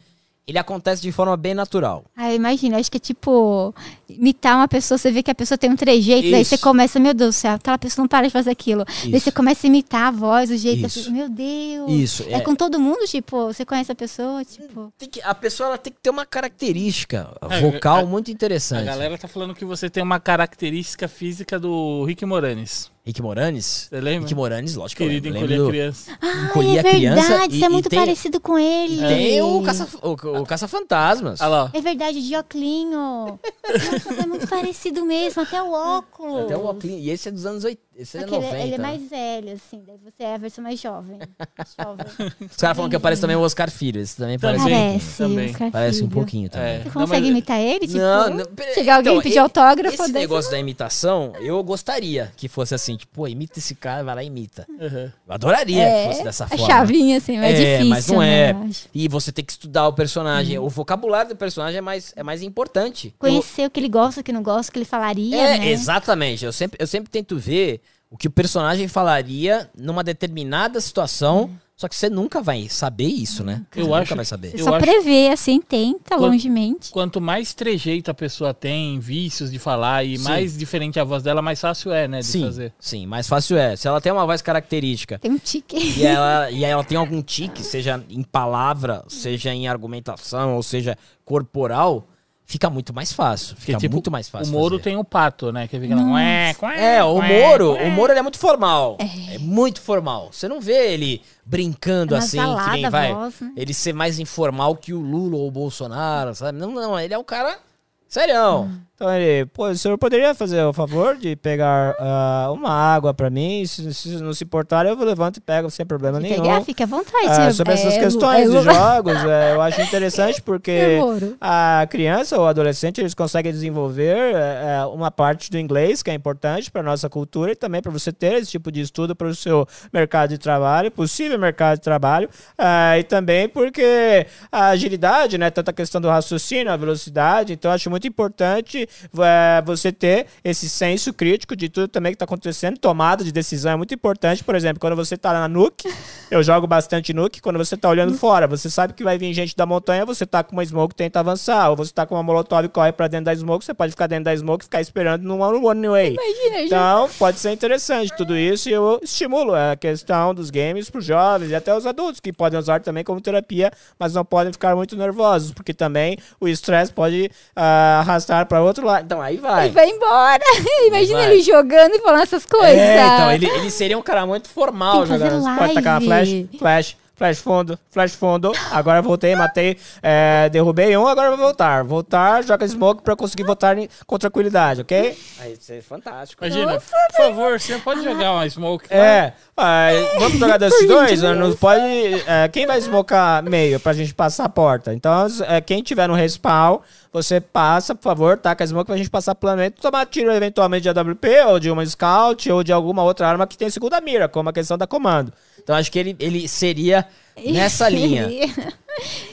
ele 0.46 0.60
acontece 0.60 1.02
de 1.02 1.12
forma 1.12 1.36
bem 1.36 1.54
natural. 1.56 2.06
Ah, 2.16 2.32
imagina, 2.34 2.78
acho 2.78 2.92
que 2.92 2.98
é 2.98 3.00
tipo 3.00 3.74
imitar 4.10 4.56
uma 4.56 4.68
pessoa, 4.68 4.98
você 4.98 5.12
vê 5.12 5.22
que 5.22 5.30
a 5.32 5.36
pessoa 5.36 5.58
tem 5.58 5.70
um 5.70 5.76
trejeito, 5.76 6.32
daí 6.32 6.42
Isso. 6.42 6.52
você 6.52 6.58
começa, 6.58 7.00
meu 7.00 7.14
Deus 7.14 7.36
do 7.36 7.38
céu, 7.40 7.54
aquela 7.56 7.78
pessoa 7.78 8.04
não 8.04 8.08
para 8.08 8.28
de 8.28 8.32
fazer 8.34 8.50
aquilo. 8.52 8.86
Daí 8.86 9.12
Isso. 9.16 9.26
você 9.26 9.32
começa 9.32 9.66
a 9.66 9.68
imitar 9.68 10.08
a 10.08 10.12
voz, 10.12 10.50
o 10.50 10.58
jeito 10.58 10.82
da 10.82 10.88
Isso. 10.88 11.00
pessoa. 11.00 11.16
Meu 11.16 11.30
Deus. 11.30 11.92
Isso. 11.92 12.26
É. 12.30 12.40
com 12.40 12.56
todo 12.56 12.80
mundo, 12.80 13.06
tipo, 13.06 13.48
você 13.48 13.66
conhece 13.66 13.92
a 13.92 13.96
pessoa, 13.96 14.44
tipo. 14.46 14.92
Tem 14.98 15.10
que- 15.10 15.22
a 15.22 15.36
pessoa 15.36 15.68
ela 15.70 15.78
tem 15.78 15.92
que 15.92 16.00
ter 16.02 16.10
uma 16.10 16.26
característica 16.26 17.30
É, 17.50 17.60
vocal 17.62 18.00
a- 18.00 18.06
muito 18.06 18.30
A 18.30 18.34
interessante. 18.34 18.86
galera 18.86 19.18
tá 19.18 19.28
falando 19.28 19.54
que 19.54 19.66
você 19.66 19.90
tem 19.90 20.02
uma 20.04 20.20
característica 20.20 21.08
física 21.08 21.60
do 21.60 22.04
Rick 22.06 22.26
Moranis. 22.26 22.90
Rick 23.06 23.22
Moranis? 23.22 23.88
Você 23.90 24.02
lembra? 24.02 24.22
Rick 24.28 24.36
Moranis, 24.36 24.76
lógico 24.76 24.98
que 24.98 25.04
eu 25.04 25.08
Querido 25.08 25.30
lembro. 25.30 25.40
encolher 25.46 25.56
Lembro 25.56 25.64
a 25.64 25.68
do- 25.68 25.72
criança. 25.72 26.12
Ah, 26.22 26.28
é 26.28 26.80
a 26.80 26.84
criança 26.84 27.22
verdade, 27.30 27.56
e- 27.56 27.60
você 27.60 27.66
é 27.66 27.70
muito 27.70 27.90
tem- 27.90 28.00
parecido 28.00 28.40
com 28.42 28.60
ele. 28.60 28.98
Tem 28.98 29.42
o 29.42 29.62
caça, 29.64 29.88
o, 30.02 30.12
o 30.42 30.46
caça-fantasmas. 30.46 31.40
Lá, 31.40 31.64
ó. 31.66 31.70
É 31.78 31.80
verdade, 31.82 32.22
de 32.22 32.36
óculinho. 32.36 33.40
É 34.22 34.26
muito 34.26 34.48
parecido 34.48 35.06
mesmo, 35.06 35.42
até 35.42 35.62
o 35.62 35.72
óculos. 35.72 36.46
Até 36.46 36.58
o 36.58 36.66
óculos. 36.66 36.86
E 36.86 37.10
esse 37.10 37.30
é 37.30 37.32
dos 37.32 37.46
anos 37.46 37.64
80. 37.64 37.88
Esse 37.98 38.18
é 38.20 38.22
Só 38.22 38.28
que 38.28 38.36
ele, 38.36 38.46
90. 38.46 38.64
ele 38.64 38.74
é 38.76 38.78
né? 38.78 38.84
mais 38.84 39.10
velho, 39.10 39.52
assim, 39.54 39.84
daí 39.88 39.98
você 39.98 40.22
é 40.24 40.36
a 40.36 40.38
versão 40.38 40.64
mais 40.64 40.80
jovem. 40.80 41.18
jovem. 41.80 42.06
Os 42.42 42.56
caras 42.58 42.78
falam 42.78 42.90
que 42.92 43.00
parece 43.00 43.22
também 43.22 43.36
o 43.36 43.40
Oscar 43.42 43.72
Filho. 43.72 44.00
Esse 44.00 44.16
também 44.18 44.38
parece. 44.38 44.64
Um. 44.66 44.70
Parece, 44.70 45.18
também. 45.18 45.50
Oscar 45.50 45.72
Parece 45.72 46.04
um 46.04 46.10
pouquinho 46.10 46.48
também. 46.48 46.68
É. 46.68 46.78
Você 46.80 46.86
Não, 46.86 46.92
consegue 46.94 47.22
mas- 47.22 47.30
imitar 47.32 47.60
ele? 47.60 47.88
Tipo, 47.88 47.98
Não, 48.00 48.30
não, 48.30 48.46
chegar 48.76 48.98
alguém 48.98 49.14
então, 49.14 49.20
e 49.22 49.24
pedir 49.24 49.40
autógrafo 49.40 49.96
Esse 49.96 50.04
desse- 50.04 50.14
negócio 50.14 50.52
da 50.52 50.60
imitação, 50.60 51.34
eu 51.40 51.64
gostaria 51.64 52.32
que 52.38 52.48
fosse 52.48 52.76
assim, 52.76 52.98
tipo, 52.98 53.12
pô, 53.14 53.28
imita 53.28 53.58
esse 53.58 53.74
cara, 53.74 54.04
vai 54.04 54.14
lá 54.14 54.24
e 54.24 54.28
imita. 54.28 54.68
Uhum. 54.70 55.12
Eu 55.28 55.34
adoraria 55.34 55.82
É, 55.84 56.04
que 56.04 56.12
fosse 56.12 56.24
dessa 56.24 56.44
a 56.46 56.48
forma. 56.50 56.66
chavinha, 56.68 57.18
assim, 57.18 57.38
mas 57.38 57.60
é 57.60 57.78
difícil, 57.78 57.90
mas 57.90 58.08
não 58.10 58.20
né, 58.20 58.50
é. 58.50 58.52
eu. 58.52 58.70
E 58.94 59.08
você 59.08 59.32
tem 59.32 59.44
que 59.44 59.54
estudar 59.54 59.88
o 59.88 59.94
personagem. 59.94 60.60
Uhum. 60.60 60.66
O 60.66 60.70
vocabulário 60.70 61.30
do 61.30 61.36
personagem 61.36 61.80
é 61.80 61.82
mais, 61.82 62.14
é 62.16 62.22
mais 62.22 62.44
importante. 62.44 63.12
Conhecer 63.18 63.66
o 63.66 63.72
que 63.72 63.80
ele 63.80 63.87
gosta, 63.90 64.22
o 64.22 64.24
que 64.24 64.32
não 64.34 64.44
gosta, 64.44 64.70
o 64.70 64.74
que 64.74 64.80
ele 64.80 64.86
falaria, 64.86 65.36
É, 65.38 65.58
né? 65.60 65.70
exatamente. 65.70 66.44
Eu 66.46 66.52
sempre, 66.54 66.78
eu 66.82 66.88
sempre 66.88 67.10
tento 67.10 67.38
ver 67.38 67.82
o 68.10 68.18
que 68.18 68.28
o 68.28 68.32
personagem 68.32 68.88
falaria 68.88 69.70
numa 69.78 70.04
determinada 70.04 70.80
situação. 70.80 71.50
Só 71.80 71.88
que 71.88 71.96
você 71.96 72.10
nunca 72.10 72.42
vai 72.42 72.68
saber 72.70 73.06
isso, 73.06 73.44
né? 73.44 73.64
Você 73.72 73.82
Eu 73.82 73.84
nunca 73.86 74.00
acho 74.00 74.16
vai 74.16 74.26
que- 74.26 74.30
saber. 74.30 74.50
Você 74.50 74.62
eu 74.62 74.66
só 74.66 74.76
acho- 74.78 74.84
prevê, 74.84 75.28
assim, 75.28 75.62
tenta 75.62 76.16
Quando- 76.18 76.32
longemente. 76.32 76.90
Quanto 76.90 77.22
mais 77.22 77.54
trejeito 77.54 78.10
a 78.10 78.16
pessoa 78.16 78.52
tem, 78.52 78.98
vícios 79.00 79.52
de 79.52 79.60
falar 79.60 80.04
e 80.04 80.18
Sim. 80.18 80.24
mais 80.24 80.58
diferente 80.58 81.00
a 81.00 81.04
voz 81.04 81.22
dela, 81.22 81.40
mais 81.40 81.62
fácil 81.62 81.92
é, 81.94 82.08
né, 82.08 82.22
de 82.22 82.26
Sim, 82.26 82.42
fazer. 82.46 82.74
sim, 82.80 83.06
mais 83.06 83.28
fácil 83.28 83.58
é. 83.58 83.76
Se 83.76 83.88
ela 83.88 84.02
tem 84.02 84.12
uma 84.12 84.26
voz 84.26 84.42
característica 84.42 85.20
Tem 85.20 85.30
um 85.30 85.38
tique. 85.38 85.78
e 86.00 86.04
ela, 86.04 86.50
e 86.50 86.64
ela 86.64 86.84
tem 86.84 86.98
algum 86.98 87.22
tique, 87.22 87.62
seja 87.64 88.04
em 88.10 88.24
palavra, 88.24 89.04
seja 89.08 89.54
em 89.54 89.68
argumentação, 89.68 90.56
ou 90.56 90.64
seja 90.64 90.98
corporal, 91.24 92.08
fica 92.48 92.70
muito 92.70 92.94
mais 92.94 93.12
fácil. 93.12 93.50
Porque, 93.56 93.68
Fica 93.74 93.78
tipo, 93.78 93.94
muito 93.94 94.10
mais 94.10 94.28
fácil. 94.30 94.48
o 94.54 94.58
Moro 94.58 94.78
fazer. 94.78 94.84
tem 94.84 94.96
o 94.98 95.04
pato, 95.04 95.52
né, 95.52 95.68
que 95.68 95.78
fica 95.80 95.94
lá, 95.96 96.14
ué, 96.14 96.56
É, 96.78 97.04
o 97.04 97.22
Moro, 97.22 97.74
o 97.76 97.92
Moro 97.92 98.12
ele 98.14 98.20
é 98.20 98.24
muito 98.24 98.40
formal. 98.40 98.98
É. 99.00 99.38
muito 99.38 99.82
formal. 99.82 100.30
Você 100.32 100.48
não 100.48 100.62
vê 100.62 100.94
ele 100.94 101.22
brincando 101.46 102.16
É 102.16 102.20
assim, 102.20 102.40
que 102.40 102.72
nem 102.72 102.90
vai. 102.90 103.14
voz, 103.14 103.36
né? 103.42 103.52
Ele 103.56 103.74
ser 103.74 103.94
mais 103.94 104.18
informal 104.18 104.76
que 104.78 104.94
o 104.94 105.00
Lula 105.02 105.36
ou 105.36 105.48
o 105.48 105.52
Bolsonaro, 105.52 106.34
sabe? 106.34 106.58
Não, 106.58 106.72
não, 106.72 106.98
ele 107.00 107.14
é 107.14 107.18
um 107.18 107.24
cara 107.24 107.60
serião. 108.08 108.64
Hum. 108.64 108.80
Então 108.98 109.16
ele, 109.16 109.46
pô, 109.46 109.68
o 109.68 109.78
senhor 109.78 109.96
poderia 109.96 110.34
fazer 110.34 110.64
o 110.64 110.74
favor 110.74 111.16
de 111.18 111.36
pegar 111.36 111.96
ah, 112.00 112.50
uma 112.52 112.72
água 112.72 113.14
pra 113.14 113.30
mim? 113.30 113.64
Se, 113.64 113.94
se 113.94 114.10
não 114.24 114.34
se 114.34 114.44
importar, 114.44 114.88
eu 114.88 114.96
levanto 114.96 115.38
e 115.38 115.40
pego 115.40 115.70
sem 115.70 115.86
problema 115.86 116.20
nenhum. 116.20 116.42
Pegar, 116.42 116.62
fica 116.64 116.84
à 116.84 116.88
vontade. 116.88 117.42
É- 117.42 117.54
sobre 117.54 117.74
essas 117.74 117.94
é- 117.94 118.00
questões 118.00 118.50
é- 118.50 118.58
de 118.58 118.64
jogos, 118.64 119.24
é, 119.24 119.54
eu 119.54 119.62
acho 119.62 119.80
interessante 119.84 120.42
porque 120.42 120.72
É, 120.72 121.00
a 121.40 121.86
criança 121.88 122.40
ou 122.40 122.48
adolescente 122.48 123.00
eles 123.00 123.14
conseguem 123.14 123.52
desenvolver 123.52 124.34
é, 124.34 124.80
é, 124.80 124.86
uma 124.88 125.12
parte 125.12 125.52
do 125.52 125.60
inglês 125.60 126.02
que 126.02 126.10
é 126.10 126.16
importante 126.16 126.72
para 126.72 126.82
nossa 126.82 127.08
cultura 127.08 127.52
e 127.52 127.56
também 127.56 127.84
para 127.84 127.92
você 127.92 128.12
ter 128.12 128.34
esse 128.34 128.50
tipo 128.50 128.72
de 128.72 128.82
estudo 128.82 129.16
para 129.16 129.28
o 129.28 129.36
seu 129.36 129.68
mercado 129.94 130.32
de 130.32 130.40
trabalho, 130.40 130.90
possível 130.90 131.38
mercado 131.38 131.78
de 131.78 131.84
trabalho, 131.84 132.28
ah, 132.58 132.98
e 132.98 133.04
também 133.04 133.48
porque 133.48 134.26
a 134.52 134.70
agilidade, 134.70 135.38
né, 135.38 135.52
tanto 135.52 135.70
a 135.70 135.74
questão 135.74 136.02
do 136.02 136.08
raciocínio, 136.10 136.72
a 136.72 136.78
velocidade, 136.78 137.54
então 137.54 137.70
eu 137.70 137.76
acho 137.76 137.92
muito 137.92 138.08
importante 138.08 138.87
é, 139.20 139.62
você 139.66 139.92
ter 139.92 140.28
esse 140.44 140.70
senso 140.70 141.14
crítico 141.14 141.56
de 141.56 141.70
tudo 141.70 141.88
também 141.88 142.12
que 142.12 142.16
está 142.16 142.26
acontecendo, 142.26 142.78
tomada 142.78 143.24
de 143.24 143.32
decisão 143.32 143.72
é 143.72 143.76
muito 143.76 143.94
importante, 143.94 144.44
por 144.44 144.56
exemplo, 144.56 144.80
quando 144.80 144.96
você 144.96 145.16
está 145.16 145.34
na 145.34 145.48
Nuke, 145.48 145.88
eu 146.32 146.42
jogo 146.44 146.68
bastante 146.68 147.14
Nuke, 147.14 147.42
quando 147.42 147.58
você 147.58 147.76
está 147.76 147.90
olhando 147.90 148.14
fora, 148.16 148.48
você 148.48 148.70
sabe 148.70 148.94
que 148.94 149.04
vai 149.04 149.18
vir 149.18 149.34
gente 149.34 149.56
da 149.56 149.66
montanha, 149.66 150.06
você 150.06 150.26
tá 150.26 150.44
com 150.44 150.54
uma 150.54 150.66
smoke 150.66 150.96
tenta 150.96 151.20
avançar, 151.20 151.70
ou 151.70 151.76
você 151.76 151.92
tá 151.92 152.06
com 152.06 152.16
uma 152.16 152.24
molotov 152.24 152.66
e 152.66 152.70
corre 152.70 152.92
pra 152.92 153.08
dentro 153.08 153.26
da 153.26 153.36
smoke, 153.36 153.64
você 153.64 153.74
pode 153.74 153.92
ficar 153.92 154.08
dentro 154.08 154.26
da 154.26 154.36
smoke 154.36 154.64
e 154.64 154.66
ficar 154.66 154.82
esperando 154.82 155.24
no 155.24 155.38
one 155.42 155.88
way. 155.88 156.14
Imagina. 156.14 156.62
Então, 156.62 157.10
pode 157.18 157.40
ser 157.40 157.52
interessante 157.52 158.14
tudo 158.16 158.36
isso 158.36 158.70
e 158.70 158.74
eu 158.74 159.00
estimulo 159.02 159.54
a 159.54 159.76
questão 159.76 160.34
dos 160.34 160.50
games 160.50 160.90
para 160.90 161.00
os 161.00 161.06
jovens 161.06 161.52
e 161.52 161.56
até 161.56 161.76
os 161.76 161.86
adultos 161.86 162.20
que 162.20 162.34
podem 162.34 162.60
usar 162.60 162.82
também 162.82 163.04
como 163.04 163.22
terapia, 163.22 163.72
mas 164.00 164.14
não 164.14 164.26
podem 164.26 164.52
ficar 164.52 164.76
muito 164.76 164.96
nervosos, 164.96 165.52
porque 165.52 165.74
também 165.74 166.18
o 166.40 166.48
estresse 166.48 166.92
pode 166.92 167.32
ah, 167.56 168.00
arrastar 168.00 168.46
para 168.46 168.62
outro 168.78 168.86
lado. 168.86 169.06
Então 169.06 169.22
aí 169.22 169.38
vai. 169.38 169.66
Ele 169.68 169.74
vai 169.74 169.90
embora. 169.90 170.44
Imagina 170.88 171.20
Vai. 171.20 171.32
ele 171.34 171.42
jogando 171.42 171.96
e 171.96 172.00
falando 172.00 172.22
essas 172.22 172.46
coisas. 172.46 172.78
É, 172.78 173.06
então, 173.06 173.32
ele, 173.32 173.48
ele 173.48 173.72
seria 173.72 173.98
um 173.98 174.02
cara 174.02 174.26
muito 174.26 174.48
formal 174.50 175.06
jogando. 175.06 175.44
Pode 175.58 175.74
tacar 175.74 176.02
flash, 176.02 176.30
flash, 176.58 176.98
flash 177.18 177.40
fundo, 177.40 177.78
flash 177.90 178.14
fundo. 178.16 178.52
Agora 178.72 179.02
voltei, 179.02 179.36
matei, 179.36 179.78
é, 180.02 180.48
derrubei 180.50 180.96
um, 180.96 181.08
agora 181.08 181.30
vou 181.30 181.38
voltar. 181.40 181.84
Voltar, 181.84 182.44
joga 182.44 182.66
smoke 182.68 183.02
pra 183.02 183.16
conseguir 183.16 183.44
voltar 183.44 183.78
em- 183.78 183.90
com 184.06 184.18
tranquilidade, 184.18 184.82
ok? 184.82 185.18
Aí, 185.40 185.54
isso 185.54 185.74
é 185.74 185.82
fantástico. 185.82 186.46
Imagina, 186.46 186.74
por 186.80 187.18
favor, 187.18 187.60
você 187.60 187.78
pode 187.80 188.04
jogar 188.04 188.32
uma 188.34 188.50
smoke 188.50 188.86
lá? 188.90 188.96
É, 188.96 189.34
ah, 189.58 189.88
vamos 190.20 190.38
jogar 190.40 190.58
desses 190.58 190.88
dois? 190.88 191.22
né? 191.22 191.34
Não 191.34 191.54
pode. 191.56 191.82
é, 192.28 192.48
quem 192.48 192.66
vai 192.68 192.80
smocar 192.80 193.44
meio 193.44 193.80
pra 193.80 193.94
gente 193.94 194.14
passar 194.14 194.46
a 194.46 194.50
porta? 194.50 194.94
Então, 194.94 195.28
é, 195.48 195.60
quem 195.60 195.82
tiver 195.82 196.08
no 196.08 196.14
respawn, 196.14 196.80
você 197.12 197.42
passa, 197.42 197.96
por 197.96 198.04
favor, 198.04 198.38
taca 198.38 198.64
a 198.64 198.68
smoke 198.68 198.86
pra 198.86 198.98
gente 198.98 199.10
passar 199.10 199.34
planamente, 199.34 199.82
tomar 199.82 200.06
tiro 200.06 200.32
eventualmente 200.32 200.84
de 200.84 200.90
AWP, 200.90 201.28
ou 201.48 201.60
de 201.60 201.72
uma 201.72 201.84
scout, 201.84 202.52
ou 202.52 202.64
de 202.64 202.72
alguma 202.72 203.02
outra 203.04 203.28
arma 203.28 203.48
que 203.48 203.58
tem 203.58 203.70
segunda 203.72 204.00
mira, 204.00 204.28
como 204.30 204.50
a 204.50 204.54
questão 204.54 204.78
da 204.78 204.86
comando. 204.86 205.34
Então 205.68 205.76
acho 205.76 205.92
que 205.92 206.00
ele, 206.00 206.16
ele 206.18 206.48
seria 206.48 207.06
nessa 207.46 207.90
linha. 207.90 208.26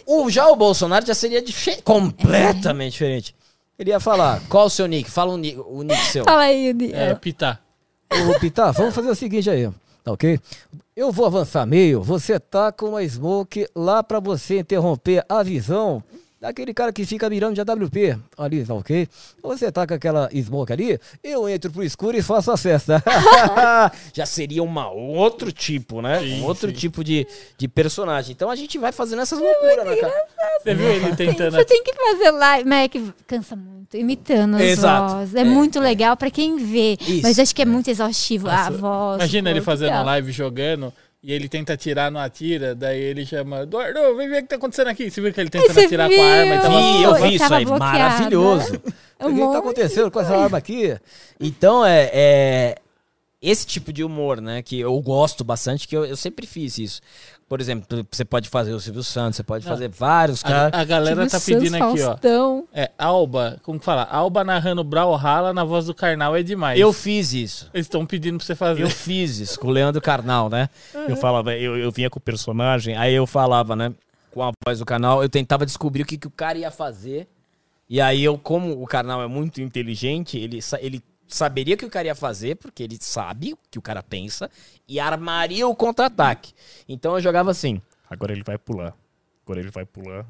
O, 0.05 0.29
já 0.29 0.49
o 0.49 0.57
Bolsonaro 0.57 1.07
já 1.07 1.15
seria 1.15 1.41
dife- 1.41 1.81
completamente 1.83 2.95
diferente. 2.95 3.37
Ele 3.79 3.91
ia 3.91 4.01
falar, 4.01 4.43
qual 4.49 4.67
o 4.67 4.71
seu 4.71 4.89
nick? 4.89 5.09
Fala 5.09 5.33
o 5.33 5.37
nick, 5.37 5.57
o 5.61 5.83
nick 5.85 6.01
seu. 6.07 6.25
Fala 6.25 6.43
aí, 6.43 6.73
Di- 6.73 6.93
É, 6.93 7.15
pitar. 7.15 7.63
Ô, 8.11 8.41
Pitá, 8.41 8.73
vamos 8.73 8.93
fazer 8.93 9.09
o 9.11 9.15
seguinte 9.15 9.49
aí, 9.49 9.71
tá 10.03 10.11
ok? 10.11 10.41
Eu 10.97 11.13
vou 11.13 11.25
avançar 11.25 11.65
meio, 11.67 12.03
você 12.03 12.41
tá 12.41 12.73
com 12.73 12.87
uma 12.91 13.07
smoke 13.09 13.69
lá 13.75 14.03
pra 14.03 14.19
você 14.19 14.59
interromper 14.59 15.25
a 15.29 15.41
visão 15.45 16.03
daquele 16.45 16.75
cara 16.75 16.93
que 16.93 17.07
fica 17.07 17.29
mirando 17.31 17.55
de 17.55 17.61
AWP 17.63 18.19
ali, 18.37 18.65
tá 18.67 18.75
ok? 18.75 19.09
Você 19.43 19.73
tá 19.73 19.87
com 19.87 19.95
aquela 19.95 20.29
smoke 20.31 20.73
ali, 20.73 21.01
eu 21.23 21.49
entro 21.49 21.71
pro 21.73 21.83
escuro 21.83 22.17
e 22.19 22.23
faço 22.23 22.51
a 22.51 22.57
festa. 22.57 23.03
Já 24.13 24.27
seria 24.27 24.63
uma 24.63 24.91
outro 24.91 25.51
tipo, 25.51 26.03
né? 26.03 26.21
Sim, 26.21 26.43
um 26.43 26.45
outro 26.45 26.69
sim. 26.69 26.77
tipo 26.77 27.03
de, 27.03 27.27
de 27.57 27.67
personagem. 27.67 28.33
Então 28.33 28.51
a 28.51 28.57
gente 28.57 28.77
vai 28.77 28.93
fazendo 28.93 29.23
essas 29.23 29.39
loucuras, 29.39 29.87
né, 29.87 29.97
cara? 29.97 30.15
Você 30.63 30.75
viu 30.75 30.87
ele 30.87 31.17
tentando... 31.17 31.57
Você 31.57 31.65
tem 31.65 31.83
que 31.83 31.95
fazer 31.95 32.31
live, 32.31 32.69
mas 32.69 32.85
é 32.85 32.89
que 32.89 33.13
cansa 33.27 33.57
muito, 33.57 33.97
imitando 33.97 34.57
as 34.57 34.63
Exato. 34.63 35.15
vozes. 35.15 35.35
É, 35.35 35.41
É, 35.41 35.45
muito 35.45 35.81
legal 35.81 36.15
pra 36.15 36.31
quem 36.31 36.59
vê, 36.59 36.99
Isso, 37.01 37.23
mas 37.23 37.39
acho 37.39 37.55
que 37.55 37.63
é 37.63 37.67
muito 37.67 37.89
exaustivo 37.89 38.49
a 38.49 38.57
Nossa, 38.57 38.71
voz. 38.73 39.17
Imagina 39.17 39.51
ele 39.51 39.63
fazendo 39.63 39.89
legal. 39.89 40.05
live 40.05 40.31
jogando 40.31 40.93
e 41.27 41.33
ele 41.33 41.49
tenta 41.49 41.73
atirar, 41.73 42.11
não 42.11 42.21
atira, 42.21 42.75
daí 42.75 43.01
ele 43.01 43.25
chama, 43.25 43.63
Eduardo, 43.63 44.15
vem 44.15 44.29
ver 44.29 44.41
o 44.41 44.43
que 44.43 44.49
tá 44.49 44.57
acontecendo 44.57 44.89
aqui. 44.89 45.11
Você 45.11 45.23
viu 45.23 45.33
que 45.33 45.41
ele 45.41 45.49
tentando 45.49 45.81
atirar 45.81 46.11
com 46.11 46.21
a 46.21 46.27
arma 46.27 46.55
e 46.55 46.59
viu? 46.59 46.63
tava... 46.63 46.79
Vi, 46.79 47.03
eu 47.03 47.15
vi 47.15 47.35
isso 47.37 47.55
aí, 47.55 47.65
bloqueado. 47.65 47.99
maravilhoso. 47.99 48.83
É 49.19 49.25
O 49.25 49.29
um 49.31 49.35
que 49.35 49.41
tá 49.41 49.59
acontecendo 49.59 50.11
com 50.11 50.21
essa 50.21 50.37
arma 50.37 50.59
aqui? 50.59 50.95
Então, 51.41 51.87
é, 51.87 52.11
é 52.13 52.75
esse 53.41 53.67
tipo 53.67 53.91
de 53.91 54.05
humor, 54.05 54.39
né, 54.41 54.61
que 54.61 54.79
eu 54.79 55.01
gosto 55.01 55.43
bastante, 55.43 55.89
que 55.89 55.97
eu, 55.97 56.05
eu 56.05 56.17
sempre 56.17 56.47
fiz 56.47 56.77
isso. 56.77 57.01
Por 57.49 57.61
exemplo, 57.61 58.07
você 58.11 58.25
pode 58.25 58.49
fazer 58.49 58.73
o 58.73 58.81
Silvio 58.81 59.03
Santos, 59.03 59.37
você 59.37 59.43
pode 59.43 59.65
fazer 59.65 59.89
vários 59.89 60.43
caras. 60.43 60.73
A, 60.73 60.81
a 60.81 60.85
galera 60.85 61.29
Silvio 61.29 61.31
tá 61.31 61.41
pedindo 61.41 61.79
Santos, 61.79 61.93
aqui, 61.93 62.03
ó. 62.03 62.07
Faustão. 62.07 62.69
É, 62.73 62.91
Alba, 62.99 63.59
como 63.63 63.79
que 63.79 63.85
fala? 63.85 64.05
Alba 64.05 64.43
narrando 64.43 64.83
Brawlhalla 64.83 65.53
na 65.53 65.63
voz 65.63 65.87
do 65.87 65.95
Karnal 65.95 66.35
é 66.35 66.43
demais. 66.43 66.81
Eu 66.81 66.93
fiz 66.93 67.33
isso. 67.33 67.71
Eles 67.75 67.87
estão 67.87 68.07
pedindo 68.07 68.39
pra 68.39 68.47
você 68.47 68.55
fazer. 68.55 68.83
Eu 68.83 68.91
fiz 68.91 69.39
isso 69.39 69.61
com 69.61 69.69
o 69.69 69.71
Leandro 69.71 70.01
Carnal, 70.01 70.49
né? 70.49 70.69
Eu 71.09 71.17
falava, 71.17 71.55
eu, 71.55 71.77
eu 71.77 71.93
vinha 71.93 72.09
com 72.09 72.19
o 72.19 72.23
personagem, 72.23 72.97
aí 72.97 73.15
eu 73.15 73.27
falava, 73.27 73.77
né? 73.77 73.93
com 74.35 74.43
a 74.43 74.51
voz 74.67 74.81
do 74.81 74.85
canal, 74.85 75.23
eu 75.23 75.29
tentava 75.29 75.65
descobrir 75.65 76.03
o 76.03 76.07
que, 76.07 76.19
que 76.19 76.27
o 76.27 76.31
cara 76.31 76.59
ia 76.59 76.71
fazer. 76.71 77.29
E 77.89 78.01
aí 78.01 78.25
eu, 78.25 78.37
como 78.37 78.83
o 78.83 78.87
canal 78.87 79.23
é 79.23 79.29
muito 79.29 79.63
inteligente, 79.63 80.37
ele, 80.37 80.59
ele 80.81 81.03
saberia 81.27 81.75
o 81.75 81.79
que 81.79 81.85
o 81.87 81.91
cara 81.91 82.09
ia 82.09 82.15
fazer, 82.15 82.57
porque 82.57 82.83
ele 82.83 82.99
sabe 83.01 83.53
o 83.53 83.59
que 83.71 83.79
o 83.79 83.83
cara 83.83 84.03
pensa, 84.03 84.51
e 84.89 85.01
armaria 85.01 85.67
o 85.67 85.75
contra-ataque. 85.75 86.53
Então 86.89 87.15
eu 87.15 87.21
jogava 87.21 87.51
assim. 87.51 87.81
Agora 88.09 88.33
ele 88.33 88.43
vai 88.45 88.59
pular. 88.59 88.97
Agora 89.45 89.61
ele 89.61 89.71
vai 89.71 89.85
pular. 89.85 90.27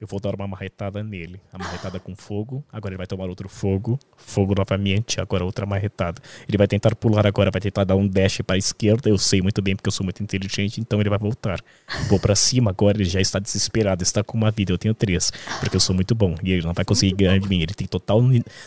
Eu 0.00 0.06
vou 0.06 0.18
dar 0.18 0.34
uma 0.34 0.48
marretada 0.48 1.02
nele. 1.02 1.38
A 1.52 1.58
marretada 1.58 2.00
com 2.00 2.16
fogo. 2.16 2.64
Agora 2.72 2.94
ele 2.94 2.96
vai 2.96 3.06
tomar 3.06 3.28
outro 3.28 3.50
fogo. 3.50 3.98
Fogo 4.16 4.54
novamente. 4.56 5.20
Agora 5.20 5.44
outra 5.44 5.66
marretada. 5.66 6.22
Ele 6.48 6.56
vai 6.56 6.66
tentar 6.66 6.96
pular 6.96 7.26
agora. 7.26 7.50
Vai 7.50 7.60
tentar 7.60 7.84
dar 7.84 7.96
um 7.96 8.08
dash 8.08 8.40
para 8.40 8.54
a 8.54 8.58
esquerda. 8.58 9.10
Eu 9.10 9.18
sei 9.18 9.42
muito 9.42 9.60
bem 9.60 9.76
porque 9.76 9.88
eu 9.88 9.92
sou 9.92 10.02
muito 10.02 10.22
inteligente. 10.22 10.80
Então 10.80 11.00
ele 11.00 11.10
vai 11.10 11.18
voltar. 11.18 11.60
Vou 12.08 12.18
para 12.18 12.34
cima 12.34 12.70
agora. 12.70 12.96
Ele 12.96 13.04
já 13.04 13.20
está 13.20 13.38
desesperado. 13.38 14.02
Está 14.02 14.24
com 14.24 14.38
uma 14.38 14.50
vida. 14.50 14.72
Eu 14.72 14.78
tenho 14.78 14.94
três. 14.94 15.30
Porque 15.60 15.76
eu 15.76 15.80
sou 15.80 15.94
muito 15.94 16.14
bom. 16.14 16.34
E 16.42 16.52
ele 16.52 16.62
não 16.62 16.72
vai 16.72 16.84
conseguir 16.84 17.14
ganhar 17.14 17.38
de 17.38 17.46
mim. 17.46 17.60
Ele 17.60 17.74
tem 17.74 17.86
total 17.86 18.22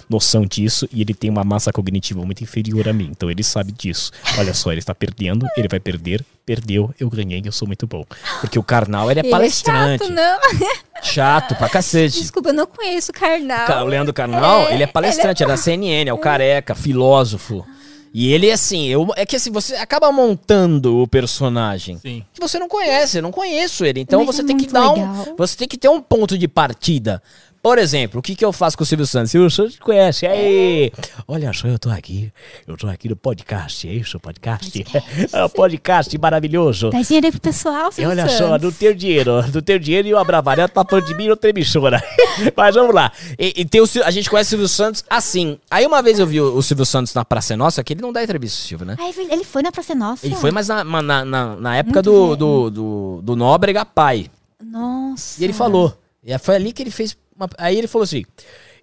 noção 0.08 0.46
disso. 0.46 0.88
E 0.92 1.02
ele 1.02 1.16
tem 1.16 1.32
uma 1.32 1.44
massa 1.44 1.74
cognitiva 1.74 2.24
muito 2.24 2.44
inferior 2.44 2.88
a 2.88 2.94
mim. 2.94 3.10
Então 3.10 3.32
ele 3.32 3.42
sabe 3.42 3.72
disso. 3.72 4.12
Olha 4.38 4.54
só. 4.54 4.72
Ele 4.72 4.80
está 4.80 4.94
perdendo. 4.94 5.48
Ele 5.58 5.68
vai 5.68 5.80
perder. 5.80 6.24
Perdeu. 6.46 6.94
Eu 7.00 7.10
ganhei. 7.10 7.42
Eu 7.46 7.52
sou 7.52 7.68
muito 7.68 7.88
bom. 7.88 8.04
Porque 8.42 8.60
o 8.60 8.64
Karnal, 8.64 9.10
ele 9.10 9.22
é 9.22 9.24
Ele 9.24 9.30
palestrante. 9.32 10.04
É 10.04 10.08
chato, 10.08 10.14
não. 10.14 11.02
chato 11.02 11.56
pra 11.56 11.70
cacete. 11.70 12.20
Desculpa, 12.20 12.50
eu 12.50 12.54
não 12.54 12.66
conheço 12.68 13.12
o 13.12 13.14
Karnal. 13.14 13.66
Ca- 13.66 13.84
O 13.84 13.88
Leandro 13.88 14.14
Carnal, 14.14 14.68
É, 14.68 14.74
ele 14.74 14.84
é 14.84 14.88
palestrante, 14.88 15.44
é 15.44 15.48
da 15.48 15.56
CNN, 15.58 16.10
é 16.10 16.14
o 16.14 16.18
careca, 16.18 16.76
filósofo. 16.76 17.66
E 18.14 18.32
ele, 18.32 18.52
assim, 18.52 18.88
eu, 18.90 19.08
é 19.16 19.26
que 19.26 19.36
assim, 19.36 19.50
você 19.52 19.74
acaba 19.76 20.12
montando 20.12 21.02
o 21.02 21.08
personagem. 21.08 21.98
Sim. 21.98 22.24
Que 22.32 22.40
você 22.40 22.60
não 22.60 22.68
conhece, 22.68 23.18
eu 23.18 23.24
não 23.24 23.32
conheço 23.32 23.84
ele. 23.86 24.02
Então 24.02 24.24
Mas 24.24 24.36
você 24.36 24.42
é 24.44 24.46
tem 24.46 24.58
que 24.58 24.68
dar 24.68 24.92
um. 24.92 25.36
Você 25.36 25.58
tem 25.58 25.68
que 25.68 25.78
ter 25.78 25.88
um 25.90 26.00
ponto 26.02 26.38
de 26.38 26.48
partida. 26.48 27.24
Por 27.64 27.78
exemplo, 27.78 28.20
o 28.20 28.22
que, 28.22 28.36
que 28.36 28.44
eu 28.44 28.52
faço 28.52 28.78
com 28.78 28.84
o 28.84 28.86
Silvio 28.86 29.08
Santos? 29.08 29.32
Silvio 29.32 29.50
Santos 29.50 29.76
te 29.76 29.80
conhece. 29.80 30.28
Aí, 30.28 30.92
olha 31.26 31.54
só, 31.54 31.70
eu 31.70 31.80
tô 31.80 31.90
aqui. 31.90 32.30
Eu 32.68 32.76
tô 32.76 32.90
aqui 32.90 33.08
no 33.08 33.16
podcast. 33.16 33.88
É 33.88 33.94
isso, 33.94 34.20
podcast? 34.20 34.84
É 35.32 35.46
um 35.46 35.48
podcast 35.48 36.18
maravilhoso. 36.18 36.90
Dá 36.90 37.02
dinheiro 37.02 37.28
aí 37.28 37.32
pro 37.32 37.40
pessoal, 37.40 37.88
E 37.90 37.94
Silvio 37.94 38.12
olha 38.12 38.28
só, 38.28 38.50
Santos. 38.50 38.64
não 38.64 38.72
tenho 38.74 38.94
dinheiro, 38.94 39.32
não 39.54 39.62
tenho 39.62 39.80
dinheiro 39.80 40.08
e 40.10 40.14
o 40.14 40.18
Abravanel 40.18 40.68
tá 40.68 40.84
falando 40.84 41.06
de 41.06 41.16
mim 41.16 41.24
e 41.24 41.30
outra 41.30 41.52
emissora. 41.52 42.04
Mas 42.54 42.76
vamos 42.76 42.94
lá. 42.94 43.14
E, 43.40 43.62
e 43.62 43.66
tem 43.66 43.80
o, 43.80 43.86
a 44.04 44.12
gente 44.12 44.30
conhece 44.30 44.50
o 44.50 44.52
Silvio 44.52 44.68
Santos 44.68 45.06
assim. 45.10 45.58
Aí 45.72 45.86
uma 45.86 46.02
vez 46.02 46.20
eu 46.20 46.28
vi 46.28 46.42
o, 46.42 46.58
o 46.58 46.62
Silvio 46.62 46.86
Santos 46.86 47.14
na 47.14 47.24
Praça 47.24 47.54
é 47.54 47.56
Nossa, 47.56 47.82
que 47.82 47.94
ele 47.94 48.02
não 48.02 48.12
dá 48.12 48.22
entrevista, 48.22 48.60
Silvio, 48.68 48.86
né? 48.86 48.98
Ah, 49.00 49.08
é 49.08 49.34
ele 49.34 49.46
foi 49.46 49.64
na 49.64 49.72
Praça 49.72 49.96
Nossa? 49.96 50.26
Ele 50.26 50.36
foi, 50.36 50.52
mas 50.52 50.68
na, 50.68 50.84
na, 50.84 51.24
na, 51.24 51.56
na 51.56 51.78
época 51.78 52.02
do, 52.02 52.26
velho. 52.26 52.36
do, 52.36 52.70
do, 52.70 53.22
do 53.24 53.36
Nóbrega 53.38 53.86
Pai. 53.86 54.30
Nossa. 54.62 55.40
E 55.42 55.46
ele 55.46 55.54
falou. 55.54 55.98
E 56.26 56.38
foi 56.38 56.56
ali 56.56 56.74
que 56.74 56.82
ele 56.84 56.92
fez. 56.92 57.18
Uma- 57.36 57.50
aí 57.58 57.78
ele 57.78 57.88
falou 57.88 58.04
assim: 58.04 58.24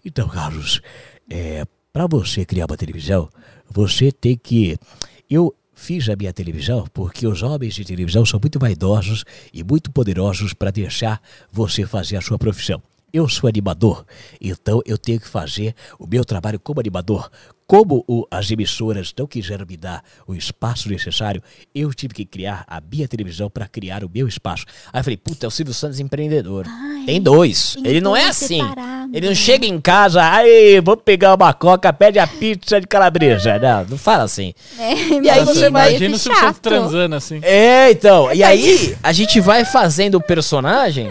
Então, 0.05 0.29
Carlos, 0.29 0.81
é, 1.29 1.65
para 1.93 2.07
você 2.07 2.45
criar 2.45 2.67
uma 2.67 2.77
televisão, 2.77 3.29
você 3.69 4.11
tem 4.13 4.37
que. 4.37 4.77
Eu 5.29 5.55
fiz 5.75 6.09
a 6.09 6.17
minha 6.17 6.33
televisão 6.33 6.87
porque 6.93 7.27
os 7.27 7.43
homens 7.43 7.75
de 7.75 7.85
televisão 7.85 8.25
são 8.27 8.39
muito 8.41 8.59
vaidosos 8.59 9.25
e 9.53 9.63
muito 9.65 9.91
poderosos 9.91 10.53
para 10.53 10.71
deixar 10.71 11.21
você 11.51 11.87
fazer 11.87 12.17
a 12.17 12.21
sua 12.21 12.39
profissão. 12.39 12.83
Eu 13.13 13.29
sou 13.29 13.49
animador, 13.49 14.05
então 14.41 14.81
eu 14.87 14.97
tenho 14.97 15.19
que 15.19 15.27
fazer 15.27 15.75
o 15.99 16.07
meu 16.07 16.25
trabalho 16.25 16.61
como 16.61 16.79
animador. 16.79 17.29
Como 17.71 18.05
o- 18.09 18.27
as 18.33 18.51
emissoras 18.51 19.15
não 19.17 19.29
quiseram 19.29 19.65
me 19.65 19.77
dar 19.77 20.03
o 20.27 20.35
espaço 20.35 20.89
necessário, 20.89 21.41
eu 21.73 21.95
tive 21.95 22.13
que 22.13 22.25
criar 22.25 22.65
a 22.67 22.81
minha 22.81 23.07
televisão 23.07 23.49
para 23.49 23.69
criar 23.69 24.03
o 24.03 24.11
meu 24.13 24.27
espaço. 24.27 24.65
Aí 24.93 24.99
eu 24.99 25.05
falei, 25.05 25.17
puta, 25.17 25.47
é 25.47 25.49
o 25.49 25.53
Silvio 25.53 25.73
Santos 25.73 26.01
empreendedor. 26.01 26.67
Ai, 26.69 27.05
Tem 27.07 27.23
dois. 27.23 27.77
Ele 27.85 28.01
não 28.01 28.17
é 28.17 28.25
assim. 28.27 28.59
separados. 28.59 29.15
Ele 29.15 29.29
não 29.29 29.35
chega 29.37 29.67
em 29.67 29.81
casa, 29.81 30.21
aí, 30.33 30.81
vou 30.81 30.97
pegar 30.97 31.33
uma 31.37 31.53
coca, 31.55 31.93
pede 31.93 32.19
a 32.19 32.27
pizza 32.27 32.81
de 32.81 32.89
calabresa. 32.89 33.57
Não, 33.61 33.85
não 33.91 33.97
fala 33.99 34.25
assim. 34.25 34.53
É, 34.77 34.95
E 35.23 35.31
aí 35.31 35.45
você 35.45 35.71
vai- 35.71 35.91
Imagina 35.91 36.17
o 36.17 36.19
Silvio 36.19 36.41
Santos 36.41 36.59
transando 36.61 37.15
assim. 37.15 37.39
É, 37.43 37.93
então. 37.93 38.35
E 38.35 38.43
aí, 38.43 38.97
a 39.01 39.13
gente 39.13 39.39
vai 39.41 39.65
fazendo 39.65 40.17
o 40.17 40.21
personagem 40.21 41.09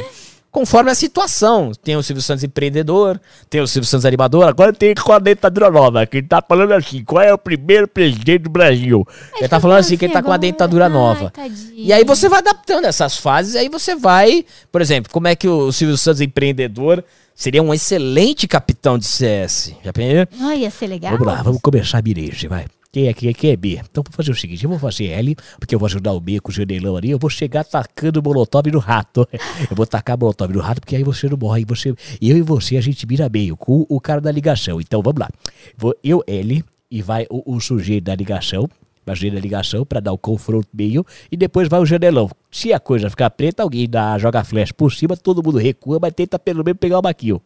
conforme 0.51 0.91
a 0.91 0.95
situação. 0.95 1.71
Tem 1.83 1.95
o 1.95 2.03
Silvio 2.03 2.21
Santos 2.21 2.43
empreendedor, 2.43 3.19
tem 3.49 3.61
o 3.61 3.67
Silvio 3.67 3.87
Santos 3.87 4.05
animador, 4.05 4.47
agora 4.47 4.73
tem 4.73 4.93
com 4.95 5.11
a 5.11 5.19
dentadura 5.19 5.69
nova, 5.69 6.05
que 6.05 6.17
ele 6.17 6.27
tá 6.27 6.43
falando 6.45 6.73
assim, 6.73 7.03
qual 7.03 7.21
é 7.21 7.33
o 7.33 7.37
primeiro 7.37 7.87
presidente 7.87 8.43
do 8.43 8.49
Brasil? 8.49 9.07
Ele 9.37 9.47
tá 9.47 9.59
falando 9.59 9.79
assim, 9.79 9.97
que 9.97 10.05
ele 10.05 10.13
tá 10.13 10.23
com 10.23 10.31
a 10.31 10.37
dentadura 10.37 10.89
nova. 10.89 11.31
E 11.73 11.93
aí 11.93 12.03
você 12.03 12.27
vai 12.27 12.39
adaptando 12.39 12.85
essas 12.85 13.17
fases, 13.17 13.55
aí 13.55 13.69
você 13.69 13.95
vai, 13.95 14.45
por 14.71 14.81
exemplo, 14.81 15.11
como 15.11 15.27
é 15.27 15.35
que 15.35 15.47
o 15.47 15.71
Silvio 15.71 15.97
Santos 15.97 16.21
empreendedor 16.21 17.03
seria 17.35 17.63
um 17.63 17.73
excelente 17.73 18.47
capitão 18.47 18.97
de 18.97 19.05
CS. 19.05 19.73
Já 19.83 19.93
pensou? 19.93 20.27
Não 20.37 20.53
ia 20.53 20.69
ser 20.69 20.87
legal? 20.87 21.11
Vamos 21.13 21.27
lá, 21.27 21.41
vamos 21.41 21.61
começar 21.61 21.99
a 21.99 22.01
mirage, 22.01 22.47
vai. 22.47 22.65
Quem 22.91 23.07
é, 23.07 23.13
quem 23.13 23.29
é, 23.29 23.33
quem 23.33 23.51
é 23.51 23.55
B? 23.55 23.79
Então 23.87 24.03
vou 24.03 24.11
fazer 24.11 24.31
o 24.31 24.35
seguinte, 24.35 24.63
eu 24.63 24.69
vou 24.69 24.79
fazer 24.79 25.09
L, 25.09 25.35
porque 25.59 25.75
eu 25.75 25.79
vou 25.79 25.85
ajudar 25.85 26.11
o 26.11 26.19
B 26.19 26.39
com 26.39 26.49
o 26.49 26.51
janelão 26.51 26.97
ali, 26.97 27.11
eu 27.11 27.19
vou 27.19 27.29
chegar 27.29 27.63
tacando 27.63 28.19
molotov 28.23 28.67
no 28.71 28.79
rato. 28.79 29.27
Eu 29.69 29.75
vou 29.75 29.85
tacar 29.85 30.17
molotov 30.17 30.51
no 30.51 30.59
rato, 30.59 30.81
porque 30.81 30.95
aí 30.95 31.03
você 31.03 31.29
não 31.29 31.37
morre, 31.37 31.63
você, 31.65 31.93
eu 32.19 32.37
e 32.37 32.41
você 32.41 32.77
a 32.77 32.81
gente 32.81 33.05
mira 33.05 33.29
meio 33.29 33.55
com 33.55 33.85
o 33.87 34.01
cara 34.01 34.19
da 34.19 34.31
ligação. 34.31 34.81
Então 34.81 35.03
vamos 35.03 35.19
lá. 35.19 35.29
Vou, 35.77 35.95
eu, 36.03 36.23
L, 36.25 36.63
e 36.89 37.01
vai 37.01 37.27
o, 37.29 37.55
o 37.55 37.59
sujeito 37.59 38.05
da 38.05 38.15
ligação, 38.15 38.63
o 38.63 39.11
sujeito 39.11 39.35
da 39.35 39.39
ligação 39.39 39.85
pra 39.85 39.99
dar 39.99 40.11
o 40.11 40.17
confronto 40.17 40.67
meio, 40.73 41.05
e 41.31 41.37
depois 41.37 41.67
vai 41.67 41.79
o 41.79 41.85
janelão. 41.85 42.29
Se 42.49 42.73
a 42.73 42.79
coisa 42.79 43.09
ficar 43.09 43.29
preta, 43.29 43.61
alguém 43.61 43.87
dá, 43.87 44.17
joga 44.17 44.43
flash 44.43 44.71
por 44.71 44.91
cima, 44.91 45.15
todo 45.15 45.43
mundo 45.43 45.59
recua, 45.59 45.99
mas 46.01 46.13
tenta 46.13 46.39
pelo 46.39 46.63
menos 46.63 46.79
pegar 46.79 46.99
uma 46.99 47.13
kill. 47.13 47.39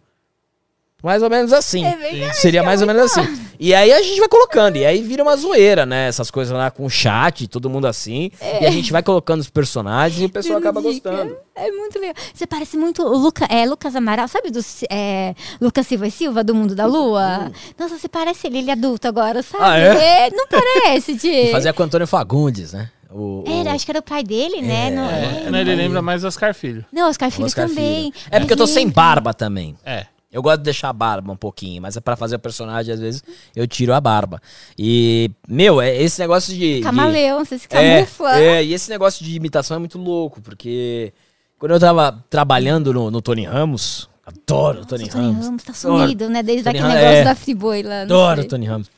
Mais 1.04 1.22
ou 1.22 1.30
menos 1.30 1.52
assim. 1.52 1.86
É 1.86 2.32
Seria 2.34 2.62
é 2.62 2.64
mais 2.64 2.80
ou 2.82 2.88
menos 2.88 3.04
assim. 3.04 3.38
E 3.60 3.74
aí 3.76 3.92
a 3.92 4.02
gente 4.02 4.18
vai 4.20 4.30
colocando. 4.30 4.78
E 4.78 4.86
aí 4.86 5.02
vira 5.04 5.22
uma 5.22 5.36
zoeira, 5.36 5.86
né? 5.86 6.08
Essas 6.08 6.32
coisas 6.32 6.56
lá 6.58 6.72
com 6.72 6.86
o 6.86 6.90
chat, 6.90 7.46
todo 7.48 7.70
mundo 7.70 7.88
assim. 7.88 8.32
E 8.62 8.66
a 8.66 8.72
gente 8.72 8.90
vai 8.90 9.04
colocando 9.04 9.42
os 9.42 9.50
personagens 9.50 10.22
e 10.22 10.26
o 10.26 10.30
pessoal 10.30 10.60
acaba 10.60 10.80
gostando. 10.80 11.36
É 11.56 11.70
muito 11.72 12.00
legal. 12.00 12.16
Você 12.34 12.48
parece 12.48 12.78
muito 12.78 13.04
o 13.04 13.18
Luca, 13.18 13.46
é, 13.50 13.66
Lucas 13.66 13.96
Amaral, 13.98 14.28
sabe 14.30 14.50
do 14.50 14.62
é, 14.90 15.36
Lucas 15.60 15.86
Silva 15.88 16.08
e 16.08 16.12
Silva, 16.12 16.42
do 16.44 16.56
Mundo 16.56 16.74
da 16.74 16.86
Lua? 16.86 17.52
Nossa, 17.78 17.98
você 17.98 18.08
parece 18.08 18.48
ele, 18.48 18.60
ele 18.60 18.70
é 18.70 18.74
adulto 18.74 19.06
agora, 19.08 19.44
sabe? 19.44 19.62
Hum. 19.64 19.68
Ah, 19.68 19.78
é? 19.78 20.30
não 20.32 20.48
parece, 20.48 21.16
de... 21.16 21.28
E 21.28 21.52
fazia 21.52 21.74
com 21.74 21.84
o 21.84 21.86
Antônio 21.86 22.08
Fagundes, 22.08 22.72
né? 22.74 22.90
O, 23.12 23.44
o- 23.48 23.60
Era, 23.62 23.74
acho 23.74 23.86
que 23.86 23.92
era 23.92 24.00
o 24.00 24.04
pai 24.04 24.24
dele, 24.24 24.62
né? 24.62 24.90
Não, 24.90 25.08
É, 25.10 25.44
é, 25.48 25.52
né, 25.52 25.62
ele 25.62 25.76
lembra 25.76 26.02
mais 26.02 26.24
Oscar 26.24 26.56
Filho. 26.56 26.84
não 26.92 27.10
Oscar 27.10 27.30
o 27.30 27.32
Filho 27.32 27.46
Oscar 27.46 27.68
também. 27.68 28.12
Filho. 28.12 28.26
É 28.32 28.40
porque 28.40 28.54
eu 28.54 28.58
tô 28.58 28.66
sem 28.66 28.90
barba 28.90 29.34
também. 29.34 29.76
É. 29.86 30.08
Eu 30.34 30.42
gosto 30.42 30.58
de 30.58 30.64
deixar 30.64 30.90
a 30.90 30.94
barba 30.94 31.32
um 31.32 31.36
pouquinho, 31.36 31.80
mas 31.80 31.96
é 31.96 32.02
pra 32.02 32.16
fazer 32.16 32.38
o 32.38 32.40
personagem, 32.40 32.92
às 32.92 33.00
vezes, 33.00 33.24
eu 33.56 33.68
tiro 33.68 33.94
a 33.94 34.02
barba. 34.02 34.42
E, 34.76 35.30
meu, 35.48 35.80
é 35.80 35.96
esse 35.96 36.20
negócio 36.20 36.52
de. 36.52 36.78
de- 36.78 36.82
Camaleão, 36.82 37.46
você 37.46 37.60
se 37.60 37.68
É, 37.70 37.98
camufla. 38.00 38.40
é, 38.40 38.66
e 38.66 38.74
esse 38.74 38.90
negócio 38.90 39.24
de 39.24 39.36
imitação 39.36 39.76
é 39.76 39.80
muito 39.80 40.00
louco, 40.00 40.42
porque 40.42 41.14
quando 41.60 41.74
eu 41.74 41.80
tava 41.80 42.26
trabalhando 42.32 42.92
no, 42.92 43.12
no 43.12 43.22
Tony 43.22 43.46
Ramos, 43.46 44.10
adoro 44.26 44.82
o 44.82 44.86
Tony, 44.88 45.04
Nossa, 45.04 45.18
o 45.18 45.22
Tony 45.22 45.28
Ramos. 45.28 45.46
Ramos 45.46 45.64
tá 45.64 45.74
sumido, 45.74 46.28
né? 46.30 46.42
Desde 46.42 46.64
Tony 46.64 46.80
aquele 46.80 46.94
negócio 46.96 47.18
é. 47.18 47.24
da 47.24 47.36
Friboi 47.36 47.84
lá. 47.84 48.02
Adoro 48.02 48.40
o 48.40 48.42
sei. 48.42 48.50
Tony 48.50 48.66
Ramos. 48.66 48.90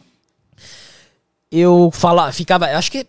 Eu 1.51 1.91
falava, 1.91 2.31
ficava, 2.31 2.65
acho 2.67 2.89
que, 2.89 3.05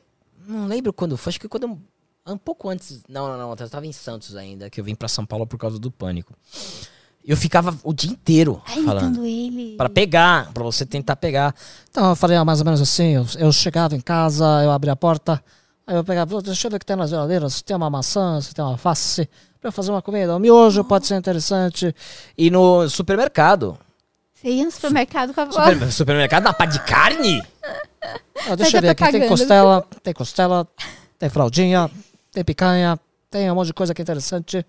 não 0.49 0.67
lembro 0.67 0.93
quando 0.93 1.17
foi, 1.17 1.31
acho 1.31 1.41
que 1.41 1.49
quando, 1.49 1.79
um 2.27 2.37
pouco 2.39 2.69
antes, 2.69 3.03
não, 3.09 3.29
não, 3.29 3.39
não, 3.39 3.51
eu 3.51 3.71
tava 3.71 3.87
em 3.87 3.93
Santos 3.93 4.35
ainda, 4.35 4.69
que 4.69 4.81
eu 4.81 4.85
vim 4.85 4.97
pra 4.97 5.07
São 5.07 5.25
Paulo 5.25 5.47
por 5.47 5.59
causa 5.59 5.79
do 5.79 5.91
pânico. 5.91 6.35
Eu 7.27 7.37
ficava 7.37 7.77
o 7.83 7.93
dia 7.93 8.11
inteiro 8.11 8.63
Ai, 8.67 8.83
falando. 8.85 9.27
ele. 9.27 9.75
Pra 9.77 9.89
pegar, 9.89 10.53
pra 10.53 10.63
você 10.63 10.87
tentar 10.87 11.17
pegar. 11.17 11.53
Então 11.91 12.11
eu 12.11 12.17
falei 12.17 12.37
ah, 12.37 12.45
mais 12.45 12.61
ou 12.61 12.65
menos 12.65 12.81
assim, 12.81 13.15
eu, 13.17 13.27
eu 13.39 13.51
chegava 13.53 13.97
em 13.97 14.01
casa, 14.01 14.45
eu 14.63 14.71
abria 14.71 14.93
a 14.93 14.97
porta, 14.97 15.43
aí 15.85 15.97
eu 15.97 16.05
pegava, 16.05 16.41
deixa 16.41 16.67
eu 16.67 16.71
ver 16.71 16.77
o 16.77 16.79
que 16.81 16.87
tem 16.87 16.95
na 16.95 17.07
geladeira, 17.07 17.49
se 17.51 17.65
tem 17.65 17.77
uma 17.77 17.91
maçã, 17.91 18.41
se 18.41 18.55
tem 18.55 18.65
uma 18.65 18.79
face, 18.79 19.29
pra 19.61 19.69
eu 19.69 19.73
fazer 19.73 19.91
uma 19.91 20.01
comida. 20.01 20.37
O 20.37 20.39
miojo 20.39 20.85
pode 20.85 21.07
ser 21.09 21.17
interessante. 21.17 21.93
E 22.39 22.49
no 22.49 22.89
supermercado. 22.89 23.77
Você 24.33 24.49
ia 24.49 24.65
no 24.65 24.71
supermercado 24.71 25.35
com 25.35 25.41
a 25.41 25.45
voz. 25.47 25.73
Super- 25.73 25.93
supermercado 25.93 26.45
na 26.45 26.53
pá 26.53 26.65
de 26.67 26.79
carne? 26.81 27.43
Ah, 28.49 28.55
deixa 28.55 28.69
eu 28.69 28.71
já 28.71 28.81
ver 28.83 28.95
tá 28.95 29.07
aqui, 29.07 29.19
tem 29.19 29.29
costela, 29.29 29.85
tem 30.01 30.15
costela, 30.15 30.69
tem 31.19 31.29
fraldinha, 31.29 31.91
tem 32.31 32.45
picanha, 32.45 33.01
tem 33.31 33.51
um 33.51 33.55
monte 33.57 33.69
de 33.69 33.75
coisa 33.75 33.93
que 33.93 34.01
é 34.01 34.05
interessante. 34.05 34.65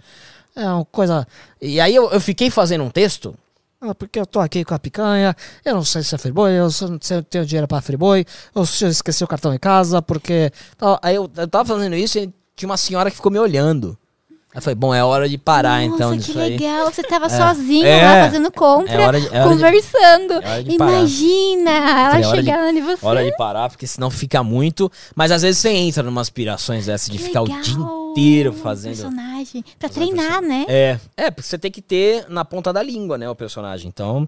É 0.58 0.66
uma 0.66 0.86
coisa... 0.86 1.28
E 1.62 1.80
aí 1.80 1.96
eu, 1.96 2.10
eu 2.10 2.20
fiquei 2.20 2.50
fazendo 2.50 2.84
um 2.84 2.90
texto. 2.90 3.36
Ah, 3.80 3.94
porque 3.94 4.20
eu 4.20 4.26
tô 4.26 4.40
aqui 4.40 4.66
com 4.66 4.74
a 4.74 4.80
picanha, 4.80 5.36
eu 5.64 5.76
não 5.76 5.84
sei 5.84 6.02
se 6.02 6.16
é 6.16 6.18
friboi, 6.18 6.52
eu 6.54 6.64
não 6.64 6.70
sei 6.72 6.88
se 7.00 7.14
eu 7.14 7.24
tenho 7.24 7.46
dinheiro 7.46 7.68
pra 7.68 7.80
friboi, 7.80 8.26
ou 8.56 8.66
se 8.66 8.84
eu 8.84 8.90
esqueci 8.90 9.24
o 9.24 9.28
cartão 9.28 9.54
em 9.54 9.60
casa, 9.60 10.02
porque... 10.02 10.52
Aí 11.04 11.14
eu, 11.14 11.30
eu 11.38 11.48
tava 11.48 11.76
fazendo 11.76 11.96
isso 11.96 12.18
e 12.18 12.34
tinha 12.56 12.68
uma 12.68 12.76
senhora 12.76 13.12
que 13.12 13.18
ficou 13.18 13.32
me 13.32 13.38
olhando. 13.38 13.96
Aí 14.58 14.60
eu 14.60 14.64
falei, 14.64 14.76
bom, 14.76 14.92
é 14.92 15.04
hora 15.04 15.30
de 15.30 15.38
parar 15.38 15.84
então 15.84 16.10
Nossa, 16.10 16.18
disso 16.18 16.32
que 16.32 16.38
legal. 16.40 16.86
Você 16.92 17.04
tava 17.04 17.30
sozinho 17.30 17.86
É. 17.86 18.02
lá 18.02 18.26
fazendo 18.26 18.52
compra, 18.52 18.92
É 18.92 19.12
de- 19.12 19.28
é 19.28 19.44
de- 19.44 19.48
conversando. 19.50 20.34
é 20.42 20.64
de. 20.64 20.72
Imagina 20.72 21.70
ela 21.70 22.18
é 22.18 22.22
de- 22.22 22.30
chegando 22.32 22.78
em 22.80 22.82
você. 22.82 23.06
Hora 23.06 23.24
de 23.24 23.38
parar, 23.38 23.70
porque 23.70 23.86
senão 23.86 24.10
fica 24.10 24.42
muito. 24.44 24.92
Mas 25.16 25.32
às 25.32 25.44
vezes 25.44 25.60
você 25.62 25.70
entra 25.70 26.02
numa 26.02 26.22
aspirações 26.22 26.88
dessa 26.88 27.12
de 27.12 27.20
Que 27.20 27.26
ficar 27.26 27.42
o 27.42 27.46
legal. 27.46 27.62
dia 27.62 27.76
inteiro 27.76 28.52
fazendo. 28.52 28.96
Personagem. 28.96 29.64
Pra 29.78 29.90
fazendo 29.90 30.08
treinar, 30.16 30.42
né? 30.42 30.66
É, 30.68 31.00
é, 31.16 31.30
porque 31.30 31.48
você 31.48 31.60
tem 31.60 31.70
que 31.70 31.82
ter 31.84 32.26
na 32.28 32.44
ponta 32.44 32.74
da 32.74 32.82
língua, 32.82 33.16
né, 33.16 33.30
o 33.30 33.36
personagem. 33.36 33.88
Então, 33.88 34.28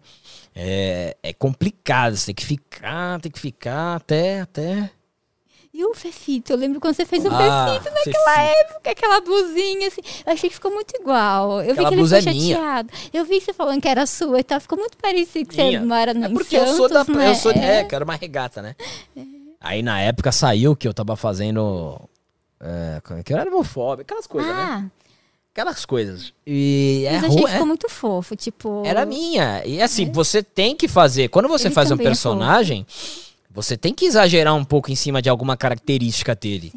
é, 0.55 1.17
é 1.23 1.33
complicado, 1.33 2.15
você 2.15 2.27
tem 2.27 2.35
que 2.35 2.45
ficar, 2.45 3.19
tem 3.19 3.31
que 3.31 3.39
ficar 3.39 3.95
até, 3.95 4.41
até... 4.41 4.91
E 5.71 5.85
o 5.85 5.93
Fefito? 5.93 6.51
Eu 6.51 6.57
lembro 6.57 6.79
quando 6.79 6.95
você 6.95 7.05
fez 7.05 7.23
o 7.23 7.27
Ah, 7.31 7.37
Fefito 7.77 7.93
naquela 7.93 8.33
Fefito. 8.35 8.59
época, 8.71 8.91
aquela 8.91 9.21
blusinha, 9.21 9.87
assim. 9.87 10.01
Eu 10.25 10.33
achei 10.33 10.49
que 10.49 10.55
ficou 10.55 10.71
muito 10.71 10.93
igual. 10.99 11.61
Eu 11.61 11.71
Aquela 11.73 11.89
vi 11.91 11.95
que 11.95 12.01
ele 12.01 12.07
ficou 12.09 12.17
é 12.31 12.33
minha. 12.33 12.55
chateado. 12.57 12.89
Eu 13.13 13.25
vi 13.25 13.39
você 13.39 13.53
falando 13.53 13.79
que 13.81 13.87
era 13.87 14.05
sua 14.07 14.39
e 14.39 14.43
tal. 14.43 14.59
Ficou 14.59 14.77
muito 14.79 14.97
parecido 14.97 15.49
que 15.49 15.61
Minha. 15.63 15.79
você 15.79 15.85
mora 15.85 16.13
no 16.13 16.25
É 16.25 16.29
porque 16.29 16.57
eu 16.57 16.67
sou 16.75 16.89
da. 16.89 17.03
né? 17.03 17.29
Eu 17.29 17.35
sou, 17.35 17.51
é, 17.51 17.83
que 17.83 17.93
era 17.93 18.03
uma 18.03 18.15
regata, 18.15 18.61
né? 18.63 18.75
Aí 19.61 19.83
na 19.83 19.99
época 20.01 20.31
saiu 20.31 20.75
que 20.75 20.87
eu 20.87 20.93
tava 20.93 21.15
fazendo. 21.15 21.99
É, 22.59 23.01
é 23.19 23.23
que 23.23 23.31
era 23.33 23.49
homofóbico, 23.49 24.01
aquelas 24.01 24.25
coisas, 24.27 24.51
né? 24.53 24.61
Ah, 24.67 24.85
Aquelas 25.53 25.85
coisas. 25.85 26.33
E 26.47 27.03
é 27.07 27.13
mas 27.13 27.23
eu 27.23 27.27
achei 27.29 27.39
ru- 27.39 27.45
que 27.45 27.49
é- 27.49 27.53
ficou 27.53 27.67
muito 27.67 27.89
fofo, 27.89 28.35
tipo... 28.35 28.83
Era 28.85 29.05
minha. 29.05 29.61
E 29.65 29.81
assim, 29.81 30.09
você 30.11 30.41
tem 30.41 30.75
que 30.75 30.87
fazer. 30.87 31.27
Quando 31.27 31.47
você 31.49 31.67
Ele 31.67 31.73
faz 31.75 31.87
um 31.87 31.91
também 31.91 32.05
é 32.05 32.09
personagem, 32.09 32.85
você 33.61 33.77
tem 33.77 33.93
que 33.93 34.05
exagerar 34.05 34.55
um 34.55 34.63
pouco 34.63 34.91
em 34.91 34.95
cima 34.95 35.21
de 35.21 35.29
alguma 35.29 35.55
característica 35.57 36.35
dele. 36.35 36.71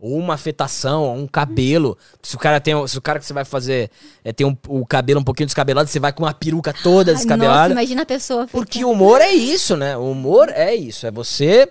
Ou 0.00 0.16
uma 0.16 0.34
afetação, 0.34 1.02
ou 1.02 1.16
um 1.16 1.26
cabelo. 1.26 1.98
Se 2.22 2.36
o 2.36 2.38
cara 2.38 2.60
tem. 2.60 2.74
Se 2.86 2.96
o 2.96 3.02
cara 3.02 3.18
que 3.18 3.26
você 3.26 3.32
vai 3.32 3.44
fazer 3.44 3.90
é, 4.24 4.32
tem 4.32 4.46
um- 4.46 4.56
o 4.68 4.86
cabelo 4.86 5.18
um 5.20 5.24
pouquinho 5.24 5.46
descabelado, 5.46 5.88
você 5.88 5.98
vai 5.98 6.12
com 6.12 6.22
uma 6.22 6.32
peruca 6.32 6.72
toda 6.72 7.10
Ai, 7.10 7.14
Nossa, 7.14 7.26
descabelada. 7.26 7.72
imagina 7.72 8.02
a 8.02 8.06
pessoa... 8.06 8.46
Porque 8.46 8.78
ficar- 8.78 8.86
o 8.88 8.92
humor 8.92 9.20
é 9.20 9.32
isso, 9.32 9.76
né? 9.76 9.96
O 9.96 10.12
humor 10.12 10.50
é 10.50 10.72
isso. 10.72 11.04
É 11.04 11.10
você. 11.10 11.68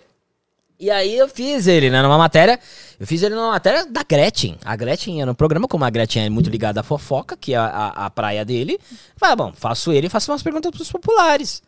E 0.80 0.91
aí 0.91 1.18
eu 1.18 1.28
fiz 1.30 1.68
ele, 1.68 1.89
né? 1.89 2.01
Numa 2.01 2.18
matéria. 2.18 2.59
Eu 2.99 3.07
fiz 3.07 3.24
ele 3.24 3.34
numa 3.34 3.49
matéria 3.51 3.86
da 3.86 4.03
Gretchen. 4.03 4.57
A 4.63 4.76
Gretchen 4.76 5.20
ia 5.20 5.26
no 5.26 5.34
programa, 5.34 5.65
como 5.68 5.86
a 5.86 5.89
Gretchen 5.89 6.26
é 6.26 6.30
muito 6.30 6.49
ligada 6.49 6.82
à 6.82 6.84
fofoca, 6.84 7.38
que 7.38 7.53
é 7.53 7.57
a, 7.57 7.65
a, 7.65 8.05
a 8.07 8.09
praia 8.09 8.43
dele. 8.43 8.78
Falei, 9.15 9.36
bom, 9.38 9.53
faço 9.55 9.91
ele 9.93 10.07
e 10.07 10.09
faço 10.09 10.30
umas 10.32 10.43
perguntas 10.43 10.70
pros 10.70 10.91
populares. 10.91 11.63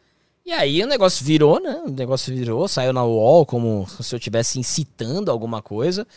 E 0.46 0.52
aí 0.52 0.84
o 0.84 0.88
negócio 0.88 1.24
virou, 1.26 1.60
né? 1.62 1.82
O 1.86 1.92
negócio 1.92 2.34
virou, 2.36 2.68
saiu 2.68 2.92
na 2.92 3.04
UOL 3.04 3.46
como 3.46 3.88
se 4.02 4.14
eu 4.16 4.18
estivesse 4.18 4.60
incitando 4.60 5.30
alguma 5.30 5.62
coisa. 5.62 6.08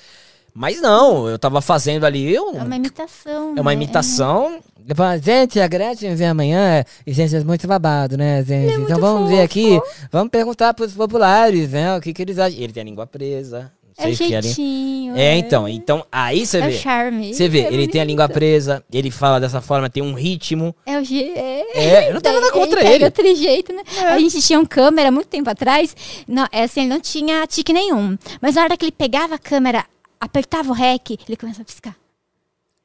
Mas 0.54 0.80
não, 0.80 1.28
eu 1.28 1.38
tava 1.38 1.62
fazendo 1.62 2.04
ali 2.04 2.38
um, 2.38 2.58
É 2.58 2.62
uma 2.62 2.76
imitação, 2.76 3.54
é 3.56 3.60
uma 3.60 3.70
né? 3.70 3.74
imitação. 3.74 4.60
Eu 4.86 4.94
falo, 4.96 5.18
gente, 5.20 5.58
a 5.60 5.66
Gretchen 5.66 6.14
vem 6.14 6.26
amanhã, 6.26 6.84
e 7.06 7.12
gente, 7.12 7.34
é 7.36 7.44
muito 7.44 7.66
babado, 7.66 8.16
né, 8.16 8.44
gente? 8.44 8.72
então 8.72 8.78
muito 8.78 9.00
vamos 9.00 9.30
ver 9.30 9.36
fofo. 9.36 9.44
aqui, 9.44 9.80
vamos 10.10 10.30
perguntar 10.30 10.74
pros 10.74 10.92
populares, 10.92 11.70
né, 11.70 11.96
o 11.96 12.00
que 12.00 12.12
que 12.12 12.20
eles 12.20 12.38
acham. 12.38 12.58
Ele 12.58 12.72
tem 12.72 12.82
a 12.82 12.84
língua 12.84 13.06
presa. 13.06 13.72
É 14.09 14.12
jeitinho. 14.12 15.16
É, 15.16 15.36
então. 15.36 15.68
Então, 15.68 16.05
aí 16.11 16.44
você 16.46 16.59
É 16.59 16.68
vê. 16.68 16.72
charme. 16.78 17.34
Você 17.34 17.48
vê, 17.48 17.61
É 17.62 17.66
ele 17.72 17.86
tem 17.88 18.00
a 18.00 18.05
bonito. 18.05 18.09
língua 18.09 18.28
presa, 18.28 18.84
ele 18.92 19.11
fala 19.11 19.38
dessa 19.40 19.61
forma, 19.61 19.88
tem 19.90 20.03
um 20.03 20.14
ritmo. 20.14 20.74
É 20.86 20.98
o 20.98 21.05
je... 21.05 21.22
é. 21.22 21.62
É, 21.74 22.09
eu 22.11 22.14
não 22.14 22.20
tenho 22.20 22.40
nada 22.40 22.53
contra 22.53 22.80
pega 22.80 22.94
ele. 22.94 23.05
outro 23.05 23.36
jeito, 23.36 23.72
né? 23.72 23.82
A 24.09 24.18
gente 24.18 24.40
tinha 24.42 24.59
um 24.59 24.64
câmera 24.66 25.11
muito 25.11 25.28
tempo 25.28 25.48
atrás. 25.48 25.94
Não, 26.26 26.46
é 26.53 26.64
assim, 26.64 26.80
ele 26.80 26.88
não 26.90 27.00
tinha 27.00 27.46
tique 27.46 27.72
nenhum. 27.72 28.16
Mas 28.40 28.55
na 28.57 28.62
hora 28.64 28.76
que 28.76 28.84
ele 28.84 28.92
pegava 28.92 29.34
a 29.34 29.38
câmera, 29.38 29.84
apertava 30.20 30.70
o 30.70 30.74
REC, 30.74 31.18
ele 31.28 31.36
começava 31.36 31.62
a 31.62 31.64
piscar. 31.66 31.96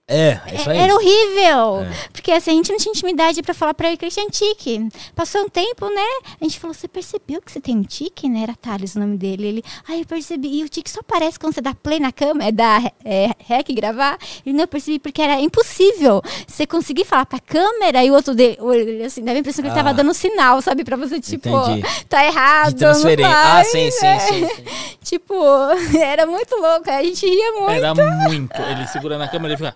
É, 0.10 0.40
é 0.46 0.56
isso 0.56 0.70
aí. 0.70 0.78
Era 0.78 0.94
horrível. 0.96 1.82
É. 1.82 2.08
Porque 2.14 2.32
assim, 2.32 2.52
a 2.52 2.54
gente 2.54 2.72
não 2.72 2.78
tinha 2.78 2.92
intimidade 2.92 3.42
pra 3.44 3.54
falar 3.54 3.74
pra 3.74 3.90
ele 3.90 3.98
que 3.98 4.06
ele 4.06 4.12
tinha 4.12 4.30
tique. 4.30 4.88
Passou 5.14 5.42
um 5.42 5.50
tempo, 5.50 5.86
né? 5.90 6.02
A 6.40 6.44
gente 6.46 6.58
falou, 6.60 6.74
você 6.74 6.88
percebeu 6.88 7.42
que 7.42 7.52
você 7.52 7.60
tem 7.60 7.76
um 7.78 7.84
tique, 7.84 8.30
né? 8.30 8.44
Era 8.44 8.56
Thales 8.56 8.96
o 8.96 9.00
nome 9.00 9.18
dele. 9.18 9.48
Ele, 9.48 9.64
ah, 9.88 9.98
eu 9.98 10.06
percebi. 10.06 10.60
E 10.60 10.64
o 10.64 10.70
tique 10.70 10.90
só 10.90 11.02
aparece 11.02 11.38
quando 11.38 11.54
você 11.54 11.62
dá 11.62 11.74
play 11.76 12.00
na 12.00 12.12
câmera, 12.14 12.52
dá 12.54 12.90
é, 13.04 13.32
rec 13.46 13.68
gravar. 13.74 14.18
Ele 14.46 14.56
não 14.56 14.64
eu 14.64 14.68
percebi 14.68 14.98
porque 15.00 15.22
era 15.22 15.40
impossível 15.42 16.22
você 16.48 16.66
conseguir 16.66 17.04
falar 17.06 17.26
pra 17.26 17.40
câmera 17.40 18.04
e 18.04 18.10
o 18.10 18.14
outro 18.14 18.34
dele, 18.34 18.58
ele, 18.74 19.04
assim, 19.04 19.22
dava 19.24 19.38
a 19.38 19.40
impressão 19.40 19.62
que 19.62 19.68
ele 19.70 19.76
tava 19.76 19.90
Ah. 19.90 19.94
dando 19.94 20.14
sinal, 20.14 20.62
sabe? 20.62 20.84
Pra 20.86 20.96
você, 20.96 21.20
tipo, 21.20 21.50
Entendi. 21.50 21.84
tá 22.08 22.26
errado. 22.26 22.70
De 22.74 22.80
transferência. 22.80 23.30
não 23.30 23.38
Ah, 23.38 23.54
vai, 23.56 23.66
sim, 23.66 23.92
sim, 23.92 24.02
né? 24.06 24.20
sim, 24.20 24.48
sim. 24.48 24.64
Tipo, 25.08 25.34
era 26.02 26.26
muito 26.26 26.54
louco. 26.56 26.90
A 26.90 27.02
gente 27.02 27.26
ria 27.26 27.52
muito. 27.54 27.72
Era 27.72 27.94
muito. 27.96 28.62
Ele 28.62 28.88
segura 28.88 29.18
na 29.18 29.28
câmera 29.30 29.54
e 29.54 29.58
fica 29.58 29.74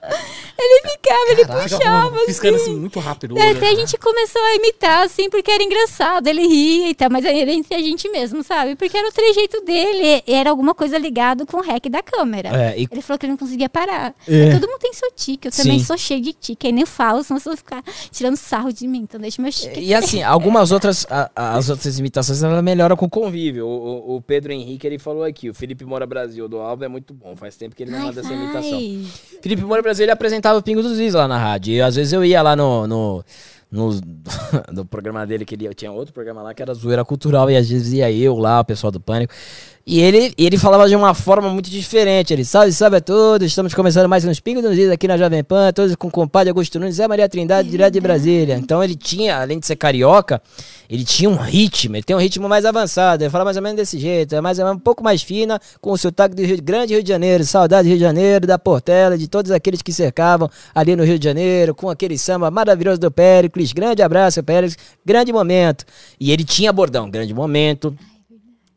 Ele 0.64 0.82
ficava, 0.92 1.32
ele 1.32 1.46
Caraca, 1.46 1.70
puxava. 1.78 2.26
piscando 2.26 2.56
assim. 2.58 2.72
assim 2.72 2.80
muito 2.80 3.00
rápido. 3.00 3.36
olho. 3.36 3.58
Até 3.58 3.70
a 3.70 3.76
gente 3.76 3.98
começou 3.98 4.42
a 4.42 4.56
imitar, 4.56 5.04
assim, 5.06 5.28
porque 5.30 5.50
era 5.50 5.64
engraçado. 5.64 6.28
Ele 6.28 6.46
ria 6.46 6.90
e 6.90 6.94
tal, 6.96 7.10
mas 7.10 7.26
era 7.26 7.52
entre 7.52 7.74
a 7.74 7.80
gente 7.80 8.08
mesmo, 8.10 8.44
sabe? 8.44 8.76
Porque 8.76 8.96
era 8.96 9.08
o 9.08 9.12
trejeito 9.12 9.62
dele, 9.66 10.24
era 10.28 10.50
alguma 10.52 10.76
coisa 10.76 10.98
ligado 11.00 11.46
com 11.48 11.58
o 11.58 11.62
rec 11.62 11.88
da 11.90 12.04
câmera. 12.04 12.50
É, 12.50 12.80
e- 12.80 12.88
Ele 12.92 13.02
falou 13.02 13.18
que 13.18 13.26
ele 13.26 13.32
não 13.32 13.38
conseguia 13.38 13.68
parar. 13.70 14.14
É. 14.28 14.52
Todo 14.54 14.68
mundo 14.70 14.80
tem 14.80 14.94
seu 14.94 15.12
tique, 15.12 15.48
eu 15.48 15.52
também 15.52 15.80
Sim. 15.80 15.86
sou 15.86 15.98
cheio 15.98 16.22
de 16.22 16.34
tique, 16.34 16.68
aí 16.68 16.74
nem 16.74 16.86
falo, 16.86 17.24
senão 17.24 17.40
vocês 17.40 17.56
vão 17.56 17.58
ficar 17.58 17.84
tirando 18.12 18.36
sarro 18.38 18.72
de 18.72 18.88
mim, 18.88 19.00
então 19.00 19.20
deixa 19.20 19.42
meu 19.42 19.52
tique. 19.52 19.80
E 19.80 19.94
assim, 19.96 20.22
algumas 20.22 20.72
outras, 20.72 21.08
a- 21.10 21.32
as 21.36 21.70
outras 21.70 21.98
imitações, 21.98 22.44
ela 22.44 22.62
melhora 22.62 22.96
com 22.96 23.06
o 23.06 23.10
convívio. 23.10 23.66
O, 23.66 24.14
o- 24.14 24.16
o 24.18 24.22
Pedro 24.22 24.52
Henrique, 24.52 24.86
ele 24.86 25.00
falou 25.00 25.24
aqui, 25.24 25.50
o 25.50 25.54
Felipe 25.56 25.84
Moura 25.86 26.06
Brasil 26.06 26.48
do 26.48 26.60
Alba 26.60 26.86
é 26.86 26.88
muito 26.88 27.14
bom, 27.16 27.36
faz 27.36 27.56
tempo 27.56 27.76
que 27.76 27.82
ele 27.84 27.92
não 27.92 28.00
Ai, 28.00 28.06
manda 28.06 28.20
essa 28.22 28.32
imitação. 28.34 28.72
vai. 28.72 29.06
Felipe 29.42 29.64
Moura 29.64 29.82
Brasil, 29.82 30.04
ele 30.12 30.14
apresentava 30.14 30.59
o 30.59 30.62
Pingo 30.62 30.82
dos 30.82 30.99
Is 30.99 31.14
lá 31.14 31.28
na 31.28 31.38
rádio. 31.38 31.74
E 31.74 31.82
às 31.82 31.95
vezes 31.95 32.14
eu 32.14 32.24
ia 32.24 32.41
lá 32.41 32.55
no. 32.55 32.86
no 32.88 33.24
no, 33.72 33.89
no 34.74 34.86
programa 34.86 35.26
dele, 35.26 35.45
que 35.45 35.55
ele 35.55 35.74
tinha 35.74 35.93
outro 35.93 36.14
programa 36.14 36.41
lá 36.41 36.53
que 36.53 36.62
era 36.62 36.74
Zoeira 36.74 37.05
Cultural, 37.05 37.49
e 37.49 37.55
às 37.55 37.70
vezes 37.70 37.93
ia 37.93 38.12
eu 38.12 38.36
lá, 38.38 38.59
o 38.59 38.66
pessoal 38.66 38.91
do 38.91 38.99
Pânico. 38.99 39.34
E 39.86 40.00
ele, 40.00 40.32
ele 40.38 40.58
falava 40.58 40.88
de 40.88 40.96
uma 40.96 41.14
forma 41.16 41.50
muito 41.50 41.70
diferente. 41.70 42.32
Ele, 42.32 42.46
salve, 42.46 42.72
salve 42.72 42.98
a 42.98 43.02
todos, 43.02 43.48
estamos 43.48 43.74
começando 43.74 44.08
mais 44.08 44.24
uns 44.24 44.40
Pingos 44.40 44.62
dos 44.62 44.78
Is 44.78 44.92
aqui 44.92 45.08
na 45.08 45.18
Jovem 45.18 45.44
Pan, 45.44 45.72
todos 45.74 45.96
com 45.96 46.08
o 46.08 46.12
compadre 46.12 46.50
Augusto 46.50 46.80
Nunes, 46.80 46.96
Zé 46.96 47.08
Maria 47.08 47.28
Trindade, 47.28 47.70
direto 47.70 47.94
de 47.94 48.00
Brasília. 48.00 48.56
Então 48.56 48.84
ele 48.84 48.96
tinha, 48.96 49.42
além 49.42 49.60
de 49.60 49.66
ser 49.66 49.76
carioca, 49.76 50.40
ele 50.88 51.04
tinha 51.04 51.30
um 51.30 51.36
ritmo, 51.36 51.96
ele 51.96 52.04
tem 52.04 52.16
um 52.16 52.20
ritmo 52.20 52.48
mais 52.48 52.64
avançado. 52.64 53.24
Ele 53.24 53.32
fala 53.32 53.44
mais 53.44 53.58
ou 53.58 53.64
menos 53.64 53.78
desse 53.78 53.98
jeito, 53.98 54.36
é 54.36 54.42
mais 54.42 54.60
ou 54.60 54.66
menos 54.66 54.78
um 54.78 54.84
pouco 54.84 55.04
mais 55.04 55.24
fina, 55.24 55.60
com 55.80 55.92
o 55.92 55.98
sotaque 55.98 56.36
do 56.36 56.44
Rio 56.44 56.62
Grande 56.62 56.94
Rio 56.94 57.02
de 57.02 57.10
Janeiro, 57.10 57.44
saudade 57.44 57.88
do 57.88 57.90
Rio 57.90 57.98
de 57.98 58.04
Janeiro, 58.04 58.46
da 58.46 58.60
Portela, 58.60 59.18
de 59.18 59.28
todos 59.28 59.50
aqueles 59.52 59.82
que 59.82 59.92
cercavam 59.92 60.50
ali 60.76 60.96
no 60.96 61.04
Rio 61.04 61.18
de 61.18 61.26
Janeiro, 61.26 61.74
com 61.74 61.90
aquele 61.90 62.20
samba 62.20 62.52
maravilhoso 62.52 63.00
do 63.00 63.10
Péricles. 63.10 63.74
Grande 63.74 64.04
abraço, 64.04 64.44
Péricles, 64.44 64.78
grande 65.04 65.34
momento. 65.34 65.86
E 66.20 66.32
ele 66.32 66.44
tinha 66.44 66.72
bordão, 66.72 67.10
grande 67.10 67.34
momento. 67.34 67.96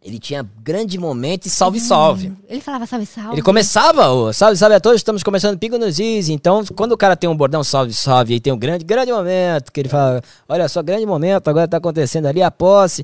Ele 0.05 0.19
tinha 0.19 0.47
grande 0.63 0.99
momento 0.99 1.47
e 1.47 1.51
salve, 1.51 1.81
salve. 1.81 2.31
Ele 2.47 2.61
falava 2.61 2.85
salve, 2.85 3.07
salve. 3.07 3.37
Ele 3.37 3.43
começava, 3.43 4.11
o 4.11 4.35
salve, 4.35 4.55
salve 4.55 4.75
a 4.75 4.81
todos, 4.81 4.97
estamos 5.01 5.23
começando 5.23 5.59
Pingo 5.59 5.79
nos 5.79 5.99
Is. 5.99 6.29
Então, 6.29 6.63
quando 6.77 6.93
o 6.93 6.97
cara 6.97 7.17
tem 7.17 7.29
um 7.31 7.35
bordão 7.35 7.65
salve, 7.65 7.95
salve, 7.95 8.35
aí 8.35 8.41
tem 8.41 8.53
um 8.53 8.59
grande, 8.59 8.85
grande 8.85 9.11
momento, 9.11 9.73
que 9.73 9.81
ele 9.81 9.89
fala, 9.89 10.21
olha 10.47 10.69
só, 10.69 10.83
grande 10.83 11.07
momento, 11.07 11.49
agora 11.49 11.67
tá 11.67 11.79
acontecendo 11.79 12.27
ali 12.27 12.43
a 12.43 12.51
posse. 12.51 13.03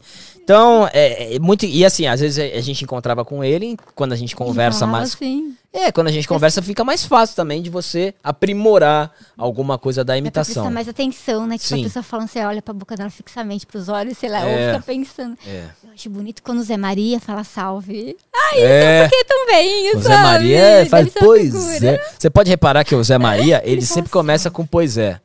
Então, 0.51 0.91
é, 0.93 1.37
é 1.37 1.39
muito. 1.39 1.65
E 1.65 1.85
assim, 1.85 2.09
às 2.09 2.19
vezes 2.21 2.39
a 2.57 2.61
gente 2.61 2.83
encontrava 2.83 3.25
com 3.25 3.45
ele, 3.45 3.77
quando 3.95 4.13
a 4.13 4.17
gente 4.17 4.35
conversa 4.35 4.81
falava 4.81 4.99
mais. 4.99 5.15
Assim. 5.15 5.55
É, 5.73 5.93
quando 5.93 6.09
a 6.09 6.11
gente 6.11 6.27
conversa 6.27 6.61
fica 6.61 6.83
mais 6.83 7.05
fácil 7.05 7.37
também 7.37 7.63
de 7.63 7.71
você 7.71 8.13
aprimorar 8.25 9.13
alguma 9.39 9.79
coisa 9.79 10.03
da 10.03 10.19
imitação. 10.19 10.55
prestar 10.65 10.71
mais 10.75 10.89
atenção, 10.89 11.47
né? 11.47 11.57
Tipo, 11.57 11.69
Sim. 11.69 11.81
a 11.83 11.85
pessoa 11.85 12.03
falando, 12.03 12.27
você 12.29 12.45
olha 12.45 12.61
pra 12.61 12.75
boca 12.75 12.97
dela 12.97 13.09
fixamente, 13.09 13.65
pros 13.65 13.89
olhos, 13.89 14.19
sei 14.19 14.29
lá, 14.29 14.41
É. 14.41 14.67
ou 14.67 14.73
fica 14.75 14.85
pensando. 14.85 15.39
É. 15.47 15.67
Eu 15.85 15.93
acho 15.95 16.11
bonito 16.11 16.43
quando 16.43 16.59
o 16.59 16.63
Zé 16.65 16.77
Maria 16.77 17.21
fala 17.21 17.45
salve. 17.45 18.17
Ai, 18.35 18.59
É. 18.61 19.03
por 19.09 19.17
que 19.17 19.25
tão 19.27 19.47
bem, 19.47 19.95
O? 19.95 20.01
Zé 20.01 20.17
Maria 20.17 20.87
faz 20.91 21.13
ser 21.13 21.19
uma 21.21 21.27
pois 21.29 21.83
é. 21.85 22.05
Você 22.19 22.29
pode 22.29 22.51
reparar 22.51 22.83
que 22.83 22.95
o 22.97 23.05
Zé 23.05 23.17
Maria, 23.19 23.63
ele 23.65 23.83
sempre 23.83 24.11
fala 24.11 24.23
começa 24.25 24.51
com 24.51 24.67
pois 24.67 24.99
é. 24.99 25.21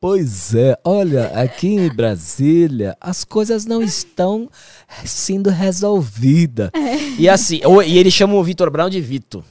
Pois 0.00 0.54
é, 0.54 0.78
olha, 0.84 1.26
aqui 1.34 1.66
em 1.66 1.88
Brasília 1.88 2.96
as 3.00 3.24
coisas 3.24 3.66
não 3.66 3.82
estão 3.82 4.48
sendo 5.04 5.50
resolvidas. 5.50 6.70
E 7.18 7.28
assim, 7.28 7.60
e 7.84 7.98
ele 7.98 8.08
chama 8.08 8.34
o 8.34 8.44
Vitor 8.44 8.70
Brown 8.70 8.88
de 8.88 9.00
Vito. 9.00 9.44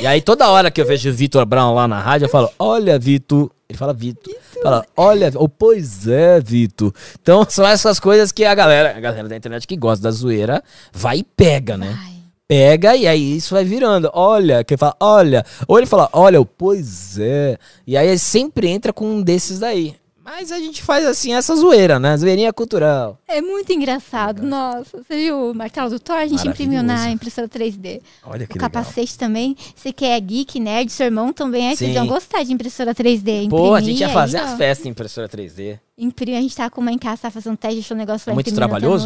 E 0.00 0.06
aí 0.06 0.22
toda 0.22 0.48
hora 0.48 0.70
que 0.70 0.80
eu 0.80 0.86
vejo 0.86 1.10
o 1.10 1.12
Vitor 1.12 1.44
Brown 1.44 1.74
lá 1.74 1.88
na 1.88 2.00
rádio, 2.00 2.26
eu 2.26 2.30
falo, 2.30 2.48
olha, 2.60 2.96
Vitor. 2.96 3.50
Ele 3.68 3.76
fala 3.76 3.92
Vitor. 3.92 4.32
Fala, 4.62 4.86
olha, 4.96 5.32
oh, 5.34 5.48
pois 5.48 6.06
é, 6.06 6.40
Vitor. 6.40 6.94
Então 7.20 7.44
são 7.48 7.66
essas 7.66 7.98
coisas 7.98 8.30
que 8.30 8.44
a 8.44 8.54
galera, 8.54 8.96
a 8.96 9.00
galera 9.00 9.28
da 9.28 9.36
internet 9.36 9.66
que 9.66 9.76
gosta 9.76 10.04
da 10.04 10.12
zoeira, 10.12 10.62
vai 10.92 11.18
e 11.18 11.24
pega, 11.24 11.76
né? 11.76 11.98
Ai. 11.98 12.11
Pega 12.52 12.94
e 12.94 13.06
aí 13.06 13.36
isso 13.38 13.54
vai 13.54 13.64
virando. 13.64 14.10
Olha, 14.12 14.62
que 14.62 14.76
fala, 14.76 14.94
olha. 15.00 15.42
Ou 15.66 15.78
ele 15.78 15.86
fala, 15.86 16.10
olha, 16.12 16.38
o 16.38 16.44
pois 16.44 17.18
é. 17.18 17.56
E 17.86 17.96
aí 17.96 18.18
sempre 18.18 18.68
entra 18.68 18.92
com 18.92 19.06
um 19.06 19.22
desses 19.22 19.58
daí. 19.58 19.96
Mas 20.22 20.52
a 20.52 20.58
gente 20.58 20.82
faz 20.82 21.04
assim 21.06 21.34
essa 21.34 21.56
zoeira, 21.56 21.98
né? 21.98 22.16
Zoeirinha 22.16 22.52
cultural. 22.52 23.18
É 23.26 23.40
muito 23.40 23.72
engraçado. 23.72 24.42
Nossa, 24.42 25.02
você 25.02 25.16
viu 25.16 25.50
o 25.50 25.54
martelo 25.54 25.90
do 25.90 25.98
Thor? 25.98 26.16
A 26.16 26.26
gente 26.26 26.46
imprimiu 26.46 26.82
na 26.82 27.10
impressora 27.10 27.48
3D. 27.48 28.00
Olha 28.22 28.46
que 28.46 28.52
o 28.52 28.54
legal. 28.54 28.70
capacete 28.70 29.18
também. 29.18 29.56
Você 29.74 29.92
que 29.92 30.04
é 30.04 30.20
geek, 30.20 30.60
nerd, 30.60 30.92
seu 30.92 31.06
irmão 31.06 31.32
também 31.32 31.70
é. 31.70 31.74
Vocês 31.74 31.90
Sim. 31.90 31.96
iam 31.96 32.06
gostar 32.06 32.44
de 32.44 32.52
impressora 32.52 32.94
3D. 32.94 33.48
Pô, 33.48 33.74
a 33.74 33.80
imprimir 33.80 33.96
gente 33.96 34.00
ia 34.00 34.10
fazer 34.10 34.38
as 34.38 34.56
festas 34.56 34.86
em 34.86 34.90
impressora 34.90 35.28
3D. 35.28 35.80
Imprime, 36.02 36.36
a 36.36 36.40
gente 36.40 36.56
tá 36.56 36.68
com 36.68 36.80
uma 36.80 36.90
em 36.92 36.98
casa, 36.98 37.22
tá 37.22 37.30
fazendo 37.30 37.56
teste, 37.56 37.76
deixou 37.76 37.94
o 37.94 37.98
negócio 37.98 38.28
lá 38.28 38.32
É 38.32 38.34
muito 38.34 38.46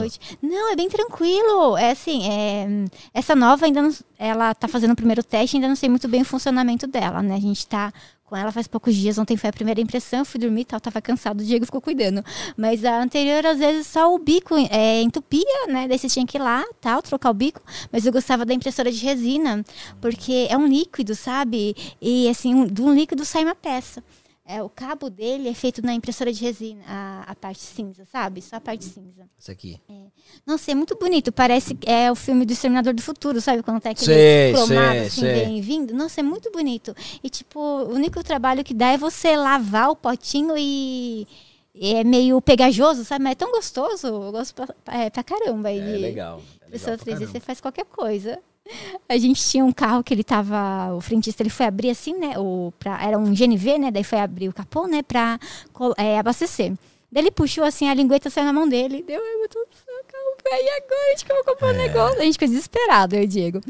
trabalhoso? 0.00 0.18
Não, 0.42 0.72
é 0.72 0.76
bem 0.76 0.88
tranquilo. 0.88 1.76
É 1.76 1.90
assim, 1.90 2.26
é, 2.28 2.66
essa 3.12 3.34
nova 3.36 3.66
ainda 3.66 3.82
não, 3.82 3.92
ela 4.18 4.54
tá 4.54 4.66
fazendo 4.66 4.92
o 4.92 4.96
primeiro 4.96 5.22
teste, 5.22 5.56
ainda 5.56 5.68
não 5.68 5.76
sei 5.76 5.88
muito 5.88 6.08
bem 6.08 6.22
o 6.22 6.24
funcionamento 6.24 6.86
dela, 6.86 7.22
né? 7.22 7.34
A 7.34 7.40
gente 7.40 7.66
tá 7.66 7.92
com 8.24 8.34
ela 8.34 8.50
faz 8.50 8.66
poucos 8.66 8.92
dias, 8.96 9.18
ontem 9.18 9.36
foi 9.36 9.50
a 9.50 9.52
primeira 9.52 9.80
impressão, 9.80 10.24
fui 10.24 10.40
dormir 10.40 10.62
e 10.62 10.64
tal, 10.64 10.80
tava 10.80 11.00
cansado, 11.00 11.40
o 11.42 11.44
Diego 11.44 11.64
ficou 11.64 11.80
cuidando. 11.80 12.24
Mas 12.56 12.84
a 12.84 13.00
anterior, 13.00 13.46
às 13.46 13.58
vezes, 13.58 13.86
só 13.86 14.12
o 14.12 14.18
bico 14.18 14.56
é, 14.68 15.00
entupia, 15.00 15.66
né? 15.68 15.86
Daí 15.86 15.96
você 15.96 16.08
tinha 16.08 16.26
que 16.26 16.36
ir 16.36 16.40
lá, 16.40 16.64
tal, 16.80 17.00
trocar 17.02 17.30
o 17.30 17.34
bico. 17.34 17.62
Mas 17.92 18.04
eu 18.04 18.12
gostava 18.12 18.44
da 18.44 18.52
impressora 18.52 18.90
de 18.90 18.98
resina, 19.04 19.64
porque 20.00 20.48
é 20.50 20.56
um 20.56 20.66
líquido, 20.66 21.14
sabe? 21.14 21.76
E 22.02 22.28
assim, 22.28 22.52
um- 22.52 22.66
de 22.66 22.82
um 22.82 22.92
líquido 22.92 23.24
sai 23.24 23.44
uma 23.44 23.54
peça. 23.54 24.02
É, 24.48 24.62
o 24.62 24.68
cabo 24.68 25.10
dele 25.10 25.48
é 25.48 25.54
feito 25.54 25.84
na 25.84 25.92
impressora 25.92 26.32
de 26.32 26.40
resina, 26.40 26.80
a, 26.86 27.24
a 27.26 27.34
parte 27.34 27.58
cinza, 27.58 28.04
sabe? 28.04 28.40
Só 28.40 28.56
a 28.56 28.60
parte 28.60 28.84
cinza. 28.84 29.28
Isso 29.36 29.50
aqui. 29.50 29.80
Nossa, 30.46 30.70
é 30.70 30.74
muito 30.74 30.96
bonito. 30.96 31.32
Parece 31.32 31.74
que 31.74 31.90
é 31.90 32.12
o 32.12 32.14
filme 32.14 32.46
do 32.46 32.52
Exterminador 32.52 32.94
do 32.94 33.02
Futuro, 33.02 33.40
sabe? 33.40 33.64
Quando 33.64 33.80
tá 33.80 33.90
aquele 33.90 34.06
Sei, 34.06 34.52
cromado 34.52 34.98
sei, 34.98 35.06
assim, 35.06 35.22
bem-vindo. 35.22 35.92
Nossa, 35.94 36.20
é 36.20 36.22
muito 36.22 36.48
bonito. 36.52 36.94
E, 37.24 37.28
tipo, 37.28 37.58
o 37.58 37.92
único 37.92 38.22
trabalho 38.22 38.62
que 38.62 38.72
dá 38.72 38.92
é 38.92 38.96
você 38.96 39.36
lavar 39.36 39.90
o 39.90 39.96
potinho 39.96 40.54
e... 40.56 41.26
é 41.74 42.04
meio 42.04 42.40
pegajoso, 42.40 43.04
sabe? 43.04 43.24
Mas 43.24 43.32
é 43.32 43.34
tão 43.34 43.50
gostoso. 43.50 44.06
Eu 44.06 44.30
gosto 44.30 44.54
pra, 44.54 44.68
é, 44.94 45.10
pra 45.10 45.24
caramba. 45.24 45.70
É 45.72 45.76
E 45.76 45.98
legal. 45.98 46.40
É 46.60 46.70
legal 46.70 46.84
pra 46.84 46.96
3D, 46.98 47.04
caramba. 47.04 47.26
você 47.26 47.40
faz 47.40 47.60
qualquer 47.60 47.86
coisa. 47.86 48.38
A 49.08 49.16
gente 49.16 49.42
tinha 49.42 49.64
um 49.64 49.72
carro 49.72 50.02
que 50.02 50.12
ele 50.12 50.24
tava. 50.24 50.94
O 50.94 51.00
frentista 51.00 51.42
ele 51.42 51.50
foi 51.50 51.66
abrir 51.66 51.90
assim, 51.90 52.14
né? 52.18 52.38
O, 52.38 52.72
pra, 52.78 53.02
era 53.02 53.18
um 53.18 53.32
GNV, 53.34 53.78
né? 53.78 53.90
Daí 53.90 54.04
foi 54.04 54.18
abrir 54.18 54.48
o 54.48 54.52
capô, 54.52 54.86
né? 54.86 55.02
Pra 55.02 55.38
é, 55.96 56.18
abastecer. 56.18 56.72
Daí 57.10 57.22
ele 57.22 57.30
puxou 57.30 57.62
assim, 57.62 57.88
a 57.88 57.94
lingueta 57.94 58.28
saiu 58.28 58.44
na 58.44 58.52
mão 58.52 58.68
dele. 58.68 59.02
Deu, 59.06 59.22
ai 59.22 59.36
meu 59.36 59.48
Deus 59.48 59.66
do 59.68 59.74
céu, 59.76 59.94
carro 60.08 60.36
velho, 60.44 60.66
e 60.66 60.70
agora? 60.70 61.06
A 61.06 61.10
gente 61.10 61.30
eu 61.30 61.36
vou 61.36 61.44
comprar 61.44 61.68
É. 61.68 61.72
um 61.72 61.76
negócio. 61.76 62.20
A 62.20 62.24
gente 62.24 62.32
ficou 62.34 62.48
desesperado, 62.48 63.14
eu 63.14 63.22
e 63.22 63.24
o 63.24 63.28
Diego. 63.28 63.60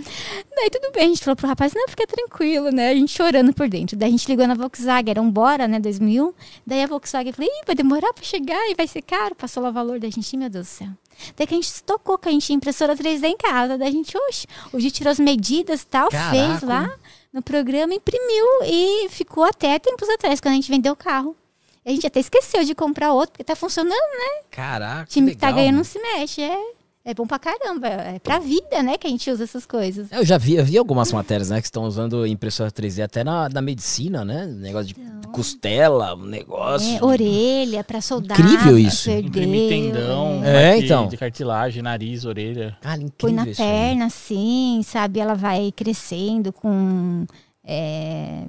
Daí 0.56 0.70
tudo 0.70 0.90
bem, 0.92 1.04
a 1.04 1.08
gente 1.08 1.22
falou 1.22 1.36
pro 1.36 1.46
rapaz, 1.46 1.74
não, 1.74 1.86
fica 1.86 2.06
tranquilo, 2.06 2.70
né? 2.70 2.90
A 2.90 2.94
gente 2.94 3.12
chorando 3.12 3.52
por 3.52 3.68
dentro. 3.68 3.94
Daí 3.96 4.08
a 4.08 4.10
gente 4.10 4.26
ligou 4.26 4.46
na 4.46 4.54
Volkswagen, 4.54 5.10
era 5.10 5.20
um 5.20 5.30
Bora, 5.30 5.68
né? 5.68 5.78
2001. 5.78 6.32
Daí 6.66 6.82
a 6.82 6.86
Volkswagen 6.86 7.32
falou, 7.32 7.50
Ih, 7.50 7.64
vai 7.66 7.76
demorar 7.76 8.12
pra 8.14 8.24
chegar 8.24 8.70
e 8.70 8.74
vai 8.74 8.86
ser 8.86 9.02
caro. 9.02 9.34
Passou 9.34 9.62
lá 9.62 9.68
o 9.68 9.72
valor 9.72 10.00
da 10.00 10.08
gente, 10.08 10.36
meu 10.36 10.48
Deus 10.48 10.66
do 10.66 10.70
céu. 10.70 10.88
Daí 11.36 11.46
que 11.46 11.54
a 11.54 11.56
gente 11.56 11.68
se 11.68 11.82
tocou 11.82 12.18
que 12.18 12.28
a 12.28 12.32
gente 12.32 12.46
tinha 12.46 12.56
impressora 12.56 12.96
3D 12.96 13.24
em 13.24 13.36
casa. 13.36 13.76
Daí 13.78 13.88
a 13.88 13.90
gente, 13.92 14.16
oxe, 14.28 14.46
o 14.72 14.78
Gi 14.80 14.90
tirou 14.90 15.10
as 15.10 15.18
medidas 15.18 15.82
e 15.82 15.86
tal, 15.86 16.08
Caraca. 16.08 16.30
fez 16.30 16.62
lá 16.62 16.90
no 17.32 17.42
programa, 17.42 17.94
imprimiu 17.94 18.46
e 18.64 19.08
ficou 19.10 19.44
até 19.44 19.78
tempos 19.78 20.08
atrás, 20.08 20.40
quando 20.40 20.52
a 20.52 20.56
gente 20.56 20.70
vendeu 20.70 20.92
o 20.92 20.96
carro. 20.96 21.36
A 21.84 21.90
gente 21.90 22.06
até 22.06 22.18
esqueceu 22.18 22.64
de 22.64 22.74
comprar 22.74 23.12
outro, 23.12 23.32
porque 23.32 23.44
tá 23.44 23.54
funcionando, 23.54 23.90
né? 23.94 24.42
Caraca, 24.50 25.02
O 25.04 25.06
time 25.06 25.28
que 25.30 25.34
que 25.36 25.40
tá 25.40 25.46
legal, 25.48 25.58
ganhando 25.60 25.74
mano. 25.76 25.84
não 25.84 25.84
se 25.84 25.98
mexe. 26.00 26.42
É, 26.42 26.58
é 27.06 27.14
bom 27.14 27.24
pra 27.26 27.38
caramba. 27.38 27.86
É 27.86 28.18
pra 28.18 28.38
vida, 28.40 28.82
né, 28.82 28.98
que 28.98 29.06
a 29.06 29.10
gente 29.10 29.30
usa 29.30 29.44
essas 29.44 29.64
coisas. 29.64 30.10
Eu 30.10 30.24
já 30.24 30.36
vi, 30.36 30.56
eu 30.56 30.64
vi 30.64 30.76
algumas 30.76 31.12
matérias, 31.12 31.48
né, 31.50 31.60
que 31.60 31.66
estão 31.66 31.84
usando 31.84 32.26
impressora 32.26 32.70
3D 32.70 33.02
até 33.04 33.22
na, 33.22 33.48
na 33.48 33.62
medicina, 33.62 34.24
né? 34.24 34.44
Negócio 34.44 34.88
de 34.88 34.96
costela, 35.32 36.14
um 36.16 36.24
negócio. 36.26 36.96
É, 36.96 37.04
orelha 37.04 37.84
pra 37.84 38.00
soldar. 38.00 38.38
Incrível 38.40 38.76
isso. 38.78 39.10
Imprimir 39.10 39.68
tendão, 39.68 40.42
É, 40.44 40.78
então. 40.78 41.06
de 41.08 41.16
cartilagem, 41.16 41.82
nariz, 41.82 42.24
orelha. 42.24 42.76
Cara, 42.80 42.96
incrível 43.02 43.14
Põe 43.18 43.32
na 43.32 43.48
isso 43.48 43.62
aí. 43.62 43.68
perna, 43.68 44.06
assim, 44.06 44.80
sabe? 44.84 45.20
Ela 45.20 45.34
vai 45.34 45.72
crescendo 45.76 46.52
com 46.52 47.24
é, 47.64 48.44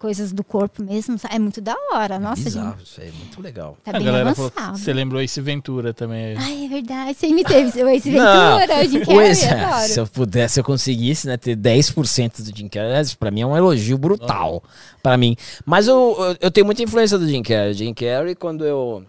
coisas 0.00 0.32
do 0.32 0.42
corpo 0.42 0.82
mesmo. 0.82 1.16
É 1.30 1.38
muito 1.38 1.60
da 1.60 1.76
hora. 1.92 2.18
Nossa, 2.18 2.42
Bizarro, 2.42 2.78
gente. 2.78 2.86
isso 2.86 3.00
aí, 3.00 3.12
muito 3.12 3.40
legal. 3.40 3.76
Tá 3.84 3.90
a 3.90 3.94
bem 3.94 4.04
galera 4.04 4.34
falou 4.34 4.50
avançado. 4.56 4.78
que 4.78 4.84
você 4.84 4.92
lembrou 4.92 5.20
esse 5.22 5.40
Ventura 5.40 5.92
também. 5.94 6.34
Ai, 6.36 6.64
é 6.64 6.68
verdade. 6.68 7.14
Você 7.14 7.28
me 7.28 7.44
teve. 7.44 7.70
Seu 7.70 7.86
Ace 7.88 8.10
Não, 8.10 8.58
Ventura, 8.58 8.88
Jim 8.88 8.98
o 9.02 9.06
Carrey, 9.06 9.26
ex- 9.28 9.44
adoro. 9.44 9.88
se 9.88 10.00
eu 10.00 10.06
pudesse, 10.06 10.54
se 10.54 10.60
eu 10.60 10.64
conseguisse, 10.64 11.26
né, 11.28 11.36
ter 11.36 11.54
10% 11.56 12.42
do 12.42 12.56
Jim 12.56 12.66
Carrey, 12.68 13.00
isso 13.02 13.16
pra 13.18 13.30
mim 13.30 13.42
é 13.42 13.46
um 13.46 13.56
elogio 13.56 13.98
brutal 13.98 14.62
pra 15.02 15.16
mim. 15.16 15.36
Mas 15.64 15.86
eu, 15.86 16.16
eu, 16.18 16.36
eu 16.40 16.50
tenho 16.50 16.64
muita 16.64 16.82
influência 16.82 17.18
do 17.18 17.28
Jim 17.28 17.42
Carrey. 17.42 17.74
Jim 17.74 17.92
Carrey, 17.94 18.34
quando 18.34 18.64
eu 18.64 19.04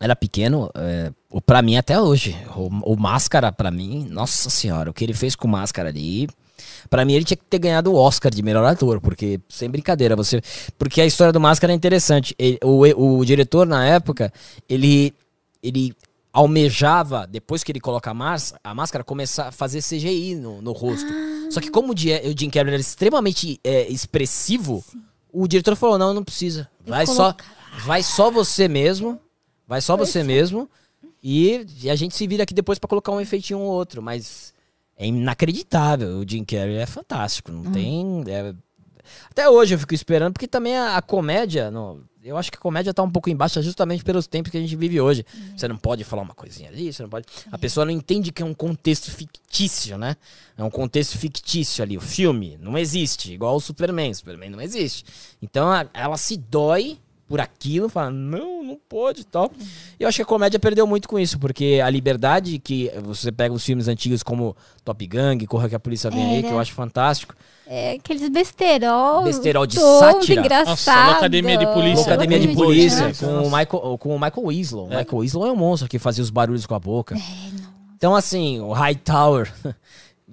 era 0.00 0.14
pequeno, 0.14 0.70
é, 0.76 1.10
o- 1.30 1.40
pra 1.40 1.60
mim 1.62 1.76
até 1.76 2.00
hoje, 2.00 2.36
o, 2.54 2.92
o 2.92 2.96
Máscara 2.96 3.50
pra 3.50 3.70
mim, 3.70 4.06
nossa 4.10 4.48
senhora, 4.48 4.90
o 4.90 4.94
que 4.94 5.02
ele 5.04 5.14
fez 5.14 5.34
com 5.34 5.48
o 5.48 5.50
Máscara 5.50 5.88
ali... 5.88 6.28
Pra 6.90 7.04
mim, 7.04 7.14
ele 7.14 7.24
tinha 7.24 7.36
que 7.36 7.44
ter 7.44 7.58
ganhado 7.58 7.92
o 7.92 7.96
Oscar 7.96 8.32
de 8.32 8.42
melhor 8.42 8.64
ator, 8.64 9.00
porque, 9.00 9.40
sem 9.48 9.68
brincadeira, 9.70 10.14
você. 10.16 10.40
Porque 10.78 11.00
a 11.00 11.06
história 11.06 11.32
do 11.32 11.40
Máscara 11.40 11.72
é 11.72 11.76
interessante. 11.76 12.34
Ele- 12.38 12.58
o, 12.62 13.18
o 13.18 13.24
diretor, 13.24 13.66
na 13.66 13.86
época, 13.86 14.32
ele. 14.68 15.12
ele 15.62 15.94
almejava, 16.32 17.26
depois 17.28 17.62
que 17.64 17.72
ele 17.72 17.80
coloca 17.80 18.10
a, 18.10 18.14
más- 18.14 18.54
a 18.62 18.74
máscara, 18.74 19.04
começar 19.04 19.48
a 19.48 19.52
fazer 19.52 19.80
CGI 19.82 20.34
no, 20.34 20.60
no 20.60 20.72
rosto. 20.72 21.06
Só 21.50 21.60
que 21.60 21.70
como 21.70 21.92
o, 21.92 21.96
Jim 21.96 22.50
Carrey 22.50 22.72
era 22.72 22.80
extremamente 22.80 23.60
é, 23.62 23.88
expressivo, 23.88 24.84
o 25.32 25.46
diretor 25.48 25.76
falou, 25.76 25.98
não, 25.98 26.12
não 26.12 26.24
precisa. 26.24 26.68
Vai 26.84 27.06
só, 27.06 27.36
vai 27.84 28.02
só 28.02 28.30
você 28.30 28.66
mesmo, 28.68 29.18
vai 29.66 29.80
só 29.80 29.96
você 29.96 30.22
mesmo, 30.24 30.68
e, 31.22 31.66
e 31.82 31.88
a 31.90 31.94
gente 31.96 32.14
se 32.16 32.26
vira 32.26 32.42
aqui 32.42 32.52
depois 32.52 32.78
pra 32.78 32.88
colocar 32.88 33.12
um 33.12 33.20
efeitinho 33.20 33.60
ou 33.60 33.66
outro, 33.72 34.02
mas 34.02 34.52
é 34.96 35.06
inacreditável. 35.06 36.18
O 36.18 36.28
Jim 36.28 36.44
Carrey 36.44 36.76
é 36.76 36.86
fantástico, 36.86 37.50
não 37.52 37.70
tem... 37.72 38.24
é- 38.28 38.54
Até 39.30 39.48
hoje 39.48 39.74
eu 39.74 39.78
fico 39.78 39.94
esperando, 39.94 40.32
porque 40.32 40.48
também 40.48 40.76
a, 40.76 40.96
a 40.96 41.02
comédia, 41.02 41.70
não, 41.70 42.00
eu 42.22 42.36
acho 42.38 42.50
que 42.50 42.56
a 42.56 42.60
comédia 42.60 42.94
tá 42.94 43.02
um 43.02 43.10
pouco 43.10 43.28
embaixo 43.28 43.60
justamente 43.62 44.02
pelos 44.02 44.26
tempos 44.26 44.50
que 44.50 44.56
a 44.56 44.60
gente 44.60 44.74
vive 44.76 44.98
hoje. 45.00 45.26
Você 45.56 45.68
não 45.68 45.76
pode 45.76 46.04
falar 46.04 46.22
uma 46.22 46.34
coisinha 46.34 46.70
ali, 46.70 46.90
você 46.92 47.02
não 47.02 47.10
pode. 47.10 47.26
A 47.52 47.58
pessoa 47.58 47.84
não 47.84 47.92
entende 47.92 48.32
que 48.32 48.42
é 48.42 48.46
um 48.46 48.54
contexto 48.54 49.10
fictício, 49.10 49.98
né? 49.98 50.16
É 50.56 50.64
um 50.64 50.70
contexto 50.70 51.18
fictício 51.18 51.82
ali. 51.84 51.98
O 51.98 52.00
filme 52.00 52.56
não 52.60 52.78
existe, 52.78 53.32
igual 53.34 53.56
o 53.56 53.60
Superman. 53.60 54.10
O 54.10 54.14
Superman 54.14 54.48
não 54.50 54.60
existe. 54.60 55.04
Então 55.42 55.70
a- 55.70 55.86
ela 55.92 56.16
se 56.16 56.36
dói 56.38 56.98
por 57.26 57.40
aquilo, 57.40 57.88
fala, 57.88 58.10
não, 58.10 58.62
não 58.62 58.78
pode 58.88 59.22
e 59.22 59.24
tal. 59.24 59.50
E 59.98 60.02
eu 60.02 60.08
acho 60.08 60.16
que 60.16 60.22
a 60.22 60.26
comédia 60.26 60.58
perdeu 60.58 60.86
muito 60.86 61.08
com 61.08 61.18
isso, 61.18 61.38
porque 61.38 61.80
a 61.82 61.88
liberdade 61.88 62.58
que 62.58 62.90
você 63.02 63.32
pega 63.32 63.54
os 63.54 63.64
filmes 63.64 63.88
antigos 63.88 64.22
como 64.22 64.56
Top 64.84 65.06
Gun, 65.06 65.38
Corra 65.46 65.68
que 65.68 65.74
a 65.74 65.80
Polícia 65.80 66.10
Vem 66.10 66.36
aí, 66.36 66.42
que 66.42 66.48
eu 66.48 66.52
Era. 66.52 66.60
acho 66.60 66.72
fantástico. 66.72 67.34
É 67.66 67.92
aqueles 67.92 68.28
besterol. 68.28 69.24
Besterol 69.24 69.66
de 69.66 69.80
sátira. 69.80 70.40
engraçado. 70.40 71.06
Nossa, 71.06 71.18
Academia 71.18 71.56
de 71.56 71.66
Polícia. 71.66 72.12
Academia 72.12 72.38
de 72.38 72.48
Muito 72.48 72.58
Polícia, 72.58 73.08
né? 73.08 73.14
com 73.18 73.26
o 73.26 73.44
Michael, 73.44 73.98
com 73.98 74.16
o 74.16 74.20
Michael 74.20 74.46
Winslow. 74.48 74.84
O 74.84 74.88
Michael 74.88 75.18
Winslow 75.20 75.46
é 75.46 75.52
um 75.52 75.56
monstro 75.56 75.88
que 75.88 75.98
fazia 75.98 76.22
os 76.22 76.30
barulhos 76.30 76.66
com 76.66 76.74
a 76.74 76.78
boca. 76.78 77.16
Então, 77.96 78.14
assim, 78.14 78.60
o 78.60 78.72
Hightower. 78.72 79.50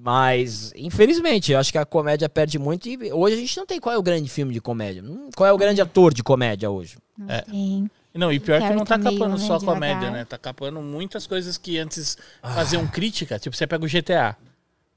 Mas, 0.04 0.74
infelizmente, 0.76 1.52
eu 1.52 1.60
acho 1.60 1.72
que 1.72 1.78
a 1.78 1.86
comédia 1.86 2.28
perde 2.28 2.58
muito. 2.58 2.90
E 2.90 3.14
hoje 3.14 3.36
a 3.36 3.40
gente 3.40 3.56
não 3.58 3.66
tem 3.68 3.80
qual 3.80 3.94
é 3.94 3.98
o 4.00 4.02
grande 4.02 4.28
filme 4.30 4.52
de 4.52 4.60
comédia. 4.60 5.04
Qual 5.36 5.48
é 5.48 5.54
o 5.54 5.58
grande 5.58 5.80
ator 5.80 6.12
de 6.12 6.24
comédia 6.24 6.72
hoje? 6.72 6.98
Não 7.16 7.30
É. 7.30 7.42
tem. 7.42 7.90
Não, 8.14 8.32
e 8.32 8.40
pior 8.40 8.60
que 8.60 8.74
não 8.74 8.84
tá 8.84 8.98
capando 8.98 9.30
né, 9.30 9.38
só 9.38 9.58
devagar. 9.60 9.76
comédia, 9.76 10.10
né? 10.12 10.26
Tá 10.26 10.38
capando 10.38 10.82
muitas 10.82 11.28
coisas 11.28 11.56
que 11.58 11.78
antes 11.78 12.18
faziam 12.42 12.86
crítica. 12.88 13.38
Tipo, 13.38 13.56
você 13.56 13.68
pega 13.68 13.86
o 13.86 13.88
GTA. 13.88 14.36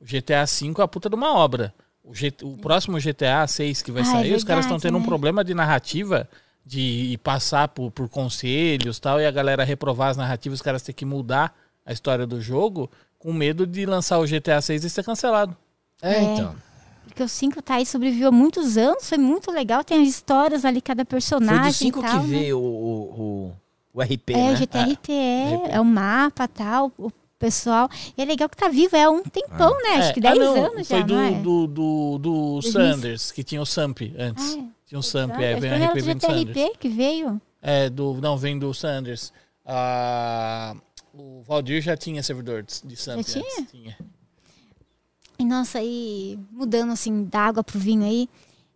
O 0.00 0.04
GTA 0.06 0.44
V 0.46 0.74
é 0.78 0.82
a 0.82 0.88
puta 0.88 1.08
de 1.10 1.14
uma 1.14 1.32
obra. 1.34 1.72
O, 2.02 2.14
G- 2.14 2.32
o 2.42 2.56
próximo 2.56 2.98
GTA 2.98 3.46
6 3.46 3.82
que 3.82 3.92
vai 3.92 4.02
Ah, 4.02 4.06
é 4.06 4.10
sair, 4.10 4.34
os 4.34 4.42
caras 4.44 4.64
estão 4.64 4.76
verdade, 4.78 4.82
tendo 4.82 4.96
um 4.96 5.00
né? 5.00 5.06
problema 5.06 5.44
de 5.44 5.54
narrativa 5.54 6.28
de 6.66 7.18
passar 7.22 7.68
por, 7.68 7.90
por 7.90 8.08
conselhos 8.08 8.98
tal, 8.98 9.20
e 9.20 9.26
a 9.26 9.30
galera 9.30 9.64
reprovar 9.64 10.08
as 10.10 10.16
narrativas, 10.16 10.58
os 10.58 10.62
caras 10.62 10.82
têm 10.82 10.94
que 10.94 11.04
mudar 11.04 11.54
a 11.84 11.92
história 11.92 12.26
do 12.26 12.40
jogo 12.40 12.90
com 13.24 13.32
medo 13.32 13.66
de 13.66 13.86
lançar 13.86 14.18
o 14.18 14.26
GTA 14.26 14.60
6 14.60 14.84
e 14.84 14.90
ser 14.90 15.02
cancelado. 15.02 15.56
É, 16.02 16.16
É. 16.16 16.22
então. 16.22 16.54
Porque 17.06 17.22
o 17.22 17.28
5 17.28 17.62
tá 17.62 17.76
aí, 17.76 17.86
sobreviveu 17.86 18.28
há 18.28 18.32
muitos 18.32 18.76
anos, 18.76 19.08
foi 19.08 19.16
muito 19.16 19.50
legal. 19.50 19.82
Tem 19.82 20.02
as 20.02 20.08
histórias 20.08 20.64
ali, 20.64 20.80
cada 20.82 21.04
Foi 21.04 21.10
personagem. 21.12 21.70
do 21.70 21.72
5 21.72 22.00
e 22.00 22.02
que 22.02 22.16
né? 22.16 22.22
veio 22.26 22.58
o, 22.58 23.52
o, 23.94 23.98
o 23.98 24.02
RP, 24.02 24.30
É, 24.30 24.36
né? 24.36 24.52
o 24.52 24.56
GTRTE, 24.56 25.12
é. 25.70 25.80
o 25.80 25.84
mapa 25.84 26.46
tal, 26.48 26.92
o 26.98 27.10
pessoal. 27.38 27.88
E 28.18 28.20
é 28.20 28.24
legal 28.26 28.46
que 28.48 28.56
tá 28.56 28.68
vivo, 28.68 28.94
é 28.96 29.04
há 29.04 29.10
um 29.10 29.22
tempão, 29.22 29.70
né? 29.82 29.96
Acho 29.98 30.10
É, 30.10 30.12
que 30.12 30.20
ah, 30.20 30.34
10 30.34 30.38
não, 30.38 30.64
anos 30.66 30.88
foi 30.88 30.98
já, 31.00 31.06
do, 31.06 31.14
não 31.14 31.20
é? 31.22 31.30
do, 31.32 31.66
do, 31.66 32.18
do 32.18 32.62
Sanders, 32.62 33.30
que 33.32 33.42
tinha 33.44 33.62
o 33.62 33.66
Samp 33.66 33.98
antes. 34.18 34.54
Ah, 34.54 34.58
é. 34.58 34.64
Tinha 34.88 34.98
o 34.98 35.02
Samp, 35.02 35.30
é, 35.38 35.54
que 35.54 35.66
o 35.66 35.88
RP 35.88 35.94
do 35.98 36.04
vem 36.04 36.16
do 36.16 36.20
Sanders. 36.20 36.40
GTRP 36.48 36.72
que 36.78 36.88
veio. 36.90 37.40
É, 37.62 37.88
do, 37.88 38.14
não, 38.20 38.36
vem 38.36 38.58
do 38.58 38.74
Sanders. 38.74 39.32
Ah, 39.64 40.74
o 41.16 41.42
Valdir 41.42 41.80
já 41.80 41.96
tinha 41.96 42.22
servidor 42.22 42.62
de, 42.62 42.96
Samp 42.96 43.22
Já 43.22 43.40
antes. 43.40 43.70
Tinha? 43.70 43.96
E 45.38 45.44
nossa, 45.44 45.78
aí 45.78 46.38
mudando 46.50 46.92
assim 46.92 47.24
da 47.24 47.40
água 47.40 47.64
pro 47.64 47.78
vinho 47.78 48.04
aí. 48.04 48.28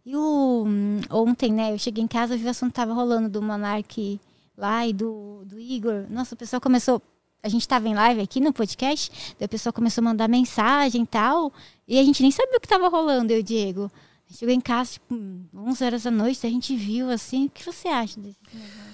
E 0.05 0.17
o 0.17 0.65
hum, 0.67 1.01
ontem, 1.11 1.53
né, 1.53 1.73
eu 1.73 1.79
cheguei 1.79 2.03
em 2.03 2.09
casa 2.09 2.35
e 2.35 2.39
vi 2.39 2.47
o 2.47 2.51
assunto 2.51 2.73
tava 2.73 2.93
rolando 2.95 3.29
do 3.29 3.43
Monark 3.43 4.21
lá 4.57 4.87
e 4.87 4.93
do, 4.93 5.45
do 5.45 5.59
Igor. 5.59 6.07
Nossa, 6.09 6.35
o 6.35 6.39
pessoal 6.39 6.61
começou. 6.61 7.03
A 7.43 7.49
gente 7.49 7.69
tava 7.69 7.89
em 7.89 7.95
live 7.95 8.21
aqui 8.21 8.41
no 8.41 8.53
podcast, 8.53 9.37
daí 9.39 9.47
o 9.47 9.49
pessoal 9.49 9.73
começou 9.73 10.03
a 10.03 10.07
mandar 10.07 10.29
mensagem 10.29 11.03
e 11.03 11.07
tal. 11.07 11.53
E 11.87 11.99
a 11.99 12.03
gente 12.03 12.23
nem 12.23 12.31
sabia 12.31 12.57
o 12.57 12.61
que 12.61 12.67
tava 12.67 12.89
rolando, 12.89 13.33
eu 13.33 13.39
e 13.39 13.41
o 13.41 13.45
Diego. 13.45 13.91
Chegou 14.31 14.55
em 14.55 14.61
casa, 14.61 14.93
tipo, 14.93 15.15
11 15.55 15.85
horas 15.85 16.03
da 16.03 16.11
noite, 16.11 16.47
a 16.47 16.51
gente 16.51 16.77
viu 16.77 17.09
assim. 17.11 17.47
O 17.47 17.51
que 17.51 17.65
você 17.65 17.89
acha 17.89 18.21
desse 18.21 18.39
negócio? 18.53 18.88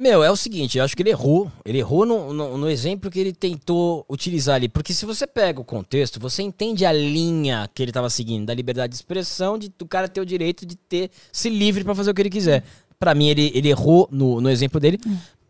Meu, 0.00 0.24
é 0.24 0.30
o 0.30 0.36
seguinte, 0.36 0.78
eu 0.78 0.84
acho 0.84 0.96
que 0.96 1.02
ele 1.02 1.10
errou. 1.10 1.52
Ele 1.62 1.76
errou 1.76 2.06
no, 2.06 2.32
no, 2.32 2.56
no 2.56 2.70
exemplo 2.70 3.10
que 3.10 3.20
ele 3.20 3.34
tentou 3.34 4.02
utilizar 4.08 4.54
ali. 4.54 4.66
Porque 4.66 4.94
se 4.94 5.04
você 5.04 5.26
pega 5.26 5.60
o 5.60 5.64
contexto, 5.64 6.18
você 6.18 6.42
entende 6.42 6.86
a 6.86 6.92
linha 6.92 7.68
que 7.74 7.82
ele 7.82 7.90
estava 7.90 8.08
seguindo, 8.08 8.46
da 8.46 8.54
liberdade 8.54 8.92
de 8.92 8.96
expressão, 8.96 9.58
de 9.58 9.70
o 9.78 9.84
cara 9.84 10.08
ter 10.08 10.22
o 10.22 10.24
direito 10.24 10.64
de 10.64 10.74
ter 10.74 11.10
se 11.30 11.50
livre 11.50 11.84
para 11.84 11.94
fazer 11.94 12.10
o 12.10 12.14
que 12.14 12.22
ele 12.22 12.30
quiser. 12.30 12.64
Pra 12.98 13.14
mim, 13.14 13.28
ele, 13.28 13.52
ele 13.54 13.68
errou 13.68 14.08
no, 14.10 14.40
no 14.40 14.48
exemplo 14.48 14.80
dele. 14.80 14.98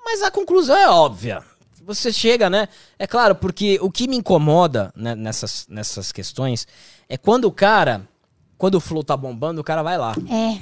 Mas 0.04 0.20
a 0.20 0.32
conclusão 0.32 0.76
é 0.76 0.90
óbvia. 0.90 1.44
Você 1.86 2.12
chega, 2.12 2.50
né? 2.50 2.68
É 2.98 3.06
claro, 3.06 3.36
porque 3.36 3.78
o 3.80 3.88
que 3.88 4.08
me 4.08 4.16
incomoda 4.16 4.92
né, 4.96 5.14
nessas, 5.14 5.64
nessas 5.68 6.10
questões 6.10 6.66
é 7.08 7.16
quando 7.16 7.44
o 7.44 7.52
cara, 7.52 8.02
quando 8.58 8.74
o 8.74 8.80
flow 8.80 9.04
tá 9.04 9.16
bombando, 9.16 9.60
o 9.60 9.64
cara 9.64 9.84
vai 9.84 9.96
lá. 9.96 10.12
É. 10.28 10.60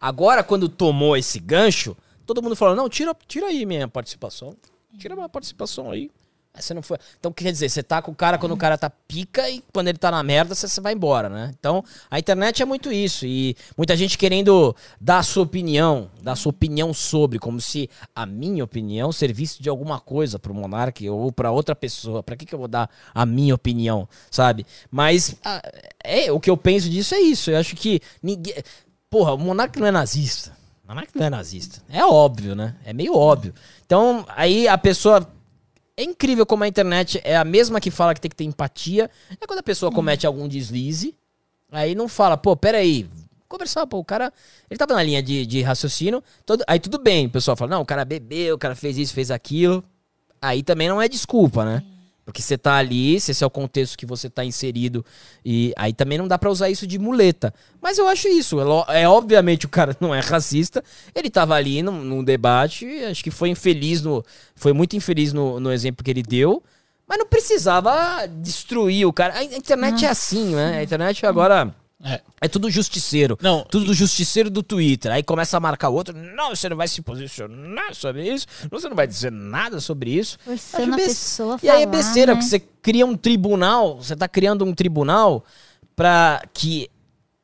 Agora, 0.00 0.42
quando 0.42 0.66
tomou 0.66 1.14
esse 1.14 1.38
gancho, 1.38 1.94
todo 2.26 2.42
mundo 2.42 2.56
falou: 2.56 2.74
não, 2.74 2.88
tira, 2.88 3.16
tira 3.26 3.46
aí 3.46 3.64
minha 3.64 3.88
participação. 3.88 4.54
Tira 4.98 5.14
minha 5.14 5.28
participação 5.28 5.90
aí. 5.90 6.10
Aí 6.56 6.62
você 6.62 6.72
não 6.72 6.80
foi. 6.80 6.96
Então, 7.18 7.30
quer 7.30 7.52
dizer, 7.52 7.68
você 7.68 7.82
tá 7.82 8.00
com 8.00 8.10
o 8.10 8.14
cara 8.14 8.38
quando 8.38 8.52
o 8.52 8.56
cara 8.56 8.78
tá 8.78 8.88
pica 8.88 9.48
e 9.50 9.62
quando 9.74 9.88
ele 9.88 9.98
tá 9.98 10.10
na 10.10 10.22
merda, 10.22 10.54
você, 10.54 10.66
você 10.66 10.80
vai 10.80 10.94
embora, 10.94 11.28
né? 11.28 11.54
Então, 11.58 11.84
a 12.10 12.18
internet 12.18 12.62
é 12.62 12.64
muito 12.64 12.90
isso. 12.90 13.26
E 13.26 13.54
muita 13.76 13.94
gente 13.94 14.16
querendo 14.16 14.74
dar 14.98 15.18
a 15.18 15.22
sua 15.22 15.42
opinião, 15.42 16.10
dar 16.22 16.32
a 16.32 16.36
sua 16.36 16.50
opinião 16.50 16.94
sobre, 16.94 17.38
como 17.38 17.60
se 17.60 17.90
a 18.14 18.24
minha 18.24 18.64
opinião 18.64 19.12
servisse 19.12 19.62
de 19.62 19.68
alguma 19.68 20.00
coisa 20.00 20.38
pro 20.38 20.54
Monark 20.54 21.06
ou 21.10 21.30
pra 21.30 21.50
outra 21.50 21.76
pessoa. 21.76 22.22
Pra 22.22 22.34
que, 22.34 22.46
que 22.46 22.54
eu 22.54 22.58
vou 22.58 22.68
dar 22.68 22.88
a 23.14 23.26
minha 23.26 23.54
opinião, 23.54 24.08
sabe? 24.30 24.64
Mas 24.90 25.36
ah, 25.44 25.60
é, 26.02 26.32
o 26.32 26.40
que 26.40 26.48
eu 26.48 26.56
penso 26.56 26.88
disso 26.88 27.14
é 27.14 27.20
isso. 27.20 27.50
Eu 27.50 27.58
acho 27.58 27.76
que 27.76 28.00
ninguém. 28.22 28.54
Porra, 29.10 29.34
o 29.34 29.38
Monark 29.38 29.78
não 29.78 29.86
é 29.86 29.90
nazista. 29.90 30.56
O 30.86 30.88
Monark 30.88 31.10
não 31.18 31.26
é 31.26 31.30
nazista. 31.30 31.82
É 31.88 32.04
óbvio, 32.04 32.54
né? 32.54 32.76
É 32.84 32.92
meio 32.92 33.14
óbvio. 33.16 33.52
Então, 33.84 34.24
aí 34.28 34.68
a 34.68 34.78
pessoa. 34.78 35.26
É 35.98 36.04
incrível 36.04 36.44
como 36.44 36.62
a 36.62 36.68
internet 36.68 37.18
é 37.24 37.34
a 37.36 37.44
mesma 37.44 37.80
que 37.80 37.90
fala 37.90 38.12
que 38.14 38.20
tem 38.20 38.28
que 38.28 38.36
ter 38.36 38.44
empatia. 38.44 39.10
É 39.40 39.46
quando 39.46 39.60
a 39.60 39.62
pessoa 39.62 39.90
comete 39.90 40.26
algum 40.26 40.46
deslize, 40.46 41.14
aí 41.72 41.94
não 41.94 42.06
fala, 42.06 42.36
pô, 42.36 42.54
peraí. 42.54 43.08
Conversar, 43.48 43.86
pô, 43.86 43.98
o 43.98 44.04
cara. 44.04 44.30
Ele 44.70 44.76
tava 44.76 44.92
na 44.94 45.02
linha 45.02 45.22
de, 45.22 45.46
de 45.46 45.62
raciocínio. 45.62 46.22
todo- 46.44 46.62
aí 46.66 46.78
tudo 46.78 46.98
bem, 46.98 47.26
o 47.26 47.30
pessoal 47.30 47.56
fala, 47.56 47.70
não, 47.70 47.80
o 47.80 47.86
cara 47.86 48.04
bebeu, 48.04 48.56
o 48.56 48.58
cara 48.58 48.74
fez 48.76 48.98
isso, 48.98 49.14
fez 49.14 49.30
aquilo. 49.30 49.82
Aí 50.42 50.62
também 50.62 50.86
não 50.88 51.00
é 51.00 51.08
desculpa, 51.08 51.64
né? 51.64 51.82
Porque 52.26 52.42
você 52.42 52.58
tá 52.58 52.74
ali, 52.74 53.20
se 53.20 53.30
esse 53.30 53.44
é 53.44 53.46
o 53.46 53.50
contexto 53.50 53.96
que 53.96 54.04
você 54.04 54.28
tá 54.28 54.44
inserido, 54.44 55.06
e 55.44 55.72
aí 55.76 55.92
também 55.92 56.18
não 56.18 56.26
dá 56.26 56.36
pra 56.36 56.50
usar 56.50 56.68
isso 56.68 56.84
de 56.84 56.98
muleta. 56.98 57.54
Mas 57.80 57.98
eu 57.98 58.08
acho 58.08 58.26
isso. 58.26 58.58
É, 58.88 59.02
é 59.02 59.08
obviamente 59.08 59.64
o 59.64 59.68
cara 59.68 59.96
não 60.02 60.12
é 60.12 60.18
racista. 60.18 60.82
Ele 61.14 61.30
tava 61.30 61.54
ali 61.54 61.82
num, 61.84 62.02
num 62.02 62.24
debate, 62.24 62.84
acho 63.04 63.22
que 63.22 63.30
foi 63.30 63.50
infeliz 63.50 64.02
no. 64.02 64.24
Foi 64.56 64.72
muito 64.72 64.96
infeliz 64.96 65.32
no, 65.32 65.60
no 65.60 65.72
exemplo 65.72 66.04
que 66.04 66.10
ele 66.10 66.22
deu. 66.22 66.60
Mas 67.08 67.18
não 67.18 67.26
precisava 67.26 68.26
destruir 68.26 69.06
o 69.06 69.12
cara. 69.12 69.34
A 69.34 69.44
internet 69.44 70.04
é 70.04 70.08
assim, 70.08 70.56
né? 70.56 70.78
A 70.78 70.82
internet 70.82 71.24
agora. 71.24 71.72
É. 72.04 72.20
É 72.42 72.48
tudo 72.48 72.70
justiceiro. 72.70 73.38
Não. 73.40 73.64
Tudo 73.64 73.86
do 73.86 73.94
justiceiro 73.94 74.50
do 74.50 74.62
Twitter. 74.62 75.10
Aí 75.10 75.22
começa 75.22 75.56
a 75.56 75.60
marcar 75.60 75.88
o 75.88 75.94
outro. 75.94 76.14
Não, 76.16 76.50
você 76.54 76.68
não 76.68 76.76
vai 76.76 76.86
se 76.88 77.00
posicionar 77.00 77.94
sobre 77.94 78.28
isso. 78.30 78.46
Você 78.70 78.88
não 78.88 78.94
vai 78.96 79.06
dizer 79.06 79.32
nada 79.32 79.80
sobre 79.80 80.10
isso. 80.10 80.38
Forçando 80.44 80.92
a 80.92 80.96
bes- 80.96 81.06
pessoa 81.08 81.58
E 81.62 81.68
aí 81.70 81.82
é 81.82 81.86
besteira, 81.86 82.32
né? 82.32 82.36
porque 82.38 82.48
você 82.50 82.60
cria 82.60 83.06
um 83.06 83.16
tribunal. 83.16 83.96
Você 83.96 84.14
tá 84.14 84.28
criando 84.28 84.64
um 84.64 84.74
tribunal 84.74 85.42
pra 85.94 86.42
que. 86.52 86.88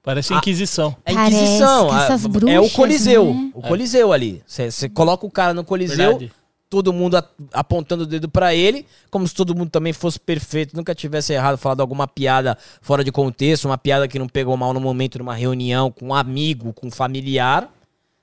Parece 0.03 0.35
Inquisição. 0.35 0.97
A 1.07 1.13
Inquisição. 1.13 1.89
que 1.89 1.95
a- 1.95 2.05
essas 2.05 2.25
é 2.25 2.27
o 2.27 2.31
bruxas, 2.31 2.73
Coliseu. 2.73 3.33
né? 3.33 3.51
O 3.55 3.63
Coliseu 3.63 4.13
ali. 4.13 4.43
Você 4.47 4.69
você 4.71 4.89
coloca 4.89 5.25
o 5.25 5.31
cara 5.31 5.55
no 5.55 5.65
Coliseu. 5.65 6.19
Verdade. 6.19 6.33
Todo 6.73 6.91
mundo 6.91 7.23
apontando 7.53 8.05
o 8.05 8.07
dedo 8.07 8.31
pra 8.31 8.55
ele, 8.55 8.87
como 9.11 9.29
se 9.29 9.35
todo 9.35 9.55
mundo 9.55 9.69
também 9.69 9.93
fosse 9.93 10.19
perfeito, 10.19 10.75
nunca 10.75 10.95
tivesse 10.95 11.35
errado, 11.35 11.59
falado 11.59 11.83
alguma 11.83 12.09
piada 12.09 12.57
fora 12.81 13.05
de 13.05 13.13
contexto, 13.13 13.67
uma 13.67 13.77
piada 13.77 14.09
que 14.09 14.19
não 14.19 14.27
pegou 14.27 14.57
mal 14.57 14.73
no 14.73 14.81
momento 14.81 15.19
numa 15.19 15.35
reunião 15.35 15.91
com 15.91 16.07
um 16.07 16.15
amigo, 16.15 16.73
com 16.73 16.87
um 16.87 16.91
familiar. 16.91 17.71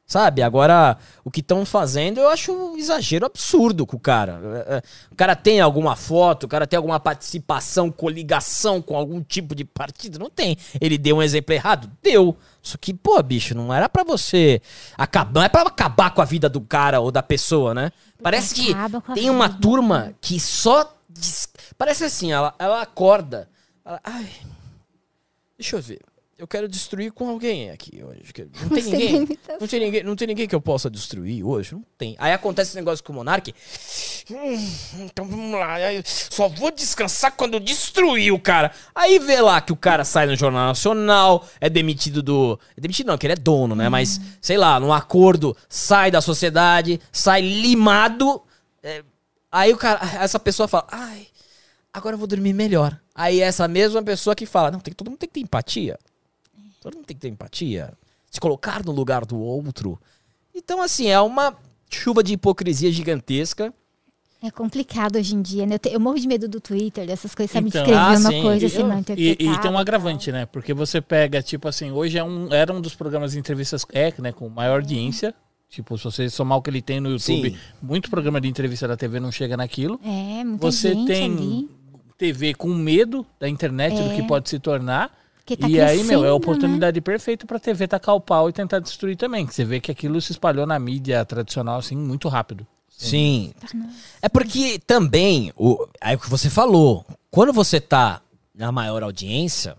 Sabe? 0.09 0.41
Agora, 0.41 0.97
o 1.23 1.29
que 1.29 1.39
estão 1.39 1.63
fazendo, 1.63 2.19
eu 2.19 2.29
acho 2.29 2.51
um 2.51 2.75
exagero 2.75 3.27
absurdo 3.27 3.85
com 3.85 3.95
o 3.95 3.99
cara. 3.99 4.41
É, 4.67 4.77
é, 4.77 4.81
O 5.11 5.15
cara 5.15 5.35
tem 5.35 5.61
alguma 5.61 5.95
foto, 5.95 6.45
o 6.45 6.47
cara 6.47 6.65
tem 6.65 6.77
alguma 6.77 6.99
participação, 6.99 7.91
coligação 7.91 8.81
com 8.81 8.97
algum 8.97 9.21
tipo 9.21 9.53
de 9.53 9.63
partido? 9.63 10.17
Não 10.17 10.27
tem. 10.27 10.57
Ele 10.81 10.97
deu 10.97 11.17
um 11.17 11.21
exemplo 11.21 11.53
errado? 11.53 11.91
Deu. 12.01 12.35
Só 12.59 12.75
que, 12.81 12.91
pô, 12.91 13.21
bicho, 13.21 13.53
não 13.53 13.71
era 13.71 13.87
pra 13.87 14.03
você 14.03 14.59
acabar, 14.97 15.31
não 15.31 15.43
é 15.43 15.47
pra 15.47 15.61
acabar 15.61 16.09
com 16.11 16.23
a 16.23 16.25
vida 16.25 16.49
do 16.49 16.59
cara 16.61 16.99
ou 16.99 17.11
da 17.11 17.21
pessoa, 17.21 17.75
né? 17.75 17.91
Parece 18.23 18.55
que 18.55 18.73
tem 19.13 19.29
uma 19.29 19.47
turma 19.47 20.13
que 20.19 20.39
só. 20.39 20.91
diz- 21.07 21.47
Parece 21.77 22.03
assim, 22.05 22.31
ela, 22.31 22.55
ela 22.57 22.81
acorda. 22.81 23.47
ela- 23.85 24.01
Ai, 24.03 24.27
deixa 25.57 25.75
eu 25.75 25.81
ver. 25.83 25.99
Eu 26.39 26.47
quero 26.47 26.69
destruir 26.69 27.11
com 27.11 27.27
alguém 27.27 27.69
aqui 27.69 28.01
hoje. 28.01 28.21
Não 28.63 28.69
tem 28.69 28.83
ninguém. 28.85 29.37
Não 29.59 29.67
tem 29.67 29.79
ninguém, 29.81 30.03
não 30.03 30.15
tem 30.15 30.27
ninguém 30.29 30.47
que 30.47 30.55
eu 30.55 30.61
possa 30.61 30.89
destruir 30.89 31.43
hoje. 31.43 31.73
Não 31.75 31.83
tem. 31.97 32.15
Aí 32.17 32.31
acontece 32.31 32.69
esse 32.69 32.77
negócio 32.77 33.03
com 33.03 33.11
o 33.11 33.15
Monark. 33.17 33.53
Hum, 34.31 34.69
então 35.01 35.25
vamos 35.25 35.59
lá. 35.59 35.91
eu 35.91 36.01
Só 36.05 36.47
vou 36.47 36.71
descansar 36.71 37.33
quando 37.35 37.55
eu 37.55 37.59
destruir 37.59 38.31
o 38.31 38.39
cara. 38.39 38.71
Aí 38.95 39.19
vê 39.19 39.41
lá 39.41 39.59
que 39.59 39.73
o 39.73 39.75
cara 39.75 40.05
sai 40.05 40.27
no 40.27 40.35
Jornal 40.37 40.67
Nacional, 40.67 41.45
é 41.59 41.69
demitido 41.69 42.23
do. 42.23 42.57
É 42.77 42.79
demitido 42.79 43.07
não, 43.07 43.17
que 43.17 43.25
ele 43.25 43.33
é 43.33 43.35
dono, 43.35 43.75
né? 43.75 43.89
Mas, 43.89 44.21
sei 44.39 44.57
lá, 44.57 44.79
num 44.79 44.93
acordo, 44.93 45.57
sai 45.67 46.09
da 46.09 46.21
sociedade, 46.21 47.01
sai 47.11 47.41
limado. 47.41 48.41
é, 48.81 49.03
aí 49.51 49.73
o 49.73 49.77
cara. 49.77 49.99
Essa 50.23 50.39
pessoa 50.39 50.69
fala, 50.69 50.87
ai, 50.89 51.27
agora 51.93 52.13
eu 52.13 52.17
vou 52.17 52.27
dormir 52.27 52.53
melhor. 52.53 52.97
Aí 53.13 53.41
essa 53.41 53.67
mesma 53.67 54.01
pessoa 54.01 54.33
que 54.33 54.45
fala, 54.45 54.71
não, 54.71 54.79
tem, 54.79 54.93
todo 54.93 55.09
mundo 55.09 55.19
tem 55.19 55.27
que 55.27 55.33
ter 55.33 55.41
empatia. 55.41 55.99
Todo 56.79 56.95
mundo 56.95 57.05
tem 57.05 57.15
que 57.15 57.21
ter 57.21 57.27
empatia. 57.29 57.93
Se 58.31 58.39
colocar 58.39 58.83
no 58.85 58.91
lugar 58.91 59.25
do 59.25 59.37
outro. 59.39 59.99
Então, 60.55 60.81
assim, 60.81 61.07
é 61.07 61.19
uma 61.19 61.55
chuva 61.89 62.23
de 62.23 62.33
hipocrisia 62.33 62.91
gigantesca. 62.91 63.73
É 64.41 64.49
complicado 64.49 65.17
hoje 65.17 65.35
em 65.35 65.41
dia, 65.41 65.65
né? 65.65 65.75
Eu, 65.75 65.79
te- 65.79 65.89
eu 65.89 65.99
morro 65.99 66.17
de 66.17 66.25
medo 66.27 66.47
do 66.47 66.61
Twitter, 66.61 67.05
dessas 67.05 67.35
coisas, 67.35 67.51
sabe? 67.51 67.67
Então, 67.67 67.81
Escrever 67.81 67.99
ah, 68.01 68.17
uma 68.19 68.29
sim. 68.31 68.41
coisa 68.41 68.63
E, 68.63 68.67
assim, 68.67 68.83
não 68.83 68.95
e- 68.95 68.99
interpretada. 68.99 69.51
e 69.57 69.61
tem 69.61 69.71
um 69.71 69.77
agravante, 69.77 70.31
né? 70.31 70.45
Porque 70.45 70.73
você 70.73 71.01
pega, 71.01 71.41
tipo 71.41 71.67
assim, 71.67 71.91
hoje 71.91 72.17
é 72.17 72.23
um, 72.23 72.53
era 72.53 72.71
um 72.71 72.79
dos 72.79 72.95
programas 72.95 73.33
de 73.33 73.39
entrevistas 73.39 73.85
é, 73.91 74.13
né, 74.19 74.31
com 74.31 74.47
maior 74.47 74.75
audiência. 74.79 75.33
Tipo, 75.69 75.97
se 75.97 76.03
você 76.05 76.29
somar 76.29 76.57
o 76.57 76.61
que 76.61 76.69
ele 76.69 76.81
tem 76.81 76.99
no 77.01 77.09
YouTube, 77.09 77.51
Sim. 77.51 77.57
muito 77.81 78.09
programa 78.09 78.39
de 78.39 78.47
entrevista 78.47 78.87
da 78.87 78.95
TV 78.95 79.19
não 79.19 79.31
chega 79.31 79.57
naquilo. 79.57 79.99
É, 80.03 80.43
muita 80.43 80.71
Você 80.71 80.93
gente 80.93 81.07
tem 81.07 81.25
ali. 81.31 81.69
TV 82.17 82.53
com 82.53 82.69
medo 82.73 83.25
da 83.39 83.47
internet, 83.49 83.93
do 83.95 84.09
É. 84.11 84.15
que 84.15 84.23
pode 84.23 84.49
se 84.49 84.57
tornar. 84.57 85.11
Tá 85.57 85.67
e 85.67 85.79
aí, 85.79 86.03
meu, 86.03 86.25
é 86.25 86.29
a 86.29 86.33
oportunidade 86.33 86.99
perfeita 87.01 87.45
pra 87.45 87.59
TV 87.59 87.87
tacar 87.87 88.15
o 88.15 88.21
pau 88.21 88.49
e 88.49 88.53
tentar 88.53 88.79
destruir 88.79 89.15
também. 89.15 89.45
Que 89.45 89.53
você 89.53 89.65
vê 89.65 89.79
que 89.79 89.91
aquilo 89.91 90.21
se 90.21 90.31
espalhou 90.31 90.65
na 90.65 90.77
mídia 90.79 91.23
tradicional, 91.25 91.79
assim, 91.79 91.95
muito 91.95 92.27
rápido. 92.27 92.65
Sim. 92.89 93.53
É 94.21 94.27
porque 94.27 94.79
também, 94.79 95.53
o, 95.55 95.87
é 96.01 96.15
o 96.15 96.19
que 96.19 96.29
você 96.29 96.49
falou, 96.49 97.05
quando 97.31 97.53
você 97.53 97.79
tá 97.79 98.21
na 98.53 98.71
maior 98.71 99.03
audiência, 99.03 99.77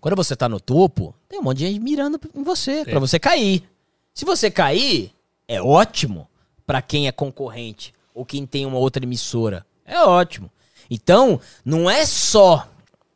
quando 0.00 0.16
você 0.16 0.34
tá 0.34 0.48
no 0.48 0.58
topo, 0.58 1.14
tem 1.28 1.38
um 1.38 1.42
monte 1.42 1.58
de 1.58 1.66
gente 1.66 1.80
mirando 1.80 2.18
em 2.34 2.42
você, 2.42 2.84
pra 2.84 2.98
você 2.98 3.18
cair. 3.18 3.62
Se 4.12 4.24
você 4.24 4.50
cair, 4.50 5.12
é 5.46 5.62
ótimo 5.62 6.26
pra 6.66 6.82
quem 6.82 7.06
é 7.06 7.12
concorrente 7.12 7.94
ou 8.14 8.24
quem 8.24 8.46
tem 8.46 8.66
uma 8.66 8.78
outra 8.78 9.04
emissora. 9.04 9.64
É 9.84 10.00
ótimo. 10.00 10.50
Então, 10.90 11.40
não 11.64 11.88
é 11.88 12.04
só, 12.04 12.66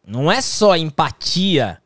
não 0.07 0.31
é 0.31 0.41
só 0.41 0.77
empatia 0.77 1.79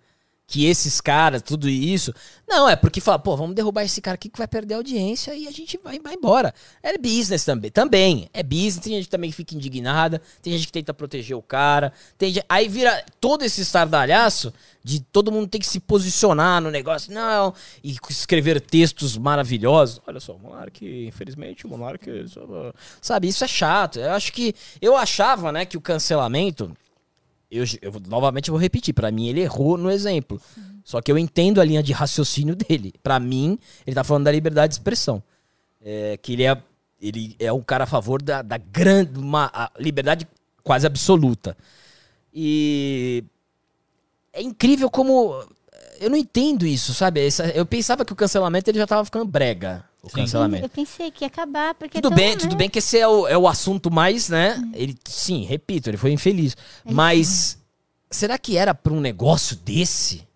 que 0.51 0.65
esses 0.65 0.99
caras, 0.99 1.43
tudo 1.43 1.69
isso. 1.69 2.11
Não, 2.49 2.67
é 2.67 2.75
porque 2.75 3.03
fala, 3.03 3.19
pô, 3.19 3.37
vamos 3.37 3.55
derrubar 3.55 3.83
esse 3.85 4.01
cara 4.01 4.15
aqui 4.15 4.31
que 4.31 4.39
vai 4.39 4.49
perder 4.49 4.73
a 4.73 4.77
audiência 4.79 5.35
e 5.35 5.47
a 5.47 5.51
gente 5.51 5.79
vai, 5.85 5.99
vai 5.99 6.15
embora. 6.15 6.55
É 6.83 6.97
business 6.97 7.45
também. 7.45 7.71
Também. 7.71 8.31
É 8.33 8.43
business. 8.43 8.79
Tem 8.79 8.95
gente 8.95 9.11
também 9.11 9.29
que 9.29 9.37
fica 9.37 9.55
indignada. 9.55 10.23
Tem 10.41 10.55
gente 10.55 10.65
que 10.65 10.73
tenta 10.73 10.95
proteger 10.95 11.37
o 11.37 11.43
cara. 11.43 11.93
Tem 12.17 12.33
gente- 12.33 12.47
Aí 12.49 12.67
vira 12.67 13.05
todo 13.21 13.43
esse 13.45 13.61
estardalhaço 13.61 14.51
de 14.83 15.01
todo 15.01 15.31
mundo 15.31 15.47
tem 15.49 15.61
que 15.61 15.67
se 15.67 15.81
posicionar 15.81 16.63
no 16.63 16.71
negócio. 16.71 17.13
Não. 17.13 17.53
E 17.85 17.95
escrever 18.09 18.59
textos 18.59 19.19
maravilhosos. 19.19 20.01
Olha 20.07 20.19
só, 20.19 20.33
o 20.33 20.39
Monark, 20.39 20.83
infelizmente, 21.07 21.67
o 21.67 21.69
Monark. 21.69 22.07
Sabe, 23.03 23.29
isso 23.29 23.45
é 23.45 23.49
chato. 23.49 23.99
Eu 24.01 24.13
acho 24.13 24.33
que. 24.33 24.55
Eu 24.81 24.97
achava, 24.97 25.53
né, 25.53 25.67
que 25.67 25.77
o 25.77 25.81
cancelamento 25.83 26.75
eu, 27.51 27.65
eu 27.81 27.93
novamente 28.07 28.51
vou 28.51 28.59
repetir, 28.59 28.93
pra 28.95 29.11
mim 29.11 29.29
ele 29.29 29.41
errou 29.41 29.77
no 29.77 29.91
exemplo. 29.91 30.41
Só 30.85 31.01
que 31.01 31.11
eu 31.11 31.19
entendo 31.19 31.61
a 31.61 31.65
linha 31.65 31.83
de 31.83 31.93
raciocínio 31.93 32.55
dele. 32.57 32.95
Pra 33.03 33.19
mim, 33.19 33.59
ele 33.87 33.95
tá 33.95 34.05
falando 34.05 34.25
da 34.25 34.33
liberdade 34.33 34.73
de 34.73 34.75
expressão. 34.75 35.23
É, 35.81 36.17
que 36.17 36.33
ele 36.33 36.45
é, 36.45 36.63
ele 37.01 37.37
é 37.39 37.53
um 37.53 37.63
cara 37.63 37.85
a 37.85 37.87
favor 37.87 38.21
da, 38.21 38.43
da 38.43 38.57
grande, 38.59 39.19
uma 39.19 39.71
liberdade 39.79 40.27
quase 40.63 40.87
absoluta. 40.87 41.57
E 42.33 43.25
é 44.33 44.43
incrível 44.43 44.91
como 44.91 45.45
eu 46.01 46.11
não 46.11 46.17
entendo 46.17 46.67
isso, 46.67 46.95
sabe? 46.95 47.27
Eu 47.55 47.67
pensava 47.67 48.05
que 48.05 48.13
o 48.13 48.17
cancelamento 48.17 48.71
ele 48.71 48.79
já 48.79 48.87
tava 48.87 49.05
ficando 49.05 49.25
brega. 49.25 49.85
O 50.03 50.09
Sim. 50.09 50.17
cancelamento. 50.17 50.65
Eu 50.65 50.69
pensei 50.69 51.11
que 51.11 51.25
ia 51.25 51.29
acabar, 51.29 51.75
porque 51.75 52.01
Tudo 52.01 52.13
é 52.13 52.17
bem, 52.17 52.31
né? 52.31 52.37
tudo 52.37 52.57
bem 52.57 52.71
que 52.71 52.79
esse 52.79 52.99
é 52.99 53.07
o, 53.09 53.27
é 53.27 53.37
o 53.37 53.49
assunto 53.49 53.91
mais, 53.91 54.29
né? 54.29 54.63
Ele, 54.75 54.97
sim, 55.07 55.45
repito, 55.45 55.91
ele 55.91 55.97
foi 55.97 56.13
infeliz. 56.13 56.57
Mas 56.85 57.59
será 58.11 58.39
que 58.39 58.57
era 58.57 58.75
pra 58.75 58.93
um 58.93 59.01
negócio 59.01 59.57
desse? 59.57 60.27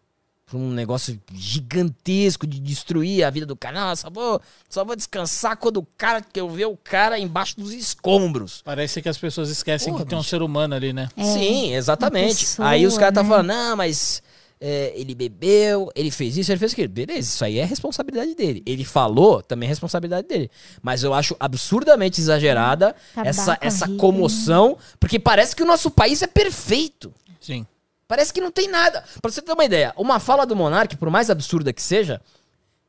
Pra 0.47 0.59
um 0.59 0.71
negócio 0.71 1.19
gigantesco 1.33 2.47
de 2.47 2.61
destruir 2.61 3.25
a 3.25 3.31
vida 3.31 3.47
do 3.47 3.57
cara? 3.57 3.89
Não, 3.89 3.97
só 3.97 4.11
vou, 4.11 4.41
só 4.69 4.85
vou 4.85 4.95
descansar 4.97 5.57
quando 5.57 5.79
o 5.79 5.87
cara 5.97 6.21
que 6.21 6.39
eu 6.41 6.49
ver 6.51 6.67
o 6.67 6.77
cara 6.77 7.19
embaixo 7.19 7.57
dos 7.59 7.73
escombros. 7.73 8.61
Parece 8.65 9.01
que 9.01 9.09
as 9.09 9.17
pessoas 9.17 9.49
esquecem 9.49 9.93
Porra, 9.93 10.05
que 10.05 10.11
tem 10.11 10.19
um 10.19 10.21
bicho. 10.21 10.31
ser 10.31 10.43
humano 10.43 10.75
ali, 10.75 10.93
né? 10.93 11.09
É, 11.17 11.25
Sim, 11.25 11.73
exatamente. 11.75 12.41
pessoa, 12.45 12.69
Aí 12.69 12.85
os 12.87 12.99
caras 12.99 13.15
tá 13.15 13.23
né? 13.23 13.29
falando, 13.29 13.47
não, 13.47 13.77
mas 13.77 14.23
é, 14.65 14.93
ele 14.95 15.13
bebeu, 15.13 15.91
ele 15.93 16.09
fez 16.13 16.37
isso, 16.37 16.53
ele 16.53 16.59
fez 16.61 16.73
aquilo. 16.73 16.89
Beleza, 16.89 17.19
isso 17.19 17.45
aí 17.45 17.59
é 17.59 17.65
responsabilidade 17.65 18.33
dele. 18.37 18.63
Ele 18.65 18.85
falou, 18.85 19.43
também 19.43 19.67
é 19.67 19.71
responsabilidade 19.71 20.29
dele. 20.29 20.49
Mas 20.81 21.03
eu 21.03 21.13
acho 21.13 21.35
absurdamente 21.41 22.21
exagerada 22.21 22.95
Acabar 23.11 23.29
essa, 23.29 23.57
com 23.57 23.65
a 23.65 23.67
essa 23.67 23.87
vida, 23.87 23.99
comoção, 23.99 24.79
porque 25.01 25.19
parece 25.19 25.57
que 25.57 25.65
o 25.65 25.67
nosso 25.67 25.91
país 25.91 26.23
é 26.23 26.29
perfeito. 26.29 27.13
Sim. 27.41 27.67
Parece 28.07 28.33
que 28.33 28.41
não 28.41 28.53
tem 28.53 28.69
nada. 28.69 29.03
Pra 29.21 29.31
você 29.31 29.43
ter 29.43 29.53
uma 29.53 29.65
ideia, 29.65 29.93
uma 29.97 30.21
fala 30.21 30.47
do 30.47 30.55
Monark, 30.55 30.97
por 30.97 31.11
mais 31.11 31.29
absurda 31.29 31.73
que 31.73 31.83
seja, 31.83 32.21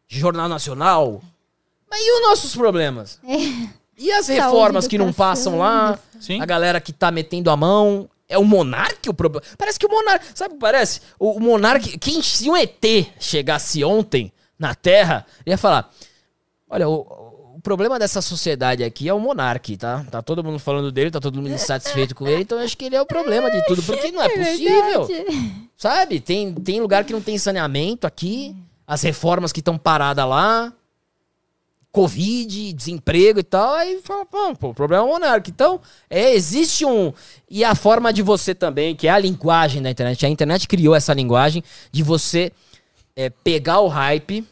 Jornal 0.07 0.47
Nacional, 0.47 1.23
mas 1.89 2.01
e 2.01 2.11
os 2.11 2.21
nossos 2.21 2.55
problemas? 2.55 3.19
E 3.97 4.11
as 4.11 4.27
reformas 4.27 4.87
que 4.87 4.97
não 4.97 5.11
passam 5.11 5.57
lá? 5.57 5.97
Sim. 6.19 6.39
A 6.41 6.45
galera 6.45 6.81
que 6.81 6.91
tá 6.91 7.11
metendo 7.11 7.49
a 7.49 7.57
mão. 7.57 8.09
É 8.27 8.37
o 8.37 8.43
Monark 8.43 9.09
o 9.09 9.13
problema? 9.13 9.45
Parece 9.57 9.77
que 9.77 9.85
o 9.85 9.89
Monark. 9.89 10.25
Sabe 10.33 10.53
o 10.53 10.57
que 10.57 10.61
parece? 10.61 11.01
O, 11.19 11.37
o 11.37 11.39
Monark. 11.39 11.97
Quem, 11.97 12.21
se 12.21 12.49
um 12.49 12.55
ET 12.55 12.83
chegasse 13.19 13.83
ontem 13.83 14.31
na 14.57 14.73
Terra, 14.73 15.25
ia 15.45 15.57
falar: 15.57 15.91
Olha, 16.69 16.87
o, 16.87 17.01
o 17.55 17.61
problema 17.61 17.99
dessa 17.99 18.21
sociedade 18.21 18.83
aqui 18.83 19.07
é 19.07 19.13
o 19.13 19.19
Monark, 19.19 19.77
tá? 19.77 20.05
Tá 20.09 20.21
todo 20.21 20.43
mundo 20.43 20.57
falando 20.57 20.91
dele, 20.91 21.11
tá 21.11 21.19
todo 21.19 21.35
mundo 21.35 21.49
insatisfeito 21.49 22.15
com 22.15 22.27
ele, 22.27 22.41
então 22.41 22.57
eu 22.57 22.65
acho 22.65 22.77
que 22.77 22.85
ele 22.85 22.95
é 22.95 23.01
o 23.01 23.05
problema 23.05 23.51
de 23.51 23.63
tudo. 23.65 23.83
Porque 23.83 24.11
não 24.11 24.23
é 24.23 24.29
possível. 24.35 25.05
Verdade. 25.05 25.69
Sabe? 25.77 26.19
Tem, 26.19 26.53
tem 26.53 26.81
lugar 26.81 27.03
que 27.03 27.13
não 27.13 27.21
tem 27.21 27.37
saneamento 27.37 28.07
aqui, 28.07 28.55
as 28.87 29.01
reformas 29.01 29.51
que 29.51 29.59
estão 29.59 29.77
paradas 29.77 30.25
lá, 30.27 30.73
Covid, 31.93 32.73
desemprego 32.73 33.39
e 33.39 33.43
tal, 33.43 33.75
aí 33.75 34.01
fala, 34.03 34.25
pô, 34.25 34.55
pô, 34.55 34.69
o 34.69 34.73
problema 34.73 35.03
é 35.03 35.05
o 35.05 35.09
monarca. 35.09 35.51
Então, 35.51 35.79
é, 36.09 36.33
existe 36.33 36.83
um. 36.83 37.13
E 37.47 37.63
a 37.63 37.75
forma 37.75 38.11
de 38.11 38.23
você 38.23 38.55
também, 38.55 38.95
que 38.95 39.07
é 39.07 39.11
a 39.11 39.19
linguagem 39.19 39.79
da 39.79 39.91
internet, 39.91 40.25
a 40.25 40.29
internet 40.29 40.67
criou 40.67 40.95
essa 40.95 41.13
linguagem 41.13 41.63
de 41.91 42.01
você 42.01 42.51
é, 43.15 43.29
pegar 43.29 43.79
o 43.79 43.87
hype, 43.87 44.43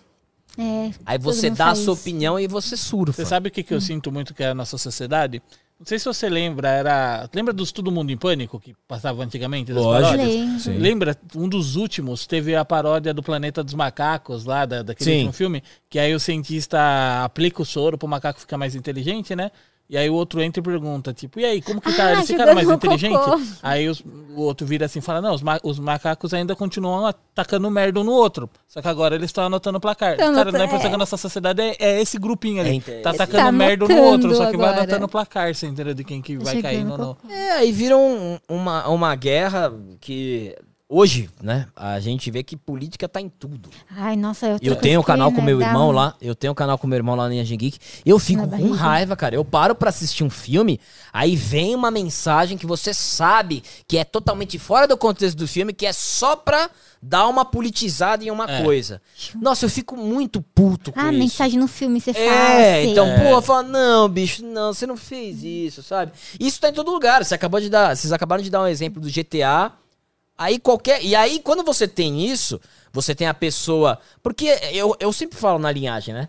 É, 0.56 0.92
aí 1.04 1.18
você 1.18 1.50
dá 1.50 1.72
a 1.72 1.76
sua 1.76 1.96
opinião 1.96 2.40
e 2.40 2.48
você 2.48 2.78
surfa. 2.78 3.24
Você 3.24 3.26
sabe 3.26 3.50
o 3.50 3.52
que, 3.52 3.64
que 3.64 3.74
eu 3.74 3.82
sinto 3.82 4.12
muito 4.12 4.36
que 4.36 4.44
é 4.44 4.50
a 4.50 4.54
nossa 4.54 4.78
sociedade? 4.78 5.42
Não 5.82 5.86
sei 5.88 5.98
se 5.98 6.06
você 6.06 6.30
lembra, 6.30 6.70
era. 6.70 7.28
Lembra 7.34 7.52
dos 7.52 7.72
Todo 7.72 7.92
Mundo 7.92 8.12
em 8.12 8.18
Pânico 8.18 8.60
que 8.60 8.76
passava 8.88 9.24
antigamente? 9.24 9.74
Das 9.74 9.84
Lógico. 9.84 10.16
paródias? 10.16 10.66
Lembra? 10.68 11.18
Um 11.36 11.50
dos 11.50 11.76
últimos 11.76 12.28
teve 12.28 12.56
a 12.56 12.64
paródia 12.64 13.12
do 13.16 13.24
Planeta 13.24 13.64
dos 13.64 13.74
Macacos, 13.74 14.46
lá, 14.46 14.64
da, 14.68 14.84
daquele 14.84 15.32
filme, 15.32 15.64
que 15.90 15.98
aí 15.98 16.14
o 16.14 16.20
cientista 16.20 17.24
aplica 17.24 17.64
o 17.64 17.66
soro 17.66 17.98
pro 17.98 18.08
macaco 18.08 18.40
ficar 18.40 18.60
mais 18.60 18.76
inteligente, 18.76 19.36
né? 19.36 19.50
E 19.92 19.98
aí 19.98 20.10
o 20.10 20.14
outro 20.14 20.42
entra 20.42 20.62
e 20.62 20.64
pergunta, 20.64 21.14
tipo, 21.14 21.38
e 21.38 21.44
aí, 21.44 21.62
como 21.62 21.82
que 21.82 21.92
tá? 21.92 22.06
Ah, 22.06 22.12
Eles 22.14 22.28
ficaram 22.28 22.54
mais 22.56 22.66
jogando 22.66 22.78
inteligente? 22.86 23.14
cocô. 23.20 23.42
Aí 23.62 23.90
os- 23.90 24.00
o 24.00 24.40
outro 24.40 24.66
vira 24.66 24.86
assim 24.86 25.00
e 25.00 25.02
fala, 25.02 25.20
não, 25.20 25.34
os, 25.36 25.42
ma- 25.42 25.60
os 25.64 25.78
macacos 25.80 26.34
ainda 26.34 26.56
continuam 26.56 27.06
atacando 27.06 27.70
merda 27.70 28.00
um 28.00 28.04
no 28.06 28.14
outro. 28.14 28.50
Só 28.70 28.82
que 28.82 28.88
agora 28.88 29.16
eles 29.16 29.26
estão 29.26 29.44
anotando 29.44 29.80
o 29.80 29.82
placar. 29.82 30.16
Tá 30.16 30.32
Cara, 30.34 30.50
não 30.50 30.62
é 30.62 30.68
pensar 30.68 30.86
é. 30.86 30.90
que 30.90 30.96
a 30.96 30.98
nossa 30.98 31.18
sociedade 31.18 31.62
é, 31.62 31.76
é 31.78 32.02
esse 32.02 32.18
grupinho 32.18 32.62
ali. 32.62 32.82
É 32.88 33.02
tá 33.02 33.10
atacando 33.10 33.44
Tá 33.44 33.52
merda 33.52 33.84
um 33.84 33.90
no 33.90 34.02
outro, 34.04 34.34
só 34.34 34.50
que 34.50 34.56
vai 34.56 34.70
anotando 34.70 34.92
agora. 34.94 35.06
o 35.06 35.10
placar, 35.10 35.54
você 35.54 35.68
entendeu? 35.68 35.94
De 35.94 36.06
quem 36.06 36.22
que 36.22 36.38
vai 36.38 36.56
Chegando 36.56 36.62
cair 36.62 36.86
no... 36.86 36.98
no... 36.98 37.18
É, 37.30 37.52
aí 37.58 37.72
vira 37.74 37.98
um- 37.98 38.40
uma, 38.48 38.88
uma 38.88 39.14
guerra 39.16 39.74
que. 40.00 40.56
Hoje, 40.94 41.30
né? 41.42 41.68
A 41.74 42.02
gente 42.02 42.30
vê 42.30 42.44
que 42.44 42.58
política 42.58 43.08
tá 43.08 43.22
em 43.22 43.30
tudo. 43.30 43.70
Ai, 43.90 44.18
nossa, 44.18 44.46
eu, 44.48 44.60
Eu 44.62 44.76
tenho 44.76 45.00
um 45.00 45.04
canal 45.04 45.32
com 45.32 45.42
meu 45.42 45.62
irmão 45.62 45.88
um- 45.88 45.92
lá. 45.94 46.16
Eu 46.22 46.36
tenho 46.36 46.52
um 46.52 46.54
canal 46.56 46.78
com 46.78 46.86
meu 46.86 46.98
irmão 46.98 47.16
lá 47.16 47.30
no 47.30 47.34
Yanjin 47.34 47.56
Geek. 47.58 47.80
Eu 48.06 48.20
fico 48.20 48.42
Na 48.42 48.48
com 48.50 48.52
barriga. 48.58 48.76
raiva, 48.76 49.16
cara. 49.16 49.34
Eu 49.34 49.46
paro 49.46 49.74
pra 49.74 49.88
assistir 49.88 50.26
um 50.26 50.30
filme, 50.30 50.82
aí 51.14 51.34
vem 51.34 51.74
uma 51.74 51.90
mensagem 51.90 52.58
que 52.58 52.66
você 52.66 52.94
sabe 52.94 53.64
que 53.88 53.98
é 53.98 54.04
totalmente 54.04 54.60
fora 54.60 54.86
do 54.86 54.98
contexto 54.98 55.38
do 55.38 55.48
filme, 55.48 55.72
que 55.72 55.86
é 55.86 55.94
só 55.94 56.36
pra 56.36 56.70
dar 57.02 57.26
uma 57.30 57.46
politizada 57.46 58.26
em 58.26 58.30
uma 58.30 58.44
É. 58.52 58.62
coisa. 58.62 59.02
Nossa, 59.42 59.64
eu 59.64 59.70
fico 59.70 59.96
muito 59.96 60.42
puto 60.42 60.92
com 60.92 61.00
Ah, 61.00 61.10
isso. 61.10 61.20
mensagem 61.20 61.58
no 61.58 61.70
filme, 61.70 62.02
você 62.02 62.14
fala. 62.14 62.26
É, 62.26 62.82
sei. 62.82 62.92
então, 62.92 63.08
pô, 63.18 63.42
fala, 63.42 63.64
não, 63.64 64.10
bicho, 64.10 64.46
não, 64.46 64.74
você 64.74 64.86
não 64.86 64.98
fez 64.98 65.42
isso, 65.42 65.82
sabe? 65.82 66.12
Isso 66.38 66.60
tá 66.60 66.68
em 66.68 66.74
todo 66.74 66.92
lugar. 66.92 67.24
Você 67.24 67.34
acabou 67.34 67.62
de 67.62 67.70
dar, 67.70 67.96
vocês 67.96 68.12
acabaram 68.12 68.44
de 68.44 68.50
dar 68.50 68.62
um 68.62 68.68
exemplo 68.68 69.02
do 69.02 69.10
GTA. 69.10 69.72
Aí 70.42 70.60
qualquer. 70.60 71.04
E 71.04 71.16
aí, 71.16 71.40
quando 71.40 71.64
você 71.64 71.88
tem 71.88 72.26
isso, 72.26 72.60
você 72.92 73.14
tem 73.16 73.28
a 73.28 73.34
pessoa. 73.34 74.00
Porque 74.24 74.58
eu, 74.74 74.96
eu 75.00 75.12
sempre 75.14 75.38
falo 75.38 75.60
na 75.60 75.72
linhagem, 75.72 76.14
né? 76.14 76.28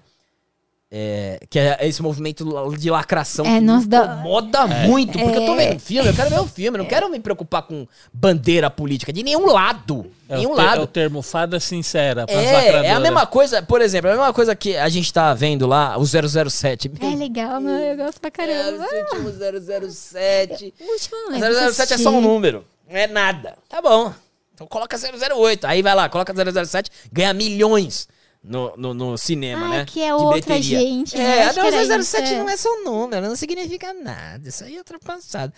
É, 0.95 1.41
que 1.49 1.59
é 1.59 1.79
esse 1.89 2.03
movimento 2.03 2.45
de 2.77 2.91
lacração 2.91 3.47
É, 3.47 3.55
que 3.59 3.65
nós 3.65 3.85
me 3.85 3.89
dá- 3.89 4.05
incomoda 4.21 4.67
muito. 4.67 5.19
Porque 5.19 5.39
eu 5.39 5.47
tô 5.47 5.55
É. 5.55 5.71
vendo 5.71 5.81
filme, 5.81 6.07
eu 6.11 6.15
quero 6.15 6.29
ver 6.29 6.41
o 6.41 6.47
filme, 6.47 6.77
eu 6.79 6.83
não 6.83 6.89
quero 6.89 7.09
me 7.09 7.19
preocupar 7.19 7.63
com 7.63 7.89
bandeira 8.13 8.69
política 8.69 9.11
de 9.11 9.23
nenhum 9.23 9.47
lado. 9.47 10.05
É, 10.29 10.37
nenhum 10.37 10.53
o, 10.53 10.55
ter- 10.55 10.63
lado. 10.63 10.81
é 10.83 10.85
o 10.85 10.87
termo 10.87 11.23
fada 11.23 11.59
sincera 11.59 12.27
É, 12.29 12.85
é 12.89 12.91
a 12.93 13.01
mesma 13.01 13.25
coisa, 13.27 13.63
por 13.63 13.81
exemplo, 13.81 14.11
é 14.11 14.13
a 14.13 14.17
mesma 14.17 14.35
coisa 14.35 14.55
que 14.55 14.77
a 14.77 14.89
gente 14.91 15.11
tá 15.11 15.33
vendo 15.33 15.67
lá, 15.67 15.97
o 15.97 16.05
007. 16.05 16.93
É 17.01 17.17
legal, 17.17 17.59
meu, 17.59 17.73
eu 17.75 17.97
gosto 17.97 18.21
pra 18.21 18.29
É, 18.29 18.31
caramba. 18.31 18.85
o 19.25 19.91
007. 19.91 20.75
O 20.79 20.93
último 20.93 21.17
eu 21.17 21.31
não 21.31 21.39
O 21.39 21.41
lembro. 21.41 21.73
007 21.73 21.95
é 21.95 21.97
só 21.99 22.11
um 22.11 22.21
número, 22.21 22.67
não 22.89 22.97
é 22.97 23.07
nada. 23.07 23.57
Tá 23.69 23.81
bom. 23.81 24.13
Então 24.55 24.67
coloca 24.67 24.97
008. 24.97 25.67
Aí 25.67 25.83
vai 25.83 25.95
lá, 25.95 26.09
coloca 26.09 26.33
007, 26.33 26.91
ganha 27.11 27.33
milhões 27.33 28.09
no, 28.43 28.77
no, 28.77 28.95
no 28.95 29.19
cinema, 29.19 29.67
Ah, 29.67 29.69
né? 29.69 29.85
que 29.85 30.01
é 30.03 30.09
De 30.09 30.13
outra 30.13 30.61
gente, 30.61 31.17
né? 31.17 31.49
É, 31.49 31.53
não, 31.53 31.65
era 31.67 32.03
007 32.03 32.25
isso, 32.25 32.35
é. 32.35 32.39
não 32.39 32.49
é 32.49 32.57
só 32.57 32.85
número, 32.85 33.27
não 33.27 33.37
significa 33.37 33.93
nada. 33.95 34.49
Isso 34.49 34.65
aí 34.65 34.75
é 34.75 34.79
ultrapassado. 34.79 35.53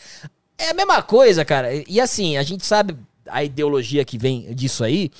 É 0.58 0.70
a 0.70 0.74
mesma 0.74 1.02
coisa, 1.02 1.44
cara. 1.44 1.70
E 1.88 2.00
assim, 2.00 2.36
a 2.36 2.42
gente 2.42 2.64
sabe 2.64 2.96
a 3.26 3.42
ideologia 3.42 4.04
que 4.04 4.18
vem 4.18 4.54
disso 4.54 4.84
aí. 4.84 5.10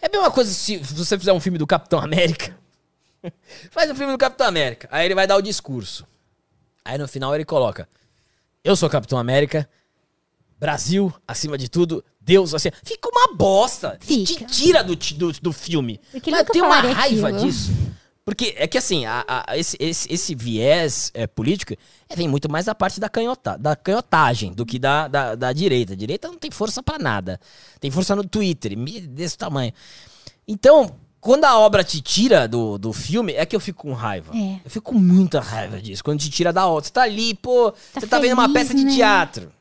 É 0.00 0.06
a 0.06 0.10
mesma 0.10 0.30
coisa 0.30 0.52
se 0.52 0.78
você 0.78 1.18
fizer 1.18 1.32
um 1.32 1.40
filme 1.40 1.58
do 1.58 1.66
Capitão 1.66 1.98
América. 1.98 2.56
Faz 3.70 3.90
um 3.90 3.94
filme 3.94 4.12
do 4.12 4.18
Capitão 4.18 4.46
América. 4.46 4.88
Aí 4.90 5.04
ele 5.04 5.14
vai 5.14 5.26
dar 5.26 5.36
o 5.36 5.42
discurso. 5.42 6.06
Aí 6.84 6.96
no 6.96 7.06
final 7.06 7.34
ele 7.34 7.44
coloca: 7.44 7.86
Eu 8.64 8.74
sou 8.74 8.88
Capitão 8.88 9.18
América, 9.18 9.68
Brasil 10.60 11.12
acima 11.26 11.56
de 11.56 11.68
tudo, 11.70 12.04
Deus 12.20 12.52
assim. 12.54 12.68
Fica 12.84 13.08
uma 13.08 13.34
bosta. 13.34 13.96
Fica. 13.98 14.44
Te 14.44 14.44
tira 14.44 14.84
do, 14.84 14.94
do, 14.94 15.32
do 15.32 15.52
filme. 15.52 15.98
Porque 16.12 16.30
Mas 16.30 16.40
eu 16.40 16.46
tenho 16.52 16.66
uma 16.66 16.80
raiva 16.80 17.28
aquilo. 17.28 17.46
disso. 17.46 17.72
Porque 18.22 18.54
é 18.58 18.66
que 18.68 18.76
assim, 18.76 19.06
a- 19.06 19.24
a- 19.26 19.56
esse, 19.56 19.76
esse, 19.80 20.12
esse 20.12 20.34
viés 20.34 21.10
é, 21.14 21.26
político 21.26 21.72
é, 22.08 22.14
vem 22.14 22.28
muito 22.28 22.48
mais 22.50 22.66
da 22.66 22.74
parte 22.74 23.00
da, 23.00 23.08
canhota, 23.08 23.56
da 23.56 23.74
canhotagem 23.74 24.52
do 24.52 24.66
que 24.66 24.78
da, 24.78 25.08
da, 25.08 25.34
da 25.34 25.52
direita. 25.52 25.94
A 25.94 25.96
direita 25.96 26.28
não 26.28 26.36
tem 26.36 26.50
força 26.50 26.82
pra 26.82 26.98
nada. 26.98 27.40
Tem 27.80 27.90
força 27.90 28.14
no 28.14 28.22
Twitter, 28.22 28.76
desse 29.08 29.38
tamanho. 29.38 29.72
Então, 30.46 30.94
quando 31.20 31.44
a 31.44 31.58
obra 31.58 31.82
te 31.82 32.00
tira 32.00 32.46
do, 32.46 32.78
do 32.78 32.92
filme, 32.92 33.32
é 33.32 33.44
que 33.46 33.56
eu 33.56 33.60
fico 33.60 33.82
com 33.82 33.92
raiva. 33.94 34.36
É. 34.36 34.60
Eu 34.64 34.70
fico 34.70 34.92
com 34.92 34.98
muita 34.98 35.40
raiva 35.40 35.80
disso. 35.80 36.04
Quando 36.04 36.20
te 36.20 36.30
tira 36.30 36.52
da 36.52 36.66
obra. 36.66 36.84
Você 36.84 36.90
tá 36.92 37.02
ali, 37.02 37.34
pô, 37.34 37.72
Tá 37.72 38.00
você 38.00 38.06
tá 38.06 38.18
vendo 38.18 38.34
uma 38.34 38.48
feliz, 38.48 38.54
peça 38.68 38.74
de 38.74 38.84
né? 38.84 38.94
teatro. 38.94 39.52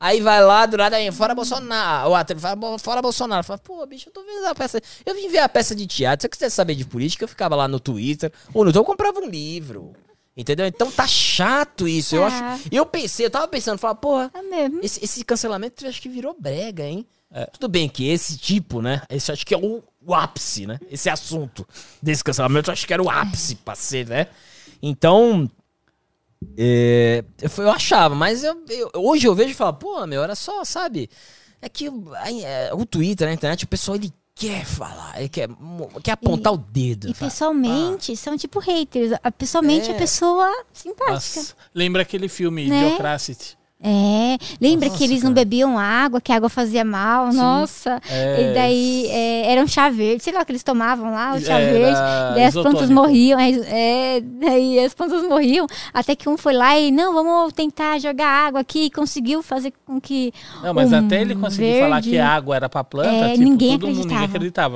Aí 0.00 0.20
vai 0.22 0.42
lá, 0.42 0.64
do 0.64 0.78
nada, 0.78 0.96
aí, 0.96 1.12
fora 1.12 1.34
Bolsonaro. 1.34 2.08
O 2.10 2.14
ator 2.14 2.38
fala, 2.38 2.56
"Bo- 2.56 2.78
fora 2.78 3.02
Bolsonaro. 3.02 3.44
Fala, 3.44 3.58
pô, 3.58 3.84
bicho, 3.86 4.08
eu 4.08 4.12
tô 4.14 4.24
vendo 4.24 4.46
a 4.46 4.54
peça. 4.54 4.80
Eu 5.04 5.14
vim 5.14 5.28
ver 5.28 5.40
a 5.40 5.48
peça 5.48 5.74
de 5.74 5.86
teatro. 5.86 6.22
Se 6.22 6.26
eu 6.26 6.30
quisesse 6.30 6.56
saber 6.56 6.74
de 6.74 6.86
política, 6.86 7.24
eu 7.24 7.28
ficava 7.28 7.54
lá 7.54 7.68
no 7.68 7.78
Twitter. 7.78 8.32
Ou 8.54 8.64
no 8.64 8.70
Twitter, 8.72 8.80
eu 8.80 8.84
comprava 8.86 9.20
um 9.20 9.28
livro. 9.28 9.92
Entendeu? 10.34 10.64
Então 10.66 10.90
tá 10.90 11.06
chato 11.06 11.86
isso. 11.86 12.16
Eu 12.16 12.22
Tá. 12.22 12.52
acho. 12.54 12.64
Eu 12.72 12.86
pensei, 12.86 13.26
eu 13.26 13.30
tava 13.30 13.46
pensando, 13.46 13.76
falar, 13.78 13.96
porra, 13.96 14.30
É 14.32 14.40
mesmo. 14.40 14.80
esse, 14.82 15.04
esse 15.04 15.22
cancelamento 15.22 15.84
eu 15.84 15.90
acho 15.90 16.00
que 16.00 16.08
virou 16.08 16.34
brega, 16.38 16.84
hein? 16.86 17.06
Tudo 17.52 17.68
bem 17.68 17.88
que 17.88 18.08
esse 18.08 18.38
tipo, 18.38 18.80
né? 18.80 19.02
Esse 19.10 19.30
eu 19.30 19.34
acho 19.34 19.44
que 19.46 19.54
é 19.54 19.58
o, 19.58 19.82
o 20.04 20.14
ápice, 20.14 20.66
né? 20.66 20.80
Esse 20.90 21.10
assunto 21.10 21.68
desse 22.02 22.24
cancelamento 22.24 22.70
eu 22.70 22.72
acho 22.72 22.86
que 22.86 22.92
era 22.92 23.02
o 23.02 23.10
ápice 23.10 23.54
pra 23.56 23.74
ser, 23.74 24.06
né? 24.06 24.28
Então. 24.82 25.48
É, 26.56 27.24
eu, 27.40 27.64
eu 27.64 27.70
achava, 27.70 28.14
mas 28.14 28.42
eu, 28.44 28.64
eu- 28.68 28.90
hoje 28.94 29.26
eu 29.26 29.34
vejo 29.34 29.50
e 29.50 29.54
falo, 29.54 29.74
pô, 29.74 30.06
meu, 30.06 30.22
era 30.22 30.34
só, 30.34 30.64
sabe? 30.64 31.08
É 31.60 31.68
que 31.68 31.88
o- 31.88 32.12
aí, 32.16 32.44
é, 32.44 32.70
o 32.72 32.84
Twitter, 32.86 33.28
a 33.28 33.32
internet, 33.32 33.64
o 33.64 33.68
pessoal 33.68 33.96
ele 33.96 34.12
quer 34.34 34.64
falar, 34.64 35.18
ele 35.18 35.28
quer, 35.28 35.48
quer 36.02 36.12
apontar 36.12 36.52
o 36.54 36.56
dedo. 36.56 37.08
E 37.10 37.14
fala, 37.14 37.30
pessoalmente, 37.30 38.16
são 38.16 38.36
tipo 38.38 38.58
haters. 38.58 39.12
A- 39.22 39.30
Pessoalmente, 39.30 39.90
É. 39.90 39.94
a 39.94 39.98
pessoa 39.98 40.50
simpática. 40.72 41.12
Nossa, 41.12 41.54
lembra 41.74 42.00
aquele 42.02 42.28
filme 42.28 42.66
Né? 42.66 42.86
Idiocracy? 42.86 43.36
É, 43.82 44.36
lembra 44.60 44.90
que 44.90 45.02
eles 45.04 45.22
não 45.22 45.32
bebiam 45.32 45.78
água, 45.78 46.20
que 46.20 46.30
a 46.32 46.36
água 46.36 46.48
fazia 46.50 46.84
mal, 46.84 47.32
nossa. 47.32 48.00
É. 48.10 48.50
E 48.50 48.54
daí 48.54 49.06
é, 49.08 49.52
era 49.52 49.62
um 49.62 49.66
chá 49.66 49.88
verde, 49.88 50.22
sei 50.22 50.32
lá 50.34 50.42
o 50.42 50.44
que 50.46 50.52
eles 50.52 50.62
tomavam 50.62 51.10
lá, 51.10 51.34
o 51.34 51.40
chá 51.40 51.58
Era 51.58 51.72
verde. 51.72 52.00
Daí 52.34 52.44
as 52.44 52.54
plantas 52.54 52.90
morriam, 52.90 53.40
é, 53.40 53.50
é, 53.50 54.20
daí 54.20 54.78
as 54.84 54.92
plantas 54.92 55.22
morriam, 55.22 55.66
até 55.94 56.14
que 56.14 56.28
um 56.28 56.36
foi 56.36 56.52
lá 56.52 56.78
e, 56.78 56.90
não, 56.90 57.14
vamos 57.14 57.52
tentar 57.54 57.98
jogar 57.98 58.28
água 58.28 58.60
aqui, 58.60 58.84
e 58.84 58.90
conseguiu 58.90 59.42
fazer 59.42 59.72
com 59.86 59.98
que. 59.98 60.30
Não, 60.62 60.74
mas 60.74 60.92
um 60.92 60.96
até 60.96 61.22
ele 61.22 61.34
conseguir 61.34 61.80
falar 61.80 61.96
verde- 61.96 62.10
que 62.10 62.18
a 62.18 62.28
água 62.28 62.56
era 62.56 62.68
pra 62.68 62.84
planta, 62.84 63.08
É, 63.08 63.32
tipo, 63.32 63.44
ninguém 63.44 63.78
todo 63.78 63.88
mundo 63.88 63.98
ninguém 64.00 64.16
acreditava. 64.18 64.24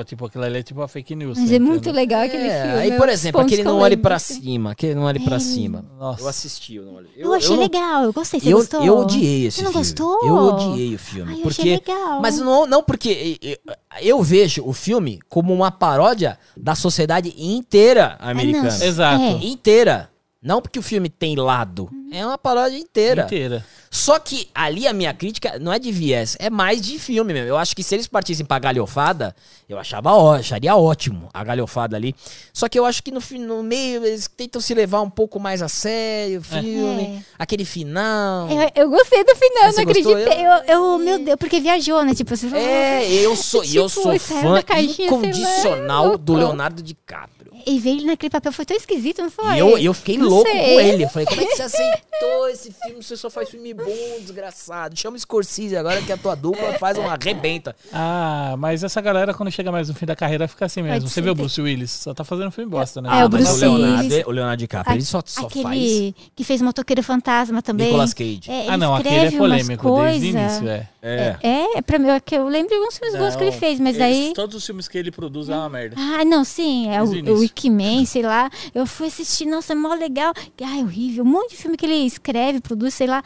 acreditava. 0.01 0.05
Tipo, 0.05 0.27
aquilo 0.27 0.45
ali 0.45 0.59
é 0.59 0.63
tipo 0.63 0.81
uma 0.81 0.89
fake 0.89 1.15
news. 1.15 1.39
Mas 1.39 1.51
né, 1.51 1.57
é 1.57 1.59
muito 1.59 1.77
entendeu? 1.91 1.95
legal 1.95 2.23
aquele 2.23 2.45
É, 2.49 2.63
filme. 2.63 2.79
aí, 2.79 2.91
é 2.91 2.97
por 2.97 3.09
exemplo, 3.11 3.41
aquele 3.43 3.63
que 3.63 3.69
eu 3.69 3.73
não 3.73 3.81
olhe 3.81 3.97
pra 3.99 4.19
cima, 4.19 4.73
aquele 4.73 4.95
não 4.95 5.03
olhe 5.03 5.21
pra 5.21 5.37
É. 5.37 5.41
cima. 5.41 5.85
Nossa. 5.99 6.23
Eu 6.23 6.29
assisti 6.29 6.79
o 6.79 6.85
não 6.87 6.95
olhe. 6.95 7.09
Eu, 7.17 7.35
achei 7.35 7.51
não- 7.55 7.63
legal, 7.63 8.05
eu 8.05 8.13
gostei. 8.13 8.41
Você 8.41 8.53
eu, 8.53 8.57
gostou? 8.59 8.94
Eu 8.95 9.03
odiei 9.03 9.47
esse 9.47 9.57
Você 9.59 9.63
não 9.65 9.73
filme. 9.73 9.85
gostou? 9.87 10.21
Eu 10.27 10.35
odiei 10.35 10.95
o 10.95 10.99
filme. 10.99 11.33
Ai, 11.33 11.39
eu 11.39 11.43
porque, 11.43 11.61
achei 11.61 11.73
legal. 11.75 12.21
Mas 12.21 12.39
não, 12.39 12.67
não 12.67 12.83
porque 12.83 13.39
eu, 13.43 13.57
eu 14.01 14.23
vejo 14.23 14.63
o 14.65 14.73
filme 14.73 15.21
como 15.29 15.53
uma 15.53 15.71
paródia 15.71 16.39
da 16.57 16.75
sociedade 16.75 17.35
inteira 17.39 18.17
americana. 18.21 18.77
não. 18.79 18.87
Exato. 18.87 19.23
É. 19.23 19.31
Inteira. 19.45 20.11
Não 20.45 20.61
porque 20.61 20.79
o 20.79 20.83
filme 20.83 21.09
tem 21.09 21.37
lado. 21.37 21.89
É 22.13 22.25
uma 22.25 22.37
paródia 22.37 22.77
inteira. 22.77 23.23
Inteira. 23.23 23.65
Só 23.91 24.19
que 24.19 24.49
ali 24.55 24.87
a 24.87 24.93
minha 24.93 25.15
crítica 25.15 25.59
não 25.59 25.73
é 25.73 25.79
de 25.79 25.91
viés, 25.91 26.37
é 26.39 26.51
mais 26.51 26.83
de 26.83 26.99
filme 26.99 27.33
mesmo. 27.33 27.49
Eu 27.49 27.57
acho 27.57 27.75
que 27.75 27.83
se 27.83 27.95
eles 27.95 28.07
partissem 28.07 28.45
pra 28.45 28.59
galhofada, 28.59 29.35
eu 29.69 29.79
achava 29.79 30.13
ó, 30.13 30.35
acharia 30.35 30.77
ótimo 30.77 31.31
a 31.33 31.43
galhofada 31.43 31.97
ali. 31.97 32.15
Só 32.53 32.69
que 32.69 32.79
eu 32.79 32.85
acho 32.85 33.03
que 33.03 33.11
no, 33.11 33.21
no 33.47 33.63
meio 33.63 34.05
eles 34.05 34.29
tentam 34.29 34.61
se 34.61 34.75
levar 34.75 35.01
um 35.01 35.09
pouco 35.09 35.41
mais 35.41 35.63
a 35.63 35.69
sério, 35.69 36.41
o 36.41 36.43
filme, 36.43 37.17
É. 37.17 37.23
aquele 37.39 37.65
final. 37.65 38.49
Eu, 38.51 38.71
eu 38.85 38.91
gostei 38.91 39.25
do 39.25 39.35
final, 39.35 39.65
Mas 39.65 39.77
não 39.77 39.83
acreditei. 39.85 40.47
Eu, 40.47 40.53
eu, 40.67 40.99
meu 40.99 41.19
Deus, 41.19 41.37
porque 41.39 41.59
viajou, 41.59 42.05
né? 42.05 42.15
Tipo, 42.15 42.37
você 42.37 42.49
falou. 42.49 42.65
É, 42.65 43.11
eu 43.11 43.35
sou, 43.35 43.65
e 43.65 43.77
eu 43.77 43.89
Tipo, 43.89 44.03
sou 44.03 44.19
fã 44.19 44.61
incondicional 44.79 46.19
do. 46.19 46.35
Leonardo 46.35 46.83
DiCaprio. 46.83 47.44
E 47.67 47.79
ver 47.79 47.91
ele 47.91 48.05
naquele 48.05 48.31
papel 48.31 48.53
foi 48.53 48.65
tão 48.65 48.77
esquisito, 48.77 49.23
não 49.23 49.31
foi? 49.31 49.55
E 49.55 49.59
eu, 49.59 49.79
eu 49.79 49.95
fiquei 49.95 50.17
Não 50.19 50.29
louco 50.29 50.49
sei. 50.51 50.61
com 50.61 50.81
ele. 50.81 51.05
Eu 51.05 51.09
falei, 51.09 51.27
como 51.27 51.41
é 51.41 51.45
que 51.47 51.57
você 51.57 51.63
aceitou 51.63 52.49
esse 52.49 52.73
filme? 52.73 53.03
Você 53.03 53.17
só 53.17 53.31
faz 53.31 53.49
filme 53.49 53.73
bom, 53.75 53.85
desgraçado. 54.21 54.97
Chama 54.99 55.17
o 55.17 55.21
Scorsese 55.21 55.77
agora 55.77 56.01
que 56.03 56.13
a 56.13 56.17
tua 56.17 56.35
dupla 56.35 56.75
faz 56.79 56.99
uma 56.99 57.13
arrebenta. 57.13 57.75
Ah, 57.93 58.55
mas 58.59 58.83
essa 58.85 59.01
galera, 59.01 59.33
quando 59.35 59.51
chega 59.51 59.71
mais 59.73 59.89
no 59.89 59.95
fim 59.95 60.07
da 60.07 60.17
carreira, 60.17 60.47
fica 60.49 60.65
assim 60.67 60.83
mesmo. 60.83 61.01
Pode 61.01 61.13
Você 61.13 61.21
vê 61.21 61.31
o 61.31 61.35
Bruce 61.35 61.61
Willis, 61.61 61.91
só 61.91 62.13
tá 62.15 62.25
fazendo 62.25 62.51
filme 62.51 62.71
bosta, 62.71 63.01
né? 63.01 63.09
É, 63.09 63.13
o 63.13 63.15
Ah, 63.27 63.29
mas 63.31 63.31
Bruce 63.31 63.53
o 63.53 63.75
Leonardo, 63.77 64.03
Willis. 64.09 64.27
o 64.27 64.31
Leonardo 64.31 64.57
DiCaprio, 64.61 64.95
ele 64.97 65.05
só, 65.05 65.23
só 65.25 65.49
faz 65.49 65.67
Aquele 65.67 66.15
que 66.35 66.45
fez 66.45 66.61
Motoqueiro 66.63 67.03
Fantasma 67.03 67.63
também. 67.63 67.87
Nicolas 67.87 68.15
Cage. 68.15 68.43
É, 68.49 68.67
Ah, 68.69 68.77
não, 68.77 68.95
aquele 68.95 69.15
é 69.17 69.31
polêmico 69.31 69.97
desde 70.03 70.27
o 70.27 70.31
início, 70.31 70.69
é. 70.69 70.89
É. 71.07 71.37
É, 71.43 71.83
pra 71.83 71.99
mim, 71.99 72.09
é 72.09 72.19
que 72.19 72.35
eu 72.35 72.49
lembro 72.49 72.69
de 72.71 72.75
alguns 72.77 72.97
filmes 72.97 73.19
bons 73.19 73.37
que 73.37 73.43
ele 73.43 73.53
fez, 73.53 73.79
mas 73.79 73.97
eles- 73.97 74.29
aí. 74.29 74.33
Todos 74.35 74.57
os 74.57 74.65
filmes 74.65 74.89
que 74.89 74.97
ele 74.97 75.11
produz 75.11 75.49
é 75.51 75.55
uma 75.55 75.69
merda. 75.69 75.97
Ah, 75.99 76.25
não, 76.25 76.45
sim, 76.45 76.89
é 76.91 77.03
o, 77.03 77.07
o 77.07 77.43
Wikiman, 77.55 78.05
sei 78.05 78.23
lá. 78.23 78.51
Eu 78.75 78.87
fui 78.87 79.07
assistir, 79.07 79.47
nossa, 79.47 79.73
é 79.73 79.77
mó 79.77 79.95
legal. 79.95 80.33
Ai, 80.63 80.83
horrível. 80.83 81.25
Um 81.25 81.29
monte 81.29 81.51
de 81.51 81.57
filme 81.57 81.77
que 81.77 81.87
ele 81.87 81.95
escreve, 82.07 82.61
produz, 82.61 82.95
sei 82.95 83.07
lá. 83.07 83.23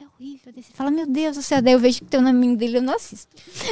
É 0.00 0.04
horrível. 0.04 0.52
Você 0.56 0.72
fala, 0.72 0.90
meu 0.90 1.06
Deus 1.06 1.36
do 1.36 1.42
céu. 1.42 1.60
Daí 1.60 1.74
eu 1.74 1.78
vejo 1.78 1.98
que 1.98 2.06
tem 2.06 2.18
o 2.18 2.22
nome 2.22 2.56
dele, 2.56 2.78
eu 2.78 2.82
não 2.82 2.94
assisto. 2.94 3.28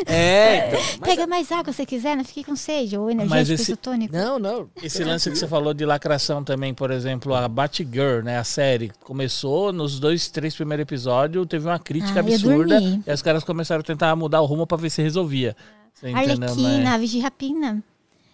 É, 0.06 0.68
então. 0.68 0.80
mas- 1.00 1.08
Pega 1.10 1.26
mais 1.26 1.50
água 1.50 1.72
se 1.72 1.86
quiser, 1.86 2.16
não 2.16 2.24
fiquei 2.24 2.44
com 2.44 2.54
sede. 2.54 2.96
Ou 2.98 3.06
Mas 3.06 3.14
energético, 3.14 3.54
esse- 3.54 3.62
isotônico. 3.72 4.14
Não, 4.14 4.38
não. 4.38 4.68
Esse 4.82 5.02
lance 5.02 5.30
que 5.30 5.36
você 5.38 5.48
falou 5.48 5.72
de 5.72 5.84
lacração 5.86 6.44
também, 6.44 6.74
por 6.74 6.90
exemplo, 6.90 7.34
a 7.34 7.48
Batgirl, 7.48 8.22
né? 8.22 8.38
A 8.38 8.44
série 8.44 8.92
começou 9.04 9.72
nos 9.72 9.98
dois, 9.98 10.28
três 10.28 10.54
primeiros 10.54 10.82
episódios, 10.82 11.46
teve 11.46 11.66
uma 11.66 11.78
crítica 11.78 12.20
Ah, 12.20 12.20
absurda. 12.20 12.78
E 13.06 13.10
os 13.12 13.22
caras 13.22 13.42
começaram 13.42 13.80
a 13.80 13.84
tentar 13.84 14.14
mudar 14.14 14.42
o 14.42 14.46
rumo 14.46 14.66
pra 14.66 14.76
ver 14.76 14.90
se 14.90 15.00
resolvia. 15.02 15.56
Você 15.94 16.10
entendeu? 16.10 16.32
Arlequina, 16.48 16.78
Mas- 16.84 16.94
aves 16.94 17.10
de 17.10 17.20
rapina. 17.20 17.82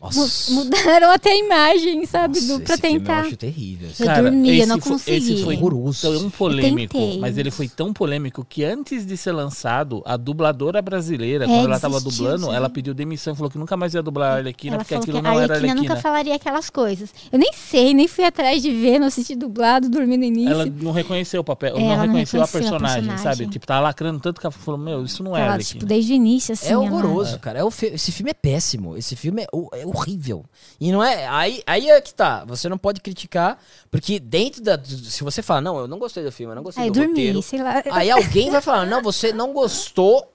Nossa. 0.00 0.52
mudaram 0.52 1.10
até 1.10 1.30
a 1.32 1.36
imagem, 1.36 2.06
sabe? 2.06 2.40
Nossa, 2.40 2.58
do, 2.58 2.64
pra 2.64 2.74
esse 2.74 2.82
filme 2.82 2.98
tentar. 3.00 3.18
Eu 3.20 3.26
acho 3.26 3.36
terrível. 3.36 3.88
Eu 3.98 4.22
dormi, 4.22 4.58
eu 4.60 4.66
não 4.66 4.78
consegui. 4.80 5.32
Esse 5.34 5.44
foi 5.44 5.56
Horroroso. 5.56 6.00
tão 6.18 6.30
polêmico, 6.30 6.98
mas 7.20 7.36
ele 7.36 7.50
foi 7.50 7.68
tão 7.68 7.92
polêmico 7.92 8.44
que 8.48 8.64
antes 8.64 9.04
de 9.04 9.16
ser 9.16 9.32
lançado, 9.32 10.02
a 10.06 10.16
dubladora 10.16 10.80
brasileira, 10.80 11.44
É, 11.44 11.48
quando 11.48 11.64
ela 11.66 11.78
tava 11.80 12.00
desistiu, 12.00 12.24
dublando, 12.24 12.46
sim. 12.46 12.54
ela 12.56 12.70
pediu 12.70 12.94
demissão, 12.94 13.34
falou 13.34 13.50
que 13.50 13.58
nunca 13.58 13.76
mais 13.76 13.92
ia 13.94 14.02
dublar 14.02 14.32
a 14.32 14.36
Arlequina, 14.36 14.76
Ela 14.76 14.84
porque 14.84 14.94
aquilo 14.94 15.20
não 15.20 15.30
era 15.32 15.54
Arlequina 15.54 15.72
Arlequina. 15.72 15.88
nunca 15.94 15.96
falaria 16.00 16.34
aquelas 16.34 16.70
coisas. 16.70 17.10
Eu 17.30 17.38
nem 17.38 17.52
sei, 17.52 17.92
nem 17.92 18.08
fui 18.08 18.24
atrás 18.24 18.62
de 18.62 18.70
ver, 18.70 18.98
não 18.98 19.06
assisti 19.08 19.34
dublado, 19.36 19.88
dormi 19.90 20.16
no 20.16 20.24
início. 20.24 20.50
Ela 20.52 20.66
não 20.66 20.92
reconheceu 20.92 21.40
o 21.42 21.44
papel, 21.44 21.76
É, 21.76 21.78
não 21.80 21.86
ela 21.86 21.96
não 21.96 22.02
reconheceu 22.06 22.40
a 22.40 22.44
reconheceu 22.46 22.68
a 22.68 22.78
personagem, 22.80 23.08
personagem. 23.10 23.38
sabe? 23.38 23.50
Tipo, 23.52 23.66
tava 23.66 23.80
lacrando 23.82 24.18
tanto 24.20 24.40
que 24.40 24.46
ela 24.46 24.52
falou, 24.52 24.80
meu, 24.80 25.04
isso 25.04 25.22
não 25.22 25.36
é 25.36 25.40
Ela, 25.42 25.52
Arlequina. 25.52 25.74
tipo, 25.80 25.86
desde 25.86 26.12
o 26.12 26.16
início, 26.16 26.52
assim. 26.54 26.68
É 26.68 26.72
ela- 26.72 26.82
horroroso, 26.82 27.38
cara. 27.38 27.58
É 27.58 27.64
o 27.64 27.70
fi- 27.70 27.86
Esse 27.94 28.10
filme 28.12 28.30
é 28.30 28.34
péssimo. 28.34 28.96
Esse 28.96 29.14
filme 29.14 29.42
é, 29.42 29.46
é 29.80 29.86
horrível. 29.90 30.44
E 30.80 30.90
não 30.92 31.02
é. 31.02 31.26
Aí, 31.28 31.62
aí 31.66 31.90
é 31.90 32.00
que 32.00 32.14
tá. 32.14 32.44
Você 32.44 32.68
não 32.68 32.78
pode 32.78 33.00
criticar. 33.00 33.58
Porque 33.90 34.18
dentro 34.18 34.62
da. 34.62 34.82
Se 34.84 35.22
você 35.24 35.42
fala, 35.42 35.60
não, 35.60 35.78
eu 35.78 35.88
não 35.88 35.98
gostei 35.98 36.22
do 36.24 36.32
filme, 36.32 36.52
eu 36.52 36.56
não 36.56 36.62
gostei 36.62 36.84
Aí 36.84 36.90
do 36.90 36.94
dormi, 36.94 37.10
roteiro. 37.10 37.42
sei 37.42 37.62
lá. 37.62 37.82
Aí 37.92 38.10
alguém 38.10 38.50
vai 38.50 38.60
falar, 38.60 38.86
não, 38.86 39.02
você 39.02 39.32
não 39.32 39.52
gostou 39.52 40.32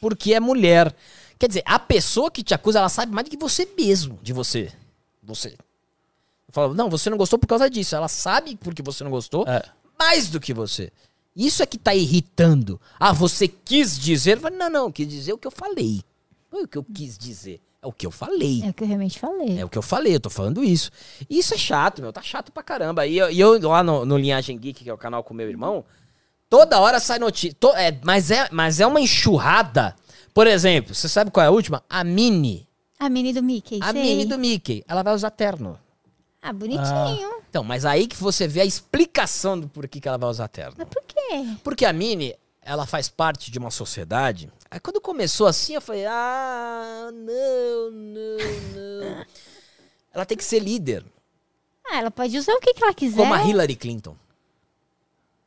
porque 0.00 0.34
é 0.34 0.40
mulher. 0.40 0.94
Quer 1.38 1.48
dizer, 1.48 1.62
a 1.66 1.78
pessoa 1.78 2.30
que 2.30 2.42
te 2.42 2.54
acusa, 2.54 2.78
ela 2.78 2.88
sabe 2.88 3.12
mais 3.12 3.24
do 3.24 3.30
que 3.30 3.36
você 3.36 3.68
mesmo 3.76 4.18
de 4.22 4.32
você. 4.32 4.70
Você. 5.22 5.56
Fala, 6.50 6.74
não, 6.74 6.90
você 6.90 7.08
não 7.08 7.16
gostou 7.16 7.38
por 7.38 7.46
causa 7.46 7.68
disso. 7.70 7.96
Ela 7.96 8.08
sabe 8.08 8.56
porque 8.56 8.82
você 8.82 9.02
não 9.02 9.10
gostou 9.10 9.44
É. 9.48 9.62
mais 9.98 10.28
do 10.28 10.38
que 10.38 10.52
você. 10.52 10.92
Isso 11.34 11.62
é 11.62 11.66
que 11.66 11.78
tá 11.78 11.94
irritando. 11.94 12.78
Ah, 13.00 13.12
você 13.12 13.48
quis 13.48 13.98
dizer. 13.98 14.38
Não, 14.52 14.68
não, 14.68 14.92
quis 14.92 15.08
dizer 15.08 15.32
o 15.32 15.38
que 15.38 15.46
eu 15.46 15.50
falei. 15.50 16.02
Não 16.52 16.60
é 16.60 16.62
o 16.64 16.68
que 16.68 16.76
eu 16.76 16.84
quis 16.84 17.16
dizer. 17.16 17.58
É 17.82 17.86
o 17.86 17.92
que 17.92 18.06
eu 18.06 18.12
falei. 18.12 18.62
É 18.64 18.70
o 18.70 18.72
que 18.72 18.84
eu 18.84 18.86
realmente 18.86 19.18
falei. 19.18 19.58
É 19.58 19.64
o 19.64 19.68
que 19.68 19.76
eu 19.76 19.82
falei, 19.82 20.14
eu 20.14 20.20
tô 20.20 20.30
falando 20.30 20.62
isso. 20.62 20.88
E 21.28 21.38
isso 21.38 21.52
é 21.52 21.58
chato, 21.58 22.00
meu, 22.00 22.12
tá 22.12 22.22
chato 22.22 22.52
pra 22.52 22.62
caramba. 22.62 23.04
E 23.06 23.18
eu, 23.18 23.28
e 23.28 23.40
eu 23.40 23.58
lá 23.68 23.82
no, 23.82 24.04
no 24.06 24.16
Linhagem 24.16 24.56
Geek, 24.56 24.84
que 24.84 24.88
é 24.88 24.94
o 24.94 24.98
canal 24.98 25.24
com 25.24 25.34
meu 25.34 25.48
irmão, 25.48 25.84
toda 26.48 26.78
hora 26.78 27.00
sai 27.00 27.18
notícia. 27.18 27.56
to- 27.58 27.74
é, 27.74 27.98
mas, 28.04 28.30
é, 28.30 28.48
mas 28.52 28.78
é 28.78 28.86
uma 28.86 29.00
enxurrada. 29.00 29.96
Por 30.32 30.46
exemplo, 30.46 30.94
você 30.94 31.08
sabe 31.08 31.32
qual 31.32 31.42
é 31.44 31.48
a 31.48 31.50
última? 31.50 31.82
A 31.90 32.04
Mini. 32.04 32.68
A 33.00 33.08
Mini 33.10 33.32
do 33.32 33.42
Mickey, 33.42 33.80
A 33.82 33.90
sei. 33.92 34.00
Mini 34.02 34.26
do 34.26 34.38
Mickey. 34.38 34.84
Ela 34.86 35.02
vai 35.02 35.12
usar 35.12 35.30
terno. 35.30 35.76
Ah, 36.40 36.52
bonitinho. 36.52 37.30
Então, 37.50 37.64
mas 37.64 37.84
aí 37.84 38.06
que 38.06 38.16
você 38.16 38.46
vê 38.46 38.60
a 38.60 38.64
explicação 38.64 39.58
do 39.58 39.68
porquê 39.68 40.00
que 40.00 40.06
ela 40.08 40.18
vai 40.18 40.30
usar 40.30 40.46
terno. 40.48 40.74
Mas 40.78 40.88
por 40.88 41.02
quê? 41.02 41.46
Porque 41.64 41.84
a 41.84 41.92
Mini, 41.92 42.34
ela 42.64 42.86
faz 42.86 43.08
parte 43.08 43.50
de 43.50 43.58
uma 43.58 43.70
sociedade. 43.70 44.48
Aí 44.70 44.78
quando 44.80 45.00
começou 45.00 45.46
assim, 45.46 45.74
eu 45.74 45.80
falei: 45.80 46.06
ah, 46.06 47.10
não, 47.12 47.90
não, 47.90 48.36
não. 48.74 49.26
Ela 50.14 50.26
tem 50.26 50.36
que 50.36 50.44
ser 50.44 50.58
líder, 50.58 51.02
Ah, 51.88 51.96
ela 51.98 52.10
pode 52.10 52.36
usar 52.36 52.52
o 52.52 52.60
que, 52.60 52.74
que 52.74 52.84
ela 52.84 52.92
quiser. 52.92 53.16
como 53.16 53.32
a 53.32 53.42
Hillary 53.48 53.74
Clinton. 53.74 54.14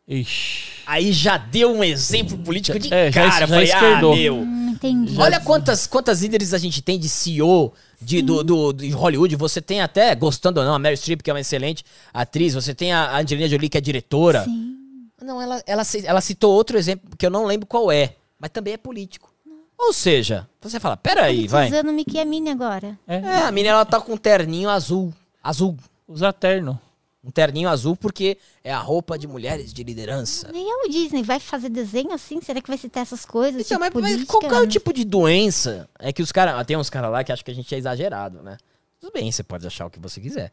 Ixi. 0.08 0.84
Aí 0.88 1.12
já 1.12 1.38
deu 1.38 1.72
um 1.72 1.84
exemplo 1.84 2.38
político 2.40 2.78
de 2.80 2.94
É, 2.94 3.12
já- 3.12 3.22
cara. 3.30 3.32
já 3.32 3.44
eu 3.46 3.48
falei, 3.48 3.72
ah, 3.72 4.02
meu. 4.02 4.36
Hum, 4.38 4.70
entendi. 4.72 5.20
Olha 5.20 5.40
quantas, 5.40 5.86
quantas 5.88 6.22
líderes 6.22 6.54
a 6.54 6.58
gente 6.58 6.82
tem 6.82 7.00
de 7.00 7.08
CEO 7.10 7.74
de, 8.02 8.22
do, 8.24 8.44
do, 8.44 8.74
de 8.74 8.90
Hollywood. 8.92 9.36
Você 9.36 9.62
tem 9.62 9.82
até, 9.82 10.14
gostando 10.16 10.60
ou 10.60 10.66
não, 10.66 10.74
a 10.76 10.80
Mary 10.80 10.96
Streep, 10.98 11.22
que 11.22 11.30
é 11.30 11.34
uma 11.34 11.40
excelente 11.42 11.84
atriz. 12.14 12.54
Você 12.56 12.74
tem 12.76 12.92
a 12.92 13.18
Angelina 13.20 13.48
Jolie, 13.48 13.70
que 13.70 13.78
é 13.78 13.82
diretora. 13.82 14.44
Sim. 14.46 14.75
Não, 15.22 15.42
ela, 15.42 15.64
ela, 15.66 15.84
ela 16.04 16.22
citou 16.22 16.54
outro 16.54 16.78
exemplo 16.78 17.16
que 17.18 17.26
eu 17.26 17.30
não 17.30 17.46
lembro 17.46 17.66
qual 17.66 17.92
é, 17.92 18.16
mas 18.40 18.52
também 18.52 18.74
é 18.74 18.78
político. 18.78 19.34
Ou 19.78 19.92
seja, 19.92 20.48
você 20.62 20.80
fala, 20.80 20.96
peraí, 20.96 21.46
Tô 21.46 21.52
vai. 21.52 21.68
usando 21.68 21.90
o 21.90 21.94
Mickey 21.94 22.18
e 22.18 22.20
a 22.20 22.26
Mini 22.26 22.50
agora. 22.50 22.98
É, 23.08 23.18
É, 23.18 23.38
a 23.44 23.52
menina 23.52 23.76
ela 23.76 23.86
tá 23.86 24.00
com 24.00 24.14
um 24.14 24.18
terninho 24.18 24.70
azul. 24.70 25.14
Azul. 25.44 25.78
usa 26.08 26.32
terno. 26.32 26.80
Um 27.24 27.32
terninho 27.32 27.68
azul 27.68 27.96
porque 27.96 28.38
é 28.64 28.72
a 28.72 28.78
roupa 28.78 29.18
de 29.18 29.28
mulheres 29.28 29.74
de 29.74 29.84
liderança. 29.84 30.50
Nem 30.52 30.70
é 30.70 30.76
o 30.86 30.90
Disney 30.90 31.24
vai 31.24 31.40
fazer 31.40 31.70
desenho 31.70 32.12
assim? 32.12 32.40
Será 32.40 32.62
que 32.62 32.68
vai 32.68 32.78
citar 32.78 33.02
essas 33.02 33.26
coisas? 33.26 33.66
Então, 33.66 33.82
tipo, 33.82 34.00
mas, 34.00 34.18
mas 34.18 34.28
qual 34.28 34.40
que 34.42 34.46
é 34.48 34.60
o 34.62 34.68
tipo 34.68 34.94
de 34.94 35.04
doença? 35.04 35.90
É 35.98 36.14
que 36.14 36.22
os 36.22 36.32
caras. 36.32 36.64
Tem 36.68 36.78
uns 36.78 36.90
caras 36.90 37.12
lá 37.12 37.24
que 37.24 37.32
acham 37.32 37.44
que 37.44 37.50
a 37.50 37.56
gente 37.56 37.74
é 37.74 37.78
exagerado, 37.80 38.44
né? 38.44 38.58
Tudo 39.02 39.12
bem, 39.12 39.32
você 39.32 39.44
pode 39.44 39.66
achar 39.66 39.88
o 39.88 39.90
que 39.90 40.00
você 40.00 40.22
quiser. 40.22 40.52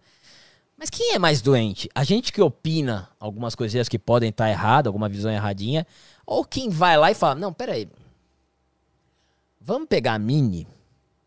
Mas 0.83 0.91
quem 0.91 1.15
é 1.15 1.19
mais 1.19 1.41
doente? 1.41 1.89
A 1.95 2.03
gente 2.03 2.33
que 2.33 2.43
opina 2.43 3.09
algumas 3.21 3.55
coisinhas 3.55 3.89
que 3.89 4.01
podem 4.01 4.31
estar 4.31 4.51
erradas, 4.51 4.89
alguma 4.89 5.09
visão 5.09 5.31
erradinha, 5.31 5.87
ou 6.27 6.45
quem 6.45 6.69
vai 6.71 6.97
lá 6.97 7.09
e 7.09 7.15
fala: 7.15 7.37
Não, 7.37 7.53
peraí. 7.53 7.89
Vamos 9.61 9.87
pegar 9.87 10.15
a 10.15 10.19
Mini 10.19 10.67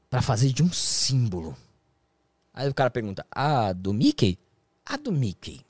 pra 0.09 0.21
fazer 0.21 0.51
de 0.51 0.61
um 0.61 0.73
símbolo. 0.73 1.55
Aí 2.53 2.67
o 2.67 2.73
cara 2.73 2.89
pergunta: 2.89 3.25
Ah, 3.31 3.71
do 3.71 3.93
Mickey? 3.93 4.37
A 4.85 4.97
do 4.97 5.09
Mickey. 5.09 5.65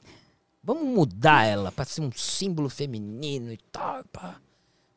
Vamos 0.63 0.87
mudar 0.87 1.45
ela 1.45 1.71
pra 1.71 1.85
ser 1.85 2.01
um 2.01 2.11
símbolo 2.11 2.71
feminino 2.71 3.51
e 3.51 3.57
tal. 3.71 4.03
Pá. 4.05 4.41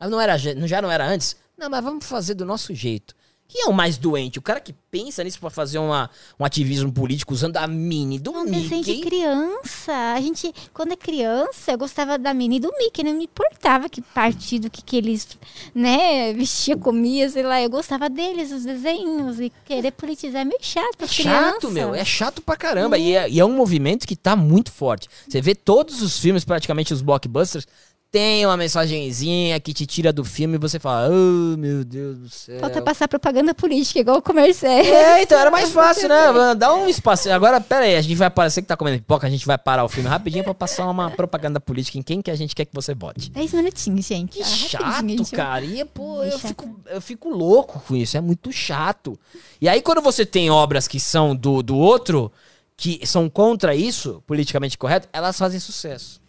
Não 0.01 0.19
era, 0.19 0.39
já 0.39 0.81
não 0.81 0.91
era 0.91 1.07
antes? 1.07 1.37
Não, 1.59 1.69
mas 1.69 1.85
vamos 1.85 2.07
fazer 2.07 2.33
do 2.33 2.47
nosso 2.47 2.75
jeito. 2.75 3.15
Quem 3.51 3.63
é 3.63 3.67
o 3.67 3.73
mais 3.73 3.97
doente? 3.97 4.39
O 4.39 4.43
cara 4.43 4.61
que 4.61 4.75
pensa 4.91 5.25
nisso 5.25 5.41
pra 5.41 5.49
fazer 5.49 5.79
uma, 5.79 6.11
um 6.39 6.45
ativismo 6.45 6.93
político 6.93 7.33
usando 7.33 7.57
a 7.57 7.67
mini 7.67 8.19
do 8.19 8.31
Um 8.31 8.45
desenho 8.45 8.85
de 8.85 8.91
Mickey. 8.93 9.01
criança. 9.01 9.93
A 10.15 10.21
gente, 10.21 10.53
quando 10.75 10.93
é 10.93 10.97
criança, 10.97 11.73
eu 11.73 11.79
gostava 11.79 12.19
da 12.19 12.35
Minnie 12.35 12.59
e 12.59 12.61
do 12.61 12.71
Mickey. 12.79 13.03
Não 13.03 13.15
me 13.15 13.25
importava 13.25 13.89
que 13.89 14.03
partido, 14.03 14.69
que, 14.69 14.83
que 14.83 14.97
eles, 14.99 15.27
né, 15.75 16.35
vestia, 16.35 16.77
comia, 16.77 17.27
sei 17.31 17.43
lá. 17.43 17.59
Eu 17.63 17.71
gostava 17.71 18.11
deles, 18.11 18.53
os 18.53 18.65
desenhos. 18.65 19.41
E 19.41 19.51
querer 19.65 19.93
politizar 19.93 20.43
é 20.43 20.45
meio 20.45 20.61
chato 20.61 20.99
pras 20.99 21.11
Chato, 21.11 21.71
meu. 21.71 21.95
É 21.95 22.05
chato 22.05 22.43
pra 22.43 22.55
caramba. 22.55 22.99
E, 22.99 23.15
é, 23.17 23.31
e 23.31 23.41
é 23.41 23.45
um 23.47 23.57
movimento 23.57 24.07
que 24.07 24.15
tá 24.15 24.37
muito 24.37 24.71
forte. 24.71 25.09
Você 25.27 25.41
vê 25.41 25.55
todos 25.55 26.03
os 26.03 26.19
filmes, 26.19 26.45
praticamente 26.45 26.93
os 26.93 27.01
blockbusters, 27.01 27.67
tem 28.11 28.47
uma 28.47 28.57
mensagenzinha 28.57 29.61
que 29.61 29.75
te 29.75 29.85
tira 29.85 30.11
do 30.13 30.25
filme 30.25 30.55
e 30.55 30.59
você 30.59 30.79
fala, 30.79 31.11
oh, 31.11 31.57
meu 31.59 31.85
Deus 31.85 32.17
do 32.19 32.29
céu. 32.31 32.59
Falta 32.59 32.81
passar 32.81 33.07
propaganda 33.07 33.55
política, 33.55 34.01
igual 34.01 34.17
o 34.17 34.23
comercial. 34.23 34.73
É, 34.73 35.23
então 35.23 35.39
era 35.39 35.51
mais 35.51 35.69
fácil, 35.73 36.09
né? 36.09 36.55
Dá 36.57 36.73
um 36.75 36.89
espaço. 36.89 37.31
Agora, 37.31 37.61
pera 37.61 37.85
aí, 37.85 37.97
a 37.97 38.01
gente 38.01 38.15
vai 38.17 38.31
parecer 38.31 38.63
que 38.63 38.69
tá 38.69 38.77
comendo 38.79 38.97
pipoca, 38.99 39.27
a 39.27 39.31
gente 39.31 39.45
vai 39.45 39.59
parar 39.59 39.85
o 39.85 39.89
filme 39.89 40.09
rapidinho 40.09 40.43
pra 40.43 40.55
passar 40.55 40.89
uma 40.89 41.11
propaganda 41.11 41.61
política 41.61 41.99
em 41.99 42.03
quem 42.03 42.23
que 42.23 42.31
a 42.31 42.35
gente 42.35 42.55
quer 42.55 42.65
que 42.65 42.75
você 42.75 42.95
vote. 42.95 43.31
10 43.31 43.53
minutinhos, 43.53 44.07
gente. 44.07 44.33
Que 44.39 44.43
Ah, 44.43 44.47
chato, 44.47 45.31
cara. 45.33 45.65
E, 45.65 45.85
pô, 45.85 46.23
É 46.23 46.29
eu 46.29 46.39
chato. 46.39 46.49
fico, 46.49 46.81
eu 46.87 47.01
fico 47.03 47.29
louco 47.29 47.83
com 47.87 47.95
isso. 47.95 48.17
É 48.17 48.21
muito 48.23 48.51
chato. 48.51 49.19
E 49.61 49.69
aí, 49.69 49.83
quando 49.83 50.01
você 50.01 50.25
tem 50.25 50.49
obras 50.51 50.89
que 50.89 50.99
são 50.99 51.37
do, 51.37 51.63
do 51.63 51.77
outro, 51.77 52.33
que 52.75 53.01
são 53.07 53.29
contra 53.29 53.75
isso, 53.75 54.23
politicamente 54.27 54.79
correto, 54.79 55.09
elas 55.13 55.37
fazem 55.37 55.61
sucesso. 55.61 56.21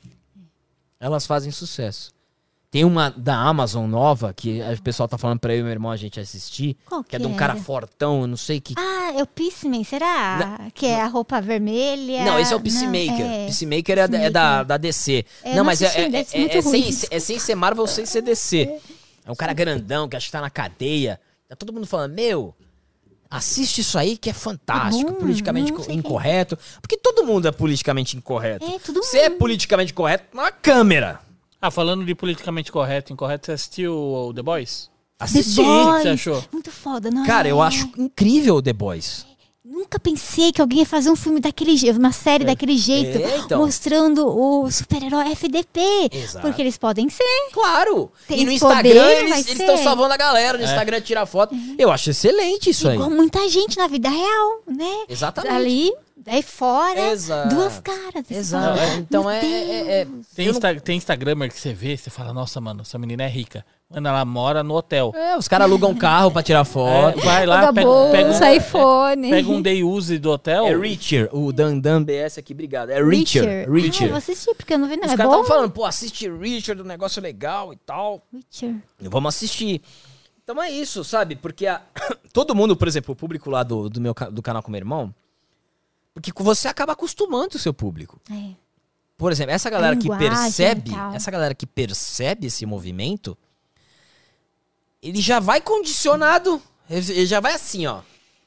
Elas 1.00 1.26
fazem 1.26 1.52
sucesso. 1.52 2.12
Tem 2.72 2.86
uma 2.86 3.10
da 3.10 3.36
Amazon 3.36 3.90
nova, 3.90 4.32
que 4.32 4.62
o 4.62 4.82
pessoal 4.84 5.10
tá 5.10 5.18
falando 5.18 5.40
pra 5.40 5.56
eu 5.56 5.62
e 5.62 5.64
meu 5.64 5.72
irmão 5.72 5.90
a 5.90 5.98
gente 5.98 6.20
assistir, 6.20 6.78
Qual 6.86 7.04
que 7.04 7.16
é 7.16 7.20
que 7.20 7.26
de 7.26 7.32
um 7.32 7.36
cara 7.36 7.56
fortão, 7.56 8.22
eu 8.22 8.28
não 8.28 8.38
sei 8.38 8.60
que. 8.60 8.76
Ah, 8.78 9.12
é 9.18 9.24
o 9.24 9.26
Peaceman, 9.26 9.84
será? 9.84 10.68
que 10.76 10.86
é 10.86 11.02
a 11.02 11.08
roupa 11.08 11.42
vermelha. 11.42 12.24
Não, 12.24 12.38
esse 12.38 12.54
é 12.54 12.56
o 12.56 12.60
Não, 12.60 12.64
Peacemaker. 12.64 13.26
é. 13.26 13.46
Peacemaker 13.48 13.98
é, 13.98 14.08
da- 14.08 14.18
é 14.20 14.30
da, 14.30 14.40
Peacemaker. 14.42 14.66
da 14.68 14.78
DC. 14.78 15.26
É, 15.44 15.56
não, 15.56 15.64
mas 15.64 15.82
é, 15.82 15.86
é, 15.88 16.16
é, 16.16 16.58
é 16.58 16.62
sem, 16.62 16.90
é 17.10 17.20
sem 17.20 17.40
ser 17.40 17.56
Marvel, 17.56 17.88
sem 17.88 18.06
ser 18.06 18.22
DC. 18.22 18.80
É 19.26 19.32
um 19.32 19.36
cara 19.36 19.52
grandão 19.54 20.08
que 20.08 20.16
acho 20.16 20.28
que 20.28 20.32
tá 20.32 20.42
na 20.42 20.52
cadeia. 20.52 21.20
Tá 21.48 21.56
todo 21.56 21.74
mundo 21.74 21.88
falando, 21.88 22.14
meu, 22.14 22.54
assiste 23.30 23.82
isso 23.82 23.98
aí 23.98 24.18
que 24.18 24.30
é 24.30 24.34
fantástico, 24.34 25.10
É 25.10 25.14
bom, 25.14 25.20
politicamente 25.20 25.72
o 25.72 25.92
incorreto. 25.92 26.58
Porque 26.82 26.98
todo 26.98 27.26
mundo 27.26 27.48
é 27.48 27.52
politicamente 27.52 28.18
incorreto. 28.18 28.66
É, 28.66 28.80
todo 28.80 29.04
Você 29.04 29.20
é 29.20 29.30
politicamente 29.30 29.94
correto 29.94 30.36
na 30.36 30.52
câmera. 30.52 31.20
Ah, 31.62 31.70
falando 31.70 32.06
de 32.06 32.16
politicamente 32.16 32.72
correto, 32.72 33.12
incorreto, 33.12 33.48
você 33.48 33.52
assistiu 33.52 33.94
o 33.94 34.34
The 34.34 34.42
Boys? 34.42 34.90
Assisti. 35.20 35.58
The 35.58 35.64
Boys. 35.64 36.02
você 36.04 36.08
achou? 36.10 36.44
Muito 36.54 36.72
foda, 36.72 37.12
não 37.12 37.26
Cara, 37.26 37.48
é? 37.48 37.52
eu 37.52 37.62
acho 37.62 37.92
incrível 37.98 38.56
o 38.56 38.62
The 38.62 38.72
Boys. 38.74 39.26
Nunca 39.72 40.00
pensei 40.00 40.52
que 40.52 40.60
alguém 40.60 40.80
ia 40.80 40.86
fazer 40.86 41.10
um 41.12 41.16
filme 41.16 41.40
daquele 41.40 41.78
jeito, 41.78 42.00
uma 42.00 42.12
série 42.12 42.44
daquele 42.44 42.76
jeito, 42.76 43.18
É, 43.20 43.38
então. 43.38 43.60
mostrando 43.60 44.26
o 44.28 44.70
super-herói 44.72 45.32
FDP. 45.32 45.80
Exato. 46.12 46.46
Porque 46.46 46.62
eles 46.62 46.76
podem 46.78 47.08
ser. 47.10 47.24
Claro. 47.54 48.12
Tem 48.28 48.40
e 48.42 48.46
no 48.46 48.60
poder, 48.60 48.90
Instagram 48.96 49.12
eles 49.12 49.48
estão 49.48 49.78
salvando 49.78 50.14
a 50.14 50.18
galera. 50.18 50.58
No 50.58 50.64
Instagram 50.64 51.02
tira 51.02 51.26
foto. 51.26 51.56
Eu 51.78 51.92
acho 51.92 52.10
excelente 52.10 52.72
isso 52.72 52.88
aí. 52.88 52.96
Igual 52.96 53.12
muita 53.12 53.48
gente 53.48 53.78
na 53.78 53.88
vida 53.88 54.10
real, 54.10 54.62
né? 54.68 55.04
Exatamente. 55.08 55.54
Ali, 55.54 55.94
daí 56.24 56.42
fora, 56.44 57.12
Exato. 57.12 57.56
duas 57.56 57.80
caras. 57.80 58.30
Exato. 58.30 58.78
fala, 58.78 58.94
Então 58.96 59.24
"Meu 59.24 59.32
é- 59.32 59.46
é- 59.46 60.02
é- 60.02 60.06
Deus." 60.06 60.26
Tem, 60.36 60.48
Insta 60.48 60.76
tem 60.82 60.98
Instagramer 60.98 61.50
que 61.52 61.60
você 61.60 61.74
vê, 61.74 61.96
você 61.98 62.10
fala, 62.10 62.34
nossa, 62.34 62.60
mano, 62.62 62.82
essa 62.82 62.98
menina 62.98 63.24
é 63.24 63.28
rica. 63.28 63.66
Mano, 63.90 64.08
ela 64.08 64.24
mora 64.24 64.62
no 64.64 64.76
hotel. 64.76 65.12
É, 65.16 65.36
os 65.36 65.48
caras 65.48 65.66
alugam 65.66 65.96
carro 65.96 66.30
pra 66.32 66.44
tirar 66.44 66.62
É, 66.62 66.64
foto. 66.66 67.20
vai 67.22 67.46
lá, 67.48 67.74
pega, 67.74 67.88
bolsa, 67.88 68.12
pega, 68.12 68.30
um, 68.30 68.54
iPhone. 68.56 69.30
pega 69.32 69.50
um 69.50 69.62
day 69.62 69.84
use 69.84 70.20
do 70.20 70.30
hotel. 70.30 70.68
É 70.68 70.76
Richer, 70.76 71.28
o 71.36 71.52
Dan 71.52 71.80
Dan 71.80 72.04
BS 72.04 72.38
aqui, 72.40 72.54
obrigado. 72.54 72.92
É 72.92 73.02
Richer. 73.04 73.68
Ah, 73.68 74.04
eu 74.04 74.10
vou 74.10 74.18
assistir, 74.18 74.54
porque 74.54 74.74
eu 74.76 74.78
não 74.78 74.88
vi 74.88 74.94
Os 74.94 75.00
nada. 75.02 75.14
É 75.14 75.18
caras 75.18 75.32
estavam 75.32 75.44
falando, 75.46 75.72
pô, 75.72 75.86
assiste 75.86 76.30
Richer, 76.30 76.76
do 76.76 76.84
negócio 76.84 77.20
legal 77.22 77.74
e 77.74 77.78
tal. 77.78 78.22
Witcher. 78.32 78.76
Vamos 79.02 79.36
assistir. 79.36 79.82
Então 80.44 80.62
é 80.62 80.70
isso, 80.70 81.04
sabe? 81.04 81.36
Porque 81.36 81.66
a- 81.66 81.82
todo 82.34 82.54
mundo, 82.56 82.76
por 82.76 82.88
exemplo, 82.88 83.14
o 83.14 83.16
público 83.16 83.50
lá 83.50 83.64
do, 83.64 83.90
do 83.90 84.00
meu 84.02 84.14
do 84.32 84.42
canal 84.42 84.62
com 84.64 84.70
meu 84.72 84.80
irmão, 84.80 85.14
porque 86.20 86.44
você 86.44 86.68
acaba 86.68 86.94
acostumando 86.94 87.56
o 87.56 87.60
seu 87.60 87.74
público. 87.74 88.20
É. 88.32 88.54
Por 89.18 89.32
exemplo, 89.32 89.52
essa 89.52 89.70
galera 89.70 89.98
que 89.98 90.08
percebe, 90.18 90.92
essa 91.14 91.30
galera 91.30 91.54
que 91.54 91.66
percebe 91.66 92.48
esse 92.48 92.66
movimento, 92.66 93.38
ele 95.02 95.20
já 95.20 95.40
vai 95.40 95.60
condicionado, 95.60 96.62
ele 96.90 97.26
já 97.26 97.40
vai 97.40 97.54
assim, 97.54 97.86
ó, 97.86 98.02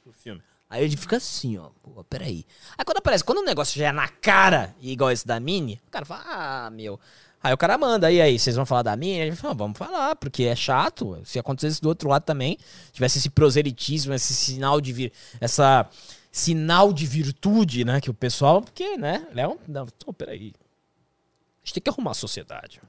no 0.06 0.12
filme. 0.12 0.42
Aí 0.70 0.84
ele 0.84 0.96
fica 0.96 1.18
assim, 1.18 1.58
ó, 1.58 1.68
pô, 1.82 2.02
peraí. 2.04 2.46
Aí 2.78 2.84
quando 2.86 2.96
aparece, 2.98 3.22
quando 3.22 3.38
o 3.38 3.44
negócio 3.44 3.78
já 3.78 3.88
é 3.88 3.92
na 3.92 4.08
cara, 4.08 4.74
igual 4.80 5.10
esse 5.10 5.26
da 5.26 5.38
Mini, 5.38 5.78
o 5.86 5.90
cara 5.90 6.06
fala, 6.06 6.24
ah, 6.26 6.70
meu. 6.70 6.98
Aí 7.42 7.52
o 7.52 7.58
cara 7.58 7.76
manda, 7.76 8.10
e 8.10 8.22
aí, 8.22 8.38
vocês 8.38 8.56
vão 8.56 8.64
falar 8.64 8.82
da 8.82 8.96
Mini? 8.96 9.18
Ele 9.18 9.36
fala, 9.36 9.52
vamos 9.52 9.76
falar, 9.76 10.16
porque 10.16 10.44
é 10.44 10.56
chato. 10.56 11.20
Se 11.24 11.38
acontecesse 11.38 11.82
do 11.82 11.88
outro 11.88 12.08
lado 12.08 12.22
também, 12.22 12.56
tivesse 12.92 13.18
esse 13.18 13.28
proselitismo, 13.28 14.14
esse 14.14 14.32
sinal 14.32 14.80
de 14.80 14.92
vir, 14.92 15.12
essa 15.40 15.86
sinal 16.32 16.94
de 16.94 17.06
virtude, 17.06 17.84
né, 17.84 18.00
que 18.00 18.10
o 18.10 18.14
pessoal, 18.14 18.62
porque, 18.62 18.96
né, 18.96 19.28
Léo, 19.32 19.60
não, 19.68 19.86
peraí. 20.14 20.54
A 20.56 21.64
gente 21.64 21.74
tem 21.74 21.82
que 21.82 21.90
arrumar 21.90 22.12
a 22.12 22.14
sociedade. 22.14 22.80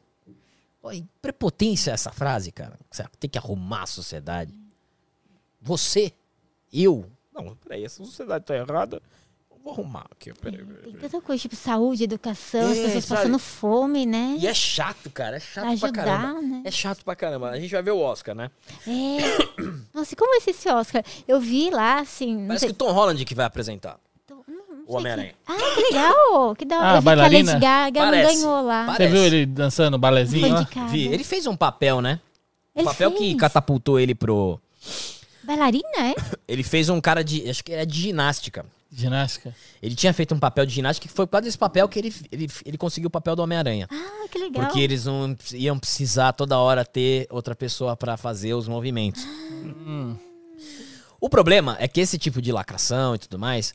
E 0.91 1.05
prepotência 1.21 1.91
essa 1.91 2.11
frase, 2.11 2.51
cara. 2.51 2.79
Tem 3.19 3.29
que 3.29 3.37
arrumar 3.37 3.83
a 3.83 3.87
sociedade. 3.87 4.53
Você, 5.61 6.13
eu. 6.71 7.09
Não, 7.33 7.55
peraí, 7.55 7.85
essa 7.85 8.03
sociedade 8.03 8.45
tá 8.45 8.55
errada. 8.55 9.01
Vou 9.63 9.71
arrumar 9.73 10.05
aqui, 10.11 10.33
peraí. 10.33 10.57
peraí. 10.63 10.91
Tem 10.91 11.09
tanta 11.09 11.21
coisa, 11.21 11.41
tipo 11.41 11.55
saúde, 11.55 12.03
educação, 12.03 12.69
as 12.69 12.77
É, 12.77 12.83
pessoas 12.83 13.05
sabe? 13.05 13.21
passando 13.21 13.39
fome, 13.39 14.05
né? 14.05 14.35
E 14.37 14.45
é 14.45 14.53
chato, 14.53 15.09
cara. 15.09 15.37
É 15.37 15.39
chato 15.39 15.53
Pra 15.53 15.63
pra 15.63 15.71
ajudar, 16.01 16.03
caramba. 16.03 16.41
né? 16.41 16.61
É 16.65 16.71
chato 16.71 17.05
pra 17.05 17.15
caramba. 17.15 17.49
A 17.49 17.59
gente 17.59 17.71
vai 17.71 17.81
ver 17.81 17.91
o 17.91 17.99
Oscar, 17.99 18.35
né? 18.35 18.51
É. 18.85 19.17
Nossa, 19.95 20.13
e 20.13 20.17
como 20.17 20.31
vai 20.31 20.41
ser 20.41 20.51
esse 20.51 20.67
Oscar? 20.69 21.01
Eu 21.25 21.39
vi 21.39 21.69
lá, 21.69 21.99
assim. 21.99 22.45
Parece 22.45 22.65
sei- 22.65 22.69
que 22.69 22.73
o 22.73 22.77
Tom 22.77 22.91
Holland 22.91 23.23
que 23.23 23.33
vai 23.33 23.45
apresentar. 23.45 23.97
Tô- 24.27 24.35
não- 24.47 24.75
não 24.75 24.83
O 24.85 24.97
Homem-Aranha. 24.97 25.29
que- 25.29 25.35
Ah, 25.47 25.75
que 25.75 25.81
legal! 25.81 26.55
Que 26.57 26.65
da 26.65 26.75
hora. 26.79 26.85
Ah, 26.85 26.89
eu 26.89 26.91
que 26.93 26.97
a 26.97 27.01
bailarina? 27.01 27.51
Lady 27.53 27.61
Gaga 27.65 27.99
Parece. 28.01 28.23
não 28.35 28.41
ganhou 28.41 28.61
lá. 28.65 28.85
Parece. 28.87 29.03
Você 29.03 29.09
viu 29.15 29.23
ele 29.25 29.45
dançando 29.45 29.97
balezinho 29.97 30.53
lá? 30.53 30.67
Vi. 30.89 31.07
Ele 31.07 31.23
fez 31.23 31.47
um 31.47 31.55
papel, 31.55 32.01
né? 32.01 32.19
Um 32.75 32.81
Ele 32.81 32.89
papel 32.89 33.11
que 33.13 33.17
fez. 33.19 33.35
catapultou 33.37 33.97
ele 33.97 34.13
pro. 34.13 34.59
Bailarina, 35.43 35.87
é? 35.99 36.15
Ele 36.47 36.63
fez 36.63 36.89
um 36.89 36.99
cara 37.01 37.23
de. 37.23 37.49
Acho 37.49 37.63
que 37.63 37.71
era 37.73 37.85
de 37.85 37.99
ginástica. 38.01 38.65
Ginástica. 38.95 39.55
Ele 39.81 39.95
tinha 39.95 40.13
feito 40.13 40.35
um 40.35 40.39
papel 40.39 40.65
de 40.65 40.73
ginástica 40.73 41.07
que 41.07 41.13
foi 41.13 41.25
por 41.25 41.31
causa 41.31 41.45
desse 41.45 41.57
papel 41.57 41.87
que 41.89 41.97
ele, 41.97 42.13
ele, 42.31 42.47
ele 42.63 42.77
conseguiu 42.77 43.07
o 43.07 43.11
papel 43.11 43.35
do 43.35 43.41
Homem-Aranha. 43.41 43.87
Ah, 43.91 44.27
que 44.29 44.37
legal. 44.37 44.63
Porque 44.63 44.79
eles 44.79 45.05
não 45.05 45.35
iam 45.53 45.79
precisar 45.79 46.33
toda 46.33 46.57
hora 46.59 46.85
ter 46.85 47.27
outra 47.31 47.55
pessoa 47.55 47.97
pra 47.97 48.17
fazer 48.17 48.53
os 48.53 48.67
movimentos. 48.67 49.25
O 51.19 51.27
problema 51.27 51.75
é 51.79 51.87
que 51.87 52.01
esse 52.01 52.19
tipo 52.19 52.41
de 52.41 52.51
lacração 52.51 53.15
e 53.15 53.17
tudo 53.17 53.39
mais, 53.39 53.73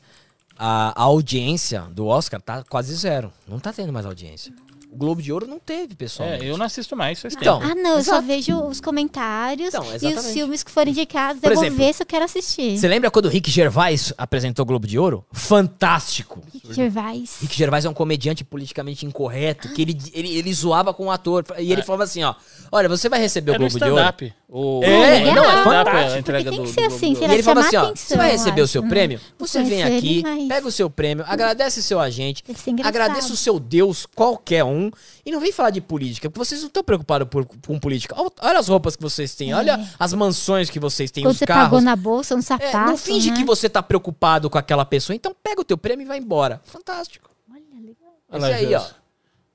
a, 0.57 1.01
a 1.01 1.03
audiência 1.05 1.83
do 1.93 2.07
Oscar 2.07 2.41
tá 2.41 2.63
quase 2.63 2.95
zero. 2.95 3.33
Não 3.47 3.59
tá 3.59 3.73
tendo 3.73 3.93
mais 3.93 4.07
audiência. 4.07 4.53
O 4.53 4.78
Globo 4.99 5.23
de 5.23 5.33
Ouro 5.33 5.47
não 5.47 5.59
teve, 5.59 5.95
pessoal. 5.95 6.29
É, 6.29 6.39
eu 6.43 6.59
não 6.59 6.67
assisto 6.67 6.95
mais, 6.97 7.21
faz 7.23 7.35
Então, 7.35 7.61
tempo. 7.61 7.73
Ah, 7.73 7.75
não, 7.75 7.97
eu 7.99 8.05
só 8.05 8.21
vejo 8.21 8.59
os 8.65 8.81
comentários 8.81 9.69
Então, 9.73 9.85
e 10.03 10.15
os 10.15 10.27
filmes 10.33 10.63
que 10.63 10.71
foram 10.71 10.91
indicados. 10.91 11.41
Por 11.41 11.53
eu 11.53 11.59
exemplo, 11.59 11.77
vou 11.77 11.87
ver 11.87 11.93
se 11.95 12.03
eu 12.03 12.07
quero 12.07 12.25
assistir. 12.25 12.77
Você 12.79 12.89
lembra 12.89 13.11
quando 13.11 13.27
o 13.27 13.29
Rick 13.29 13.51
Gervais 13.51 14.13
apresentou 14.19 14.65
o 14.65 14.67
Globo 14.67 14.87
de 14.87 14.99
Ouro? 14.99 15.25
Fantástico! 15.33 16.41
Gervais. 16.71 17.39
Rick 17.41 17.57
Gervais 17.57 17.85
é 17.85 17.89
um 17.89 17.95
comediante 17.95 18.45
politicamente 18.45 19.07
incorreto, 19.07 19.69
que 19.73 19.83
ele, 19.83 19.99
ele, 20.13 20.37
ele 20.37 20.53
zoava 20.53 20.93
com 20.93 21.07
o 21.07 21.11
ator. 21.11 21.45
E 21.59 21.73
ele 21.73 21.83
falava 21.83 22.05
assim, 22.05 22.23
ó, 22.25 22.35
olha, 22.73 22.89
você 22.89 23.09
vai 23.09 23.21
receber 23.21 23.53
o 23.53 23.55
É 23.55 23.59
Globo 23.59 23.79
de 23.79 23.85
Ouro. 23.85 24.05
O, 24.51 24.83
É, 24.83 24.89
o- 24.89 25.01
legal. 25.01 25.35
não, 25.35 25.45
é 25.45 25.63
fantástico. 25.65 26.15
a 26.15 26.19
entrega 26.19 26.51
Porque 26.51 26.57
tem 26.57 26.65
do, 26.65 26.69
que 26.69 26.69
ser 26.69 26.81
do 26.81 26.89
Globo 26.89 26.97
assim, 26.97 27.13
E 27.13 27.17
Ouro. 27.23 27.33
ele 27.35 27.43
falava 27.43 27.67
assim, 27.67 27.77
ó, 27.77 27.81
atenção, 27.85 27.97
você 28.09 28.17
vai 28.17 28.31
receber 28.31 28.63
o 28.63 28.69
seu 28.69 28.83
prêmio, 28.89 29.21
Vou 29.39 29.47
você 29.47 29.63
vem 29.63 29.83
aqui, 29.83 30.23
pega 30.49 30.67
o 30.67 30.73
seu 30.73 30.89
prêmio, 30.89 31.25
agradece 31.29 31.81
o 31.81 31.83
seu 31.83 32.01
agente, 32.01 32.43
agradece 32.83 33.31
o 33.31 33.37
seu 33.37 33.61
Deus, 33.61 34.07
qualquer 34.15 34.65
um, 34.65 34.88
e 35.25 35.31
não 35.33 35.41
vem 35.41 35.53
falar 35.53 35.71
de 35.71 35.81
política, 35.81 36.29
porque 36.31 36.45
vocês 36.45 36.61
não 36.61 36.69
estão 36.69 36.83
preocupados 36.85 37.29
por- 37.29 37.47
com 37.67 37.79
política. 37.79 38.15
Olha- 38.17 38.59
as 38.59 38.69
roupas 38.69 38.97
que 38.97 39.03
vocês 39.03 39.35
têm, 39.35 39.55
olha 39.55 39.79
as 39.99 40.13
mansões 40.13 40.69
que 40.71 40.79
vocês 40.81 41.11
têm, 41.11 41.23
É. 41.23 41.27
Quando 41.27 41.33
os 41.33 41.39
você 41.39 41.47
carros. 41.47 41.65
pagou 41.65 41.81
na 41.81 41.95
bolsa, 41.97 42.35
um 42.35 42.39
É, 42.39 42.43
sapato, 42.43 42.91
não 42.91 42.97
finge 42.97 43.31
né? 43.31 43.37
que 43.37 43.45
você 43.45 43.69
tá 43.69 43.83
preocupado 43.83 44.49
com 44.51 44.59
aquela 44.59 44.85
pessoa, 44.85 45.15
então 45.17 45.35
pega 45.43 45.61
o 45.61 45.65
teu 45.65 45.77
prêmio 45.79 46.05
e 46.05 46.07
vai 46.09 46.19
embora. 46.19 46.61
Fantástico. 46.65 47.31
Olha, 47.51 47.63
legal. 47.81 48.15
Olha 48.31 48.55
Esse 48.57 48.67
aí, 48.67 48.75
ó. 48.75 48.85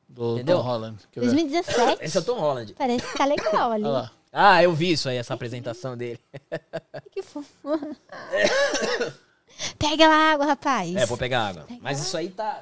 Do 0.10 0.36
Entendeu? 0.36 0.58
Tom 0.58 0.64
Holland. 0.64 0.98
Quer 1.12 1.20
ver? 1.22 1.26
2017. 1.28 1.98
Esse 2.06 2.18
é 2.18 2.20
o 2.20 2.24
Tom 2.24 2.40
Holland. 2.40 2.74
Parece 2.78 3.06
que 3.08 3.18
tá 3.18 3.26
legal 3.26 3.72
ali. 3.72 3.84
Olha 3.84 3.92
lá. 3.94 4.12
Ah, 4.32 4.62
eu 4.64 4.74
vi 4.74 4.92
isso 4.92 5.10
aí, 5.10 5.18
essa 5.18 5.34
apresentação 5.34 5.96
dele. 5.98 6.20
Que 7.12 7.22
fofo. 7.22 7.48
Pega 9.78 10.08
lá 10.08 10.16
a 10.16 10.34
água, 10.34 10.46
rapaz. 10.48 10.96
É, 10.96 11.06
vou 11.06 11.18
pegar 11.18 11.48
água. 11.50 11.66
Mas 11.82 12.00
isso 12.02 12.18
aí 12.18 12.30
tá. 12.30 12.62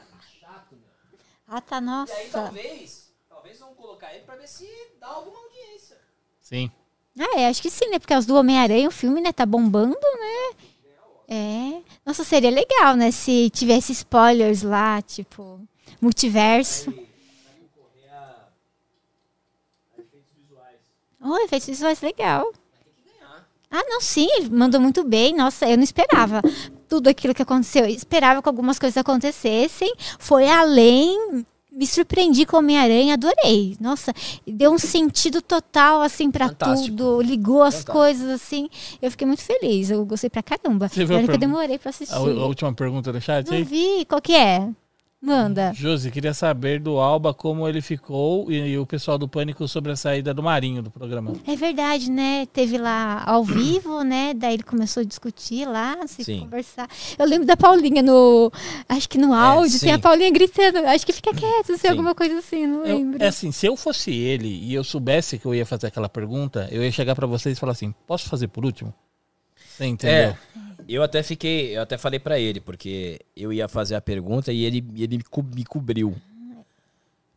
Ah, 1.53 1.59
tá, 1.59 1.81
nossa. 1.81 2.31
talvez, 2.31 3.11
talvez 3.27 3.59
vamos 3.59 3.75
colocar 3.75 4.13
ele 4.15 4.23
pra 4.23 4.37
ver 4.37 4.47
se 4.47 4.65
dá 5.01 5.07
alguma 5.07 5.37
audiência. 5.37 5.97
Sim. 6.39 6.71
Ah, 7.19 7.39
é, 7.41 7.47
acho 7.49 7.61
que 7.61 7.69
sim, 7.69 7.89
né? 7.89 7.99
Por 7.99 8.07
causa 8.07 8.25
do 8.25 8.35
Homem-Aranha, 8.37 8.87
o 8.87 8.91
filme, 8.91 9.19
né? 9.19 9.33
Tá 9.33 9.45
bombando, 9.45 9.97
né? 9.99 10.55
É. 11.27 11.81
Nossa, 12.05 12.23
seria 12.23 12.49
legal, 12.49 12.95
né? 12.95 13.11
Se 13.11 13.49
tivesse 13.49 13.91
spoilers 13.91 14.61
lá, 14.61 15.01
tipo, 15.01 15.59
multiverso. 15.99 16.93
Oh, 21.21 21.37
efeitos 21.39 21.67
visuais 21.67 21.99
legal. 21.99 22.49
Ah, 23.69 23.83
não, 23.89 23.99
sim, 23.99 24.27
ele 24.37 24.49
mandou 24.49 24.79
muito 24.79 25.03
bem. 25.03 25.35
Nossa, 25.35 25.69
eu 25.69 25.75
não 25.75 25.83
esperava 25.83 26.41
tudo 26.91 27.07
aquilo 27.07 27.33
que 27.33 27.41
aconteceu. 27.41 27.85
Eu 27.85 27.89
esperava 27.95 28.41
que 28.41 28.49
algumas 28.49 28.77
coisas 28.77 28.97
acontecessem. 28.97 29.93
Foi 30.19 30.45
além. 30.49 31.45
Me 31.71 31.87
surpreendi 31.87 32.45
com 32.45 32.57
Homem-Aranha, 32.57 33.13
adorei. 33.13 33.77
Nossa, 33.79 34.13
deu 34.45 34.73
um 34.73 34.77
sentido 34.77 35.41
total, 35.41 36.01
assim, 36.01 36.29
pra 36.29 36.49
Fantástico. 36.49 36.97
tudo. 36.97 37.21
Ligou 37.21 37.63
as 37.63 37.75
Fantástico. 37.75 37.93
coisas, 37.93 38.29
assim. 38.29 38.69
Eu 39.01 39.09
fiquei 39.09 39.25
muito 39.25 39.41
feliz. 39.41 39.89
Eu 39.89 40.05
gostei 40.05 40.29
pra 40.29 40.43
caramba. 40.43 40.89
Você 40.89 41.05
viu 41.05 41.15
a 41.15 41.19
que 41.19 41.23
eu 41.23 41.27
pergunta? 41.27 41.37
demorei 41.37 41.79
pra 41.79 41.91
assistir. 41.91 42.13
A, 42.13 42.17
a 42.17 42.45
última 42.45 42.73
pergunta 42.73 43.13
do 43.13 43.21
chat 43.21 43.47
Não 43.47 43.55
aí? 43.55 43.63
vi. 43.63 44.03
Qual 44.05 44.21
que 44.21 44.33
é? 44.35 44.67
Manda. 45.23 45.71
Josi, 45.75 46.09
queria 46.09 46.33
saber 46.33 46.79
do 46.79 46.97
Alba 46.97 47.31
como 47.31 47.67
ele 47.67 47.79
ficou 47.79 48.51
e, 48.51 48.55
e 48.71 48.77
o 48.79 48.87
pessoal 48.87 49.19
do 49.19 49.27
Pânico 49.27 49.67
sobre 49.67 49.91
a 49.91 49.95
saída 49.95 50.33
do 50.33 50.41
Marinho 50.41 50.81
do 50.81 50.89
programa. 50.89 51.33
É 51.45 51.55
verdade, 51.55 52.09
né? 52.09 52.47
Teve 52.51 52.79
lá 52.79 53.21
ao 53.23 53.43
vivo, 53.43 54.01
né? 54.01 54.33
Daí 54.33 54.55
ele 54.55 54.63
começou 54.63 55.01
a 55.01 55.03
discutir 55.05 55.67
lá, 55.67 55.95
se 56.07 56.23
Sim. 56.23 56.39
conversar. 56.39 56.89
Eu 57.19 57.25
lembro 57.27 57.45
da 57.45 57.55
Paulinha 57.55 58.01
no. 58.01 58.51
Acho 58.89 59.07
que 59.07 59.19
no 59.19 59.31
áudio, 59.31 59.79
tem 59.79 59.93
a. 59.93 59.99
Paulinha 59.99 60.31
gritando. 60.31 60.79
Acho 60.87 61.05
que 61.05 61.13
fica 61.13 61.31
quieto, 61.35 61.77
se 61.77 61.87
alguma 61.87 62.15
coisa 62.15 62.39
assim, 62.39 62.65
não 62.65 62.83
Eu- 62.83 62.97
lembro. 62.97 63.23
é 63.23 63.27
assim, 63.27 63.51
se 63.51 63.67
eu 63.67 63.77
fosse 63.77 64.09
ele 64.11 64.47
e 64.47 64.73
eu 64.73 64.83
soubesse 64.83 65.37
que 65.37 65.45
eu 65.45 65.53
ia 65.53 65.67
fazer 65.67 65.85
aquela 65.87 66.09
pergunta, 66.09 66.67
eu 66.71 66.83
ia 66.83 66.91
chegar 66.91 67.13
pra 67.15 67.27
vocês 67.27 67.55
e 67.55 67.59
falar 67.59 67.73
assim: 67.73 67.93
posso 68.07 68.27
fazer 68.27 68.47
por 68.47 68.65
último? 68.65 68.91
Você 69.81 69.87
entendeu? 69.87 70.29
É, 70.29 70.37
eu 70.87 71.03
até 71.03 71.21
fiquei, 71.23 71.75
eu 71.77 71.81
até 71.81 71.97
falei 71.97 72.19
pra 72.19 72.39
ele, 72.39 72.59
porque 72.59 73.19
eu 73.35 73.51
ia 73.53 73.67
fazer 73.67 73.95
a 73.95 74.01
pergunta 74.01 74.51
e 74.51 74.63
ele, 74.63 74.83
ele 74.97 75.17
me, 75.17 75.23
co- 75.23 75.43
me 75.43 75.63
cobriu 75.65 76.15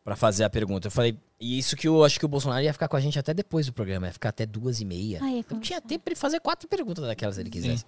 pra 0.05 0.17
fazer 0.17 0.45
a 0.45 0.51
pergunta. 0.51 0.87
Eu 0.89 0.91
falei, 0.91 1.17
e 1.41 1.59
isso 1.59 1.77
que 1.77 1.89
eu 1.89 2.05
acho 2.05 2.19
que 2.19 2.25
o 2.25 2.29
Bolsonaro 2.29 2.63
ia 2.63 2.73
ficar 2.73 2.89
com 2.89 2.97
a 2.97 3.01
gente 3.01 3.19
até 3.19 3.33
depois 3.33 3.67
do 3.67 3.73
programa, 3.73 4.07
ia 4.07 4.13
ficar 4.13 4.29
até 4.31 4.45
duas 4.45 4.81
e 4.81 4.85
meia. 4.85 5.19
Ah, 5.23 5.33
eu 5.33 5.61
tinha 5.61 5.81
tempo 5.81 6.05
pra 6.05 6.13
ele 6.13 6.21
fazer 6.21 6.41
quatro 6.41 6.69
perguntas 6.69 7.05
daquelas 7.07 7.37
se 7.37 7.41
ele 7.41 7.51
quisesse. 7.51 7.85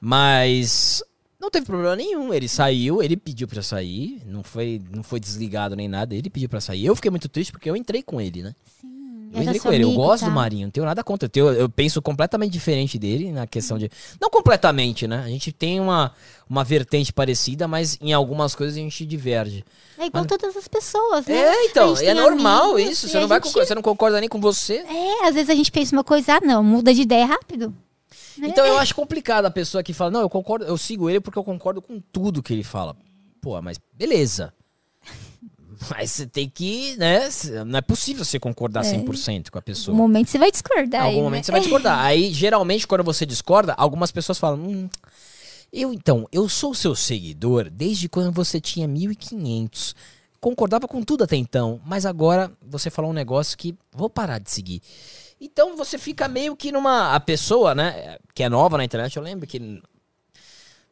Mas 0.00 1.02
não 1.40 1.50
teve 1.50 1.66
problema 1.66 1.96
nenhum. 1.96 2.32
Ele 2.32 2.48
saiu, 2.48 3.02
ele 3.02 3.16
pediu 3.16 3.48
pra 3.48 3.62
sair, 3.62 4.22
não 4.26 4.42
foi, 4.42 4.80
não 4.94 5.02
foi 5.02 5.18
desligado 5.18 5.74
nem 5.74 5.88
nada, 5.88 6.14
ele 6.14 6.30
pediu 6.30 6.48
pra 6.48 6.60
sair. 6.60 6.84
Eu 6.86 6.94
fiquei 6.94 7.10
muito 7.10 7.28
triste 7.28 7.50
porque 7.52 7.68
eu 7.68 7.76
entrei 7.76 8.02
com 8.02 8.20
ele, 8.20 8.42
né? 8.42 8.54
Eu 9.34 9.42
entrei 9.42 9.60
com 9.60 9.72
ele, 9.72 9.84
eu 9.84 9.88
amigo, 9.88 10.02
gosto 10.02 10.22
tá? 10.22 10.28
do 10.28 10.34
Marinho, 10.34 10.66
não 10.66 10.70
tenho 10.70 10.86
nada 10.86 11.02
contra. 11.04 11.26
Eu, 11.26 11.30
tenho- 11.30 11.52
eu 11.52 11.68
penso 11.68 12.00
completamente 12.00 12.52
diferente 12.52 12.98
dele 12.98 13.32
na 13.32 13.46
questão 13.46 13.76
de. 13.78 13.90
Não 14.20 14.30
completamente, 14.30 15.06
né? 15.06 15.22
A 15.24 15.28
gente 15.28 15.50
tem 15.52 15.80
uma, 15.80 16.12
uma 16.48 16.62
vertente 16.64 17.12
parecida, 17.12 17.66
mas 17.68 17.98
em 18.00 18.12
algumas 18.12 18.54
coisas 18.54 18.76
a 18.76 18.80
gente 18.80 19.04
diverge. 19.04 19.64
É 19.98 20.06
igual 20.06 20.24
Mas- 20.24 20.26
todas 20.38 20.56
as 20.56 20.68
pessoas, 20.68 21.26
né? 21.26 21.36
É, 21.36 21.64
então, 21.66 21.96
é 21.98 22.14
normal 22.14 22.72
amigos 22.72 22.92
isso. 22.92 23.08
Você 23.08 23.20
não, 23.20 23.28
vai 23.28 23.38
gente- 23.38 23.44
concordar, 23.48 23.66
você 23.66 23.74
não 23.74 23.82
concorda 23.82 24.20
nem 24.20 24.28
com 24.28 24.40
você. 24.40 24.76
É, 24.88 25.26
às 25.28 25.34
vezes 25.34 25.50
a 25.50 25.54
gente 25.54 25.70
pensa 25.72 25.94
uma 25.94 26.04
coisa, 26.04 26.34
ah, 26.36 26.40
não, 26.40 26.62
muda 26.62 26.94
de 26.94 27.02
ideia 27.02 27.26
rápido. 27.26 27.74
né? 28.38 28.48
Então 28.48 28.64
eu 28.64 28.78
acho 28.78 28.94
complicado 28.94 29.46
a 29.46 29.50
pessoa 29.50 29.82
que 29.82 29.92
fala, 29.92 30.10
não, 30.10 30.20
eu 30.20 30.28
concordo, 30.30 30.64
eu 30.64 30.76
sigo 30.76 31.08
ele 31.10 31.20
porque 31.20 31.38
eu 31.38 31.44
concordo 31.44 31.80
com 31.82 32.00
tudo 32.12 32.42
que 32.42 32.52
ele 32.52 32.64
fala. 32.64 32.96
Pô, 33.40 33.60
mas 33.62 33.78
beleza. 33.92 34.52
Mas 35.90 36.12
você 36.12 36.26
tem 36.26 36.48
que, 36.48 36.96
né? 36.96 37.28
Não 37.66 37.78
é 37.78 37.82
possível 37.82 38.24
você 38.24 38.38
concordar 38.38 38.82
100% 38.84 39.50
com 39.50 39.58
a 39.58 39.60
Em 39.60 39.64
pessoa. 39.64 39.94
algum 39.94 40.02
momento 40.02 40.28
você 40.30 40.38
vai 40.38 40.48
Em 40.48 40.52
discordar. 40.52 41.02
algum 41.02 41.16
aí, 41.16 41.22
momento 41.22 41.40
né? 41.40 41.42
você 41.44 41.52
vai 41.52 41.60
discordar. 41.60 41.98
Aí, 42.00 42.32
geralmente, 42.32 42.86
quando 42.86 43.04
você 43.04 43.26
discorda, 43.26 43.74
algumas 43.74 44.10
pessoas 44.12 44.38
falam: 44.38 44.60
hum, 44.60 44.88
eu 45.72 45.92
então, 45.92 46.26
eu 46.32 46.48
sou 46.48 46.74
seu 46.74 46.94
seguidor 46.94 47.68
desde 47.70 48.08
quando 48.08 48.32
você 48.32 48.60
tinha 48.60 48.86
1.500. 48.88 49.94
Concordava 50.40 50.86
com 50.86 51.02
tudo 51.02 51.24
até 51.24 51.36
então, 51.36 51.80
mas 51.86 52.04
agora 52.04 52.52
você 52.62 52.90
falou 52.90 53.10
um 53.10 53.14
negócio 53.14 53.56
que 53.56 53.74
vou 53.92 54.10
parar 54.10 54.38
de 54.38 54.50
seguir. 54.50 54.82
Então 55.40 55.76
você 55.76 55.98
fica 55.98 56.28
meio 56.28 56.54
que 56.54 56.70
numa. 56.70 57.14
A 57.14 57.20
pessoa, 57.20 57.74
né, 57.74 58.18
que 58.34 58.42
é 58.42 58.48
nova 58.48 58.76
na 58.76 58.84
internet, 58.84 59.16
eu 59.16 59.22
lembro 59.22 59.46
que 59.46 59.80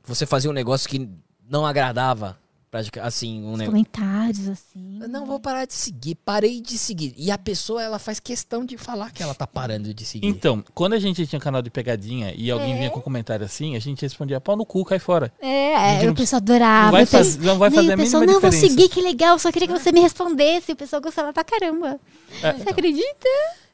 você 0.04 0.26
fazia 0.26 0.50
um 0.50 0.54
negócio 0.54 0.88
que 0.88 1.08
não 1.48 1.64
agradava. 1.66 2.38
Pratica- 2.72 3.02
Assim, 3.04 3.42
um 3.42 3.52
Os 3.52 3.58
negócio. 3.58 3.70
Comentários, 3.70 4.48
assim. 4.48 4.98
Não, 5.08 5.26
vou 5.26 5.38
parar 5.38 5.66
de 5.66 5.74
seguir. 5.74 6.14
Parei 6.14 6.60
de 6.60 6.78
seguir. 6.78 7.14
E 7.18 7.30
a 7.30 7.36
pessoa, 7.36 7.82
ela 7.82 7.98
faz 7.98 8.18
questão 8.18 8.64
de 8.64 8.78
falar 8.78 9.10
que 9.12 9.22
ela 9.22 9.34
tá 9.34 9.46
parando 9.46 9.92
de 9.92 10.04
seguir. 10.06 10.26
Então, 10.26 10.64
quando 10.74 10.94
a 10.94 10.98
gente 10.98 11.24
tinha 11.26 11.38
canal 11.38 11.60
de 11.60 11.68
pegadinha 11.70 12.32
e 12.34 12.50
alguém 12.50 12.72
É. 12.72 12.76
vinha 12.78 12.90
com 12.90 12.98
um 12.98 13.02
comentário 13.02 13.44
assim, 13.44 13.76
a 13.76 13.78
gente 13.78 14.00
respondia 14.00 14.40
pau 14.40 14.56
no 14.56 14.64
cu, 14.64 14.84
cai 14.86 14.98
fora. 14.98 15.30
É, 15.40 16.00
é, 16.00 16.04
não 16.04 16.12
o 16.12 16.16
pessoal 16.16 16.38
adorava. 16.38 16.84
não 16.86 16.92
vai 16.92 17.02
Eu 17.02 17.06
tenho- 17.06 17.24
faz- 17.24 17.36
não 17.36 17.58
vai 17.58 17.70
fazer 17.70 17.92
a 17.92 17.96
pessoal, 17.96 18.20
mínima 18.22 18.40
não, 18.40 18.50
vou 18.50 18.52
seguir, 18.58 18.88
que 18.88 19.00
legal, 19.02 19.38
só 19.38 19.52
queria 19.52 19.68
que 19.68 19.78
você 19.78 19.92
me 19.92 20.00
respondesse. 20.00 20.72
O 20.72 20.76
pessoal 20.76 21.02
gostava 21.02 21.32
pra 21.32 21.44
caramba. 21.44 22.00
É, 22.42 22.52
Você 22.54 22.70
acredita? 22.70 23.28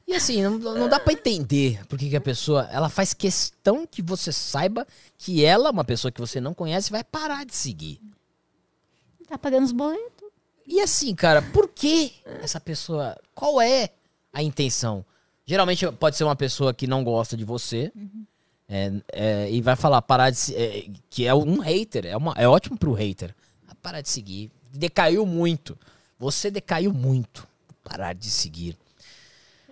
E 0.09 0.15
assim, 0.15 0.43
não, 0.43 0.59
não 0.59 0.89
dá 0.89 0.99
pra 0.99 1.13
entender 1.13 1.85
por 1.87 1.97
que 1.99 2.09
que 2.11 2.17
a 2.17 2.21
pessoa, 2.21 2.69
ela 2.73 2.89
faz 2.89 3.15
questão 3.15 3.87
que 3.87 4.03
você 4.03 4.33
saiba 4.33 4.87
que 5.19 5.45
ela, 5.45 5.71
uma 5.71 5.85
pessoa 5.85 6.11
que 6.11 6.21
você 6.21 6.41
não 6.41 6.53
conhece, 6.55 6.91
vai 6.91 7.05
parar 7.05 7.45
de 7.47 7.55
seguir. 7.55 8.01
Tá 9.29 9.37
pagando 9.39 9.65
os 9.65 9.73
boletos. 9.73 10.29
E 10.67 10.81
assim, 10.81 11.15
cara, 11.15 11.41
por 11.43 11.69
que 11.69 12.13
essa 12.43 12.61
pessoa, 12.61 13.17
qual 13.35 13.61
é 13.61 13.91
a 14.33 14.43
intenção? 14.43 15.05
Geralmente 15.47 15.91
pode 15.93 16.17
ser 16.17 16.25
uma 16.25 16.37
pessoa 16.37 16.75
que 16.75 16.87
não 16.87 17.03
gosta 17.03 17.37
de 17.37 17.45
você 17.45 17.91
é, 18.69 18.93
é, 19.13 19.51
e 19.51 19.63
vai 19.63 19.77
falar 19.77 20.03
parar 20.03 20.29
de 20.31 20.37
se- 20.37 20.55
é, 20.55 20.87
que 21.09 21.27
é 21.27 21.35
um 21.35 21.59
hater, 21.61 22.05
é, 22.07 22.17
uma, 22.17 22.35
é 22.37 22.47
ótimo 22.47 22.77
pro 22.77 22.93
hater. 22.93 23.35
Ah, 23.67 23.75
Parar 23.81 24.03
de 24.03 24.11
seguir. 24.11 24.51
Decaiu 24.73 25.25
muito. 25.25 25.79
Você 26.19 26.51
decaiu 26.51 26.93
muito. 26.93 27.49
Parar 27.83 28.13
de 28.15 28.31
seguir. 28.31 28.77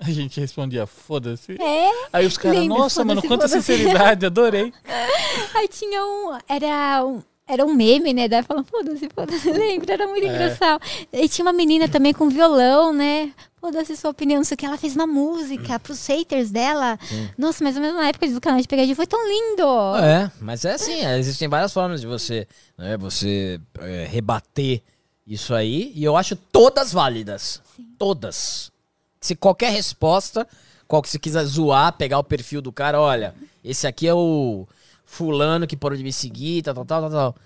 A 0.00 0.10
gente 0.10 0.40
respondia, 0.40 0.86
foda-se. 0.86 1.60
É. 1.60 1.90
Aí 2.12 2.26
os 2.26 2.36
caras, 2.38 2.66
nossa, 2.66 3.04
mano, 3.04 3.20
quanta 3.20 3.46
foda-se." 3.48 3.54
sinceridade, 3.62 4.24
adorei. 4.26 4.72
Aí 5.54 5.68
tinha 5.68 6.02
um. 6.04 6.38
Era 6.48 7.04
um. 7.04 7.22
Era 7.48 7.64
um 7.64 7.72
meme, 7.72 8.12
né? 8.12 8.26
Daí 8.26 8.42
falando, 8.42 8.66
foda-se, 8.66 9.08
foda-se, 9.14 9.50
lembra? 9.52 9.94
Era 9.94 10.08
muito 10.08 10.26
engraçado. 10.26 10.82
E 11.12 11.28
tinha 11.28 11.44
uma 11.44 11.52
menina 11.52 11.88
também 11.88 12.12
com 12.12 12.28
violão, 12.28 12.92
né? 12.92 13.32
Foda-se 13.60 13.96
sua 13.96 14.10
opinião, 14.10 14.38
não 14.38 14.44
sei 14.44 14.56
o 14.56 14.58
que. 14.58 14.66
Ela 14.66 14.76
fez 14.76 14.96
uma 14.96 15.06
música 15.06 15.78
pros 15.78 16.04
haters 16.08 16.50
dela. 16.50 16.98
Nossa, 17.38 17.62
mas 17.62 17.76
na 17.76 18.08
época 18.08 18.28
do 18.28 18.40
canal 18.40 18.60
de 18.60 18.66
pegadinha 18.66 18.96
foi 18.96 19.06
tão 19.06 19.20
lindo. 19.28 19.62
É, 20.02 20.30
mas 20.40 20.64
é 20.64 20.72
assim, 20.72 21.04
é, 21.04 21.18
existem 21.18 21.46
várias 21.46 21.72
formas 21.72 22.00
de 22.00 22.06
você, 22.06 22.48
né, 22.76 22.96
você 22.96 23.60
é, 23.78 24.06
rebater 24.10 24.82
isso 25.24 25.54
aí, 25.54 25.92
e 25.94 26.04
eu 26.04 26.16
acho 26.16 26.34
todas 26.34 26.92
válidas. 26.92 27.62
Todas. 27.96 28.72
Se 29.20 29.36
qualquer 29.36 29.70
resposta, 29.70 30.46
qual 30.86 31.00
que 31.00 31.08
você 31.08 31.18
quiser 31.18 31.44
zoar, 31.44 31.92
pegar 31.92 32.18
o 32.18 32.24
perfil 32.24 32.60
do 32.60 32.72
cara, 32.72 33.00
olha, 33.00 33.34
esse 33.64 33.86
aqui 33.86 34.06
é 34.06 34.14
o 34.14 34.66
fulano 35.06 35.66
que 35.66 35.76
parou 35.76 35.96
de 35.96 36.04
me 36.04 36.12
seguir, 36.12 36.62
tal, 36.62 36.74
tal, 36.74 36.84
tal, 36.84 37.10
tal. 37.10 37.36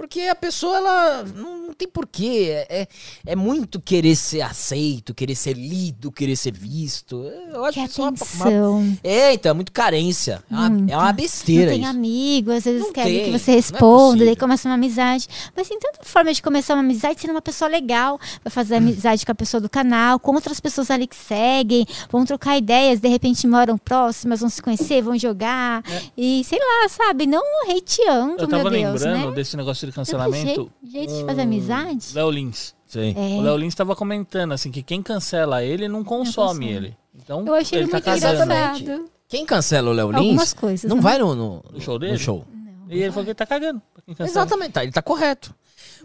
Porque 0.00 0.22
a 0.22 0.34
pessoa, 0.34 0.78
ela 0.78 1.24
não, 1.36 1.66
não 1.66 1.74
tem 1.74 1.86
porquê. 1.86 2.46
É, 2.70 2.80
é, 2.82 2.88
é 3.26 3.36
muito 3.36 3.78
querer 3.78 4.16
ser 4.16 4.40
aceito, 4.40 5.12
querer 5.12 5.34
ser 5.34 5.52
lido, 5.52 6.10
querer 6.10 6.36
ser 6.36 6.52
visto. 6.54 7.22
Eu 7.52 7.62
acho 7.66 7.74
Que 7.78 7.84
isso 7.84 8.00
uma, 8.00 8.08
uma 8.08 8.16
atenção. 8.16 8.98
é, 9.04 9.34
então, 9.34 9.50
é 9.50 9.52
muito 9.52 9.70
carência. 9.70 10.42
É 10.50 10.54
uma, 10.54 10.66
é 10.92 10.96
uma 10.96 11.06
Não 11.08 11.12
besteira 11.12 11.72
tem 11.72 11.82
isso. 11.82 11.90
amigo, 11.90 12.50
às 12.50 12.64
vezes 12.64 12.80
Não 12.80 12.92
querem 12.94 13.14
tem, 13.14 13.24
que 13.26 13.30
não 13.30 13.38
você 13.38 13.50
é 13.50 13.54
responda, 13.56 14.16
daí 14.16 14.18
possível. 14.28 14.36
começa 14.38 14.68
uma 14.70 14.74
amizade. 14.76 15.28
Mas 15.54 15.68
tem 15.68 15.78
tanta 15.78 15.98
forma 16.02 16.32
de 16.32 16.40
começar 16.42 16.72
uma 16.72 16.80
amizade 16.80 17.20
sendo 17.20 17.32
uma 17.32 17.42
pessoa 17.42 17.68
legal. 17.68 18.18
Vai 18.42 18.50
fazer 18.50 18.76
amizade 18.76 19.26
com 19.26 19.32
a 19.32 19.34
pessoa 19.34 19.60
do 19.60 19.68
canal, 19.68 20.18
com 20.18 20.32
outras 20.34 20.60
pessoas 20.60 20.90
ali 20.90 21.06
que 21.06 21.14
seguem, 21.16 21.84
vão 22.10 22.24
trocar 22.24 22.56
ideias, 22.56 23.00
de 23.00 23.08
repente 23.08 23.46
moram 23.46 23.76
próximas, 23.76 24.40
vão 24.40 24.48
se 24.48 24.62
conhecer, 24.62 25.02
vão 25.02 25.18
jogar. 25.18 25.84
E 26.16 26.42
sei 26.44 26.58
lá, 26.58 26.88
sabe? 26.88 27.26
Não 27.26 27.42
hateando, 27.70 28.44
Eu 28.44 28.48
tava 28.48 28.70
meu 28.70 28.80
Deus, 28.80 29.02
lembrando 29.02 29.28
né? 29.28 29.34
desse 29.34 29.58
negócio 29.58 29.89
de 29.90 29.94
Tanto 29.96 30.06
cancelamento. 30.06 30.46
jeito, 30.46 30.72
jeito 30.84 31.14
de 31.14 31.24
fazer 31.24 31.42
amizade. 31.42 32.06
Léo 32.14 32.30
Lins. 32.30 32.74
Sim. 32.86 33.14
É. 33.16 33.38
O 33.38 33.42
Léo 33.42 33.56
Lins 33.56 33.74
tava 33.74 33.94
comentando 33.94 34.52
assim 34.52 34.70
que 34.70 34.82
quem 34.82 35.02
cancela 35.02 35.62
ele 35.64 35.86
não 35.88 36.02
consome 36.02 36.68
ele. 36.68 36.96
Então, 37.14 37.46
Eu 37.46 37.54
achei 37.54 37.78
ele 37.78 37.84
ele 37.84 38.00
tá 38.00 38.10
muito. 38.10 38.24
Exatamente. 38.24 38.82
engraçado. 38.82 39.10
Quem 39.28 39.46
cancela 39.46 39.90
o 39.90 39.92
Léo 39.92 40.10
Lins 40.10 40.18
Algumas 40.18 40.52
coisas. 40.54 40.88
não 40.88 40.96
né? 40.96 41.02
vai 41.02 41.18
no, 41.18 41.34
no, 41.36 41.64
No 41.72 41.80
show 41.80 41.98
dele? 41.98 42.12
no 42.14 42.18
show. 42.18 42.44
E 42.88 42.98
ele 43.00 43.10
falou 43.10 43.24
que 43.24 43.30
ele 43.30 43.34
tá 43.36 43.46
cagando. 43.46 43.80
Exatamente, 44.18 44.72
tá, 44.72 44.82
ele 44.82 44.90
tá 44.92 45.00
correto. 45.02 45.54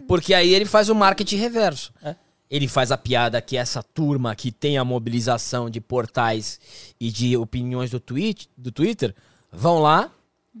Porque 0.06 0.32
aí 0.32 0.54
ele 0.54 0.64
faz 0.64 0.88
o 0.88 0.94
marketing 0.94 1.36
reverso. 1.36 1.92
É. 2.02 2.14
Ele 2.48 2.68
faz 2.68 2.92
a 2.92 2.96
piada 2.96 3.42
que 3.42 3.56
essa 3.56 3.82
turma 3.82 4.32
que 4.36 4.52
tem 4.52 4.78
a 4.78 4.84
mobilização 4.84 5.68
de 5.68 5.80
portais 5.80 6.60
e 7.00 7.10
de 7.10 7.36
opiniões 7.36 7.90
do, 7.90 7.98
tweet, 7.98 8.48
do 8.56 8.70
Twitter 8.70 9.12
vão 9.50 9.80
lá, 9.80 10.08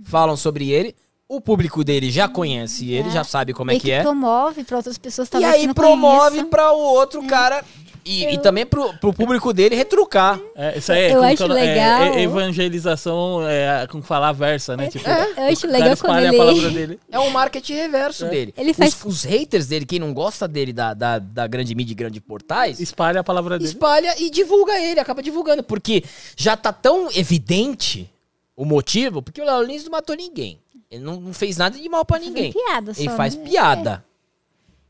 falam 0.02 0.36
sobre 0.36 0.70
ele. 0.70 0.96
O 1.28 1.40
público 1.40 1.82
dele 1.82 2.10
já 2.10 2.28
conhece 2.28 2.90
ele, 2.92 3.10
já 3.10 3.24
sabe 3.24 3.52
como 3.52 3.70
é 3.72 3.74
E 3.74 3.80
que 3.80 3.90
é. 3.90 4.00
promove 4.02 4.62
para 4.62 4.76
outras 4.76 4.96
pessoas 4.96 5.26
E 5.26 5.30
talvez 5.32 5.54
que 5.54 5.60
aí 5.66 5.74
promove 5.74 6.44
pra 6.44 6.70
o 6.72 6.78
outro 6.78 7.20
cara 7.26 7.64
E, 8.04 8.24
e 8.34 8.38
também 8.38 8.64
pro, 8.64 8.94
pro 8.98 9.12
público 9.12 9.52
dele 9.52 9.74
retrucar. 9.74 10.38
É, 10.54 10.78
isso 10.78 10.92
aí 10.92 11.00
é, 11.00 11.10
Eu 11.10 11.14
como 11.16 11.24
acho 11.24 11.36
que 11.38 11.42
é- 11.42 11.46
legal. 11.48 12.02
É, 12.04 12.16
é 12.20 12.22
evangelização, 12.22 13.40
é, 13.48 13.84
com 13.88 14.00
falar 14.00 14.30
versa, 14.30 14.76
né? 14.76 14.86
Tipo, 14.86 15.04
eu 15.08 15.46
acho 15.48 15.66
legal 15.66 15.92
espalha 15.94 16.30
quando 16.30 16.34
a 16.34 16.38
palavra 16.46 16.66
ele- 16.68 16.74
dele. 16.86 17.00
É 17.10 17.18
um 17.18 17.30
marketing 17.30 17.72
reverso 17.74 18.26
dele. 18.26 18.54
Ele 18.56 18.70
Os- 18.70 18.76
faz- 18.76 19.04
os, 19.04 19.24
haters 19.24 19.66
dele, 19.66 19.84
quem 19.84 19.98
não 19.98 20.14
gosta 20.14 20.46
dele 20.46 20.72
da, 20.72 20.94
da, 20.94 21.18
da 21.18 21.46
grande 21.48 21.74
mídia 21.74 21.90
e 21.90 21.96
grande 21.96 22.20
portais, 22.20 22.78
Espalha 22.78 23.18
a 23.18 23.24
palavra 23.24 23.58
dele. 23.58 23.68
espalha 23.68 24.14
e 24.22 24.30
divulga 24.30 24.78
ele, 24.78 25.00
acaba 25.00 25.20
divulgando. 25.20 25.64
Porque 25.64 26.04
já 26.36 26.56
tá 26.56 26.72
tão 26.72 27.08
evidente 27.12 28.08
o 28.56 28.64
motivo, 28.64 29.20
porque 29.20 29.42
o 29.42 29.44
Léo 29.44 29.62
Lins 29.64 29.82
não 29.82 29.90
matou 29.90 30.14
ninguém. 30.14 30.60
Ele 30.90 31.02
não, 31.04 31.20
não 31.20 31.32
fez 31.32 31.56
nada 31.56 31.76
de 31.78 31.88
mal 31.88 32.04
pra 32.04 32.18
ninguém. 32.18 32.52
piada 32.52 32.94
só, 32.94 33.00
Ele 33.00 33.10
faz 33.10 33.34
né? 33.34 33.44
piada. 33.44 34.04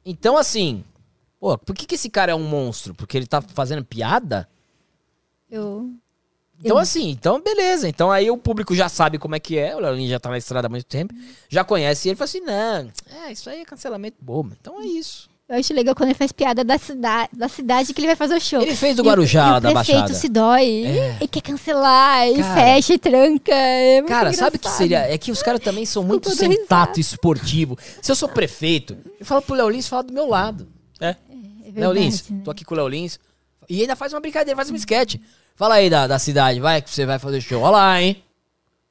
Então, 0.05 0.37
assim, 0.37 0.85
pô, 1.41 1.57
por 1.59 1.75
que, 1.75 1.87
que 1.87 1.95
esse 1.95 2.11
cara 2.11 2.33
é 2.33 2.35
um 2.35 2.47
monstro? 2.47 2.95
Porque 2.95 3.17
ele 3.17 3.27
tá 3.27 3.41
fazendo 3.41 3.85
piada? 3.85 4.49
Eu... 5.51 5.91
Então, 6.59 6.77
Eu- 6.77 6.79
assim, 6.79 7.11
então 7.11 7.41
beleza. 7.41 7.87
Então 7.89 8.11
aí 8.11 8.31
o 8.31 8.39
público 8.39 8.75
já 8.75 8.89
sabe 8.89 9.19
como 9.19 9.35
é 9.35 9.41
que 9.41 9.59
é. 9.59 9.77
O 9.77 9.81
Léo 9.81 9.95
Lins 9.95 10.09
já 10.09 10.19
tá 10.19 10.31
na 10.31 10.39
estrada 10.39 10.69
há 10.69 10.71
muito 10.71 10.87
tempo. 10.87 11.13
Já 11.51 11.63
conhece 11.65 12.09
ele 12.09 12.15
e 12.15 12.17
fala 12.17 12.25
assim: 12.25 12.41
não, 12.41 12.91
é, 13.25 13.31
isso 13.33 13.51
aí 13.51 13.61
é 13.61 13.65
cancelamento 13.65 14.17
bobo. 14.23 14.57
Então 14.59 14.81
é 14.81 14.87
isso. 14.87 15.29
Eu 15.49 15.57
acho 15.59 15.73
legal 15.73 15.95
quando 15.95 16.09
ele 16.09 16.19
faz 16.19 16.33
piada 16.33 16.65
da 16.65 16.77
cidade, 16.77 17.29
da 17.33 17.49
cidade 17.49 17.95
que 17.95 18.01
ele 18.01 18.09
vai 18.09 18.17
fazer 18.17 18.35
o 18.35 18.41
show. 18.41 18.61
Ele 18.63 18.75
fez 18.75 18.97
do 18.97 19.03
E 19.03 19.07
o- 19.07 19.09
Guarujá, 19.09 19.47
e 19.47 19.51
lá 19.53 19.57
o 19.59 19.61
da 19.61 19.71
prefeito 19.73 19.99
Baixada. 20.01 20.15
se 20.15 20.29
dói 20.29 20.87
É. 20.87 21.19
e 21.21 21.29
quer 21.29 21.41
cancelar, 21.41 22.27
e 22.29 22.39
Cara. 22.43 22.55
fecha 22.55 22.95
e 22.95 22.99
tranca. 22.99 23.55
É 23.55 24.01
muito 24.01 24.09
Cara, 24.09 24.33
sabe 24.33 24.49
o 24.57 24.59
que 24.59 24.67
engraçado. 24.67 24.79
seria? 24.79 24.99
É 25.03 25.17
que 25.17 25.31
os 25.31 25.43
caras 25.45 25.61
também 25.61 25.87
são 25.87 26.03
muito 26.03 26.31
sem 26.35 26.67
tato 26.67 26.99
esportivo. 26.99 27.79
Se 28.03 28.11
eu 28.11 28.17
sou 28.17 28.29
prefeito, 28.29 28.97
eu 29.21 29.25
falo 29.25 29.41
pro 29.41 29.55
Léo 29.55 29.69
Lins 29.71 29.87
falar 29.87 30.03
do 30.03 30.13
meu 30.13 30.27
lado. 30.29 30.67
É. 31.01 31.11
É 31.11 31.15
Léo 31.15 31.73
verdade, 31.93 31.99
Lins, 32.01 32.29
né? 32.29 32.41
tô 32.45 32.51
aqui 32.51 32.65
com 32.65 32.75
o 32.75 32.79
Léo 32.79 32.89
Lins. 32.89 33.21
E 33.69 33.81
ainda 33.83 33.95
faz 33.95 34.13
uma 34.13 34.21
brincadeira, 34.21 34.57
faz 34.57 34.69
um 34.69 34.75
sketch. 34.75 35.15
Fala 35.55 35.77
aí 35.77 35.89
da, 35.89 36.09
da 36.09 36.19
cidade, 36.19 36.59
vai 36.59 36.83
que 36.83 36.91
você 36.91 37.07
vai 37.07 37.21
fazer 37.21 37.41
show. 37.41 37.63
Olha 37.63 37.71
lá, 37.71 38.03
hein? 38.03 38.21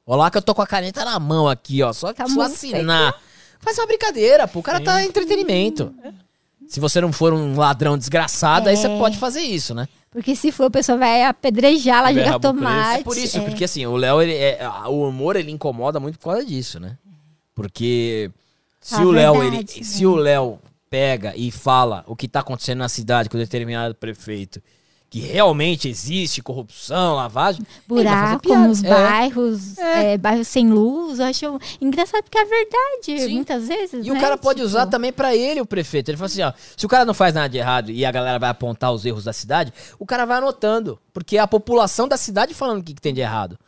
Olha 0.06 0.18
lá 0.20 0.30
que 0.30 0.38
eu 0.38 0.42
tô 0.42 0.54
com 0.54 0.62
a 0.62 0.66
caneta 0.66 1.04
na 1.04 1.18
mão 1.20 1.48
aqui, 1.48 1.82
ó. 1.82 1.92
Só, 1.92 2.14
Tá 2.14 2.26
só 2.26 2.40
assinar. 2.42 3.14
Faz 3.60 3.76
uma 3.78 3.86
brincadeira, 3.86 4.48
pô. 4.48 4.60
O 4.60 4.62
cara 4.62 4.80
tá 4.80 5.02
em 5.02 5.08
entretenimento. 5.08 5.94
Se 6.68 6.80
você 6.80 7.00
não 7.00 7.12
for 7.12 7.32
um 7.32 7.56
ladrão 7.56 7.96
desgraçado, 7.96 8.68
aí 8.68 8.76
você 8.76 8.86
É. 8.88 8.98
pode 8.98 9.18
fazer 9.18 9.40
isso, 9.40 9.74
né? 9.74 9.86
Porque 10.10 10.34
se 10.34 10.50
for, 10.50 10.66
o 10.66 10.70
pessoal 10.70 10.98
vai 10.98 11.24
apedrejar 11.24 12.02
lá, 12.02 12.12
jogar 12.12 12.38
tomate. 12.40 13.00
É 13.00 13.04
por 13.04 13.16
isso, 13.16 13.38
é. 13.38 13.40
porque 13.42 13.64
assim, 13.64 13.84
o 13.86 13.96
Léo, 13.96 14.20
ele 14.22 14.34
é, 14.34 14.64
a- 14.64 14.88
o 14.88 15.08
humor, 15.08 15.36
ele 15.36 15.50
incomoda 15.52 16.00
muito 16.00 16.18
por 16.18 16.30
causa 16.32 16.44
disso, 16.44 16.80
né? 16.80 16.96
Porque 17.54 18.30
se 18.80 18.94
Ah, 18.96 19.02
o 19.04 19.10
Léo, 19.10 19.42
ele, 19.42 19.56
verdade, 19.58 19.84
se 19.84 20.02
né? 20.02 20.06
o 20.08 20.14
Léo 20.16 20.58
pega 20.90 21.34
e 21.36 21.50
fala 21.50 22.04
o 22.06 22.14
que 22.16 22.28
tá 22.28 22.40
acontecendo 22.40 22.78
na 22.78 22.88
cidade 22.88 23.28
com 23.28 23.36
determinado 23.38 23.94
prefeito, 23.94 24.60
que 25.16 25.26
realmente 25.26 25.88
existe 25.88 26.42
corrupção, 26.42 27.14
lavagem, 27.14 27.66
Buraco 27.88 28.54
nos 28.54 28.84
É. 28.84 28.90
bairros, 28.90 29.78
é, 29.78 30.18
bairros 30.18 30.46
sem 30.46 30.68
luz, 30.68 31.18
eu 31.18 31.24
acho 31.24 31.58
engraçado 31.80 32.22
porque 32.24 32.36
é 32.36 32.44
verdade, 32.44 33.24
Sim. 33.24 33.34
muitas 33.34 33.66
vezes. 33.66 34.06
E 34.06 34.10
o 34.10 34.14
né? 34.14 34.20
cara 34.20 34.36
pode 34.36 34.56
Tipo, 34.58 34.66
usar 34.66 34.86
também 34.86 35.10
pra 35.12 35.34
ele, 35.34 35.60
o 35.60 35.66
prefeito. 35.66 36.10
Ele 36.10 36.18
fala 36.18 36.26
assim, 36.26 36.42
ó, 36.42 36.52
se 36.76 36.84
o 36.84 36.88
cara 36.88 37.06
não 37.06 37.14
faz 37.14 37.32
nada 37.32 37.48
de 37.48 37.56
errado 37.56 37.90
e 37.90 38.04
a 38.04 38.12
galera 38.12 38.38
vai 38.38 38.50
apontar 38.50 38.92
os 38.92 39.06
erros 39.06 39.24
da 39.24 39.32
cidade, 39.32 39.72
o 39.98 40.04
cara 40.04 40.26
vai 40.26 40.36
anotando, 40.36 40.98
porque 41.14 41.38
é 41.38 41.40
a 41.40 41.46
população 41.46 42.06
da 42.06 42.18
cidade 42.18 42.52
falando 42.52 42.80
o 42.80 42.84
que, 42.84 42.92
que 42.92 43.00
tem 43.00 43.14
de 43.14 43.22
errado. 43.22 43.58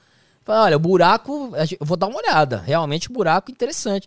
Fala, 0.45 0.65
olha, 0.65 0.77
o 0.77 0.81
buraco, 0.81 1.53
eu 1.81 1.87
vou 1.87 1.97
dar 1.97 2.09
uma 2.09 2.19
olhada, 2.19 2.63
realmente 2.67 3.11
buraco 3.11 3.51
interessante. 3.51 4.07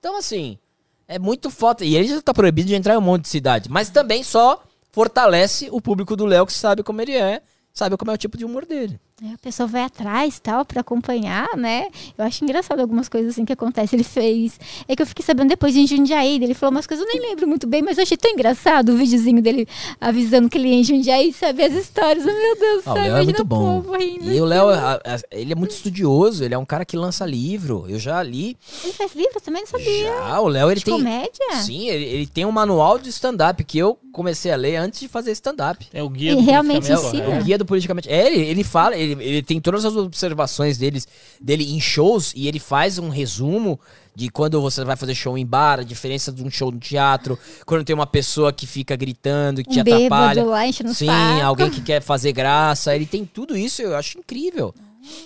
Então, 0.00 0.16
assim, 0.16 0.58
é 1.06 1.18
muito 1.20 1.50
foda. 1.50 1.84
E 1.84 1.94
ele 1.94 2.08
já 2.08 2.20
tá 2.20 2.34
proibido 2.34 2.66
de 2.68 2.74
entrar 2.74 2.94
em 2.94 2.98
um 2.98 3.00
monte 3.00 3.22
de 3.22 3.28
cidade, 3.28 3.68
mas 3.70 3.90
também 3.90 4.24
só 4.24 4.60
fortalece 4.92 5.68
o 5.70 5.80
público 5.80 6.16
do 6.16 6.26
Léo 6.26 6.46
que 6.46 6.52
sabe 6.52 6.82
como 6.82 7.00
ele 7.00 7.16
é, 7.16 7.42
sabe 7.72 7.96
como 7.96 8.10
é 8.10 8.14
o 8.14 8.18
tipo 8.18 8.36
de 8.36 8.44
humor 8.44 8.66
dele. 8.66 9.00
É, 9.22 9.34
a 9.34 9.38
pessoa 9.38 9.66
vai 9.66 9.82
atrás 9.82 10.40
tal 10.40 10.64
pra 10.64 10.80
acompanhar, 10.80 11.46
né? 11.54 11.88
Eu 12.16 12.24
acho 12.24 12.42
engraçado 12.42 12.80
algumas 12.80 13.06
coisas 13.06 13.32
assim 13.32 13.44
que 13.44 13.52
acontecem. 13.52 13.98
Ele 13.98 14.04
fez. 14.04 14.58
É 14.88 14.96
que 14.96 15.02
eu 15.02 15.06
fiquei 15.06 15.22
sabendo 15.22 15.48
depois 15.50 15.76
em 15.76 15.86
Jundiaí, 15.86 16.36
ele 16.42 16.54
falou 16.54 16.70
umas 16.74 16.86
coisas, 16.86 17.04
eu 17.06 17.12
nem 17.12 17.28
lembro 17.28 17.46
muito 17.46 17.66
bem, 17.66 17.82
mas 17.82 17.98
eu 17.98 18.02
achei 18.02 18.16
tão 18.16 18.30
engraçado 18.30 18.90
o 18.92 18.96
videozinho 18.96 19.42
dele 19.42 19.68
avisando 20.00 20.48
que 20.48 20.56
ele 20.56 20.68
ia 20.68 20.76
em 20.76 20.84
Jundiaí, 20.84 21.34
sabe? 21.34 21.62
As 21.62 21.74
histórias. 21.74 22.24
Meu 22.24 22.56
Deus 22.58 22.82
do 22.84 22.88
Ah, 22.88 22.92
o 22.92 22.94
céu, 22.94 23.02
Léo 23.02 23.04
é 23.04 23.08
imagina 23.08 23.24
muito 23.24 23.40
o 23.42 23.44
bom. 23.44 23.80
rindo. 23.94 24.32
E 24.32 24.40
o 24.40 24.44
Léo, 24.46 24.68
a- 24.70 24.94
a- 25.04 25.20
ele 25.32 25.52
é 25.52 25.56
muito 25.56 25.72
estudioso, 25.72 26.42
ele 26.42 26.54
é 26.54 26.58
um 26.58 26.64
cara 26.64 26.86
que 26.86 26.96
lança 26.96 27.26
livro. 27.26 27.84
Eu 27.88 27.98
já 27.98 28.22
li. 28.22 28.56
Ele 28.82 28.92
faz 28.94 29.14
livro 29.14 29.38
também, 29.44 29.60
não 29.62 29.68
sabia. 29.68 30.04
Já, 30.06 30.40
o 30.40 30.48
Léo, 30.48 30.70
ele 30.70 30.78
De 30.80 30.84
tem. 30.86 30.94
comédia? 30.94 31.56
Sim, 31.62 31.88
ele, 31.88 32.04
ele 32.06 32.26
tem 32.26 32.46
um 32.46 32.52
manual 32.52 32.98
de 32.98 33.10
stand-up 33.10 33.62
que 33.64 33.76
eu 33.76 33.98
comecei 34.12 34.50
a 34.50 34.56
ler 34.56 34.76
antes 34.76 34.98
de 35.00 35.08
fazer 35.08 35.32
stand-up. 35.32 35.86
É 35.92 36.02
o 36.02 36.08
guia 36.08 36.32
E 36.32 36.36
do 36.36 36.40
realmente 36.40 36.86
politicamente 36.88 37.06
ensina. 37.08 37.22
É 37.22 37.26
correto. 37.26 37.42
o 37.42 37.44
guia 37.44 37.58
do 37.58 37.66
politicamente. 37.66 38.08
É, 38.08 38.26
ele, 38.26 38.40
ele 38.46 38.64
fala, 38.64 38.96
ele, 38.96 39.09
ele 39.12 39.42
tem 39.42 39.60
todas 39.60 39.84
as 39.84 39.96
observações 39.96 40.78
deles, 40.78 41.06
dele 41.40 41.72
em 41.72 41.80
shows 41.80 42.32
e 42.34 42.48
ele 42.48 42.58
faz 42.58 42.98
um 42.98 43.08
resumo 43.08 43.78
de 44.14 44.28
quando 44.28 44.60
você 44.60 44.84
vai 44.84 44.96
fazer 44.96 45.14
show 45.14 45.38
em 45.38 45.46
bar, 45.46 45.80
a 45.80 45.82
diferença 45.82 46.32
de 46.32 46.42
um 46.42 46.50
show 46.50 46.70
no 46.70 46.78
teatro, 46.78 47.38
quando 47.64 47.84
tem 47.84 47.94
uma 47.94 48.06
pessoa 48.06 48.52
que 48.52 48.66
fica 48.66 48.96
gritando, 48.96 49.62
que 49.62 49.70
te 49.70 49.80
Um 49.80 49.84
bêbado 49.84 50.40
atrapalha. 50.40 50.44
lá 50.44 50.66
Sim, 50.94 51.06
saco. 51.06 51.44
alguém 51.44 51.70
que 51.70 51.80
quer 51.80 52.02
fazer 52.02 52.32
graça. 52.32 52.94
Ele 52.94 53.06
tem 53.06 53.24
tudo 53.24 53.56
isso, 53.56 53.80
eu 53.82 53.96
acho 53.96 54.18
incrível. 54.18 54.74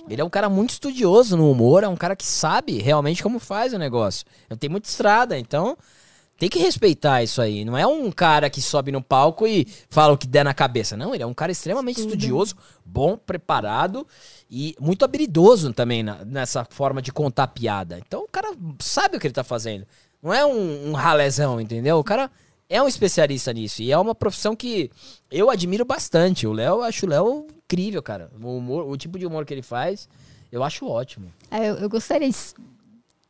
Ele 0.09 0.21
é 0.21 0.25
um 0.25 0.31
cara 0.31 0.49
muito 0.49 0.71
estudioso 0.71 1.37
no 1.37 1.51
humor, 1.51 1.83
é 1.83 1.89
um 1.89 1.97
cara 1.97 2.15
que 2.15 2.25
sabe 2.25 2.79
realmente 2.79 3.23
como 3.23 3.39
faz 3.41 3.73
o 3.73 3.79
negócio. 3.79 4.25
Tem 4.61 4.71
muita 4.71 4.89
estrada, 4.89 5.39
então 5.39 5.77
tem 6.45 6.49
que 6.51 6.59
respeitar 6.59 7.23
isso 7.23 7.41
aí. 7.41 7.65
Não 7.65 7.77
é 7.77 7.87
um 7.87 8.11
cara 8.13 8.51
que 8.51 8.61
sobe 8.61 8.93
no 8.93 9.03
palco 9.03 9.47
e 9.47 9.67
fala 9.89 10.13
o 10.13 10.19
que 10.19 10.27
der 10.27 10.45
na 10.45 10.53
cabeça. 10.53 10.95
Não, 10.97 11.15
ele 11.15 11.23
é 11.23 11.27
um 11.27 11.33
cara 11.33 11.51
extremamente 11.51 12.01
estudioso, 12.01 12.55
bom, 12.85 13.17
preparado 13.17 14.07
e 14.51 14.75
muito 14.79 15.05
habilidoso 15.07 15.73
também 15.73 16.03
na- 16.03 16.23
nessa 16.25 16.65
forma 16.69 17.01
de 17.01 17.11
contar 17.13 17.47
piada. 17.49 17.99
Então 18.07 18.25
o 18.25 18.29
cara 18.29 18.55
sabe 18.79 19.17
o 19.17 19.21
que 19.21 19.27
ele 19.27 19.33
tá 19.35 19.43
fazendo. 19.45 19.87
Não 20.23 20.35
é 20.35 20.45
um, 20.45 20.91
um 20.91 20.93
ralezão, 20.93 21.59
entendeu? 21.61 21.99
O 21.99 22.05
cara 22.05 22.31
é 22.69 22.83
um 22.83 22.89
especialista 22.89 23.51
nisso. 23.53 23.81
E 23.83 23.91
é 23.91 23.97
uma 23.99 24.15
profissão 24.15 24.55
que 24.55 24.91
eu 25.31 25.49
admiro 25.49 25.85
bastante. 25.85 26.47
O 26.47 26.53
Léo, 26.53 26.77
eu 26.77 26.83
acho 26.83 27.07
o 27.07 27.09
Léo 27.09 27.47
incrível, 27.65 28.03
cara. 28.03 28.31
O, 28.43 28.57
humor- 28.59 28.87
o 28.87 28.97
tipo 28.99 29.19
de 29.19 29.25
humor 29.27 29.47
que 29.47 29.55
ele 29.55 29.63
faz, 29.63 30.09
eu 30.53 30.63
acho 30.63 30.87
ótimo. 30.87 31.33
Ah, 31.51 31.63
Eu, 31.65 31.77
eu 31.77 31.89
gostaria 31.89 32.29
de 32.29 32.37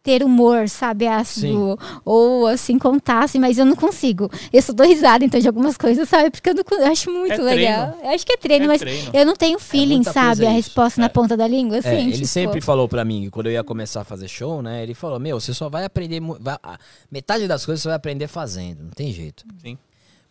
ter 0.04 0.22
humor, 0.22 0.68
sabe, 0.68 1.06
ácido, 1.06 1.78
ou 2.04 2.46
assim, 2.46 2.78
contasse, 2.78 3.38
mas 3.38 3.56
eu 3.56 3.64
não 3.64 3.74
consigo. 3.74 4.30
Eu 4.52 4.60
só 4.60 4.70
dou 4.74 4.86
risada, 4.86 5.24
então, 5.24 5.40
de 5.40 5.48
algumas 5.48 5.78
coisas, 5.78 6.06
sabe? 6.06 6.30
Porque 6.30 6.50
eu, 6.50 6.54
não, 6.54 6.62
eu 6.78 6.92
acho 6.92 7.10
muito 7.10 7.32
É 7.32 7.38
legal. 7.38 7.98
Eu 8.02 8.10
acho 8.10 8.26
que 8.26 8.34
é 8.34 8.36
treino, 8.36 8.66
É 8.66 8.68
mas 8.68 8.80
treino. 8.80 9.10
eu 9.14 9.24
não 9.24 9.34
tenho 9.34 9.58
feeling, 9.58 9.96
muita 9.96 10.12
sabe? 10.12 10.44
A 10.46 10.50
resposta 10.50 11.00
na 11.00 11.08
ponta 11.08 11.38
da 11.38 11.48
língua, 11.48 11.78
assim. 11.78 11.88
É, 11.88 12.00
ele 12.02 12.12
tipo, 12.12 12.26
sempre 12.26 12.60
falou 12.60 12.86
pra 12.86 13.02
mim, 13.02 13.30
quando 13.30 13.46
eu 13.46 13.52
ia 13.52 13.64
começar 13.64 14.02
a 14.02 14.04
fazer 14.04 14.28
show, 14.28 14.60
né? 14.60 14.82
Ele 14.82 14.92
falou: 14.92 15.18
Meu, 15.18 15.40
você 15.40 15.54
só 15.54 15.70
vai 15.70 15.86
aprender. 15.86 16.20
vai- 16.38 16.58
a- 16.62 16.78
metade 17.10 17.48
das 17.48 17.64
coisas 17.64 17.80
você 17.82 17.88
vai 17.88 17.96
aprender 17.96 18.28
fazendo, 18.28 18.82
não 18.84 18.90
tem 18.90 19.10
jeito. 19.10 19.42
Sim. 19.62 19.78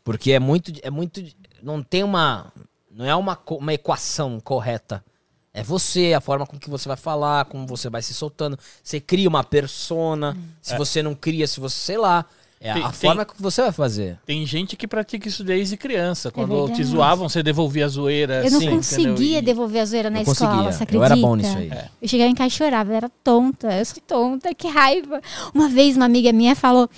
Porque 0.03 0.33
é 0.33 0.39
muito. 0.39 0.71
É 0.83 0.91
muito 0.91 1.23
não 1.63 1.81
tem 1.81 2.03
uma. 2.03 2.53
Não 2.91 3.05
é 3.05 3.15
uma, 3.15 3.35
uma 3.49 3.73
equação 3.73 4.39
correta. 4.39 5.03
É 5.53 5.61
você, 5.61 6.13
a 6.13 6.19
forma 6.21 6.47
com 6.47 6.57
que 6.57 6.69
você 6.69 6.87
vai 6.87 6.97
falar, 6.97 7.45
como 7.45 7.67
você 7.67 7.87
vai 7.89 8.01
se 8.01 8.13
soltando. 8.13 8.57
Você 8.83 8.99
cria 8.99 9.29
uma 9.29 9.43
persona. 9.43 10.35
Se 10.61 10.75
você 10.77 11.03
não 11.03 11.13
cria, 11.13 11.45
se 11.47 11.59
você, 11.59 11.77
sei 11.79 11.97
lá. 11.97 12.25
É 12.65 12.73
Tem- 12.75 12.81
a 12.83 12.89
tem- 12.91 12.93
forma 13.09 13.25
que 13.25 13.33
você 13.41 13.61
vai 13.61 13.73
fazer. 13.73 14.17
Tem 14.25 14.45
gente 14.47 14.77
que 14.77 14.87
pratica 14.87 15.27
isso 15.27 15.43
desde 15.43 15.75
criança. 15.75 16.31
Quando 16.31 16.69
É 16.69 16.71
te 16.71 16.81
zoavam, 16.81 17.27
você 17.27 17.43
devolvia 17.43 17.83
a 17.83 17.89
zoeira. 17.89 18.35
Eu 18.45 18.51
não 18.51 18.57
assim, 18.59 18.69
conseguia 18.69 19.09
entendeu? 19.11 19.37
E- 19.39 19.41
devolver 19.41 19.81
a 19.81 19.85
zoeira 19.85 20.09
na 20.09 20.19
eu 20.19 20.21
escola, 20.31 20.49
conseguia. 20.49 20.71
você 20.71 20.79
Eu 20.79 20.83
acredita? 20.85 21.05
era 21.07 21.15
bom 21.17 21.35
nisso 21.35 21.57
aí. 21.57 21.69
É. 21.69 21.89
Eu 22.01 22.07
chegava 22.07 22.29
em 22.29 22.33
casa 22.33 22.47
e 22.47 22.51
chorava, 22.51 22.91
eu 22.93 22.95
era 22.95 23.11
tonta, 23.21 23.69
eu 23.77 23.83
sou 23.85 24.01
tonta, 24.07 24.55
que 24.55 24.69
raiva. 24.69 25.21
Uma 25.53 25.67
vez 25.67 25.97
uma 25.97 26.05
amiga 26.05 26.31
minha 26.31 26.55
falou, 26.55 26.89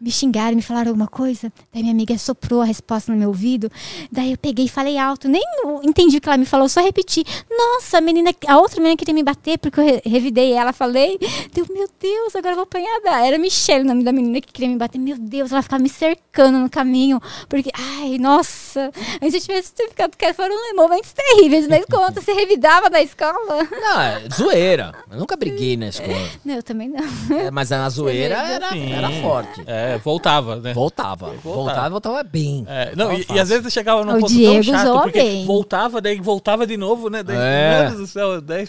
me 0.00 0.10
xingaram, 0.10 0.56
me 0.56 0.62
falaram 0.62 0.88
alguma 0.88 1.06
coisa, 1.08 1.52
daí 1.72 1.82
minha 1.82 1.92
amiga 1.92 2.16
soprou 2.16 2.62
a 2.62 2.64
resposta 2.64 3.12
no 3.12 3.18
meu 3.18 3.28
ouvido, 3.28 3.70
daí 4.10 4.32
eu 4.32 4.38
peguei 4.38 4.64
e 4.64 4.68
falei 4.68 4.96
alto, 4.96 5.28
nem 5.28 5.42
entendi 5.82 6.16
o 6.16 6.20
que 6.20 6.28
ela 6.28 6.38
me 6.38 6.46
falou, 6.46 6.68
só 6.68 6.80
repeti. 6.82 7.24
Nossa, 7.50 7.98
a 7.98 8.00
menina, 8.00 8.34
a 8.46 8.58
outra 8.58 8.78
menina 8.80 8.96
queria 8.96 9.14
me 9.14 9.22
bater, 9.22 9.58
porque 9.58 9.78
eu 9.80 9.84
re- 9.84 10.02
revidei 10.06 10.52
ela, 10.52 10.72
falei, 10.72 11.18
deu, 11.52 11.66
meu 11.70 11.88
Deus, 12.00 12.34
agora 12.34 12.52
eu 12.52 12.56
vou 12.56 12.62
apanhar 12.64 13.00
da... 13.02 13.26
Era 13.26 13.38
Michelle 13.38 13.84
o 13.84 13.86
nome 13.88 14.02
da 14.02 14.12
menina 14.12 14.40
que 14.40 14.52
queria 14.52 14.68
me 14.68 14.76
bater, 14.76 14.98
meu 14.98 15.16
Deus, 15.18 15.52
ela 15.52 15.62
ficava 15.62 15.82
me 15.82 15.88
cercando 15.88 16.58
no 16.58 16.70
caminho, 16.70 17.20
porque, 17.48 17.70
ai, 17.74 18.16
nossa, 18.18 18.90
antes 19.22 19.34
eu 19.34 19.40
tivesse 19.40 19.72
ficado 19.88 20.16
quieto, 20.16 20.36
foram 20.36 20.74
momentos 20.74 21.12
terríveis, 21.12 21.66
mas 21.68 21.84
conta, 21.84 22.20
você 22.20 22.32
revidava 22.32 22.88
da 22.88 23.02
escola? 23.02 23.68
Não, 23.70 24.00
é 24.00 24.22
zoeira. 24.34 24.94
Eu 25.10 25.18
nunca 25.18 25.36
briguei 25.36 25.76
na 25.76 25.88
escola. 25.88 26.28
Não, 26.44 26.54
eu 26.54 26.62
também 26.62 26.88
não. 26.88 27.36
É, 27.36 27.50
mas 27.50 27.72
a 27.72 27.88
zoeira 27.88 28.34
era, 28.36 28.68
Sim. 28.70 28.92
era 28.92 29.10
forte. 29.22 29.62
É, 29.66 29.89
voltava, 29.98 30.56
né? 30.56 30.72
Voltava. 30.72 31.32
Voltava, 31.42 31.90
voltava 31.90 32.22
bem. 32.22 32.64
É, 32.68 32.94
não, 32.96 33.12
e, 33.12 33.26
e 33.30 33.38
às 33.38 33.48
vezes 33.48 33.72
chegava 33.72 34.04
num 34.04 34.16
O 34.16 34.20
ponto 34.20 34.32
Diego 34.32 34.64
tão 34.64 34.74
chato, 34.74 35.02
porque 35.02 35.20
bem. 35.22 35.46
voltava, 35.46 36.00
daí 36.00 36.20
voltava 36.20 36.66
de 36.66 36.76
novo, 36.76 37.08
né? 37.08 37.22
Daí, 37.22 37.36
É. 37.36 37.78
Meu 37.80 37.88
Deus 37.90 38.00
do 38.00 38.06
céu, 38.06 38.40
daí 38.40 38.66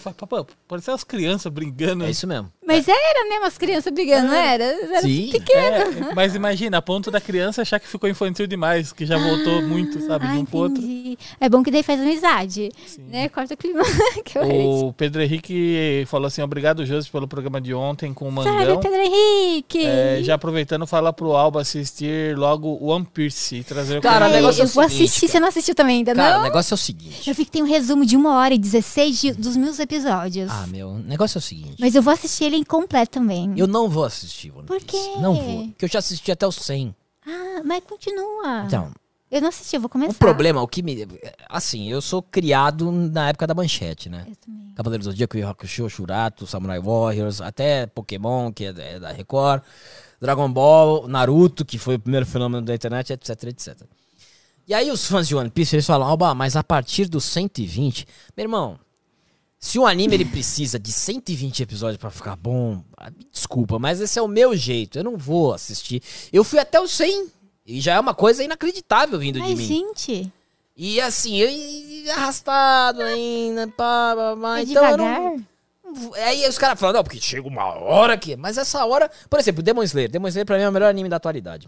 parecia 0.68 0.94
umas 0.94 1.04
crianças 1.04 1.52
brigando. 1.52 2.06
É 2.06 2.10
isso 2.10 2.28
mesmo. 2.28 2.52
Mas 2.76 2.88
era, 2.88 3.30
né? 3.30 3.40
Umas 3.40 3.58
crianças 3.58 3.92
brigando, 3.94 4.28
não 4.28 4.34
era? 4.36 4.64
Era 4.64 5.02
Sim. 5.02 5.30
pequeno. 5.32 6.10
É, 6.10 6.14
mas 6.16 6.36
imagina, 6.36 6.78
a 6.78 6.82
ponto 6.82 7.10
da 7.12 7.20
criança 7.22 7.62
achar 7.62 7.80
que 7.80 7.88
ficou 7.88 8.10
infantil 8.10 8.48
demais, 8.48 8.92
que 8.94 9.06
já 9.06 9.18
voltou 9.18 9.62
muito, 9.64 10.00
sabe, 10.06 10.28
de 10.28 10.34
Ah, 10.38 10.40
um 10.40 10.46
pro 10.46 10.58
outro. 10.60 10.82
entendi. 10.84 11.18
É 11.40 11.50
bom 11.50 11.64
que 11.64 11.72
daí 11.72 11.84
faz 11.84 12.00
amizade, 12.00 12.70
Sim. 12.86 13.04
né? 13.10 13.30
Corta 13.30 13.54
o 13.54 13.58
clima. 13.58 13.82
O 14.54 14.94
Pedro 14.94 15.22
Henrique 15.22 16.04
falou 16.08 16.28
assim: 16.28 16.42
obrigado, 16.42 16.86
Josi, 16.86 17.10
pelo 17.10 17.28
programa 17.28 17.60
de 17.60 17.74
ontem 17.74 18.14
com 18.14 18.30
o 18.30 18.44
Sabe, 18.44 18.56
Mangão. 18.58 18.80
Pedro 18.80 19.00
Henrique? 19.02 19.86
É, 19.86 20.20
já 20.24 20.36
aproveitando, 20.36 20.86
fala 20.88 21.12
pro 21.14 21.32
Alba 21.36 21.62
assistir 21.62 22.38
logo 22.38 22.78
One 22.84 23.06
Piece 23.06 23.58
e 23.58 23.64
trazer 23.64 23.98
o 24.00 24.02
Cara, 24.02 24.28
o 24.28 24.32
negócio 24.32 24.62
é 24.62 24.66
eu 24.66 24.68
o 24.68 24.72
vou 24.72 24.84
seguinte, 24.90 25.06
assistir, 25.10 25.28
você 25.28 25.40
não 25.40 25.48
assistiu 25.48 25.76
também 25.76 25.98
ainda, 25.98 26.14
Cara, 26.16 26.36
o 26.36 26.38
não? 26.38 26.44
negócio 26.44 26.74
é 26.74 26.76
o 26.76 26.78
seguinte. 26.78 27.28
Eu 27.30 27.36
vi 27.36 27.46
que 27.46 27.52
tem 27.52 27.64
um 27.64 27.68
resumo 27.68 28.06
de 28.06 28.16
uma 28.16 28.36
hora 28.38 28.54
e 28.54 28.58
16 28.58 29.22
de- 29.22 29.32
dos 29.34 29.56
meus 29.58 29.80
episódios. 29.80 30.50
Ah, 30.52 30.66
meu, 30.68 30.90
o 30.90 30.98
negócio 31.00 31.38
é 31.38 31.40
o 31.40 31.42
seguinte. 31.42 31.76
Mas 31.80 31.96
eu 31.96 32.02
vou 32.02 32.14
assistir 32.14 32.46
ele 32.46 32.56
incompleto 32.62 33.12
também. 33.12 33.54
Eu 33.58 33.68
não 33.68 33.90
vou 33.90 34.04
assistir 34.06 34.52
One 34.56 34.66
Por 34.68 34.82
Piece. 34.82 34.92
quê? 34.92 35.20
Não 35.20 35.34
vou. 35.36 35.68
Porque 35.68 35.86
eu 35.86 35.90
já 35.90 36.00
assisti 36.00 36.32
até 36.32 36.48
os 36.48 36.56
100. 36.56 36.96
Ah, 37.28 37.62
mas 37.66 37.84
continua. 37.84 38.64
Então, 38.66 38.92
Eu 39.30 39.42
não 39.42 39.50
assisti, 39.50 39.76
eu 39.76 39.80
vou 39.82 39.90
começar. 39.90 40.12
o 40.12 40.16
problema, 40.16 40.62
o 40.62 40.68
que 40.68 40.82
me... 40.82 41.08
Assim, 41.50 41.90
eu 41.90 42.02
sou 42.02 42.22
criado 42.22 42.92
na 42.92 43.30
época 43.30 43.48
da 43.48 43.54
manchete, 43.54 44.10
né? 44.10 44.26
Eu 44.30 44.36
também. 44.36 44.74
Cavaleiros 44.76 45.06
do 45.08 45.12
Zodíaco, 45.12 45.38
Hakusho, 45.46 45.90
Shurato, 45.90 46.48
Samurai 46.48 46.80
Warriors, 46.80 47.40
até 47.42 47.86
Pokémon, 47.86 48.52
que 48.52 48.66
é 48.66 48.74
da- 48.74 48.84
é 48.84 49.00
da 49.00 49.12
Record, 49.12 49.62
Dragon 50.20 50.52
Ball, 50.52 51.08
Naruto, 51.08 51.64
que 51.66 51.78
foi 51.78 51.96
o 51.96 52.00
primeiro 52.00 52.26
fenômeno 52.26 52.66
da 52.66 52.74
internet, 52.76 53.14
etc, 53.14 53.44
etc. 53.46 53.82
E 54.68 54.74
aí 54.74 54.90
os 54.92 55.06
fãs 55.08 55.28
de 55.28 55.36
One 55.36 55.50
Piece, 55.50 55.76
eles 55.76 55.86
falam, 55.86 56.08
Alba, 56.08 56.34
mas 56.34 56.56
a 56.56 56.64
partir 56.64 57.06
dos 57.06 57.24
120... 57.26 58.08
Meu 58.38 58.44
irmão, 58.46 58.80
se 59.64 59.78
o 59.78 59.86
anime 59.86 60.16
ele 60.16 60.26
precisa 60.26 60.80
de 60.80 60.92
120 60.92 61.62
episódios 61.62 61.98
pra 61.98 62.10
ficar 62.10 62.36
bom, 62.36 62.84
ah, 62.98 63.12
desculpa, 63.32 63.78
mas 63.78 64.02
esse 64.02 64.18
é 64.18 64.22
o 64.22 64.28
meu 64.28 64.58
jeito, 64.58 64.98
eu 64.98 65.04
não 65.04 65.16
vou 65.16 65.54
assistir. 65.54 66.02
Eu 66.34 66.44
fui 66.44 66.58
até 66.58 66.82
os 66.82 66.90
100, 66.92 67.28
e 67.68 67.80
já 67.80 67.94
é 67.94 68.00
uma 68.00 68.16
coisa 68.16 68.44
inacreditável 68.44 69.20
vindo 69.20 69.36
de 69.40 69.48
Mas, 69.48 69.60
mim. 69.60 69.66
gente, 69.68 70.32
E 70.76 71.00
assim, 71.00 71.38
eu, 71.38 72.12
arrastado 72.14 73.04
ainda, 73.04 73.68
pá, 73.68 74.16
pá, 74.16 74.36
pá. 74.42 74.60
é 74.60 74.64
então 74.64 74.84
eu 74.84 74.98
devagar. 74.98 75.20
não. 75.22 75.46
Aí 76.26 76.48
os 76.50 76.58
caras 76.58 76.80
falam, 76.80 76.96
não, 76.96 77.04
porque 77.04 77.20
chega 77.22 77.48
uma 77.48 77.66
hora 77.66 78.18
que. 78.18 78.36
Mas 78.38 78.58
essa 78.58 78.84
hora. 78.86 79.12
Por 79.30 79.38
exemplo, 79.40 79.62
Demon 79.62 79.84
Slayer. 79.84 80.10
Demon 80.10 80.30
Slayer 80.30 80.46
pra 80.46 80.58
mim 80.58 80.64
é 80.64 80.70
o 80.70 80.72
melhor 80.72 80.90
anime 80.90 81.10
da 81.10 81.18
atualidade. 81.18 81.68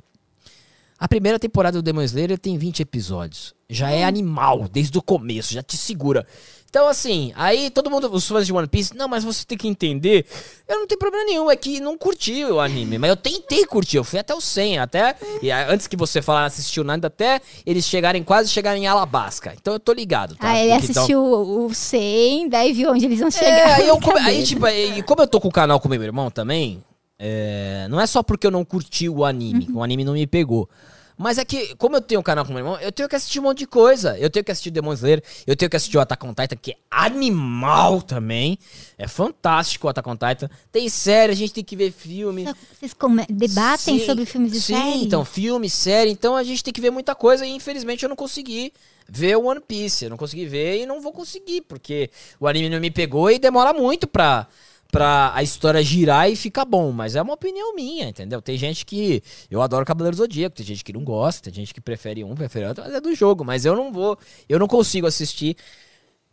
A 0.98 1.08
primeira 1.10 1.38
temporada 1.38 1.78
do 1.78 1.82
Demon 1.84 2.04
Slayer 2.04 2.40
tem 2.40 2.58
20 2.58 2.80
episódios. 2.82 3.54
Já 3.70 3.92
é 3.92 4.06
animal, 4.06 4.70
desde 4.70 4.98
o 4.98 5.02
começo, 5.02 5.54
já 5.54 5.62
te 5.62 5.76
segura. 5.76 6.26
Então, 6.74 6.88
assim, 6.88 7.32
aí 7.36 7.70
todo 7.70 7.88
mundo, 7.92 8.10
os 8.12 8.28
fãs 8.28 8.48
de 8.48 8.52
One 8.52 8.68
Piece, 8.68 8.98
não, 8.98 9.08
mas 9.08 9.24
você 9.24 9.46
tem 9.46 9.56
que 9.56 9.68
entender. 9.68 10.26
Eu 10.68 10.80
não 10.80 10.88
tenho 10.88 10.98
problema 10.98 11.24
nenhum, 11.24 11.52
é 11.52 11.56
que 11.56 11.80
não 11.80 11.96
curti 11.96 12.44
o 12.46 12.60
anime, 12.60 12.98
mas 12.98 13.12
eu 13.12 13.16
tentei 13.16 13.64
curtir, 13.68 13.98
eu 13.98 14.04
fui 14.04 14.18
até 14.18 14.34
o 14.34 14.42
100, 14.42 14.80
até. 14.80 15.16
E 15.40 15.52
antes 15.52 15.86
que 15.86 15.96
você 15.96 16.20
falar, 16.20 16.46
assistiu 16.46 16.84
nada, 16.84 17.06
até 17.10 17.42
eles 17.64 17.86
chegarem, 17.86 18.24
quase 18.24 18.50
chegarem 18.50 18.86
em 18.86 18.88
Alabasca. 18.88 19.54
Então 19.56 19.76
eu 19.76 19.80
tô 19.80 19.94
ligado, 19.94 20.36
tá? 20.36 20.50
Ah, 20.50 20.58
ele 20.60 20.72
Porque, 20.72 20.88
então- 20.90 21.04
assistiu 21.04 21.20
o 21.24 21.66
o 21.68 21.74
100, 21.76 22.50
daí 22.50 22.74
viu 22.74 22.90
onde 22.90 23.06
eles 23.06 23.20
vão 23.20 23.30
chegar. 23.30 23.48
é, 23.48 23.74
aí, 23.76 23.88
eu 23.88 24.00
come- 24.02 24.20
aí, 24.22 24.44
tipo, 24.44 24.66
aí, 24.66 25.04
como 25.04 25.22
eu 25.22 25.28
tô 25.28 25.40
com 25.40 25.50
o 25.50 25.52
canal 25.52 25.80
com 25.80 25.88
meu 25.88 26.02
irmão 26.02 26.32
também, 26.32 26.84
é, 27.20 27.86
não 27.88 28.02
é 28.02 28.08
só 28.08 28.24
porque 28.24 28.48
eu 28.48 28.52
não 28.52 28.66
curti 28.66 29.08
o 29.08 29.24
anime, 29.24 29.68
Uhum. 29.70 29.78
o 29.78 29.84
anime 29.84 30.04
não 30.04 30.14
me 30.14 30.26
pegou. 30.26 30.68
Mas 31.18 31.38
é 31.38 31.46
que, 31.46 31.76
como 31.76 31.96
eu 31.96 32.02
tenho 32.02 32.20
um 32.20 32.24
canal 32.24 32.46
com 32.46 32.52
meu 32.52 32.60
irmão, 32.60 32.80
eu 32.80 32.92
tenho 32.92 33.08
que 33.08 33.16
assistir 33.16 33.40
um 33.40 33.44
monte 33.44 33.60
de 33.60 33.68
coisa. 33.68 34.18
Eu 34.18 34.30
tenho 34.30 34.44
que 34.44 34.52
assistir 34.52 34.72
Demon 34.72 34.94
Slayer, 34.94 35.24
eu 35.46 35.56
tenho 35.56 35.70
que 35.70 35.76
assistir 35.76 35.98
o 35.98 36.02
Attack 36.02 36.26
on 36.26 36.34
Titan, 36.34 36.56
que 36.56 36.72
é 36.72 36.76
animal 36.90 38.02
também. 38.02 38.58
É 38.98 39.08
fantástico 39.08 39.88
o 39.88 39.90
Attack 39.90 40.10
on 40.10 40.16
Titan. 40.16 40.50
Tem 40.72 40.90
série, 40.90 41.32
a 41.32 41.36
gente 41.36 41.54
tem 41.54 41.64
que 41.64 41.76
ver 41.76 41.92
filme. 41.92 42.46
Vocês 42.80 42.96
debatem 43.30 44.00
Sim, 44.00 44.06
sobre 44.06 44.26
filmes 44.26 44.54
e 44.54 44.62
Sim, 44.62 44.74
séries? 44.76 45.04
então, 45.04 45.24
filme, 45.24 45.70
série. 45.70 46.12
Então 46.12 46.36
a 46.36 46.44
gente 46.44 46.64
tem 46.64 46.74
que 46.74 46.82
ver 46.82 46.92
muita 46.92 47.14
coisa 47.16 47.46
e 47.46 47.52
infelizmente 47.52 48.04
eu 48.04 48.10
não 48.10 48.16
consegui 48.16 48.74
ver 49.08 49.38
o 49.38 49.46
One 49.46 49.62
Piece. 49.62 50.06
Eu 50.06 50.10
não 50.10 50.18
consegui 50.18 50.46
ver 50.46 50.82
e 50.82 50.86
não 50.86 51.02
vou 51.02 51.12
conseguir, 51.12 51.62
porque 51.62 52.10
o 52.40 52.48
anime 52.48 52.70
não 52.70 52.80
me 52.80 52.90
pegou 52.92 53.30
e 53.30 53.38
demora 53.38 53.74
muito 53.74 54.08
pra, 54.08 54.48
pra 54.94 55.32
a 55.34 55.42
história 55.42 55.82
girar 55.82 56.32
e 56.32 56.36
ficar 56.36 56.64
bom. 56.64 56.92
Mas 56.92 57.16
é 57.16 57.22
uma 57.22 57.34
opinião 57.34 57.76
minha, 57.76 58.08
entendeu? 58.08 58.42
Tem 58.42 58.58
gente 58.58 58.86
que. 58.86 59.22
Eu 59.50 59.62
adoro 59.62 59.84
Cavaleiro 59.86 60.16
Zodíaco, 60.16 60.56
tem 60.56 60.66
gente 60.66 60.84
que 60.84 60.94
não 60.94 61.04
gosta, 61.04 61.44
tem 61.46 61.54
gente 61.54 61.74
que 61.74 61.82
prefere 61.82 62.24
um, 62.24 62.36
prefere 62.36 62.66
outro, 62.68 62.84
mas 62.86 62.94
é 62.94 63.02
do 63.02 63.14
jogo. 63.16 63.44
Mas 63.44 63.66
eu 63.66 63.76
não 63.76 63.92
vou. 63.92 64.18
Eu 64.48 64.60
não 64.60 64.68
consigo 64.68 65.08
assistir. 65.08 65.58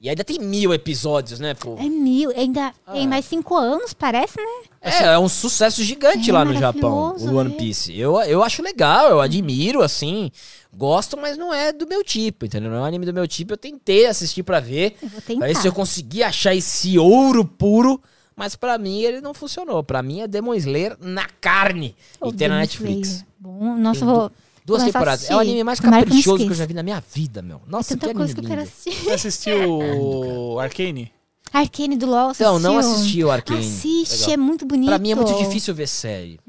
E 0.02 0.08
ainda 0.08 0.24
tem 0.24 0.38
mil 0.38 0.72
episódios, 0.72 1.38
né, 1.40 1.52
pô? 1.52 1.76
É 1.78 1.82
mil, 1.82 2.30
ainda 2.30 2.72
tem 2.90 3.06
mais 3.06 3.26
cinco 3.26 3.54
anos, 3.54 3.92
parece, 3.92 4.38
né? 4.38 4.68
É, 4.80 5.02
é 5.08 5.18
um 5.18 5.28
sucesso 5.28 5.82
gigante 5.84 6.30
É 6.30 6.32
lá 6.32 6.42
no 6.42 6.54
Japão, 6.56 7.14
o 7.18 7.36
One 7.36 7.50
né? 7.50 7.56
Piece. 7.58 7.98
Eu, 7.98 8.18
eu 8.22 8.42
acho 8.42 8.62
legal, 8.62 9.10
eu 9.10 9.20
admiro, 9.20 9.82
assim. 9.82 10.30
Gosto, 10.72 11.18
mas 11.18 11.36
não 11.36 11.52
é 11.52 11.70
do 11.70 11.86
meu 11.86 12.02
tipo, 12.02 12.46
entendeu? 12.46 12.70
Não 12.70 12.78
é 12.78 12.80
um 12.80 12.84
anime 12.86 13.04
do 13.04 13.12
meu 13.12 13.28
tipo. 13.28 13.52
Eu 13.52 13.58
tentei 13.58 14.06
assistir 14.06 14.42
pra 14.42 14.58
ver. 14.58 14.96
Eu 15.02 15.08
vou 15.10 15.20
Pra 15.20 15.34
tentar. 15.34 15.46
ver 15.46 15.56
se 15.56 15.68
eu 15.68 15.72
conseguia 15.72 16.28
achar 16.28 16.54
esse 16.54 16.98
ouro 16.98 17.44
puro. 17.44 18.00
Mas 18.40 18.56
pra 18.56 18.78
mim 18.78 19.02
ele 19.02 19.20
não 19.20 19.34
funcionou. 19.34 19.84
Pra 19.84 20.02
mim 20.02 20.20
é 20.22 20.26
Demon 20.26 20.54
Slayer 20.54 20.96
na 20.98 21.26
carne. 21.42 21.94
Ô, 22.18 22.30
e 22.30 22.32
tem 22.32 22.48
na 22.48 22.56
Netflix. 22.58 23.22
Bom, 23.38 23.76
nossa, 23.76 24.02
eu 24.02 24.08
vou. 24.08 24.32
Duas 24.64 24.82
temporadas. 24.82 25.28
É 25.28 25.36
o 25.36 25.38
anime 25.38 25.62
mais 25.62 25.78
que 25.78 25.86
não 25.86 25.98
caprichoso 26.00 26.44
que 26.44 26.50
eu 26.50 26.54
já 26.54 26.64
vi 26.64 26.72
na 26.72 26.82
minha 26.82 27.02
vida, 27.12 27.42
meu. 27.42 27.58
É 27.58 27.70
Nossa, 27.70 27.94
que 27.94 28.00
tanta 28.00 28.12
anime 28.12 28.18
coisa 28.20 28.34
que 28.34 28.40
eu 28.40 28.48
quero 28.48 28.62
assistir. 28.62 29.04
Você 29.04 29.10
assistiu 29.10 29.78
o 30.54 30.58
Arcane? 30.58 31.12
Arcane 31.52 31.96
do 31.98 32.06
LoL, 32.06 32.30
Então, 32.30 32.58
não 32.58 32.78
assistiu? 32.78 32.96
assisti 33.00 33.24
o 33.24 33.30
Arcane. 33.30 33.60
Assiste, 33.60 34.20
Legal. 34.20 34.32
é 34.32 34.36
muito 34.38 34.64
bonito. 34.64 34.86
Pra 34.88 34.98
mim 34.98 35.10
é 35.10 35.14
muito 35.14 35.34
difícil 35.36 35.74
ver 35.74 35.86
série. 35.86 36.40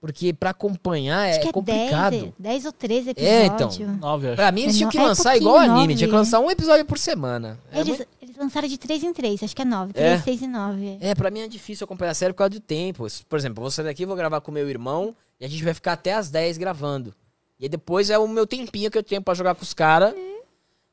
Porque 0.00 0.32
pra 0.32 0.50
acompanhar 0.50 1.28
Acho 1.28 1.38
é 1.38 1.42
que 1.42 1.48
é 1.48 1.52
complicado. 1.52 2.10
10, 2.12 2.32
10 2.38 2.64
ou 2.66 2.72
13 2.72 3.10
É, 3.16 3.46
episódios. 3.46 3.80
então. 3.80 3.96
Nove, 3.96 4.26
eu 4.26 4.30
acho. 4.32 4.36
Pra 4.36 4.50
mim, 4.52 4.62
eles 4.62 4.74
É 4.74 4.78
tinham 4.78 4.90
que 4.90 4.98
é 4.98 5.02
lançar 5.02 5.30
pouquinho, 5.32 5.42
igual 5.50 5.58
anime, 5.58 5.94
tinha 5.94 6.08
que 6.08 6.14
lançar 6.14 6.40
um 6.40 6.50
episódio 6.50 6.84
por 6.86 6.98
semana. 6.98 7.58
É, 7.70 7.76
Eles, 7.80 7.88
muito- 7.88 8.06
eles 8.19 8.19
lançaram 8.40 8.66
de 8.66 8.78
3 8.78 9.04
em 9.04 9.12
3, 9.12 9.42
acho 9.42 9.54
que 9.54 9.62
é 9.62 9.64
9. 9.64 9.92
É. 9.94 10.10
3, 10.18 10.24
6 10.24 10.42
e 10.42 10.46
9. 10.46 10.98
é, 11.00 11.14
pra 11.14 11.30
mim 11.30 11.40
é 11.40 11.48
difícil 11.48 11.84
acompanhar 11.84 12.10
a 12.12 12.14
série 12.14 12.32
por 12.32 12.38
causa 12.38 12.50
do 12.50 12.60
tempo. 12.60 13.06
Por 13.28 13.38
exemplo, 13.38 13.58
eu 13.58 13.62
vou 13.62 13.70
sair 13.70 13.84
daqui, 13.84 14.04
vou 14.06 14.16
gravar 14.16 14.40
com 14.40 14.50
meu 14.50 14.68
irmão 14.68 15.14
e 15.40 15.44
a 15.44 15.48
gente 15.48 15.62
vai 15.62 15.74
ficar 15.74 15.92
até 15.92 16.14
as 16.14 16.30
10 16.30 16.58
gravando. 16.58 17.14
E 17.58 17.64
aí 17.64 17.68
depois 17.68 18.08
é 18.10 18.18
o 18.18 18.26
meu 18.26 18.46
tempinho 18.46 18.90
que 18.90 18.96
eu 18.98 19.02
tenho 19.02 19.22
pra 19.22 19.34
jogar 19.34 19.54
com 19.54 19.62
os 19.62 19.74
caras. 19.74 20.12
Você 20.14 20.20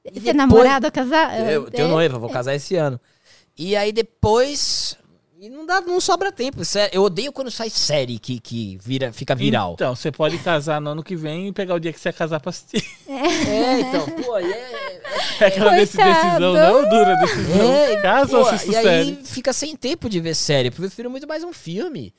é 0.05 0.11
depois- 0.11 0.35
namorado 0.35 0.85
ou 0.85 0.91
casado? 0.91 1.33
Eu 1.49 1.71
tenho 1.71 1.87
noiva, 1.87 2.19
vou 2.19 2.29
casar 2.29 2.53
esse 2.55 2.75
ano. 2.75 2.99
E 3.57 3.75
aí 3.75 3.91
depois. 3.91 4.95
E 5.39 5.49
não 5.49 5.67
dá, 5.67 5.79
não 5.81 6.01
sobra 6.01 6.31
tempo. 6.31 6.61
Eu 6.91 7.03
odeio 7.03 7.31
quando 7.31 7.51
sai 7.51 7.69
série 7.69 8.17
que, 8.17 8.39
que 8.39 8.77
vira, 8.81 9.13
fica 9.13 9.35
viral. 9.35 9.73
Então, 9.73 9.95
você 9.95 10.11
pode 10.11 10.37
casar 10.39 10.81
no 10.81 10.89
ano 10.89 11.03
que 11.03 11.15
vem 11.15 11.47
e 11.47 11.51
pegar 11.51 11.75
o 11.75 11.79
dia 11.79 11.93
que 11.93 11.99
você 11.99 12.09
ia 12.09 12.13
casar 12.13 12.39
pra 12.39 12.49
assistir. 12.49 12.83
É, 13.07 13.79
então, 13.81 14.05
pô, 14.23 14.39
e 14.39 14.51
é, 14.51 15.01
É 15.39 15.45
aquela 15.45 15.71
desse- 15.75 15.95
Coitado. 15.95 16.23
decisão, 16.25 16.53
não 16.53 16.89
dura 16.89 17.15
decisão. 17.17 17.71
É, 17.71 18.01
Casa 18.01 18.31
pô, 18.31 18.37
ou 18.37 18.47
assisto 18.49 18.71
e 18.71 18.75
aí 18.77 19.19
fica 19.23 19.53
sem 19.53 19.75
tempo 19.75 20.09
de 20.09 20.19
ver 20.19 20.33
série. 20.33 20.69
Eu 20.69 20.71
prefiro 20.71 21.09
muito 21.09 21.27
mais 21.27 21.43
um 21.43 21.53
filme. 21.53 22.11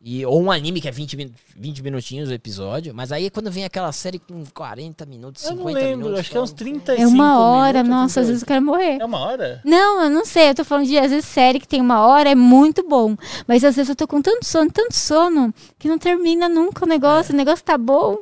E, 0.00 0.24
ou 0.24 0.40
um 0.40 0.48
anime 0.52 0.80
que 0.80 0.86
é 0.86 0.92
20, 0.92 1.16
min- 1.16 1.32
20 1.56 1.82
minutinhos 1.82 2.28
o 2.28 2.32
episódio. 2.32 2.94
Mas 2.94 3.10
aí 3.10 3.28
quando 3.30 3.50
vem 3.50 3.64
aquela 3.64 3.90
série 3.90 4.20
com 4.20 4.44
40 4.54 5.04
minutos, 5.04 5.42
Eu 5.42 5.50
50 5.56 5.64
não 5.68 5.74
lembro, 5.74 5.96
minutos. 5.98 6.20
acho 6.20 6.30
que 6.30 6.36
é 6.36 6.40
uns 6.40 6.50
fala, 6.50 6.58
35 6.58 7.02
É 7.02 7.06
uma 7.12 7.38
hora, 7.40 7.82
minutos, 7.82 8.00
nossa, 8.02 8.20
às 8.20 8.26
vezes 8.28 8.42
eu 8.42 8.46
quero 8.46 8.64
morrer. 8.64 8.98
É 9.00 9.04
uma 9.04 9.18
hora? 9.18 9.60
Não, 9.64 10.04
eu 10.04 10.08
não 10.10 10.24
sei. 10.24 10.50
Eu 10.50 10.54
tô 10.54 10.64
falando 10.64 10.86
de, 10.86 10.96
às 10.96 11.10
vezes, 11.10 11.24
série 11.24 11.58
que 11.58 11.66
tem 11.66 11.80
uma 11.80 12.06
hora 12.06 12.30
é 12.30 12.34
muito 12.36 12.88
bom. 12.88 13.16
Mas 13.46 13.64
às 13.64 13.74
vezes 13.74 13.88
eu 13.88 13.96
tô 13.96 14.06
com 14.06 14.22
tanto 14.22 14.46
sono, 14.46 14.70
tanto 14.70 14.94
sono, 14.94 15.52
que 15.76 15.88
não 15.88 15.98
termina 15.98 16.48
nunca 16.48 16.84
o 16.84 16.88
negócio. 16.88 17.34
O 17.34 17.36
negócio 17.36 17.64
tá 17.64 17.76
bom. 17.76 18.18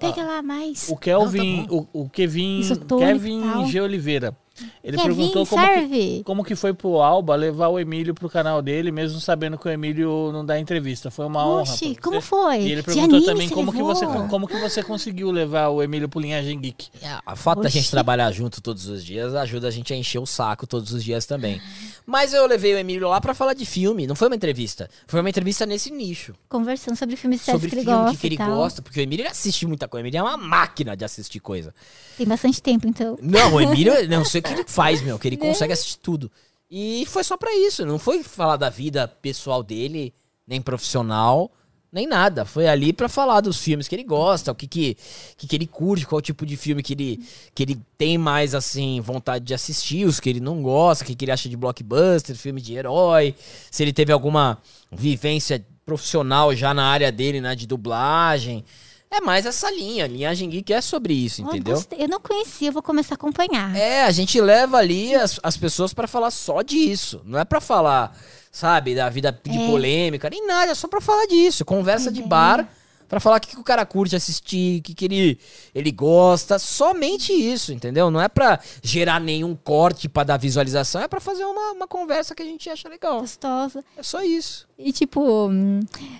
Pega 0.00 0.24
lá 0.24 0.42
mais. 0.42 0.88
O 0.88 0.96
Kelvin, 0.96 1.68
o, 1.70 1.86
o 1.92 2.08
Kevin, 2.10 2.62
Kevin. 2.98 3.66
G. 3.68 3.80
Oliveira. 3.80 4.36
Ele 4.84 4.96
Kevin, 4.96 5.14
perguntou 5.14 5.46
como 5.46 5.88
que, 5.88 6.22
como 6.24 6.44
que 6.44 6.56
foi 6.56 6.74
pro 6.74 7.00
Alba 7.00 7.36
levar 7.36 7.68
o 7.68 7.78
Emílio 7.78 8.14
pro 8.14 8.28
canal 8.28 8.60
dele, 8.60 8.90
mesmo 8.90 9.20
sabendo 9.20 9.56
que 9.56 9.68
o 9.68 9.70
Emílio 9.70 10.30
não 10.32 10.44
dá 10.44 10.58
entrevista. 10.58 11.08
Foi 11.08 11.24
uma 11.24 11.46
honra. 11.46 11.62
Oxi, 11.62 11.94
pra 11.94 12.02
como 12.02 12.20
você. 12.20 12.26
foi? 12.26 12.62
E 12.62 12.72
ele 12.72 12.82
perguntou 12.82 13.16
anime 13.16 13.26
também 13.26 13.48
como 13.48 13.72
que, 13.72 13.80
você, 13.80 14.04
como 14.28 14.48
que 14.48 14.58
você 14.58 14.82
conseguiu 14.82 15.30
levar 15.30 15.68
o 15.68 15.80
Emílio 15.82 16.08
pro 16.08 16.18
Linhagem 16.18 16.58
Geek. 16.60 16.88
É, 17.00 17.16
a 17.24 17.36
fato 17.36 17.62
da 17.62 17.68
gente 17.68 17.88
trabalhar 17.90 18.32
junto 18.32 18.60
todos 18.60 18.88
os 18.88 19.04
dias 19.04 19.34
ajuda 19.36 19.68
a 19.68 19.70
gente 19.70 19.92
a 19.92 19.96
encher 19.96 20.18
o 20.18 20.26
saco 20.26 20.66
todos 20.66 20.92
os 20.92 21.04
dias 21.04 21.26
também. 21.26 21.62
Mas 22.04 22.32
eu 22.32 22.44
levei 22.46 22.74
o 22.74 22.78
Emílio 22.78 23.08
lá 23.08 23.20
pra 23.20 23.34
falar 23.34 23.54
de 23.54 23.64
filme, 23.64 24.08
não 24.08 24.16
foi 24.16 24.26
uma 24.26 24.34
entrevista. 24.34 24.90
Foi 25.06 25.20
uma 25.20 25.30
entrevista 25.30 25.64
nesse 25.64 25.92
nicho. 25.92 26.34
Conversando 26.48 26.96
sobre 26.96 27.14
filmes 27.14 27.40
sobre 27.42 27.68
que 27.68 27.76
ele 27.76 27.84
filme, 27.84 27.98
gosta 27.98 28.18
que, 28.18 28.26
ele 28.26 28.36
gosta. 28.36 28.82
Porque 28.82 28.98
o 28.98 29.02
Emílio 29.02 29.22
ele 29.22 29.30
assiste 29.30 29.64
muita 29.64 29.86
coisa. 29.86 30.02
O 30.02 30.04
Emílio 30.04 30.18
é 30.18 30.22
uma 30.22 30.36
máquina 30.36 30.96
de 30.96 31.04
assistir 31.04 31.38
coisa. 31.38 31.72
Tem 32.18 32.26
bastante 32.26 32.60
tempo, 32.60 32.88
então. 32.88 33.16
Não, 33.22 33.54
o 33.54 33.60
Emílio, 33.62 33.92
não 34.08 34.24
sei 34.24 34.40
o 34.40 34.44
que 34.44 34.52
ele 34.52 34.64
faz, 34.72 35.02
meu, 35.02 35.18
que 35.18 35.28
ele 35.28 35.36
consegue 35.36 35.72
assistir 35.72 35.98
tudo. 35.98 36.30
E 36.70 37.04
foi 37.06 37.22
só 37.22 37.36
pra 37.36 37.54
isso, 37.54 37.84
não 37.84 37.98
foi 37.98 38.22
falar 38.22 38.56
da 38.56 38.70
vida 38.70 39.06
pessoal 39.06 39.62
dele, 39.62 40.14
nem 40.46 40.60
profissional. 40.60 41.50
Nem 41.94 42.06
nada. 42.06 42.46
Foi 42.46 42.66
ali 42.66 42.90
pra 42.90 43.06
falar 43.06 43.42
dos 43.42 43.58
filmes 43.58 43.86
que 43.86 43.94
ele 43.94 44.02
gosta, 44.02 44.50
o 44.50 44.54
que, 44.54 44.66
que, 44.66 44.96
que, 45.36 45.46
que 45.46 45.54
ele 45.54 45.66
curte, 45.66 46.06
qual 46.06 46.22
tipo 46.22 46.46
de 46.46 46.56
filme 46.56 46.82
que 46.82 46.94
ele, 46.94 47.20
que 47.54 47.62
ele 47.62 47.78
tem 47.98 48.16
mais, 48.16 48.54
assim, 48.54 48.98
vontade 49.02 49.44
de 49.44 49.52
assistir, 49.52 50.06
os 50.06 50.18
que 50.18 50.30
ele 50.30 50.40
não 50.40 50.62
gosta, 50.62 51.04
o 51.04 51.06
que, 51.06 51.14
que 51.14 51.26
ele 51.26 51.32
acha 51.32 51.50
de 51.50 51.56
blockbuster, 51.56 52.34
filme 52.34 52.62
de 52.62 52.72
herói, 52.74 53.34
se 53.70 53.82
ele 53.82 53.92
teve 53.92 54.10
alguma 54.10 54.56
vivência 54.90 55.62
profissional 55.84 56.54
já 56.56 56.72
na 56.72 56.86
área 56.86 57.12
dele, 57.12 57.42
né, 57.42 57.54
de 57.54 57.66
dublagem. 57.66 58.64
É 59.12 59.20
mais 59.20 59.44
essa 59.44 59.70
linha, 59.70 60.06
linhagem 60.06 60.48
geek 60.48 60.72
é 60.72 60.80
sobre 60.80 61.12
isso, 61.12 61.42
entendeu? 61.42 61.74
gostei. 61.74 62.02
Eu 62.02 62.08
não 62.08 62.18
conhecia, 62.18 62.68
eu 62.68 62.72
vou 62.72 62.82
começar 62.82 63.14
a 63.14 63.16
acompanhar. 63.16 63.76
É, 63.76 64.04
a 64.04 64.10
gente 64.10 64.40
leva 64.40 64.78
ali 64.78 65.14
as, 65.14 65.38
as 65.42 65.56
pessoas 65.56 65.92
pra 65.92 66.08
falar 66.08 66.30
só 66.30 66.62
disso. 66.62 67.20
Não 67.26 67.38
é 67.38 67.44
pra 67.44 67.60
falar, 67.60 68.16
sabe, 68.50 68.94
da 68.94 69.08
vida 69.10 69.38
de 69.44 69.58
É. 69.58 69.66
polêmica, 69.66 70.30
nem 70.30 70.46
nada, 70.46 70.72
é 70.72 70.74
só 70.74 70.88
pra 70.88 71.00
falar 71.00 71.26
disso. 71.26 71.62
Conversa 71.64 72.10
de 72.10 72.22
bar 72.22 72.66
pra 73.12 73.20
falar 73.20 73.36
o 73.36 73.40
que, 73.40 73.48
que 73.50 73.60
o 73.60 73.62
cara 73.62 73.84
curte 73.84 74.16
assistir, 74.16 74.80
o 74.80 74.82
que, 74.82 74.94
que 74.94 75.04
ele, 75.04 75.38
ele 75.74 75.92
gosta. 75.92 76.58
Somente 76.58 77.30
isso, 77.30 77.70
entendeu? 77.70 78.10
Não 78.10 78.18
é 78.22 78.26
pra 78.26 78.58
gerar 78.82 79.20
nenhum 79.20 79.54
corte 79.54 80.08
pra 80.08 80.24
dar 80.24 80.38
visualização, 80.38 81.02
é 81.02 81.06
pra 81.06 81.20
fazer 81.20 81.44
uma, 81.44 81.72
uma 81.72 81.86
conversa 81.86 82.34
que 82.34 82.42
a 82.42 82.46
gente 82.46 82.70
acha 82.70 82.88
legal. 82.88 83.20
Gostosa. 83.20 83.84
É 83.98 84.02
só 84.02 84.22
isso. 84.22 84.66
E, 84.78 84.92
tipo, 84.94 85.50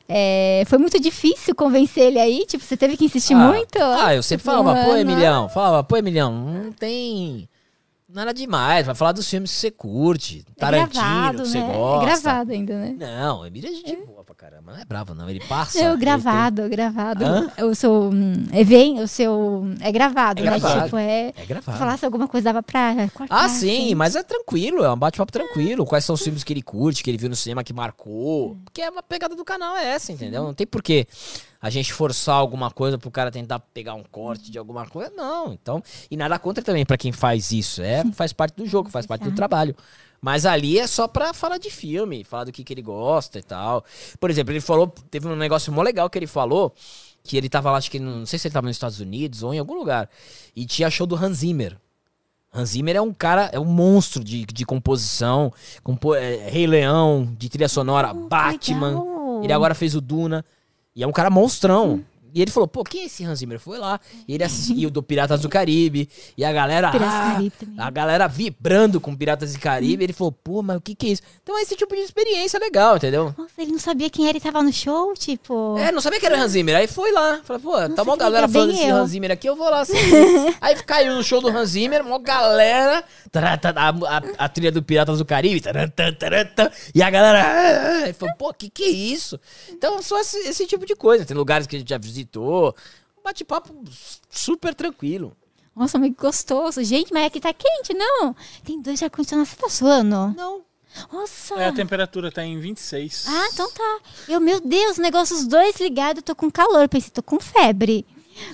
é, 0.06 0.64
foi 0.66 0.77
muito 0.77 1.01
difícil 1.01 1.55
convencer 1.55 2.09
ele 2.09 2.19
aí? 2.19 2.44
Tipo, 2.47 2.62
você 2.62 2.77
teve 2.77 2.94
que 2.98 3.06
insistir 3.06 3.32
Ah, 3.32 3.48
muito? 3.48 3.78
Ah, 3.81 4.14
eu 4.14 4.23
sempre 4.23 4.43
Tipo, 4.44 4.55
falava, 4.55 4.85
pô, 4.85 4.93
ah, 4.93 5.01
Emilhão, 5.01 5.48
falava, 5.48 5.82
pô, 5.82 5.97
Emilhão, 5.97 6.31
não 6.64 6.73
tem 6.73 7.48
nada 8.06 8.35
demais, 8.35 8.85
vai 8.85 8.94
falar 8.94 9.12
dos 9.12 9.27
filmes 9.31 9.51
que 9.51 9.56
você 9.56 9.70
curte, 9.70 10.44
É 10.55 10.60
Tarantino, 10.60 10.93
gravado, 11.02 11.43
que 11.44 11.48
você 11.48 11.59
né? 11.60 11.73
gosta. 11.74 12.02
É 12.02 12.06
gravado 12.06 12.52
ainda, 12.52 12.74
né? 12.78 12.94
Não, 12.98 13.40
o 13.40 13.47
Emílio 13.47 13.70
é 13.70 13.73
gente 13.74 13.97
boa 14.05 14.22
pra 14.22 14.22
caramba. 14.43 14.73
Não 14.73 14.81
é 14.81 14.85
bravo, 14.85 15.14
não. 15.14 15.31
Ele 15.31 15.40
passa. 15.47 15.78
Ele 15.78 15.97
gravado, 15.97 16.69
gravado. 16.69 17.24
Hã? 17.24 17.52
O 17.64 17.74
seu 17.74 18.10
hum, 18.12 18.47
evento, 18.52 19.02
o 19.02 19.09
seu. 19.09 19.64
É 19.81 19.93
gravado, 19.93 20.40
É 20.40 20.44
né? 20.44 20.51
gravado. 20.59 20.85
Tipo, 20.85 20.97
é. 20.97 21.32
tem- 21.32 21.43
É 21.44 21.47
gravado. 21.47 21.78
falasse 21.78 22.05
alguma 22.05 22.27
coisa, 22.27 22.47
dava 22.47 22.62
pra 22.62 23.09
cortar. 23.14 23.35
Ah, 23.44 23.48
sim, 23.48 23.86
assim. 23.86 23.94
mas 23.94 24.16
é 24.16 24.23
tranquilo, 24.23 24.82
é 24.82 24.93
um 24.93 24.97
bate-papo 24.98 25.31
tranquilo. 25.31 25.86
Quais 25.86 26.05
são 26.05 26.14
os 26.14 26.23
filmes 26.23 26.43
que 26.43 26.52
ele 26.52 26.62
curte, 26.62 27.05
que 27.05 27.10
ele 27.10 27.19
viu 27.19 27.28
no 27.28 27.36
cinema, 27.36 27.62
que 27.62 27.73
marcou. 27.73 28.56
Porque 28.64 28.82
é 28.82 28.90
uma 28.90 29.02
pegada 29.02 29.36
do 29.36 29.44
canal 29.44 29.77
é 29.77 29.86
essa, 29.89 30.10
entendeu? 30.10 30.43
Não 30.43 30.55
tem 30.55 30.66
porquê 30.66 31.06
a 31.60 31.70
gente 31.70 31.93
forçar 31.93 32.35
alguma 32.35 32.70
coisa 32.73 32.98
pro 32.98 33.10
cara 33.10 33.31
tentar 33.31 33.60
pegar 33.60 33.94
um 33.94 34.02
corte 34.02 34.51
de 34.51 34.59
alguma 34.59 34.86
coisa. 34.86 35.12
Não, 35.14 35.52
então. 35.52 35.81
E 36.10 36.16
nada 36.16 36.36
contra 36.39 36.64
também 36.64 36.85
pra 36.85 36.97
quem 36.97 37.12
faz 37.12 37.52
isso. 37.52 37.81
É, 37.81 38.02
faz 38.12 38.32
parte 38.32 38.56
do 38.56 38.66
jogo, 38.66 38.90
faz 38.90 39.06
parte 39.06 39.23
do 39.23 39.32
trabalho. 39.32 39.77
Mas 40.23 40.47
ali 40.47 40.78
é 40.78 40.86
só 40.86 41.09
pra 41.09 41.35
falar 41.35 41.59
de 41.59 41.69
filme, 41.69 42.23
falar 42.23 42.44
do 42.44 42.53
que, 42.53 42.62
que 42.62 42.73
ele 42.73 42.81
gosta 42.81 43.40
e 43.40 43.43
tal. 43.43 43.85
Por 44.20 44.31
exemplo, 44.31 44.53
ele 44.53 44.61
falou, 44.61 44.86
teve 45.11 45.27
um 45.27 45.35
negócio 45.35 45.73
mó 45.73 45.82
legal 45.82 46.09
que 46.09 46.16
ele 46.16 46.28
falou, 46.28 46.73
que 47.24 47.36
ele 47.36 47.49
tava 47.49 47.73
lá, 47.73 47.78
acho 47.78 47.90
que, 47.90 47.99
não 47.99 48.24
sei 48.24 48.39
se 48.39 48.47
ele 48.47 48.53
tava 48.53 48.69
nos 48.69 48.77
Estados 48.77 49.01
Unidos 49.01 49.43
ou 49.43 49.53
em 49.53 49.59
algum 49.59 49.74
lugar, 49.74 50.09
e 50.55 50.65
tinha 50.65 50.89
show 50.89 51.09
do 51.09 51.16
Hans 51.16 51.39
Zimmer. 51.39 51.77
Hans 52.55 52.70
Zimmer 52.70 52.94
é 52.94 53.01
um 53.01 53.12
cara, 53.12 53.51
é 53.53 53.59
um 53.59 53.65
monstro 53.65 54.23
de, 54.23 54.44
de 54.44 54.65
composição, 54.65 55.53
compo 55.82 56.15
é, 56.15 56.49
Rei 56.49 56.69
Leão, 56.69 57.35
de 57.36 57.49
trilha 57.49 57.69
sonora, 57.69 58.15
Batman. 58.15 58.90
legal. 58.90 59.40
Ele 59.43 59.53
agora 59.53 59.74
fez 59.74 59.97
o 59.97 60.01
Duna. 60.01 60.44
E 60.94 61.03
é 61.03 61.07
um 61.07 61.12
cara 61.12 61.31
monstrão. 61.31 62.05
E 62.35 62.41
ele 62.41 62.51
falou, 62.51 62.67
pô, 62.67 62.83
quem 62.85 63.03
é 63.03 63.07
esse 63.07 63.25
Hans 63.25 63.39
Zimmer? 63.41 63.59
Foi 63.61 63.79
lá. 63.79 64.01
E 64.27 64.35
ele 64.35 64.43
assistiu 64.45 64.91
do 64.91 65.03
Piratas 65.03 65.41
do 65.41 65.49
Caribe. 65.49 66.09
E 66.37 66.45
a 66.45 66.53
galera. 66.53 66.91
Ah, 66.95 67.39
a 67.79 67.91
galera 67.91 68.27
vibrando 68.27 69.01
com 69.01 69.15
Piratas 69.15 69.53
do 69.53 69.59
Caribe. 69.59 70.05
Ele 70.05 70.13
falou, 70.13 70.33
pô, 70.33 70.63
mas 70.63 70.77
o 70.77 70.81
que 70.81 70.95
que 70.95 71.07
é 71.07 71.11
isso? 71.11 71.23
Então 71.43 71.59
é 71.59 71.63
esse 71.63 71.77
tipo 71.77 71.95
de 71.95 72.01
experiência 72.03 72.59
legal, 72.59 72.97
entendeu? 72.97 73.35
Nossa, 73.37 73.51
ele 73.59 73.73
não 73.73 73.79
sabia 73.79 74.09
quem 74.09 74.29
era 74.29 74.37
e 74.37 74.41
tava 74.41 74.63
no 74.63 74.73
show, 74.73 75.13
tipo. 75.15 75.77
É, 75.79 75.93
não 75.93 76.01
sabia 76.01 76.19
que 76.21 76.27
era 76.27 76.37
o 76.37 76.41
Hans 76.41 76.53
Zimmer. 76.53 76.77
Aí 76.77 76.87
foi 76.87 77.13
lá. 77.13 77.41
Falei, 77.45 77.63
pô, 77.63 77.73
tá 77.73 78.05
que 78.05 78.17
galera 78.19 78.47
legal, 78.47 78.49
falando 78.63 78.73
desse. 78.73 78.91
Hans 78.91 79.11
Zimmer 79.11 79.31
aqui, 79.31 79.49
eu 79.49 79.57
vou 79.57 79.69
lá 79.71 79.81
assistir. 79.81 80.57
Aí 80.61 80.75
caiu 80.83 81.15
no 81.15 81.23
show 81.23 81.41
do 81.41 81.49
Hans 81.49 81.71
Zimmer, 81.71 82.03
mó 82.05 82.19
galera. 82.19 83.05
A, 83.35 83.89
a- 83.89 84.23
a 84.45 84.49
trilha 84.49 84.73
do 84.73 84.83
Piratas 84.83 85.19
do 85.19 85.25
Caribe. 85.25 85.63
e 86.95 87.03
a 87.03 87.11
galera. 87.11 87.43
ah, 87.43 88.01
ah, 88.03 88.05
Aí 88.05 88.13
falou, 88.13 88.35
pô, 88.37 88.53
que 88.55 88.69
que 88.71 88.85
é 88.85 88.89
isso? 88.91 89.39
Então, 89.71 90.03
só 90.03 90.19
esse, 90.21 90.37
esse 90.49 90.67
tipo 90.67 90.87
de 90.87 90.95
coisa. 90.95 91.25
Tem 91.25 91.37
lugares 91.37 91.67
que 91.67 91.77
a 91.77 91.79
gente 91.79 91.89
já 91.89 91.99
visitou. 91.99 92.22
Um 93.19 93.23
bate-papo 93.23 93.85
super 94.31 94.74
tranquilo. 94.74 95.36
Nossa, 95.74 95.99
muito 95.99 96.20
gostoso. 96.20 96.82
Gente, 96.85 97.12
mas 97.12 97.27
aqui 97.27 97.40
tá 97.40 97.53
quente, 97.53 97.94
não? 97.94 98.36
Tem 98.65 98.81
dois 98.81 99.03
ar-condicionados, 99.03 99.53
você 99.53 99.57
tá 99.57 99.69
suando? 99.69 100.35
Não. 100.36 100.62
Nossa. 101.11 101.55
É, 101.55 101.69
a 101.69 101.73
temperatura 101.73 102.31
tá 102.31 102.44
em 102.44 102.59
26. 102.61 103.27
Ah, 103.27 103.49
então 103.53 103.70
tá. 103.73 104.01
Eu, 104.28 104.40
meu 104.40 104.61
Deus, 104.61 104.99
o 104.99 105.01
negócio 105.01 105.35
os 105.35 105.47
dois 105.47 105.81
ligados, 105.81 106.19
eu 106.19 106.23
tô 106.23 106.35
com 106.36 106.51
calor, 106.51 106.89
pensei, 106.89 107.11
tô 107.11 107.23
com 107.23 107.40
febre. 107.40 108.07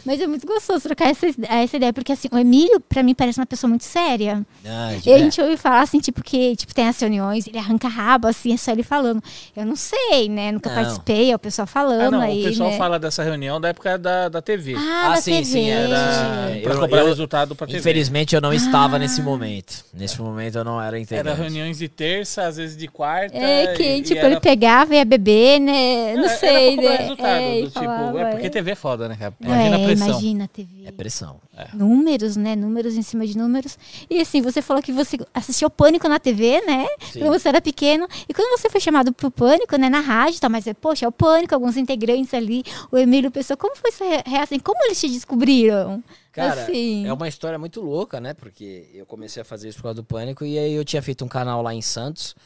Mas 0.04 0.20
é 0.20 0.26
muito 0.26 0.46
gostoso 0.46 0.80
trocar 0.82 1.10
essa, 1.10 1.26
essa 1.48 1.76
ideia, 1.76 1.92
porque 1.92 2.12
assim, 2.12 2.28
o 2.32 2.38
Emílio, 2.38 2.80
pra 2.80 3.02
mim, 3.02 3.14
parece 3.14 3.38
uma 3.38 3.46
pessoa 3.46 3.68
muito 3.68 3.84
séria. 3.84 4.44
Ah, 4.64 4.92
E 5.04 5.12
a 5.12 5.18
gente 5.18 5.40
ouve 5.40 5.56
falar 5.56 5.80
assim, 5.82 5.98
tipo, 6.00 6.22
que 6.22 6.56
tipo, 6.56 6.74
tem 6.74 6.86
as 6.88 6.98
reuniões, 7.00 7.46
ele 7.46 7.58
arranca 7.58 7.88
rabo, 7.88 8.26
assim, 8.28 8.52
é 8.52 8.56
só 8.56 8.72
ele 8.72 8.82
falando. 8.82 9.22
Eu 9.56 9.64
não 9.66 9.76
sei, 9.76 10.28
né? 10.28 10.52
Nunca 10.52 10.68
Não. 10.70 10.76
participei, 10.76 11.30
é 11.32 11.34
o 11.34 11.38
pessoal 11.38 11.66
falando 11.66 12.14
Ah, 12.14 12.18
não, 12.18 12.20
aí, 12.20 12.42
o 12.42 12.48
pessoal 12.48 12.70
né? 12.70 12.76
fala 12.78 12.98
dessa 12.98 13.22
reunião 13.22 13.60
da 13.60 13.68
época 13.68 13.98
da, 13.98 14.28
da 14.28 14.40
TV. 14.42 14.74
Ah, 14.76 15.10
da 15.14 15.20
sim, 15.20 15.32
TV. 15.32 15.44
sim, 15.44 15.68
era. 15.70 16.60
pra 16.62 16.74
eu- 16.74 16.80
cobrar 16.80 17.00
eu- 17.00 17.06
resultado 17.06 17.54
pra 17.54 17.66
TV. 17.66 17.78
Infelizmente 17.78 18.34
eu 18.34 18.40
não 18.40 18.52
estava 18.52 18.96
Ah. 18.96 18.98
nesse 18.98 19.22
momento. 19.22 19.84
Nesse 19.94 20.20
momento 20.20 20.56
eu 20.58 20.64
não 20.64 20.80
era 20.80 20.98
integrante. 20.98 21.28
Era 21.28 21.36
reuniões 21.42 21.78
de 21.78 21.88
terça, 21.88 22.44
às 22.46 22.56
vezes 22.56 22.76
de 22.76 22.88
quarta. 22.88 23.36
É 23.36 23.74
que, 23.74 23.82
e- 23.82 23.98
e 23.98 24.02
tipo, 24.02 24.18
era- 24.18 24.28
ele 24.30 24.40
pegava 24.40 24.94
e 24.94 24.98
ia 24.98 25.04
beber, 25.04 25.58
né? 25.60 26.14
Não 26.16 26.24
é, 26.24 26.28
sei, 26.28 26.72
era 26.72 26.76
pra 26.76 26.82
cobrar 26.82 26.96
né? 26.96 26.96
resultado. 26.98 27.28
É, 27.28 27.58
e 27.58 27.62
do 27.62 27.68
tipo, 27.68 27.80
falava, 27.84 28.20
é 28.20 28.24
porque 28.32 28.50
TV 28.50 28.70
é 28.70 28.74
foda, 28.74 29.08
né, 29.08 29.16
cara? 29.18 29.34
É, 29.40 29.44
Imagina 29.46 29.77
a 29.84 29.86
pressão. 29.86 30.08
imagina 30.08 30.44
a 30.44 30.48
TV. 30.48 30.84
É 30.86 30.92
pressão. 30.92 31.40
Números, 31.74 32.36
né? 32.36 32.54
Números 32.54 32.94
em 32.96 33.02
cima 33.02 33.26
de 33.26 33.36
números. 33.36 33.78
E 34.08 34.20
assim, 34.20 34.40
você 34.40 34.62
falou 34.62 34.82
que 34.82 34.92
você 34.92 35.18
assistiu 35.34 35.68
Pânico 35.70 36.08
na 36.08 36.18
TV, 36.18 36.60
né? 36.62 36.86
Sim. 37.12 37.20
Quando 37.20 37.38
você 37.38 37.48
era 37.48 37.60
pequeno. 37.60 38.06
E 38.28 38.34
quando 38.34 38.58
você 38.58 38.70
foi 38.70 38.80
chamado 38.80 39.12
pro 39.12 39.30
Pânico, 39.30 39.76
né? 39.76 39.88
Na 39.88 40.00
rádio, 40.00 40.40
tá? 40.40 40.48
Mas, 40.48 40.66
é, 40.66 40.74
poxa, 40.74 41.04
é 41.04 41.08
o 41.08 41.12
Pânico, 41.12 41.54
alguns 41.54 41.76
integrantes 41.76 42.32
ali, 42.34 42.62
o 42.92 42.96
Emílio 42.96 43.30
Pessoa. 43.30 43.56
Como 43.56 43.74
foi 43.76 43.90
essa 43.90 44.04
re- 44.04 44.22
reação? 44.26 44.58
Como 44.60 44.84
eles 44.84 45.00
te 45.00 45.08
descobriram? 45.08 46.02
Cara, 46.32 46.62
assim. 46.62 47.04
é 47.06 47.12
uma 47.12 47.26
história 47.26 47.58
muito 47.58 47.80
louca, 47.80 48.20
né? 48.20 48.32
Porque 48.34 48.88
eu 48.94 49.04
comecei 49.04 49.42
a 49.42 49.44
fazer 49.44 49.68
isso 49.68 49.78
por 49.78 49.84
causa 49.84 49.96
do 49.96 50.04
pânico 50.04 50.44
e 50.44 50.56
aí 50.58 50.72
eu 50.72 50.84
tinha 50.84 51.02
feito 51.02 51.24
um 51.24 51.28
canal 51.28 51.62
lá 51.62 51.74
em 51.74 51.82
Santos 51.82 52.36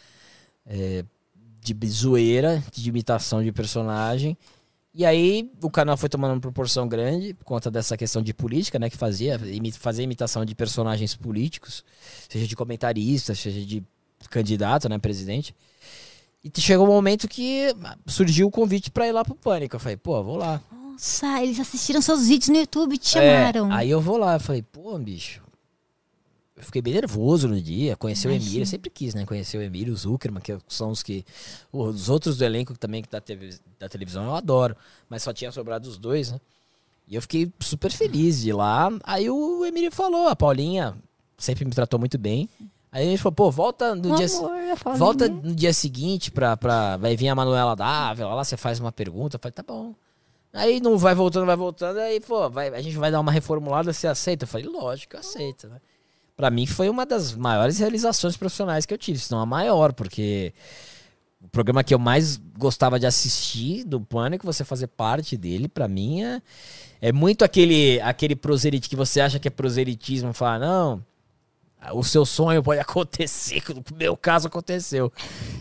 é, 0.67 1.05
de 1.63 1.77
zoeira, 1.89 2.63
de 2.73 2.89
imitação 2.89 3.43
de 3.43 3.53
personagem. 3.53 4.37
E 4.95 5.07
aí 5.07 5.51
o 5.63 5.71
canal 5.71 5.97
foi 5.97 6.09
tomando 6.09 6.33
uma 6.33 6.41
proporção 6.41 6.87
grande 6.87 7.33
por 7.33 7.45
conta 7.45 7.71
dessa 7.71 7.97
questão 7.97 8.21
de 8.21 8.35
política, 8.35 8.79
né? 8.79 8.91
Que 8.91 8.97
fazia, 8.97 9.41
fazer 9.79 10.03
imitação 10.03 10.45
de 10.45 10.55
personagens 10.55 11.15
políticos, 11.17 11.83
seja 12.29 12.47
de 12.47 12.55
comentarista, 12.55 13.35
seja 13.35 13.65
de 13.65 13.83
candidato, 14.29 14.89
né? 14.89 14.99
Presidente. 14.99 15.55
E 16.45 16.51
chegou 16.61 16.87
um 16.87 16.91
momento 16.91 17.27
que 17.27 17.75
surgiu 18.07 18.49
o 18.49 18.51
convite 18.51 18.91
pra 18.91 19.07
ir 19.09 19.13
lá 19.13 19.25
pro 19.25 19.35
Pânico. 19.35 19.77
Eu 19.77 19.81
falei, 19.81 19.97
pô, 19.97 20.23
vou 20.23 20.37
lá. 20.37 20.61
Nossa, 20.71 21.43
eles 21.43 21.59
assistiram 21.59 22.03
seus 22.03 22.27
vídeos 22.29 22.49
no 22.51 22.57
YouTube 22.57 22.95
e 22.95 22.99
te 22.99 23.17
É, 23.17 23.23
chamaram. 23.53 23.73
aí 23.73 23.89
eu 23.89 24.01
vou 24.01 24.19
lá, 24.19 24.35
eu 24.35 24.41
falei, 24.41 24.61
pô, 24.63 24.99
bicho. 24.99 25.41
Eu 26.63 26.67
fiquei 26.67 26.81
bem 26.81 26.95
nervoso 26.95 27.49
no 27.49 27.61
dia, 27.61 27.97
conhecer 27.97 28.29
o 28.29 28.31
Imagino. 28.31 28.51
Emílio, 28.51 28.67
sempre 28.69 28.89
quis, 28.89 29.15
né? 29.15 29.27
Conhecer 29.27 29.59
o 29.59 29.63
Emílio, 29.63 29.93
o 29.93 29.97
Zuckerman, 29.97 30.41
que 30.41 30.57
são 30.69 30.91
os 30.91 31.03
que. 31.03 31.25
Os 31.73 32.09
outros 32.09 32.39
do 32.39 32.45
elenco 32.45 32.79
também 32.79 33.03
que 33.03 33.11
da, 33.11 33.21
TV, 33.21 33.59
da 33.81 33.89
televisão 33.89 34.27
eu 34.27 34.37
adoro. 34.37 34.77
Mas 35.11 35.25
só 35.25 35.33
tinha 35.33 35.51
sobrado 35.51 35.89
os 35.89 35.99
dois, 35.99 36.31
né? 36.31 36.41
E 37.09 37.17
eu 37.17 37.21
fiquei 37.21 37.53
super 37.59 37.91
feliz 37.91 38.41
de 38.41 38.51
ir 38.51 38.53
lá. 38.53 38.89
Aí 39.03 39.29
o 39.29 39.67
Emílio 39.67 39.91
falou, 39.91 40.29
a 40.29 40.37
Paulinha 40.37 40.97
sempre 41.37 41.65
me 41.65 41.73
tratou 41.73 41.99
muito 41.99 42.17
bem. 42.17 42.49
Aí 42.93 43.09
ele 43.09 43.19
falou, 43.19 43.33
pô, 43.33 43.51
volta 43.51 43.97
no 43.97 44.15
dia. 44.15 44.27
amor, 44.27 44.53
a. 44.87 44.95
Volta 44.95 45.29
no 45.29 45.57
dia 45.57 45.73
seguinte 45.73 46.31
pra, 46.31 46.57
pra. 46.57 46.97
Vai 46.97 47.17
vir 47.17 47.29
a 47.29 47.35
Manuela 47.35 47.75
Dávila, 47.75 48.35
lá 48.35 48.45
você 48.45 48.57
faz 48.57 48.79
uma 48.79 48.93
pergunta. 48.93 49.35
Eu 49.35 49.41
falei, 49.41 49.53
tá 49.53 49.65
bom. 49.65 49.97
Aí 50.53 50.81
não 50.81 50.97
vai 50.97 51.15
voltando, 51.15 51.47
vai 51.47 51.57
voltando, 51.57 51.99
aí, 51.99 52.21
pô, 52.21 52.49
vai, 52.49 52.69
a 52.69 52.83
gente 52.83 52.97
vai 52.99 53.11
dar 53.11 53.19
uma 53.19 53.33
reformulada, 53.33 53.93
você 53.93 54.07
aceita? 54.07 54.45
Eu 54.45 54.49
falei, 54.49 54.67
lógico, 54.67 55.17
eu 55.17 55.21
aceito, 55.21 55.67
né? 55.67 55.81
Pra 56.37 56.51
mim 56.51 56.67
foi 56.67 56.89
uma 56.89 57.05
das 57.05 57.35
maiores 57.35 57.79
realizações 57.79 58.37
profissionais 58.37 58.87
que 58.87 58.95
eu 58.95 58.99
tive, 58.99 59.19
se 59.19 59.31
não 59.31 59.41
a 59.41 59.47
maior, 59.47 59.93
porque 59.93 60.53
o 61.43 61.49
programa 61.49 61.85
que 61.85 61.93
eu 61.93 61.99
mais 61.99 62.41
gostava 62.59 62.99
de 62.99 63.07
assistir 63.07 63.85
do 63.85 64.01
Pânico, 64.01 64.47
você 64.47 64.65
fazer 64.65 64.87
parte 64.87 65.37
dele, 65.37 65.69
pra 65.69 65.89
mim 65.89 66.23
é, 66.23 66.41
é 67.01 67.13
muito 67.13 67.45
aquele, 67.45 68.01
aquele 68.01 68.37
proselite 68.37 68.89
que 68.89 68.97
você 68.97 69.21
acha 69.21 69.39
que 69.39 69.49
é 69.49 69.51
proselitismo, 69.51 70.33
falar, 70.33 70.59
não, 70.59 71.05
o 71.93 72.03
seu 72.05 72.25
sonho 72.25 72.63
pode 72.63 72.79
acontecer, 72.83 73.63
no 73.75 73.83
meu 73.97 74.17
caso 74.17 74.47
aconteceu. 74.47 75.13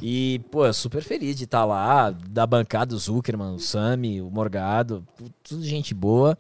E, 0.02 0.40
pô, 0.52 0.66
eu 0.66 0.74
super 0.74 1.02
feliz 1.04 1.36
de 1.36 1.46
estar 1.46 1.66
lá, 1.66 2.12
da 2.12 2.46
bancada, 2.46 2.94
o 2.94 2.98
Zuckerman, 3.00 3.56
o 3.56 3.60
Sami, 3.60 4.22
o 4.22 4.30
Morgado, 4.30 5.06
tu- 5.18 5.32
tudo 5.44 5.64
gente 5.66 5.94
boa. 5.94 6.38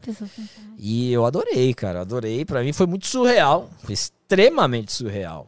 E 0.77 1.11
eu 1.11 1.25
adorei, 1.25 1.73
cara, 1.73 2.01
adorei. 2.01 2.45
Pra 2.45 2.61
mim 2.63 2.73
foi 2.73 2.85
muito 2.85 3.07
surreal, 3.07 3.69
foi 3.79 3.93
extremamente 3.93 4.91
surreal. 4.93 5.47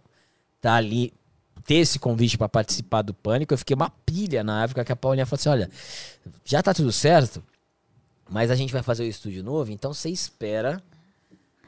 Tá 0.61 0.75
ali 0.75 1.13
ter 1.65 1.75
esse 1.75 1.99
convite 1.99 2.37
pra 2.37 2.49
participar 2.49 3.01
do 3.03 3.13
Pânico, 3.13 3.53
eu 3.53 3.57
fiquei 3.57 3.75
uma 3.75 3.89
pilha 4.05 4.43
na 4.43 4.63
época 4.63 4.83
que 4.83 4.91
a 4.91 4.95
Paulinha 4.95 5.25
falou 5.25 5.39
assim: 5.39 5.49
olha, 5.49 5.69
já 6.43 6.61
tá 6.61 6.73
tudo 6.73 6.91
certo, 6.91 7.41
mas 8.29 8.49
a 8.51 8.55
gente 8.55 8.73
vai 8.73 8.81
fazer 8.83 9.03
o 9.03 9.07
estúdio 9.07 9.43
novo, 9.43 9.71
então 9.71 9.93
você 9.93 10.09
espera. 10.09 10.81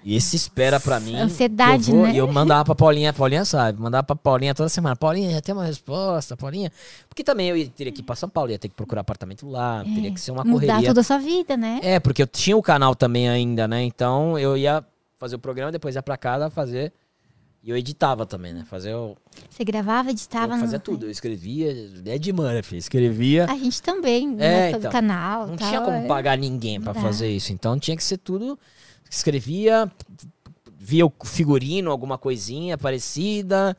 E 0.07 0.15
esse 0.15 0.35
espera 0.35 0.79
pra 0.79 0.99
mim. 0.99 1.15
Ansiedade, 1.15 1.89
eu 1.89 1.97
vou, 1.97 2.05
né? 2.05 2.13
E 2.13 2.17
eu 2.17 2.31
mandava 2.31 2.63
pra 2.63 2.75
Paulinha, 2.75 3.09
a 3.09 3.13
Paulinha 3.13 3.43
sabe, 3.43 3.81
mandava 3.81 4.03
pra 4.03 4.15
Paulinha 4.15 4.53
toda 4.53 4.69
semana. 4.69 4.95
Paulinha, 4.95 5.31
já 5.31 5.41
tem 5.41 5.55
uma 5.55 5.65
resposta, 5.65 6.37
Paulinha. 6.37 6.71
Porque 7.09 7.23
também 7.23 7.49
eu 7.49 7.57
ia- 7.57 7.67
teria 7.69 7.91
que 7.91 8.01
ir 8.01 8.03
pra 8.03 8.15
São 8.15 8.29
Paulo, 8.29 8.51
ia 8.51 8.59
ter 8.59 8.69
que 8.69 8.75
procurar 8.75 9.01
apartamento 9.01 9.49
lá, 9.49 9.83
teria 9.83 10.11
que 10.11 10.21
ser 10.21 10.29
uma 10.29 10.43
Mudar 10.43 10.67
correria. 10.67 10.87
toda 10.89 11.01
a 11.01 11.03
sua 11.03 11.17
vida, 11.17 11.57
né? 11.57 11.79
É, 11.81 11.99
porque 11.99 12.21
eu 12.21 12.27
tinha 12.27 12.55
o 12.55 12.61
canal 12.61 12.93
também 12.93 13.27
ainda, 13.27 13.67
né? 13.67 13.81
Então 13.83 14.37
eu 14.37 14.55
ia 14.55 14.85
fazer 15.17 15.37
o 15.37 15.39
programa, 15.39 15.71
depois 15.71 15.95
ia 15.95 16.03
pra 16.03 16.15
casa 16.17 16.51
fazer. 16.51 16.93
E 17.63 17.71
eu 17.71 17.75
editava 17.75 18.27
também, 18.27 18.53
né? 18.53 18.63
Fazer 18.69 18.93
o. 18.93 19.17
Você 19.49 19.63
gravava, 19.63 20.11
editava. 20.11 20.53
eu 20.53 20.59
fazia 20.59 20.77
no- 20.77 20.83
tudo. 20.83 21.07
Eu 21.07 21.09
escrevia. 21.09 21.71
É 22.05 22.19
de 22.19 22.31
filho. 22.61 22.77
Escrevia. 22.77 23.45
A 23.49 23.55
gente 23.57 23.81
também, 23.81 24.27
É, 24.33 24.35
né? 24.35 24.71
então. 24.71 24.91
canal. 24.91 25.47
Não 25.47 25.55
tal, 25.55 25.67
tinha 25.69 25.81
como 25.81 25.97
é. 25.97 26.05
pagar 26.05 26.37
ninguém 26.37 26.79
dá. 26.93 27.01
fazer 27.01 27.27
isso. 27.27 27.51
Então 27.51 27.79
tinha 27.79 27.97
que 27.97 28.03
ser 28.03 28.17
tudo. 28.19 28.55
Escrevia, 29.09 29.91
via 30.77 31.05
o 31.05 31.13
figurino, 31.23 31.91
alguma 31.91 32.17
coisinha 32.17 32.77
parecida, 32.77 33.75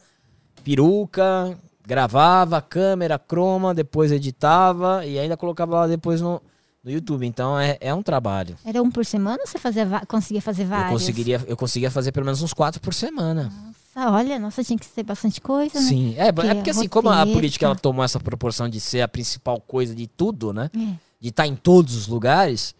peruca, 0.64 1.56
gravava, 1.86 2.60
câmera, 2.60 3.18
croma, 3.18 3.72
depois 3.72 4.10
editava 4.10 5.06
e 5.06 5.18
ainda 5.18 5.36
colocava 5.36 5.76
lá 5.76 5.86
depois 5.86 6.20
no, 6.20 6.42
no 6.82 6.90
YouTube. 6.90 7.24
Então 7.24 7.58
é, 7.58 7.78
é 7.80 7.94
um 7.94 8.02
trabalho. 8.02 8.56
Era 8.64 8.82
um 8.82 8.90
por 8.90 9.06
semana 9.06 9.38
ou 9.40 9.46
você 9.46 9.58
fazia 9.58 9.86
conseguia 10.08 10.42
fazer 10.42 10.64
Eu 10.64 10.68
vários? 10.68 10.92
conseguiria, 11.00 11.44
eu 11.46 11.56
conseguia 11.56 11.90
fazer 11.90 12.10
pelo 12.10 12.26
menos 12.26 12.42
uns 12.42 12.52
quatro 12.52 12.80
por 12.80 12.92
semana. 12.92 13.52
Nossa, 13.94 14.10
olha, 14.10 14.38
nossa, 14.38 14.64
tinha 14.64 14.78
que 14.78 14.84
ser 14.84 15.04
bastante 15.04 15.40
coisa, 15.40 15.78
né? 15.80 15.86
Sim, 15.86 16.14
é, 16.18 16.28
é 16.28 16.32
porque 16.32 16.70
assim, 16.70 16.88
como 16.88 17.08
a 17.08 17.24
política 17.24 17.66
ela 17.66 17.74
tá. 17.76 17.80
tomou 17.80 18.04
essa 18.04 18.18
proporção 18.18 18.68
de 18.68 18.80
ser 18.80 19.02
a 19.02 19.08
principal 19.08 19.60
coisa 19.60 19.94
de 19.94 20.06
tudo, 20.06 20.52
né? 20.52 20.68
É. 20.76 21.06
De 21.20 21.28
estar 21.28 21.46
em 21.46 21.54
todos 21.54 21.94
os 21.94 22.08
lugares, 22.08 22.74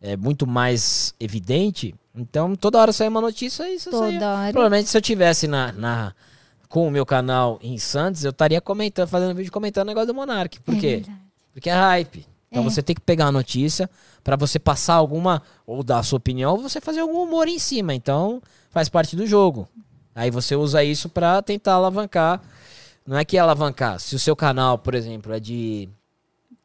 é 0.00 0.16
muito 0.16 0.46
mais 0.46 1.14
evidente. 1.18 1.94
Então, 2.14 2.54
toda 2.56 2.78
hora 2.78 2.92
saía 2.92 3.10
uma 3.10 3.20
notícia 3.20 3.68
e 3.72 3.78
saía. 3.78 3.98
Toda 4.18 4.34
hora. 4.34 4.52
Provavelmente 4.52 4.88
se 4.88 4.96
eu 4.96 5.02
tivesse 5.02 5.46
na, 5.46 5.72
na- 5.72 6.14
com 6.68 6.86
o 6.86 6.90
meu 6.90 7.06
canal 7.06 7.58
em 7.62 7.78
Santos, 7.78 8.24
eu 8.24 8.30
estaria 8.30 8.60
comentando, 8.60 9.08
fazendo 9.08 9.34
vídeo 9.34 9.50
comentando 9.52 9.84
o 9.84 9.88
negócio 9.88 10.08
do 10.08 10.14
Monark. 10.14 10.60
Por 10.60 10.74
É 10.76 10.80
quê? 10.80 10.96
verdade. 10.96 11.18
Porque 11.52 11.70
é 11.70 11.74
hype. 11.74 12.26
Então 12.50 12.62
É. 12.62 12.64
você 12.70 12.82
tem 12.82 12.94
que 12.94 13.00
pegar 13.02 13.26
a 13.26 13.32
notícia 13.32 13.88
pra 14.24 14.36
você 14.36 14.58
passar 14.58 14.94
alguma, 14.94 15.42
ou 15.66 15.82
dar 15.82 15.98
a 15.98 16.02
sua 16.02 16.16
opinião, 16.18 16.52
ou 16.52 16.58
você 16.62 16.80
fazer 16.80 17.00
algum 17.00 17.22
humor 17.22 17.46
em 17.48 17.58
cima. 17.58 17.94
Então 17.94 18.42
faz 18.70 18.88
parte 18.88 19.14
do 19.16 19.26
jogo. 19.26 19.68
Aí 20.14 20.30
você 20.30 20.56
usa 20.56 20.82
isso 20.82 21.08
pra 21.08 21.40
tentar 21.42 21.74
alavancar. 21.74 22.40
Não 23.06 23.16
é 23.16 23.24
que 23.24 23.36
é 23.36 23.40
alavancar. 23.40 23.98
Se 24.00 24.14
o 24.14 24.18
seu 24.18 24.34
canal, 24.36 24.78
por 24.78 24.94
exemplo, 24.94 25.32
é 25.32 25.40
de, 25.40 25.88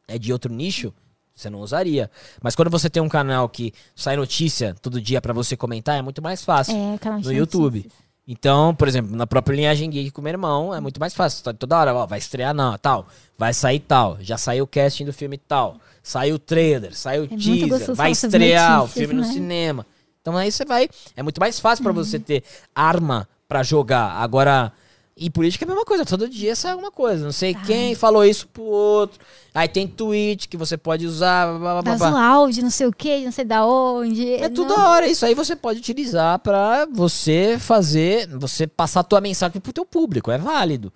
é 0.08 0.18
de 0.18 0.32
outro 0.32 0.52
nicho, 0.52 0.92
você 1.34 1.50
não 1.50 1.60
usaria. 1.60 2.10
Mas 2.42 2.54
quando 2.54 2.70
você 2.70 2.88
tem 2.88 3.02
um 3.02 3.08
canal 3.08 3.48
que 3.48 3.72
sai 3.94 4.16
notícia 4.16 4.74
todo 4.80 5.00
dia 5.00 5.20
pra 5.20 5.32
você 5.32 5.56
comentar, 5.56 5.98
é 5.98 6.02
muito 6.02 6.22
mais 6.22 6.44
fácil 6.44 6.74
É, 6.74 6.98
no 7.22 7.32
YouTube. 7.32 7.78
notícias. 7.78 8.04
Então, 8.26 8.74
por 8.74 8.88
exemplo, 8.88 9.14
na 9.14 9.26
própria 9.26 9.54
linhagem 9.54 9.90
geek 9.90 10.10
com 10.10 10.22
meu 10.22 10.30
irmão, 10.30 10.74
é 10.74 10.80
muito 10.80 10.98
mais 10.98 11.12
fácil. 11.12 11.44
Tá 11.44 11.52
Toda 11.52 11.76
hora, 11.78 11.94
ó, 11.94 12.06
vai 12.06 12.18
estrear 12.18 12.54
não, 12.54 12.76
tal, 12.78 13.06
vai 13.36 13.52
sair 13.52 13.80
tal, 13.80 14.16
já 14.20 14.38
saiu 14.38 14.64
o 14.64 14.66
casting 14.66 15.04
do 15.04 15.12
filme 15.12 15.36
tal, 15.36 15.76
saiu 16.02 16.36
o 16.36 16.38
trailer, 16.38 16.96
saiu 16.96 17.24
o 17.24 17.26
É 17.26 17.36
teaser, 17.36 17.94
vai 17.94 18.12
estrear 18.12 18.78
o 18.78 18.82
notícias, 18.84 18.98
filme 19.06 19.14
no 19.20 19.26
né? 19.26 19.32
cinema. 19.32 19.86
Então 20.22 20.34
aí 20.38 20.50
você 20.50 20.64
vai, 20.64 20.88
é 21.14 21.22
muito 21.22 21.38
mais 21.38 21.60
fácil 21.60 21.82
pra 21.82 21.92
você 21.92 22.18
ter 22.18 22.42
arma 22.74 23.28
pra 23.46 23.62
jogar. 23.62 24.12
Agora, 24.12 24.72
e 25.16 25.30
política 25.30 25.64
é 25.64 25.66
a 25.66 25.68
mesma 25.68 25.84
coisa, 25.84 26.04
todo 26.04 26.28
dia 26.28 26.56
sai 26.56 26.72
alguma 26.72 26.90
coisa. 26.90 27.24
Não 27.24 27.30
sei 27.30 27.54
quem 27.54 27.94
falou 27.94 28.24
isso 28.24 28.48
pro 28.48 28.64
outro. 28.64 29.20
Aí 29.54 29.68
tem 29.68 29.86
tweet 29.86 30.48
que 30.48 30.56
você 30.56 30.76
pode 30.76 31.06
usar, 31.06 31.56
blá, 31.56 31.80
blá, 31.80 31.96
blá, 31.96 32.10
blá. 32.10 32.26
áudio, 32.26 32.64
não 32.64 32.70
sei 32.70 32.88
o 32.88 32.92
que, 32.92 33.24
não 33.24 33.30
sei 33.30 33.44
da 33.44 33.64
onde. 33.64 34.34
É 34.34 34.48
tudo 34.48 34.74
da 34.74 34.88
hora. 34.88 35.06
Isso 35.06 35.24
aí 35.24 35.32
você 35.32 35.54
pode 35.54 35.78
utilizar 35.78 36.40
pra 36.40 36.86
você 36.86 37.56
fazer, 37.60 38.26
você 38.28 38.66
passar 38.66 39.00
a 39.00 39.04
tua 39.04 39.20
mensagem 39.20 39.60
pro 39.60 39.72
teu 39.72 39.86
público. 39.86 40.32
É 40.32 40.38
válido. 40.38 40.92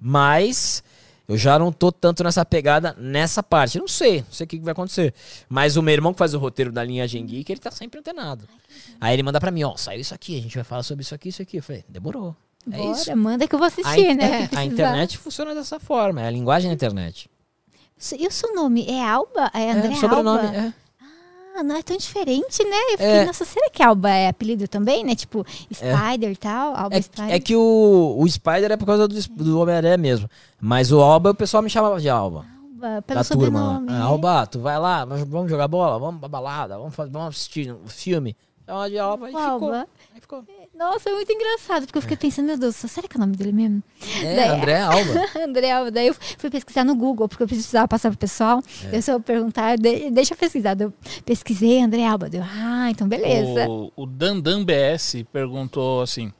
Mas 0.00 0.82
eu 1.28 1.36
já 1.36 1.56
não 1.56 1.70
tô 1.70 1.92
tanto 1.92 2.24
nessa 2.24 2.44
pegada 2.44 2.96
nessa 2.98 3.40
parte. 3.40 3.78
Eu 3.78 3.82
não 3.82 3.88
sei, 3.88 4.22
não 4.22 4.32
sei 4.32 4.46
o 4.46 4.48
que 4.48 4.58
vai 4.58 4.72
acontecer. 4.72 5.14
Mas 5.48 5.76
o 5.76 5.82
meu 5.82 5.94
irmão 5.94 6.12
que 6.12 6.18
faz 6.18 6.34
o 6.34 6.40
roteiro 6.40 6.72
da 6.72 6.82
linha 6.82 7.06
Geek, 7.06 7.52
ele 7.52 7.60
tá 7.60 7.70
sempre 7.70 8.00
antenado. 8.00 8.48
Aí 9.00 9.14
ele 9.14 9.22
manda 9.22 9.38
pra 9.38 9.52
mim, 9.52 9.62
ó, 9.62 9.76
saiu 9.76 10.00
isso 10.00 10.12
aqui, 10.12 10.36
a 10.36 10.42
gente 10.42 10.56
vai 10.56 10.64
falar 10.64 10.82
sobre 10.82 11.02
isso 11.02 11.14
aqui, 11.14 11.28
isso 11.28 11.40
aqui. 11.40 11.58
Eu 11.58 11.62
falei, 11.62 11.84
demorou. 11.88 12.34
É 12.70 12.76
Bora, 12.76 12.90
isso. 12.92 13.16
manda 13.16 13.46
que 13.48 13.54
eu 13.54 13.58
vou 13.58 13.64
A, 13.64 13.68
assistir, 13.68 14.10
in- 14.10 14.14
né? 14.14 14.48
é, 14.52 14.56
a 14.56 14.64
internet 14.66 15.16
funciona 15.18 15.54
dessa 15.54 15.78
forma, 15.80 16.20
é 16.20 16.26
a 16.26 16.30
linguagem 16.30 16.68
da 16.70 16.74
internet. 16.74 17.28
E 18.18 18.26
o 18.26 18.30
seu 18.30 18.54
nome 18.54 18.86
é 18.88 19.06
Alba? 19.06 19.50
É 19.52 19.70
André 19.72 19.92
é, 19.92 19.96
sobrenome, 19.96 20.46
Alba? 20.46 20.56
é. 20.56 20.72
Ah, 21.56 21.62
não 21.64 21.76
é 21.76 21.82
tão 21.82 21.96
diferente, 21.96 22.62
né? 22.64 22.76
Eu 22.86 22.90
fiquei, 22.92 23.06
É. 23.06 23.24
nossa, 23.24 23.44
será 23.44 23.68
que 23.70 23.82
Alba 23.82 24.08
é 24.10 24.28
apelido 24.28 24.68
também, 24.68 25.04
né? 25.04 25.14
Tipo, 25.16 25.44
Spider 25.72 26.30
e 26.30 26.36
tal, 26.36 26.74
Alba 26.76 26.96
É, 26.96 27.02
Spider. 27.02 27.34
é 27.34 27.40
que 27.40 27.56
o, 27.56 28.14
o 28.18 28.28
Spider 28.28 28.70
é 28.72 28.76
por 28.76 28.86
causa 28.86 29.08
do, 29.08 29.20
do 29.20 29.58
Homem-Aranha 29.60 29.96
mesmo. 29.98 30.30
Mas 30.60 30.92
o 30.92 31.00
Alba, 31.00 31.30
o 31.30 31.34
pessoal 31.34 31.62
me 31.62 31.68
chamava 31.68 32.00
de 32.00 32.08
Alba. 32.08 32.46
Alba, 32.72 33.02
pelo 33.02 33.18
da 33.18 33.24
turma 33.24 33.44
sobrenome. 33.58 33.90
lá. 33.90 33.96
é. 33.96 34.00
Ah, 34.00 34.04
Alba, 34.04 34.46
tu 34.46 34.60
vai 34.60 34.78
lá, 34.78 35.04
vamos 35.04 35.50
jogar 35.50 35.66
bola, 35.68 35.98
vamos 35.98 36.20
pra 36.20 36.28
balada, 36.28 36.78
vamos, 36.78 36.94
fazer, 36.94 37.10
vamos 37.10 37.28
assistir 37.34 37.72
um 37.72 37.88
filme. 37.88 38.36
Chama 38.64 38.88
de 38.88 38.98
Alba 38.98 39.28
e 39.28 39.32
ficou. 39.32 39.42
Alba. 39.46 39.88
Aí 40.14 40.20
ficou. 40.20 40.44
Nossa, 40.80 41.10
é 41.10 41.12
muito 41.12 41.30
engraçado, 41.30 41.84
porque 41.84 41.98
eu 41.98 42.02
fiquei 42.02 42.16
pensando, 42.16 42.46
meu 42.46 42.56
Deus, 42.58 42.74
será 42.74 43.06
que 43.06 43.14
é 43.14 43.18
o 43.18 43.20
nome 43.20 43.36
dele 43.36 43.52
mesmo? 43.52 43.82
É, 44.24 44.34
Daí- 44.34 44.48
André 44.48 44.80
Alba. 44.80 45.12
André 45.46 45.70
Alba. 45.70 45.90
Daí 45.90 46.06
eu 46.06 46.14
fui 46.38 46.48
pesquisar 46.48 46.84
no 46.84 46.94
Google, 46.94 47.28
porque 47.28 47.42
eu 47.42 47.46
precisava 47.46 47.86
passar 47.86 48.08
pro 48.08 48.18
pessoal. 48.18 48.62
É. 48.90 48.98
Eu 49.12 49.20
perguntar, 49.20 49.76
de- 49.76 50.10
deixa 50.10 50.32
eu 50.32 50.38
pesquisar. 50.38 50.80
Eu 50.80 50.90
pesquisei 51.26 51.82
André 51.82 52.06
Alba. 52.06 52.30
Deu, 52.30 52.42
ah, 52.42 52.88
então 52.90 53.06
beleza. 53.06 53.68
O, 53.68 53.92
o 53.94 54.06
Dandan 54.06 54.64
BS 54.64 55.22
perguntou 55.30 56.00
assim: 56.00 56.32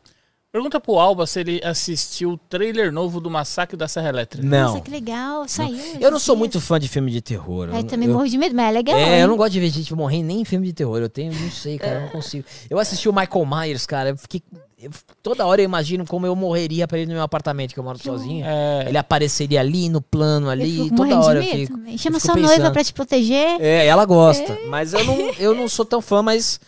Pergunta 0.53 0.81
pro 0.81 0.99
Alba 0.99 1.27
se 1.29 1.39
ele 1.39 1.61
assistiu 1.63 2.33
o 2.33 2.37
trailer 2.37 2.91
novo 2.93 3.21
do 3.21 3.31
Massacre 3.31 3.77
da 3.77 3.87
Serra 3.87 4.09
Elétrica. 4.09 4.45
Não. 4.45 4.71
Nossa, 4.73 4.81
que 4.81 4.91
legal. 4.91 5.47
Saiu. 5.47 5.79
Eu 6.01 6.11
não 6.11 6.19
sou 6.19 6.35
muito 6.35 6.61
fã 6.61 6.81
de 6.81 6.89
filme 6.89 7.09
de 7.13 7.21
terror. 7.21 7.69
Eu 7.69 7.77
Eu- 7.77 7.85
também 7.85 8.09
eu- 8.09 8.15
morro 8.15 8.29
de 8.29 8.37
medo, 8.37 8.53
mas 8.57 8.67
é 8.67 8.71
legal. 8.73 8.99
É, 8.99 9.15
hein? 9.17 9.21
eu 9.23 9.29
não 9.29 9.37
gosto 9.37 9.53
de 9.53 9.61
ver 9.61 9.71
gente 9.71 9.95
morrer 9.95 10.25
nem 10.25 10.41
em 10.41 10.45
filme 10.45 10.67
de 10.67 10.73
terror. 10.73 10.99
Eu 11.01 11.09
tenho, 11.09 11.33
não 11.33 11.51
sei, 11.53 11.79
cara, 11.79 11.95
eu 11.95 12.01
não 12.01 12.09
consigo. 12.11 12.45
Eu 12.69 12.81
assisti 12.81 13.09
o 13.09 13.13
Michael 13.13 13.47
Myers, 13.47 13.87
cara. 13.87 14.09
Eu 14.09 14.17
fiquei. 14.17 14.43
eu- 14.83 14.91
toda 15.23 15.47
hora 15.47 15.61
eu 15.61 15.65
imagino 15.67 16.05
como 16.05 16.27
eu 16.27 16.35
morreria 16.35 16.89
pra 16.89 16.99
ele 16.99 17.07
no 17.07 17.13
meu 17.15 17.23
apartamento, 17.23 17.73
que 17.73 17.79
eu 17.79 17.85
moro 17.85 18.03
sozinho. 18.03 18.45
É, 18.45 18.87
Ele 18.89 18.99
apareceria 18.99 19.61
ali 19.61 19.89
no 19.89 20.01
plano, 20.03 20.51
ali, 20.51 20.83
fico 20.85 20.97
toda 20.97 21.21
hora 21.21 21.41
de 21.43 21.47
eu 21.47 21.53
medo 21.55 21.67
fico. 21.67 21.79
também. 21.79 21.97
Chama 21.97 22.17
eu 22.17 22.21
fico 22.21 22.33
sua 22.33 22.41
noiva 22.43 22.57
pensando. 22.57 22.73
pra 22.73 22.83
te 22.83 22.93
proteger. 22.93 23.61
É, 23.61 23.87
ela 23.87 24.05
gosta. 24.05 24.59
Mas 24.69 24.95
eu 24.95 25.05
não, 25.05 25.17
eu 25.39 25.55
não 25.55 25.69
sou 25.71 25.85
tão 25.85 26.03
fã, 26.03 26.23
mas 26.23 26.59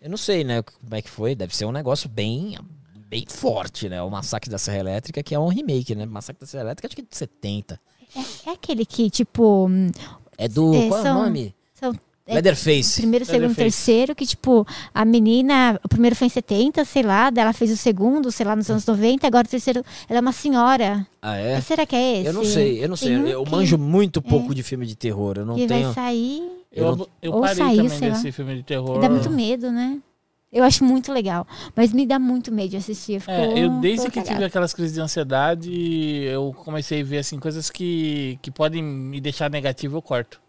eu 0.00 0.08
não 0.08 0.16
sei, 0.16 0.44
né? 0.44 0.62
Como 0.62 0.94
é 0.94 1.02
que 1.02 1.10
foi? 1.10 1.34
Deve 1.34 1.56
ser 1.56 1.64
um 1.64 1.72
negócio 1.72 2.08
bem, 2.08 2.56
bem 3.14 3.24
forte, 3.28 3.88
né? 3.88 4.02
O 4.02 4.10
Massacre 4.10 4.50
da 4.50 4.58
Serra 4.58 4.78
Elétrica, 4.78 5.22
que 5.22 5.34
é 5.34 5.38
um 5.38 5.46
remake, 5.48 5.94
né? 5.94 6.04
Massacre 6.04 6.40
da 6.40 6.46
Serra 6.46 6.64
Elétrica, 6.64 6.88
acho 6.88 6.96
que 6.96 7.02
é 7.02 7.04
de 7.08 7.16
70. 7.16 7.80
É 8.46 8.50
aquele 8.50 8.84
que, 8.84 9.08
tipo, 9.08 9.68
É 10.36 10.48
do. 10.48 10.74
É, 10.74 10.88
qual 10.88 11.00
é 11.00 11.02
são- 11.02 11.20
o 11.20 11.24
nome? 11.24 11.54
são 11.74 11.92
é, 12.26 12.34
Leatherface. 12.34 13.00
primeiro, 13.02 13.24
segundo, 13.24 13.40
Leatherface. 13.42 13.76
terceiro, 13.76 14.14
que, 14.14 14.26
tipo, 14.26 14.66
a 14.92 15.04
menina, 15.04 15.78
o 15.84 15.88
primeiro 15.88 16.16
foi 16.16 16.26
em 16.26 16.30
70, 16.30 16.84
sei 16.84 17.02
lá, 17.02 17.28
daí 17.30 17.42
ela 17.42 17.52
fez 17.52 17.70
o 17.70 17.76
segundo, 17.76 18.32
sei 18.32 18.46
lá, 18.46 18.56
nos 18.56 18.68
anos 18.70 18.84
90, 18.86 19.26
agora 19.26 19.46
o 19.46 19.50
terceiro, 19.50 19.84
ela 20.08 20.18
é 20.18 20.20
uma 20.20 20.32
senhora. 20.32 21.06
Ah, 21.20 21.36
é? 21.36 21.60
Será 21.60 21.84
que 21.86 21.94
é 21.94 22.18
esse? 22.18 22.26
Eu 22.26 22.32
não 22.32 22.44
sei, 22.44 22.82
eu 22.84 22.88
não 22.88 22.96
sei. 22.96 23.16
Um 23.16 23.26
Eu 23.26 23.44
que- 23.44 23.50
manjo 23.50 23.76
muito 23.78 24.20
pouco 24.22 24.54
de 24.54 24.62
filme 24.62 24.86
de 24.86 24.96
terror. 24.96 25.34
Eu 25.38 25.46
não 25.46 25.54
que 25.54 25.66
tenho. 25.66 25.84
vai 25.92 25.94
sair. 25.94 26.42
eu, 26.72 26.86
eu 26.86 27.08
eu 27.22 27.32
ou 27.32 27.40
parei 27.42 27.56
saiu, 27.56 27.76
também 27.84 27.98
sei 27.98 28.08
lá. 28.08 28.14
desse 28.16 28.32
filme 28.32 28.56
de 28.56 28.62
terror. 28.64 29.00
Dá 29.00 29.08
muito 29.08 29.30
medo, 29.30 29.70
né? 29.70 29.98
Eu 30.54 30.62
acho 30.64 30.84
muito 30.84 31.12
legal. 31.12 31.46
Mas 31.74 31.92
me 31.92 32.06
dá 32.06 32.18
muito 32.18 32.52
medo 32.52 32.70
de 32.70 32.76
assistir. 32.76 33.14
Eu, 33.14 33.20
fico, 33.20 33.32
É, 33.32 33.58
eu 33.58 33.70
desde 33.80 34.06
que 34.06 34.12
tive 34.12 34.26
cagada. 34.26 34.46
aquelas 34.46 34.72
crises 34.72 34.94
de 34.94 35.00
ansiedade, 35.00 35.70
eu 36.24 36.54
comecei 36.64 37.00
a 37.00 37.04
ver 37.04 37.18
assim 37.18 37.38
coisas 37.40 37.68
que, 37.70 38.38
que 38.40 38.50
podem 38.50 38.82
me 38.82 39.20
deixar 39.20 39.50
negativo, 39.50 39.96
eu 39.96 40.02
corto. 40.02 40.40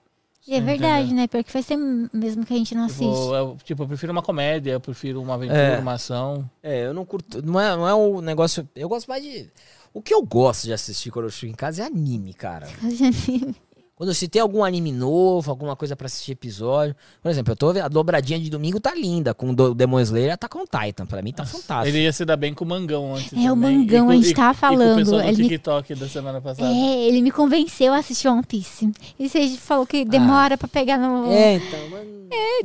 E 0.47 0.53
é 0.53 0.61
verdade, 0.61 1.11
né? 1.11 1.25
Porque 1.27 1.51
faz 1.51 1.65
tempo 1.65 2.07
mesmo 2.13 2.45
que 2.45 2.53
a 2.53 2.57
gente 2.57 2.75
não 2.75 2.85
assiste. 2.85 2.99
Tipo, 3.01 3.33
eu, 3.35 3.57
tipo, 3.63 3.81
eu 3.83 3.87
prefiro 3.87 4.11
uma 4.11 4.21
comédia, 4.21 4.73
eu 4.73 4.79
prefiro 4.79 5.19
uma 5.19 5.33
aventura, 5.33 5.57
É. 5.59 5.79
uma 5.79 5.93
ação. 5.93 6.47
É, 6.61 6.85
eu 6.85 6.93
não 6.93 7.03
curto. 7.03 7.41
Não 7.43 7.59
é, 7.59 7.75
não 7.75 7.87
é 7.87 7.93
o 7.95 8.21
negócio. 8.21 8.69
Eu 8.75 8.87
gosto 8.87 9.07
mais 9.07 9.23
de. 9.23 9.49
O 9.91 10.03
que 10.03 10.13
eu 10.13 10.21
gosto 10.21 10.65
de 10.65 10.73
assistir 10.73 11.09
quando 11.09 11.25
eu 11.25 11.31
chego 11.31 11.51
em 11.51 11.55
casa 11.55 11.81
é 11.81 11.85
anime, 11.87 12.31
cara. 12.35 12.67
de 12.79 13.03
anime. 13.05 13.55
Quando 13.95 14.13
se 14.13 14.27
tem 14.27 14.41
algum 14.41 14.61
anime 14.61 14.91
novo, 14.91 15.49
alguma 15.49 15.73
coisa 15.73 15.95
pra 15.95 16.07
assistir 16.07 16.33
episódio. 16.33 16.93
Por 17.23 17.29
exemplo, 17.31 17.53
eu 17.53 17.55
tô 17.55 17.71
vendo, 17.71 17.83
a 17.85 17.87
dobradinha 17.87 18.37
de 18.37 18.49
domingo 18.49 18.77
tá 18.77 18.93
linda, 18.93 19.33
com 19.33 19.51
o 19.51 19.73
Demon 19.73 20.01
Slayer 20.01 20.37
com 20.49 20.65
Titan. 20.65 21.05
Pra 21.05 21.21
mim 21.21 21.31
tá 21.31 21.45
fantástico. 21.45 21.87
Ele 21.87 22.03
ia 22.03 22.11
se 22.11 22.25
dar 22.25 22.35
bem 22.35 22.53
com 22.53 22.65
o 22.65 22.67
Mangão 22.67 23.15
antes. 23.15 23.31
É, 23.31 23.37
o 23.49 23.55
também. 23.55 23.77
Mangão, 23.79 24.03
E 24.03 24.05
com- 24.07 24.09
a 24.11 24.15
gente 24.17 24.31
e- 24.31 24.33
tava 24.33 24.51
E 24.51 24.59
com 24.59 24.65
o 24.65 24.77
falando, 24.79 24.97
pessoal 24.97 25.21
do 25.21 25.27
ele 25.29 25.37
me- 25.37 25.43
TikTok 25.43 25.95
da 25.95 26.09
semana 26.09 26.41
passada. 26.41 26.67
É, 26.69 27.07
ele 27.07 27.21
me 27.21 27.31
convenceu 27.31 27.93
a 27.93 27.97
assistir 27.99 28.27
One 28.27 28.43
Piece. 28.43 28.91
E 29.17 29.29
você 29.29 29.47
falou 29.55 29.85
que 29.87 30.03
demora 30.03 30.57
pra 30.57 30.67
pegar 30.67 30.97
no. 30.97 31.31
É, 31.31 31.55
então, 31.55 31.89
mano. 31.89 32.15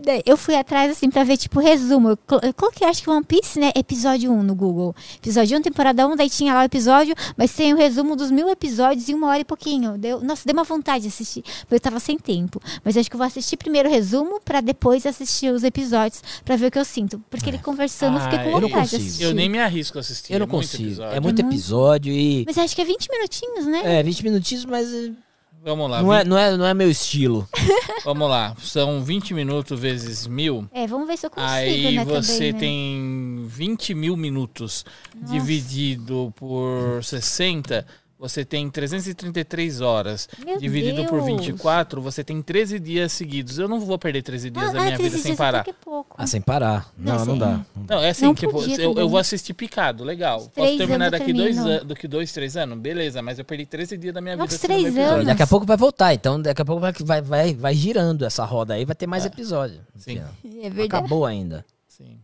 Daí 0.05 0.23
Eu 0.27 0.37
fui 0.37 0.57
atrás, 0.57 0.91
assim, 0.91 1.09
pra 1.11 1.23
ver, 1.23 1.37
tipo, 1.37 1.61
resumo. 1.61 2.09
Eu, 2.11 2.17
colo- 2.17 2.41
eu 2.43 2.53
coloquei, 2.55 2.89
acho 2.89 3.03
que 3.05 3.11
One 3.11 3.25
Piece, 3.25 3.61
né? 3.61 3.71
Episódio 3.77 4.33
1 4.33 4.43
no 4.43 4.55
Google. 4.55 4.95
Episódio 5.17 5.57
1, 5.57 5.63
temporada 5.63 6.09
1, 6.09 6.17
daí 6.17 6.29
tinha 6.31 6.53
lá 6.55 6.63
o 6.63 6.65
episódio, 6.65 7.15
mas 7.37 7.53
tem 7.53 7.73
o 7.73 7.77
resumo 7.77 8.17
dos 8.17 8.31
mil 8.33 8.49
episódios 8.49 9.09
em 9.09 9.15
uma 9.15 9.29
hora 9.29 9.41
e 9.41 9.45
pouquinho. 9.45 9.97
Deu, 9.97 10.21
nossa, 10.23 10.43
deu 10.45 10.55
uma 10.55 10.65
vontade 10.65 11.05
de 11.05 11.11
assistir, 11.23 11.43
porque 11.43 11.75
eu 11.75 11.81
tava 11.81 12.01
sem 12.01 12.19
tempo. 12.19 12.61
Mas 12.85 12.97
acho 12.97 13.09
que 13.11 13.15
eu 13.17 13.19
vou 13.19 13.27
assistir 13.27 13.57
primeiro 13.57 13.89
o 13.89 13.93
resumo, 13.93 14.41
pra 14.45 14.61
depois 14.61 15.05
assistir 15.07 15.53
os 15.53 15.63
episódios, 15.65 16.23
pra 16.45 16.57
ver 16.57 16.67
o 16.67 16.71
que 16.71 16.79
eu 16.79 16.85
sinto. 16.85 17.23
Porque 17.31 17.51
ele 17.51 17.59
conversando, 17.59 18.17
eu 18.19 18.23
fiquei 18.23 18.39
Ah, 18.39 18.43
com 18.45 18.49
eu 18.51 18.61
não 18.61 18.69
vontade 18.69 18.91
de 18.91 18.97
consigo. 18.97 19.03
assistir. 19.09 19.25
Eu 19.25 19.35
nem 19.35 19.49
me 19.49 19.59
arrisco 19.59 19.99
a 19.99 20.01
assistir. 20.01 20.33
Eu 20.33 20.39
não 20.41 20.47
é 20.47 20.49
consigo. 20.51 20.85
episódio. 20.85 21.17
É 21.17 21.21
muito 21.21 21.43
Uhum. 21.43 21.49
episódio 21.49 22.13
e. 22.13 22.45
Mas 22.47 22.59
acho 22.59 22.75
que 22.75 22.83
é 22.83 22.85
20 22.85 23.09
minutinhos, 23.11 23.67
né? 23.67 23.99
É, 23.99 24.03
20 24.03 24.23
minutinhos, 24.25 24.65
mas 24.65 24.93
eh, 24.93 25.13
Vamos 25.63 25.91
lá. 25.91 26.03
não, 26.03 26.13
é, 26.15 26.23
vi- 26.25 26.29
não, 26.31 26.39
é, 26.39 26.57
não 26.57 26.65
é 26.67 26.73
meu 26.73 26.91
estilo. 26.91 27.47
Vamos 28.05 28.31
lá. 28.31 28.57
São 28.63 29.03
20 29.05 29.35
minutos 29.35 29.79
vezes 29.79 30.27
mil. 30.27 30.67
É, 30.73 30.87
vamos 30.87 31.07
ver 31.07 31.19
se 31.19 31.27
eu 31.27 31.31
consigo, 31.31 31.51
Aí 31.53 31.97
né, 31.97 32.05
você 32.05 32.33
também, 32.33 32.53
né? 32.53 32.59
tem 32.59 33.45
20 33.47 33.95
mil 33.95 34.17
minutos 34.17 34.85
dividido 35.41 36.33
por 36.37 37.03
60, 37.05 37.87
você 38.21 38.45
tem 38.45 38.69
333 38.69 39.81
horas. 39.81 40.29
Meu 40.45 40.59
dividido 40.59 41.07
por 41.07 41.23
Deus. 41.25 41.41
24, 41.41 42.03
você 42.03 42.23
tem 42.23 42.43
13 42.43 42.79
dias 42.79 43.13
seguidos. 43.13 43.59
Eu 43.59 43.67
não 43.67 43.81
vou 43.81 43.99
perder 43.99 44.21
13 44.23 44.51
dias 44.51 44.63
Ah, 44.69 44.73
da 44.73 44.81
minha 44.81 44.95
ah, 44.95 44.97
vida 44.99 45.09
13 45.09 45.17
sem 45.23 45.23
dias 45.31 45.39
parar. 45.39 45.65
que 45.65 45.71
é 45.71 45.73
pouco. 45.73 46.15
Ah, 46.19 46.27
sem 46.27 46.41
parar. 46.41 46.93
Não, 46.99 47.17
Não, 47.17 47.25
não 47.25 47.39
dá. 47.39 47.61
Não, 47.89 47.99
é 48.03 48.11
assim, 48.11 48.27
Não 48.27 48.35
tipo, 48.35 48.53
podia 48.53 48.77
eu, 48.79 48.95
eu 48.95 49.09
vou 49.09 49.19
assistir 49.19 49.55
picado, 49.55 50.05
legal. 50.05 50.41
Posso 50.41 50.51
Três 50.51 50.77
terminar 50.77 51.11
daqui 51.11 51.33
dois, 51.33 51.59
an- 51.59 51.85
daqui 51.87 52.07
dois, 52.07 52.31
três 52.31 52.57
anos? 52.59 52.79
Beleza, 52.79 53.23
mas 53.23 53.39
eu 53.39 53.45
perdi 53.45 53.65
13 53.65 53.97
dias 53.97 54.13
da 54.13 54.21
minha 54.21 54.37
Nossa, 54.37 54.59
vida. 54.59 54.75
assistindo 54.75 54.93
três 54.95 55.09
anos. 55.13 55.27
Daqui 55.27 55.43
a 55.43 55.47
pouco 55.47 55.65
vai 55.65 55.77
voltar, 55.79 56.13
então 56.13 56.41
daqui 56.43 56.61
a 56.61 56.65
pouco 56.65 56.81
vai, 56.81 56.93
vai, 56.93 57.23
vai, 57.23 57.55
vai 57.55 57.75
girando 57.75 58.27
essa 58.27 58.45
roda 58.45 58.75
aí, 58.75 58.85
vai 58.85 58.95
ter 58.95 59.07
mais 59.07 59.25
episódio. 59.25 59.81
Sim. 59.97 60.21
É 60.63 60.69
verdade. 60.69 60.83
Acabou 61.05 61.25
ainda. 61.25 61.65
Sim. 61.89 62.19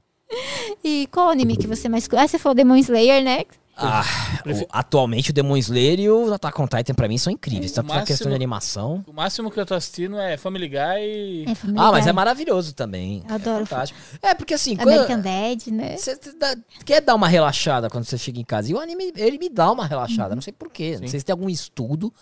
E 0.85 1.09
qual 1.11 1.31
anime 1.31 1.57
que 1.57 1.67
você 1.67 1.89
mais... 1.89 2.07
Ah, 2.13 2.27
você 2.29 2.39
falou 2.39 2.55
Demon 2.55 2.77
Slayer, 2.77 3.23
né? 3.25 3.45
Ah, 3.79 4.03
o- 4.47 4.67
atualmente 4.71 5.31
o 5.31 5.33
Demon 5.35 5.57
Slayer 5.59 6.01
e 6.01 6.09
o 6.11 6.33
Attack 6.33 6.59
on 6.61 6.67
Titan 6.67 6.95
pra 6.95 7.07
mim 7.09 7.19
são 7.19 7.31
incríveis. 7.31 7.73
Tanto 7.73 7.89
na 7.89 7.95
máximo- 7.97 8.07
questão 8.07 8.29
de 8.31 8.35
animação. 8.35 9.05
O 9.07 9.13
máximo 9.13 9.51
que 9.51 9.61
eu 9.61 9.67
tô 9.67 9.75
assistindo 9.75 10.19
é 10.19 10.37
Family 10.39 10.69
Guy 10.69 10.77
e... 10.79 11.45
É, 11.47 11.55
Family 11.55 11.79
Ah, 11.79 11.93
mas 11.93 12.05
Guy. 12.05 12.09
é 12.11 12.13
maravilhoso 12.15 12.75
também. 12.75 13.23
Eu 13.29 13.35
adoro 13.35 13.63
É 13.65 13.67
fantástico. 13.67 14.01
É, 14.23 14.33
porque 14.35 14.55
assim, 14.55 14.77
American 14.81 15.07
quando, 15.07 15.23
Dad, 15.25 15.67
né? 15.69 15.97
você 15.99 16.17
dá- 16.39 16.57
quer 16.87 17.03
dar 17.03 17.15
uma 17.15 17.29
relaxada 17.29 17.91
quando 17.91 18.05
você 18.05 18.17
chega 18.17 18.41
em 18.41 18.45
casa. 18.45 18.71
E 18.71 18.75
o 18.75 18.79
anime, 18.81 19.13
ele 19.15 19.37
me 19.39 19.51
dá 19.51 19.71
uma 19.71 19.87
relaxada. 19.87 20.35
Não 20.35 20.41
sei 20.43 20.53
porquê. 20.55 20.99
Não 20.99 21.07
sei 21.09 21.21
se 21.21 21.27
tem 21.27 21.33
algum 21.35 21.49
estudo. 21.51 22.13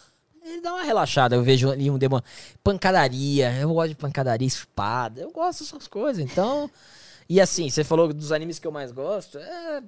Ele 0.44 0.60
dá 0.60 0.74
uma 0.74 0.82
relaxada. 0.82 1.36
Eu 1.36 1.42
vejo 1.44 1.70
ali 1.70 1.88
um 1.88 1.96
demon. 1.96 2.20
Pancadaria. 2.64 3.52
Eu 3.60 3.72
gosto 3.72 3.90
de 3.90 3.94
pancadaria, 3.94 4.46
espada. 4.48 5.20
Eu 5.20 5.30
gosto 5.30 5.62
dessas 5.64 5.86
coisas. 5.86 6.22
Então. 6.22 6.68
E 7.28 7.40
assim, 7.40 7.70
você 7.70 7.84
falou 7.84 8.12
dos 8.12 8.32
animes 8.32 8.58
que 8.58 8.66
eu 8.66 8.72
mais 8.72 8.90
gosto. 8.90 9.38
É. 9.38 9.82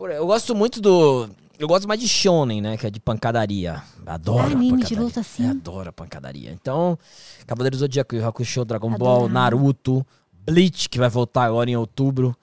por- 0.00 0.10
Eu 0.10 0.26
gosto 0.26 0.54
muito 0.54 0.80
do. 0.80 1.28
Eu 1.58 1.68
gosto 1.68 1.86
mais 1.86 2.00
de 2.00 2.08
Shonen, 2.08 2.60
né? 2.62 2.76
Que 2.76 2.86
é 2.86 2.90
de 2.90 2.98
pancadaria. 2.98 3.82
Adoro. 4.06 4.38
Ah, 4.40 4.46
anime 4.46 4.68
de 4.68 4.72
pancadaria. 4.82 5.00
luta, 5.02 5.20
assim? 5.20 5.44
Eu 5.44 5.50
adoro 5.50 5.90
a 5.90 5.92
pancadaria. 5.92 6.50
Então, 6.52 6.98
Cavaleiro 7.46 7.76
do 7.76 7.80
Zodíaco, 7.80 8.16
Hakusho, 8.16 8.64
Dragon 8.64 8.90
Ball, 8.96 9.16
Adorava. 9.26 9.32
Naruto, 9.34 10.06
Bleach, 10.32 10.88
que 10.88 10.98
vai 10.98 11.08
voltar 11.10 11.44
agora 11.44 11.68
em 11.70 11.76
outubro. 11.76 12.34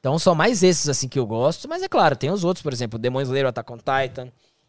Então 0.00 0.18
são 0.18 0.34
mais 0.34 0.62
esses 0.62 0.88
assim 0.88 1.08
que 1.08 1.18
eu 1.18 1.26
gosto, 1.26 1.68
mas 1.68 1.82
é 1.82 1.88
claro, 1.88 2.16
tem 2.16 2.30
os 2.30 2.42
outros, 2.44 2.62
por 2.62 2.72
exemplo, 2.72 2.98
Demon 2.98 3.20
Slayer, 3.22 3.46
Attack 3.46 3.72
on 3.72 3.78
Titan. 3.78 4.28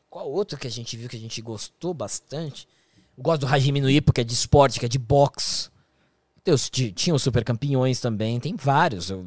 Qual 0.09 0.29
outro 0.31 0.57
que 0.57 0.65
a 0.67 0.71
gente 0.71 0.97
viu 0.97 1.07
que 1.09 1.15
a 1.15 1.19
gente 1.19 1.39
gostou 1.41 1.93
bastante? 1.93 2.67
Eu 3.17 3.23
gosto 3.23 3.41
do 3.41 3.47
Hajime 3.47 3.79
no 3.81 3.89
Ippo, 3.89 4.11
que 4.13 4.21
é 4.21 4.23
de 4.23 4.33
esporte, 4.33 4.79
que 4.79 4.85
é 4.85 4.89
de 4.89 4.97
boxe. 4.99 5.69
Ti- 6.71 6.91
tinha 6.91 7.13
os 7.15 7.21
Super 7.21 7.43
Campeões 7.43 7.99
também, 7.99 8.39
tem 8.39 8.55
vários. 8.55 9.09
eu- 9.11 9.25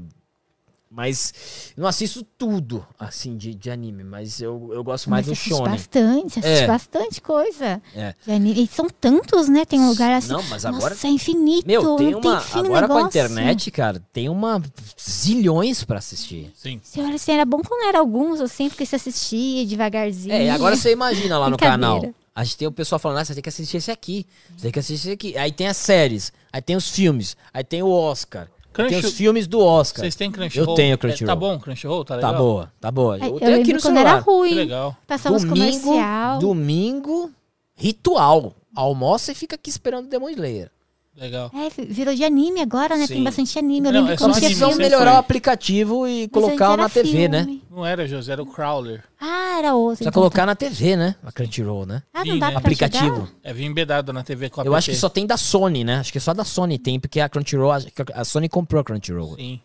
mas 0.94 1.72
não 1.74 1.86
assisto 1.88 2.22
tudo, 2.36 2.86
assim, 2.98 3.34
de, 3.36 3.54
de 3.54 3.70
anime, 3.70 4.04
mas 4.04 4.42
eu, 4.42 4.70
eu 4.72 4.84
gosto 4.84 5.08
mais 5.08 5.26
Mas 5.26 5.38
do 5.38 5.42
Shonen. 5.42 5.72
bastante, 5.72 6.38
assiste 6.38 6.64
É. 6.64 6.66
bastante 6.66 7.20
coisa. 7.20 7.80
É. 7.94 8.14
E 8.28 8.66
são 8.66 8.88
tantos, 8.90 9.48
né? 9.48 9.64
Tem 9.64 9.80
um 9.80 9.88
lugar 9.88 10.12
assim. 10.12 10.28
Não, 10.28 10.42
mas 10.44 10.66
agora 10.66 10.90
Nossa, 10.94 11.06
é 11.06 11.10
infinito. 11.10 11.66
Meu, 11.66 11.96
tem 11.96 12.10
não 12.10 12.20
uma. 12.20 12.40
tem 12.40 12.60
agora 12.60 12.86
com 12.86 12.98
a 12.98 13.02
internet, 13.02 13.70
cara, 13.70 14.02
tem 14.12 14.28
uma 14.28 14.62
zilhões 15.00 15.82
pra 15.82 15.98
assistir. 15.98 16.52
Sim. 16.54 16.78
Senhora, 16.84 17.14
assim, 17.14 17.32
era 17.32 17.44
bom 17.46 17.62
quando 17.62 17.88
era 17.88 17.98
alguns, 17.98 18.40
assim, 18.40 18.68
porque 18.68 18.84
você 18.84 18.96
assistia 18.96 19.64
devagarzinho. 19.66 20.34
É, 20.34 20.44
e 20.44 20.50
agora 20.50 20.76
você 20.76 20.92
imagina 20.92 21.38
lá 21.38 21.48
no 21.48 21.56
canal. 21.56 22.02
A 22.34 22.44
gente 22.44 22.56
tem 22.56 22.68
o 22.68 22.72
pessoal 22.72 22.98
falando, 22.98 23.18
ah, 23.18 23.24
você 23.24 23.34
tem 23.34 23.42
que 23.42 23.48
assistir 23.48 23.76
esse 23.78 23.90
aqui. 23.90 24.26
Você 24.56 24.62
tem 24.62 24.72
que 24.72 24.78
assistir 24.78 25.08
esse 25.08 25.10
aqui. 25.12 25.36
Aí 25.38 25.52
tem 25.52 25.68
as 25.68 25.76
séries, 25.76 26.32
aí 26.52 26.62
tem 26.62 26.76
os 26.76 26.88
filmes, 26.88 27.36
aí 27.52 27.62
tem 27.64 27.82
o 27.82 27.90
Oscar. 27.90 28.48
Aí 28.80 28.88
tem 28.88 28.98
Crunch- 29.00 29.04
os 29.12 29.12
filmes 29.18 29.46
do 29.46 29.60
Oscar. 29.60 30.00
Vocês 30.02 30.14
têm 30.14 30.30
Crunchyroll? 30.30 30.70
Eu 30.70 30.74
tenho 30.74 30.94
É, 30.94 30.96
Crunchyroll. 30.96 31.26
tá 31.26 31.36
bom 31.36 31.58
Crunchyroll? 31.58 32.04
Tá 32.04 32.14
legal? 32.16 32.32
Tá 32.32 32.38
boa, 32.38 32.72
tá 32.80 32.90
boa. 32.90 33.16
É, 33.18 33.20
Eu 33.22 33.26
Eu, 33.34 33.38
tenho 33.40 33.50
aqui 33.50 33.58
lembro 33.64 33.74
no 33.76 33.80
quando 33.82 33.96
era 33.98 34.08
celular. 34.08 34.24
Que 34.24 34.30
ruim. 34.30 34.54
legal. 34.54 34.96
Passava 35.06 35.36
os 35.36 35.44
Domingo, 35.44 35.82
comercial. 35.84 36.38
domingo, 36.38 37.30
ritual. 37.76 38.54
Almoça 38.74 39.32
e 39.32 39.34
fica 39.34 39.54
aqui 39.56 39.68
esperando 39.68 40.06
o 40.06 40.08
Demon 40.08 40.30
Slayer. 40.30 40.70
Legal. 41.14 41.50
É, 41.54 41.84
virou 41.84 42.14
de 42.14 42.24
anime 42.24 42.60
agora, 42.60 42.96
né? 42.96 43.06
Sim. 43.06 43.14
Tem 43.14 43.24
bastante 43.24 43.58
anime. 43.58 43.88
Eu 43.88 43.92
Não, 43.92 44.00
lembro 44.00 44.14
é 44.14 44.16
que 44.16 44.22
só 44.22 44.32
precisam 44.32 44.74
melhorar 44.76 45.10
foi. 45.10 45.16
o 45.16 45.20
aplicativo 45.20 46.08
e 46.08 46.22
mas 46.22 46.30
colocar 46.30 46.76
na 46.76 46.88
TV, 46.88 47.28
né? 47.28 47.44
filme. 47.44 47.62
Não 47.70 47.84
era, 47.84 48.08
José, 48.08 48.32
era 48.32 48.42
o 48.42 48.46
Crawler. 48.46 49.04
Ah, 49.20 49.58
era 49.58 49.74
outro. 49.74 49.96
Precisa 49.96 50.08
então 50.08 50.22
colocar 50.22 50.46
na 50.46 50.54
TV, 50.54 50.96
né? 50.96 51.14
A 51.22 51.30
Crunchyroll, 51.30 51.84
né? 51.84 52.02
tá. 52.12 52.20
Ah, 52.20 52.24
não 52.24 52.38
dá 52.38 52.46
né? 52.46 52.52
pra 52.52 52.60
Aplicativo. 52.60 53.28
É, 53.44 53.52
vinha 53.52 53.68
embedado 53.68 54.10
na 54.12 54.22
TV 54.22 54.48
com 54.48 54.62
a 54.62 54.64
Eu 54.64 54.74
acho 54.74 54.90
que 54.90 54.96
só 54.96 55.10
tem 55.10 55.26
da 55.26 55.36
Sony, 55.36 55.84
né? 55.84 55.96
Acho 55.96 56.12
que 56.12 56.18
só 56.18 56.32
da 56.32 56.44
Sony 56.44 56.78
tem, 56.78 56.98
porque 56.98 57.20
a 57.20 57.28
Crunchyroll, 57.28 57.72
a 58.14 58.24
Sony 58.24 58.48
comprou 58.48 58.80
a 58.80 58.84
Crunchyroll. 58.84 59.36
Sim. 59.36 59.60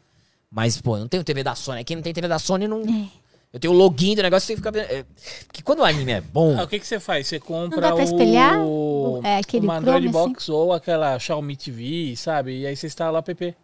Mas, 0.51 0.81
pô, 0.81 0.97
não 0.97 1.07
tenho 1.07 1.23
TV 1.23 1.43
da 1.43 1.55
Sony. 1.55 1.83
Quem 1.85 1.95
não 1.95 2.03
tem 2.03 2.13
TV 2.13 2.27
da 2.27 2.39
Sony 2.39 2.67
não. 2.67 2.81
É. 2.81 3.07
Eu 3.53 3.59
tenho 3.59 3.73
o 3.73 3.77
login 3.77 4.15
do 4.15 4.21
negócio, 4.21 4.45
você 4.45 4.53
tem 4.53 4.55
que 4.61 4.61
ficar 4.61 4.71
vendo. 4.71 4.91
é, 4.91 5.05
Porque 5.47 5.61
quando 5.61 5.79
o 5.79 5.83
anime 5.85 6.11
é 6.11 6.21
bom. 6.21 6.59
Ah, 6.59 6.63
o 6.63 6.67
que, 6.67 6.79
que 6.79 6.85
você 6.85 6.99
faz? 6.99 7.27
Você 7.27 7.39
compra 7.39 7.79
dá 7.79 7.93
pra 7.93 8.03
espelhar? 8.03 8.59
o... 8.59 9.21
É, 9.23 9.37
aquele 9.37 9.65
uma 9.65 9.77
Android 9.77 10.07
Chrome, 10.09 10.19
assim? 10.23 10.33
Box 10.33 10.49
ou 10.49 10.73
aquela 10.73 11.17
Xiaomi 11.17 11.55
TV, 11.55 12.15
sabe? 12.15 12.59
E 12.59 12.67
aí 12.67 12.75
você 12.75 12.87
instala 12.87 13.17
o 13.17 13.19
app 13.19 13.55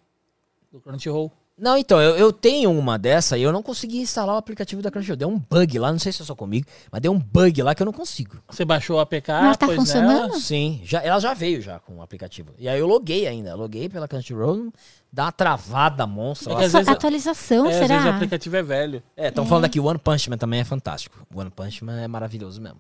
do 0.72 0.80
Crunchyroll. 0.80 1.32
Não, 1.56 1.78
então, 1.78 2.02
eu, 2.02 2.16
eu 2.18 2.34
tenho 2.34 2.72
uma 2.72 2.98
dessa 2.98 3.38
e 3.38 3.44
eu 3.44 3.52
não 3.52 3.62
consegui 3.62 4.00
instalar 4.00 4.34
o 4.34 4.38
aplicativo 4.40 4.82
da 4.82 4.90
Crunchyroll. 4.90 5.16
Deu 5.16 5.30
um 5.30 5.38
bug 5.38 5.78
lá, 5.78 5.92
não 5.92 6.00
sei 6.00 6.12
se 6.12 6.22
é 6.24 6.26
só 6.26 6.34
comigo, 6.34 6.66
mas 6.92 7.00
deu 7.00 7.12
um 7.12 7.20
bug 7.20 7.62
lá 7.62 7.76
que 7.76 7.84
eu 7.84 7.86
não 7.86 7.94
consigo. 7.94 8.38
Você 8.50 8.66
baixou 8.66 8.98
o 8.98 9.00
APK, 9.00 9.28
Mas 9.32 9.58
tá 9.58 9.68
funcionando? 9.68 10.30
nela. 10.30 10.40
Sim, 10.40 10.82
já, 10.84 11.00
ela 11.04 11.20
já 11.20 11.36
veio 11.36 11.62
já 11.62 11.78
com 11.80 11.98
o 11.98 12.02
aplicativo. 12.02 12.54
E 12.58 12.68
aí 12.68 12.80
eu 12.80 12.88
loguei 12.88 13.28
ainda. 13.28 13.54
Loguei 13.54 13.88
pela 13.88 14.08
Crunchyroll, 14.08 14.74
dá 15.12 15.26
uma 15.26 15.32
travada 15.32 16.08
monstra. 16.08 16.54
É 16.54 16.56
que 16.58 16.64
às 16.64 16.72
vezes- 16.74 16.88
atualização, 16.88 17.68
É, 17.68 17.70
às 17.70 17.76
vezes 17.82 17.98
o 17.98 18.00
será? 18.02 18.16
aplicativo 18.16 18.56
é 18.58 18.64
velho. 18.64 19.04
É, 19.16 19.28
estão 19.28 19.46
falando 19.46 19.66
aqui, 19.66 19.80
o 19.80 19.86
One 19.86 20.00
Punch 20.00 20.30
Man 20.32 20.38
também 20.38 20.60
é 20.62 20.64
fantástico. 20.64 21.26
O 21.34 21.40
One 21.40 21.52
Punch 21.52 21.84
Man 21.86 22.02
é 22.02 22.08
maravilhoso 22.08 22.60
mesmo. 22.60 22.80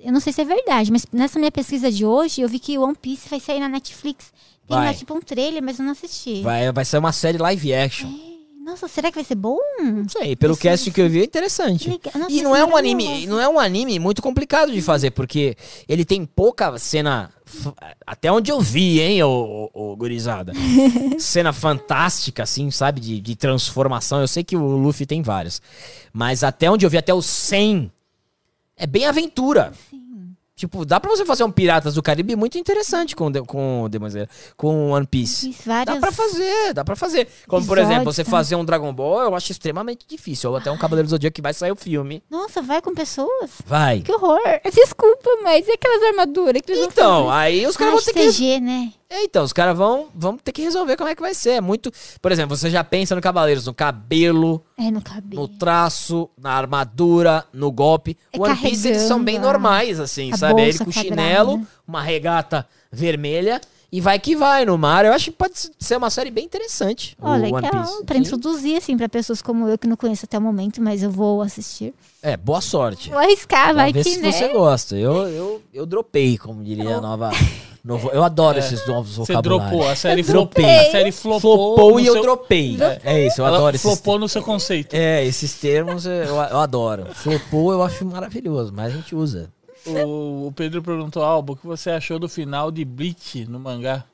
Eu 0.00 0.12
não 0.12 0.20
sei 0.20 0.32
se 0.34 0.40
é 0.42 0.44
verdade, 0.44 0.90
mas 0.92 1.06
nessa 1.12 1.38
minha 1.38 1.52
pesquisa 1.52 1.90
de 1.90 2.04
hoje, 2.04 2.42
eu 2.42 2.48
vi 2.48 2.58
que 2.58 2.76
One 2.76 2.94
Piece 3.00 3.28
vai 3.28 3.40
sair 3.40 3.60
na 3.60 3.68
Netflix. 3.70 4.32
Tem 4.68 4.76
Vai. 4.76 4.86
lá 4.88 4.94
tipo 4.94 5.14
um 5.14 5.20
trailer, 5.20 5.62
mas 5.62 5.78
eu 5.78 5.84
não 5.84 5.92
assisti. 5.92 6.42
Vai, 6.42 6.70
vai 6.70 6.84
ser 6.84 6.98
uma 6.98 7.12
série 7.12 7.38
live 7.38 7.74
action. 7.74 8.08
Nossa, 8.64 8.86
será 8.86 9.08
que 9.10 9.14
vai 9.14 9.24
ser 9.24 9.34
bom? 9.34 9.56
Não 9.80 10.06
sei, 10.10 10.36
pelo 10.36 10.52
Isso- 10.52 10.62
casting 10.62 10.90
que 10.90 11.00
eu 11.00 11.08
vi 11.08 11.20
é 11.22 11.24
interessante. 11.24 11.88
Legal. 11.88 12.12
Nossa, 12.14 12.30
E 12.30 12.42
não 12.42 12.54
é 12.54 12.62
um 12.62 12.76
anime, 12.76 13.26
não 13.26 13.40
é 13.40 13.48
um 13.48 13.58
anime 13.58 13.98
muito 13.98 14.20
complicado 14.20 14.70
de 14.70 14.82
fazer, 14.82 15.10
porque 15.12 15.56
ele 15.88 16.04
tem 16.04 16.26
pouca 16.26 16.78
cena. 16.78 17.30
Até 18.06 18.30
onde 18.30 18.52
eu 18.52 18.60
vi, 18.60 19.00
hein, 19.00 19.22
ô, 19.22 19.70
ô, 19.72 19.92
ô, 19.92 19.96
gurizada? 19.96 20.52
cena 21.18 21.50
fantástica, 21.50 22.42
assim, 22.42 22.70
sabe? 22.70 23.00
De, 23.00 23.18
de 23.22 23.36
transformação. 23.36 24.20
Eu 24.20 24.28
sei 24.28 24.44
que 24.44 24.54
o 24.54 24.60
Luffy 24.76 25.06
tem 25.06 25.22
várias. 25.22 25.62
Mas 26.12 26.44
até 26.44 26.70
onde 26.70 26.84
eu 26.84 26.90
vi, 26.90 26.98
até 26.98 27.14
o 27.14 27.22
100, 27.22 27.90
é 28.76 28.86
bem 28.86 29.06
aventura. 29.06 29.72
Tipo, 30.58 30.84
dá 30.84 30.98
pra 30.98 31.08
você 31.08 31.24
fazer 31.24 31.44
um 31.44 31.50
Piratas 31.52 31.94
do 31.94 32.02
Caribe 32.02 32.34
muito 32.34 32.58
interessante 32.58 33.14
com, 33.14 33.28
o 33.28 33.30
de- 33.30 33.42
com 33.42 33.86
Demon 33.88 34.08
Slayer, 34.08 34.28
com 34.56 34.90
One 34.90 35.06
Piece. 35.06 35.54
Várias... 35.64 35.94
Dá 35.94 36.00
pra 36.00 36.10
fazer, 36.10 36.74
dá 36.74 36.84
pra 36.84 36.96
fazer. 36.96 37.28
Como, 37.46 37.64
por 37.64 37.78
exemplo, 37.78 38.04
você 38.12 38.24
tá? 38.24 38.30
fazer 38.32 38.56
um 38.56 38.64
Dragon 38.64 38.92
Ball, 38.92 39.20
eu 39.22 39.34
acho 39.36 39.52
extremamente 39.52 40.04
difícil. 40.08 40.50
Ou 40.50 40.56
até 40.56 40.68
um 40.68 40.76
Cavaleiro 40.76 41.06
do 41.06 41.10
Zodíaco 41.10 41.34
que 41.36 41.40
vai 41.40 41.54
sair 41.54 41.70
o 41.70 41.76
filme. 41.76 42.22
Nossa, 42.28 42.60
vai 42.60 42.82
com 42.82 42.92
pessoas? 42.92 43.50
Vai. 43.64 44.00
Que 44.00 44.10
horror. 44.12 44.40
Desculpa, 44.74 45.30
mas 45.44 45.68
e 45.68 45.70
aquelas 45.70 46.02
armaduras 46.02 46.60
que 46.60 46.72
eles 46.72 46.84
Então, 46.86 47.30
aí 47.30 47.64
os 47.64 47.76
caras 47.76 47.94
vão 47.94 48.02
ter 48.02 48.12
que... 48.12 48.26
CG, 48.32 48.58
né? 48.60 48.92
É, 49.10 49.24
então, 49.24 49.42
os 49.42 49.54
caras 49.54 49.76
vão, 49.76 50.08
vão 50.14 50.36
ter 50.36 50.52
que 50.52 50.60
resolver 50.62 50.94
como 50.96 51.08
é 51.08 51.14
que 51.14 51.22
vai 51.22 51.32
ser. 51.32 51.50
É 51.52 51.60
muito. 51.62 51.90
Por 52.20 52.30
exemplo, 52.30 52.54
você 52.54 52.68
já 52.68 52.84
pensa 52.84 53.14
no 53.14 53.22
Cavaleiros, 53.22 53.64
no 53.64 53.72
cabelo, 53.72 54.62
É, 54.76 54.90
no 54.90 55.00
cabelo. 55.00 55.42
no 55.42 55.48
traço, 55.48 56.28
na 56.36 56.52
armadura, 56.52 57.46
no 57.52 57.72
golpe. 57.72 58.18
É 58.32 58.38
O 58.38 58.42
One 58.42 58.56
Piece 58.56 58.88
eles 58.88 59.02
são 59.02 59.22
bem 59.24 59.38
normais, 59.38 59.98
assim, 59.98 60.36
sabe? 60.36 60.60
Aí 60.60 60.68
Ele 60.68 60.78
com 60.78 60.92
chinelo, 60.92 61.66
uma 61.86 62.02
regata 62.02 62.68
vermelha 62.92 63.60
e 63.90 63.98
vai 63.98 64.18
que 64.18 64.36
vai 64.36 64.66
no 64.66 64.76
mar. 64.76 65.06
Eu 65.06 65.14
acho 65.14 65.26
que 65.26 65.30
pode 65.38 65.54
ser 65.78 65.96
uma 65.96 66.10
série 66.10 66.30
bem 66.30 66.44
interessante. 66.44 67.16
Ó, 67.18 67.32
o 67.32 67.36
legal. 67.40 67.62
Piece. 67.62 68.04
Pra 68.04 68.18
introduzir, 68.18 68.76
assim, 68.76 68.94
pra 68.94 69.08
pessoas 69.08 69.40
como 69.40 69.66
eu 69.68 69.78
que 69.78 69.86
não 69.86 69.96
conheço 69.96 70.26
até 70.26 70.36
o 70.36 70.42
momento, 70.42 70.82
mas 70.82 71.02
eu 71.02 71.10
vou 71.10 71.40
assistir. 71.40 71.94
É, 72.22 72.36
boa 72.36 72.60
sorte. 72.60 73.08
Vou 73.08 73.18
arriscar, 73.18 73.74
vai 73.74 73.90
Vamos 73.90 74.04
ver 74.04 74.04
que, 74.04 74.16
se 74.16 74.20
né? 74.20 74.32
você 74.32 74.48
gosta. 74.48 74.96
Eu, 74.96 75.14
eu, 75.28 75.62
eu 75.72 75.86
dropei, 75.86 76.36
como 76.36 76.62
diria 76.62 76.98
a 76.98 77.00
nova. 77.00 77.30
novo- 77.84 78.10
eu 78.10 78.22
adoro 78.22 78.58
esses 78.58 78.86
novos 78.86 79.16
Você 79.16 79.32
vocabulários. 79.32 79.70
dropou, 79.70 79.88
a 79.90 79.96
série 79.96 80.22
dropei. 80.22 80.64
flopou. 80.64 80.80
A 80.88 80.90
série 80.90 81.12
flopou. 81.12 81.40
Flopou 81.76 82.00
e 82.00 82.06
eu 82.06 82.12
seu- 82.14 82.22
dropei. 82.22 82.76
É, 83.04 83.26
isso, 83.26 83.40
eu 83.40 83.46
Ela 83.46 83.56
adoro 83.58 83.76
esses 83.76 83.82
flopou 83.90 84.18
no 84.18 84.28
seu 84.28 84.42
conceito. 84.42 84.94
É, 84.94 85.24
esses 85.24 85.54
termos 85.54 86.04
eu, 86.06 86.12
eu 86.12 86.58
adoro. 86.60 87.06
Flopou 87.14 87.72
eu 87.72 87.82
acho 87.82 88.04
maravilhoso, 88.04 88.72
mas 88.74 88.92
a 88.92 88.96
gente 88.96 89.14
usa. 89.14 89.50
O, 89.86 90.48
o 90.48 90.52
Pedro 90.54 90.82
perguntou, 90.82 91.22
Albo, 91.22 91.54
o 91.54 91.56
que 91.56 91.66
você 91.66 91.90
achou 91.90 92.18
do 92.18 92.28
final 92.28 92.70
de 92.70 92.84
Bleach 92.84 93.46
no 93.46 93.58
mangá? 93.58 94.04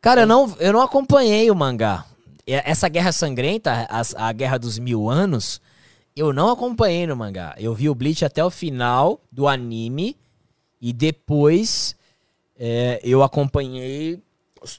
Cara, 0.00 0.22
eu 0.22 0.26
não, 0.26 0.54
eu 0.60 0.72
não 0.72 0.82
acompanhei 0.82 1.50
o 1.50 1.54
mangá. 1.54 2.04
Essa 2.46 2.88
guerra 2.88 3.10
sangrenta, 3.12 3.86
as- 3.90 4.14
a, 4.14 4.30
guerra 4.32 4.58
dos 4.58 4.78
mil 4.78 5.08
anos, 5.08 5.60
eu 6.14 6.32
não 6.32 6.50
acompanhei 6.50 7.06
no 7.06 7.16
mangá. 7.16 7.54
Eu 7.58 7.74
vi 7.74 7.88
o 7.88 7.94
Bleach 7.94 8.24
até 8.24 8.44
o 8.44 8.50
final 8.50 9.18
do 9.32 9.48
anime 9.48 10.16
e 10.80 10.92
depois 10.92 11.95
é, 12.58 13.00
eu 13.02 13.22
acompanhei. 13.22 14.20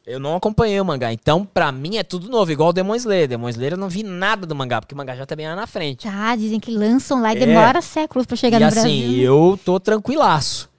Eu 0.05 0.19
não 0.19 0.35
acompanhei 0.35 0.79
o 0.81 0.85
mangá. 0.85 1.13
Então, 1.13 1.45
pra 1.45 1.71
mim, 1.71 1.95
é 1.97 2.03
tudo 2.03 2.27
novo, 2.29 2.51
igual 2.51 2.69
o 2.69 2.73
Demon 2.73 2.95
Slayer. 2.95 3.27
Demon 3.27 3.47
Slayer 3.49 3.73
eu 3.73 3.77
não 3.77 3.87
vi 3.87 4.03
nada 4.03 4.45
do 4.45 4.53
mangá, 4.55 4.81
porque 4.81 4.93
o 4.93 4.97
mangá 4.97 5.15
já 5.15 5.25
tá 5.25 5.35
bem 5.35 5.47
lá 5.47 5.55
na 5.55 5.65
frente. 5.67 6.03
Tá, 6.03 6.35
dizem 6.35 6.59
que 6.59 6.71
lançam 6.71 7.21
lá 7.21 7.33
e 7.33 7.37
É. 7.37 7.45
demora 7.45 7.81
séculos 7.81 8.25
pra 8.25 8.35
chegar 8.35 8.57
e 8.57 8.61
no 8.61 8.67
assim, 8.67 8.79
Brasil. 8.81 9.21
eu 9.23 9.59
tô 9.63 9.79
tranquilaço. 9.79 10.69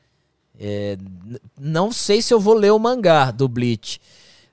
É, 0.60 0.98
não 1.58 1.90
sei 1.92 2.20
se 2.20 2.34
eu 2.34 2.40
vou 2.40 2.54
ler 2.54 2.72
o 2.72 2.78
mangá 2.78 3.30
do 3.30 3.48
Bleach. 3.48 4.00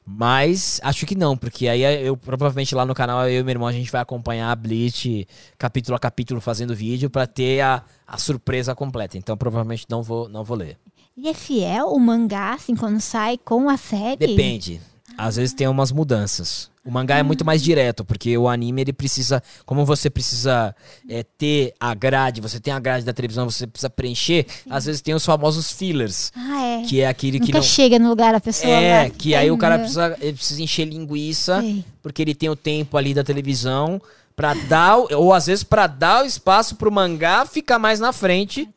Mas 0.07 0.79
acho 0.83 1.03
que 1.07 1.15
não, 1.15 1.35
porque 1.35 1.67
aí 1.67 1.81
eu 2.05 2.15
provavelmente 2.15 2.75
lá 2.75 2.85
no 2.85 2.93
canal, 2.93 3.27
eu 3.27 3.39
e 3.41 3.43
meu 3.43 3.49
irmão, 3.53 3.67
a 3.67 3.71
gente 3.71 3.91
vai 3.91 3.99
acompanhar 4.01 4.51
a 4.51 4.55
Bleach 4.55 5.27
capítulo 5.57 5.95
a 5.95 5.99
capítulo 5.99 6.39
fazendo 6.39 6.75
vídeo 6.75 7.09
pra 7.09 7.25
ter 7.25 7.61
a, 7.61 7.81
a 8.05 8.17
surpresa 8.19 8.75
completa. 8.75 9.17
Então 9.17 9.35
provavelmente 9.35 9.87
não 9.89 10.03
vou, 10.03 10.29
não 10.29 10.43
vou 10.43 10.55
ler. 10.55 10.77
E 11.17 11.29
é 11.29 11.33
fiel 11.33 11.87
o 11.87 11.99
mangá, 11.99 12.53
assim, 12.53 12.75
quando 12.75 12.99
sai 12.99 13.37
com 13.37 13.69
a 13.69 13.77
série? 13.77 14.17
Depende. 14.17 14.81
Às 15.17 15.37
vezes 15.37 15.53
tem 15.53 15.67
umas 15.67 15.91
mudanças. 15.91 16.69
O 16.83 16.91
mangá 16.91 17.17
é 17.17 17.23
muito 17.23 17.43
mais 17.45 17.63
direto, 17.63 18.03
porque 18.03 18.37
o 18.37 18.47
anime 18.49 18.81
ele 18.81 18.93
precisa. 18.93 19.41
Como 19.65 19.85
você 19.85 20.09
precisa 20.09 20.75
é, 21.09 21.23
ter 21.23 21.73
a 21.79 21.95
grade, 21.95 22.41
você 22.41 22.59
tem 22.59 22.73
a 22.73 22.79
grade 22.79 23.05
da 23.05 23.13
televisão, 23.13 23.49
você 23.49 23.65
precisa 23.65 23.89
preencher, 23.89 24.45
às 24.69 24.85
vezes 24.85 25.01
tem 25.01 25.15
os 25.15 25.25
famosos 25.25 25.71
fillers. 25.71 26.31
Ah, 26.35 26.61
é. 26.61 26.81
Que 26.83 27.01
é 27.01 27.07
aquele 27.07 27.39
que 27.39 27.47
Nunca 27.47 27.57
não. 27.59 27.63
chega 27.63 27.97
no 27.97 28.09
lugar 28.09 28.35
a 28.35 28.39
pessoa 28.41 28.71
É, 28.71 29.09
que 29.09 29.33
aí 29.33 29.49
o 29.49 29.57
cara 29.57 29.79
precisa, 29.79 30.15
ele 30.19 30.33
precisa 30.33 30.61
encher 30.61 30.85
linguiça, 30.85 31.61
Sei. 31.61 31.83
porque 32.03 32.21
ele 32.21 32.35
tem 32.35 32.49
o 32.49 32.55
tempo 32.55 32.97
ali 32.97 33.13
da 33.13 33.23
televisão 33.23 33.99
pra 34.35 34.53
dar, 34.53 34.97
ou 34.97 35.33
às 35.33 35.45
vezes 35.47 35.63
pra 35.63 35.87
dar 35.87 36.23
o 36.23 36.27
espaço 36.27 36.75
pro 36.75 36.91
mangá 36.91 37.45
ficar 37.45 37.79
mais 37.79 37.99
na 38.01 38.11
frente, 38.11 38.69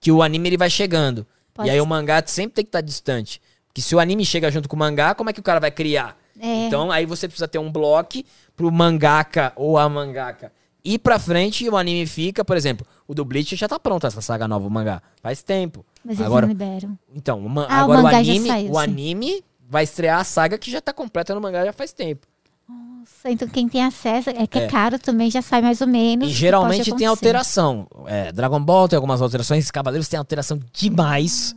que 0.00 0.10
o 0.12 0.20
anime 0.20 0.48
ele 0.48 0.58
vai 0.58 0.68
chegando. 0.68 1.24
Pode 1.56 1.68
e 1.68 1.70
aí 1.70 1.76
ser. 1.76 1.82
o 1.82 1.86
mangá 1.86 2.22
sempre 2.26 2.54
tem 2.54 2.64
que 2.64 2.68
estar 2.68 2.80
distante. 2.80 3.40
Porque 3.68 3.80
se 3.82 3.94
o 3.94 4.00
anime 4.00 4.24
chega 4.24 4.50
junto 4.50 4.68
com 4.68 4.76
o 4.76 4.78
mangá, 4.78 5.14
como 5.14 5.30
é 5.30 5.32
que 5.32 5.40
o 5.40 5.42
cara 5.42 5.58
vai 5.60 5.70
criar? 5.70 6.16
É. 6.38 6.66
Então 6.66 6.92
aí 6.92 7.06
você 7.06 7.26
precisa 7.26 7.48
ter 7.48 7.58
um 7.58 7.72
bloco 7.72 8.22
pro 8.54 8.70
mangaka 8.70 9.52
ou 9.56 9.78
a 9.78 9.88
mangaka 9.88 10.52
ir 10.86 10.98
pra 10.98 11.18
frente 11.18 11.64
e 11.64 11.68
o 11.68 11.76
anime 11.76 12.06
fica, 12.06 12.44
por 12.44 12.56
exemplo, 12.56 12.86
o 13.08 13.14
do 13.14 13.24
Bleach 13.24 13.56
já 13.56 13.66
tá 13.68 13.78
pronto 13.78 14.06
essa 14.06 14.20
saga 14.20 14.46
nova, 14.46 14.66
o 14.66 14.70
mangá. 14.70 15.02
Faz 15.20 15.42
tempo. 15.42 15.84
Mas 16.04 16.16
eles 16.16 16.26
Agora, 16.26 16.46
não 16.46 16.52
liberam. 16.52 16.98
então, 17.14 17.44
o 17.44 17.60
Ah, 17.60 17.86
o 17.86 17.92
agora 17.92 17.98
o, 17.98 18.10
já 18.10 18.18
anime, 18.18 18.48
saiu, 18.48 18.72
o 18.72 18.78
anime 18.78 19.44
vai 19.68 19.82
estrear 19.82 20.20
a 20.20 20.24
saga 20.24 20.56
que 20.56 20.70
já 20.70 20.80
tá 20.80 20.92
completa 20.92 21.34
no 21.34 21.40
mangá 21.40 21.64
já 21.64 21.72
faz 21.72 21.92
tempo. 21.92 22.26
Nossa, 22.68 23.30
então 23.30 23.46
quem 23.48 23.68
tem 23.68 23.84
acesso, 23.84 24.30
é 24.30 24.46
que 24.46 24.58
é, 24.58 24.64
É. 24.64 24.66
caro 24.66 24.98
também, 24.98 25.30
já 25.30 25.40
sai 25.40 25.62
mais 25.62 25.80
ou 25.80 25.86
menos. 25.86 26.28
E 26.28 26.32
que 26.32 26.36
geralmente 26.36 26.92
tem 26.94 27.06
alteração. 27.06 27.86
É, 28.06 28.32
Dragon 28.32 28.60
Ball 28.60 28.88
tem 28.88 28.96
algumas 28.96 29.22
alterações, 29.22 29.70
Cavaleiros 29.70 30.08
tem 30.08 30.18
alteração 30.18 30.58
demais. 30.72 31.54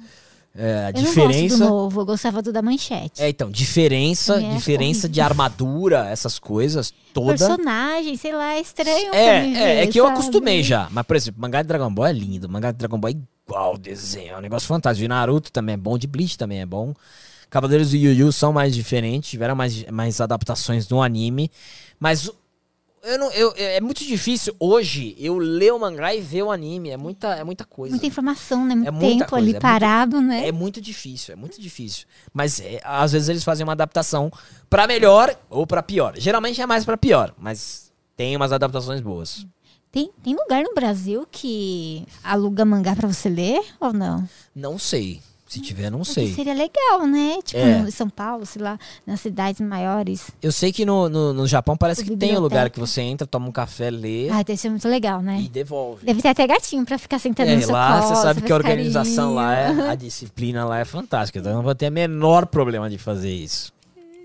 É, 0.56 0.86
a 0.86 0.90
Eu 0.90 0.94
não 0.94 1.02
gosto 1.04 1.06
diferença. 1.06 1.58
do 1.58 1.70
novo, 1.70 2.02
eu 2.02 2.06
gostava 2.06 2.42
do 2.42 2.52
da 2.52 2.62
manchete. 2.62 3.22
É, 3.22 3.30
então, 3.30 3.50
diferença, 3.52 4.42
é 4.42 4.50
diferença 4.56 5.08
de 5.08 5.22
armadura, 5.22 6.08
essas 6.10 6.38
coisas, 6.40 6.92
toda. 7.14 7.38
Personagem, 7.38 8.18
sei 8.18 8.34
lá, 8.34 8.54
é 8.56 8.60
estranho. 8.60 9.14
É, 9.14 9.26
é, 9.26 9.82
é 9.82 9.86
ver, 9.86 9.92
que 9.92 10.00
eu 10.00 10.06
sabe? 10.06 10.18
acostumei 10.18 10.64
já. 10.64 10.88
Mas, 10.92 11.06
por 11.06 11.16
exemplo, 11.16 11.40
mangá 11.42 11.62
de 11.62 11.68
Dragon 11.68 11.94
Ball 11.94 12.08
é 12.08 12.14
lindo. 12.14 12.50
Mangá 12.50 12.72
de 12.72 12.78
Dragon 12.80 13.00
Ball 13.00 13.12
é 13.12 13.16
igual 13.48 13.76
o 13.76 13.78
desenho. 13.78 14.34
É 14.34 14.38
um 14.38 14.42
negócio 14.42 14.68
fantástico. 14.68 15.02
De 15.04 15.08
Naruto 15.08 15.52
também 15.52 15.74
é 15.74 15.78
bom, 15.78 15.98
de 15.98 16.08
Bleach 16.08 16.38
também 16.38 16.62
é 16.62 16.66
bom. 16.66 16.94
Cavaleiros 17.50 17.92
do 17.92 17.98
Yu 17.98 18.14
Yu 18.14 18.32
são 18.32 18.54
mais 18.54 18.74
diferentes, 18.76 19.30
tiveram 19.32 19.56
mais, 19.56 19.84
mais 19.86 20.22
adaptações 20.22 20.88
no 20.90 21.02
anime. 21.02 21.50
Mas 22.00 22.30
eu 23.02 23.18
não, 23.18 23.32
eu, 23.32 23.54
é 23.58 23.80
muito 23.82 24.04
difícil 24.06 24.56
hoje 24.60 25.16
eu 25.18 25.38
ler 25.38 25.74
o 25.74 25.80
mangá 25.80 26.14
e 26.14 26.22
ver 26.22 26.44
o 26.44 26.52
anime. 26.52 26.90
É 26.90 26.98
muita, 26.98 27.30
é 27.36 27.44
muita 27.44 27.64
coisa. 27.66 27.92
Muita 27.94 28.06
informação, 28.06 28.66
né? 28.66 28.76
Muito 28.76 28.88
É 28.88 28.92
tempo 28.92 29.30
coisa, 29.30 29.36
ali 29.38 29.50
é 29.50 29.54
muito- 29.54 29.62
parado, 29.62 30.22
né? 30.22 30.48
É 30.48 30.52
muito 30.52 30.80
difícil, 30.80 31.34
é 31.34 31.36
muito 31.36 31.60
difícil. 31.60 32.06
Mas 32.34 32.60
é, 32.60 32.80
às 32.84 33.12
vezes 33.14 33.30
eles 33.30 33.44
fazem 33.44 33.64
uma 33.64 33.74
adaptação 33.74 34.32
pra 34.70 34.86
melhor 34.86 35.36
ou 35.50 35.66
pra 35.66 35.82
pior. 35.82 36.14
Geralmente 36.18 36.62
é 36.62 36.66
mais 36.68 36.86
pra 36.86 36.98
pior, 36.98 37.34
mas 37.38 37.92
tem 38.16 38.36
umas 38.36 38.52
adaptações 38.52 39.02
boas. 39.02 39.46
Tem, 39.92 40.12
tem 40.24 40.36
lugar 40.36 40.62
no 40.64 40.76
Brasil 40.76 41.26
que 41.32 42.06
aluga 42.24 42.64
mangá 42.64 42.96
pra 42.96 43.08
você 43.12 43.28
ler 43.28 43.60
ou 43.80 43.92
não? 43.92 44.30
Não 44.54 44.78
sei. 44.78 45.20
Se 45.50 45.60
tiver, 45.60 45.90
não 45.90 46.00
Porque 46.02 46.14
sei. 46.14 46.32
seria 46.36 46.54
legal, 46.54 47.08
né? 47.08 47.40
Tipo, 47.44 47.60
É. 47.60 47.80
em 47.80 47.90
São 47.90 48.08
Paulo, 48.08 48.46
sei 48.46 48.62
lá, 48.62 48.78
nas 49.06 49.20
cidades 49.20 49.60
maiores. 49.60 50.30
Eu 50.44 50.52
sei 50.52 50.72
que 50.72 50.86
no, 50.86 51.10
no, 51.10 51.34
no 51.34 51.48
Japão 51.48 51.76
parece 51.76 52.06
que 52.06 52.16
tem 52.16 52.38
um 52.38 52.40
lugar 52.40 52.70
que 52.70 52.80
você 52.80 53.02
entra, 53.02 53.26
toma 53.26 53.48
um 53.48 53.52
café, 53.52 53.90
lê 53.90 54.30
Ah, 54.30 54.44
deve 54.44 54.58
ser 54.58 54.70
muito 54.70 54.88
legal, 54.88 55.24
né? 55.24 55.42
e 55.42 55.50
devolve. 55.50 56.06
Deve 56.06 56.22
ter 56.22 56.28
até 56.28 56.46
gatinho 56.46 56.86
pra 56.86 57.00
ficar 57.00 57.18
sentado 57.18 57.48
É, 57.50 57.56
no 57.56 57.62
seu 57.64 57.72
lá 57.72 58.00
colo. 58.00 58.16
você 58.16 58.22
sabe 58.22 58.42
que 58.44 58.52
a 58.52 58.56
organização 58.56 59.36
carinho. 59.36 59.76
lá, 59.80 59.88
é, 59.88 59.90
a 59.90 59.96
disciplina 59.96 60.64
lá 60.66 60.78
é 60.78 60.86
fantástica. 60.86 61.40
Então 61.40 61.52
eu 61.52 61.56
não 61.58 61.64
vou 61.64 61.74
ter 61.74 61.90
o 61.90 61.92
menor 61.92 62.46
problema 62.46 62.88
de 62.88 63.00
fazer 63.00 63.34
isso. 63.34 63.74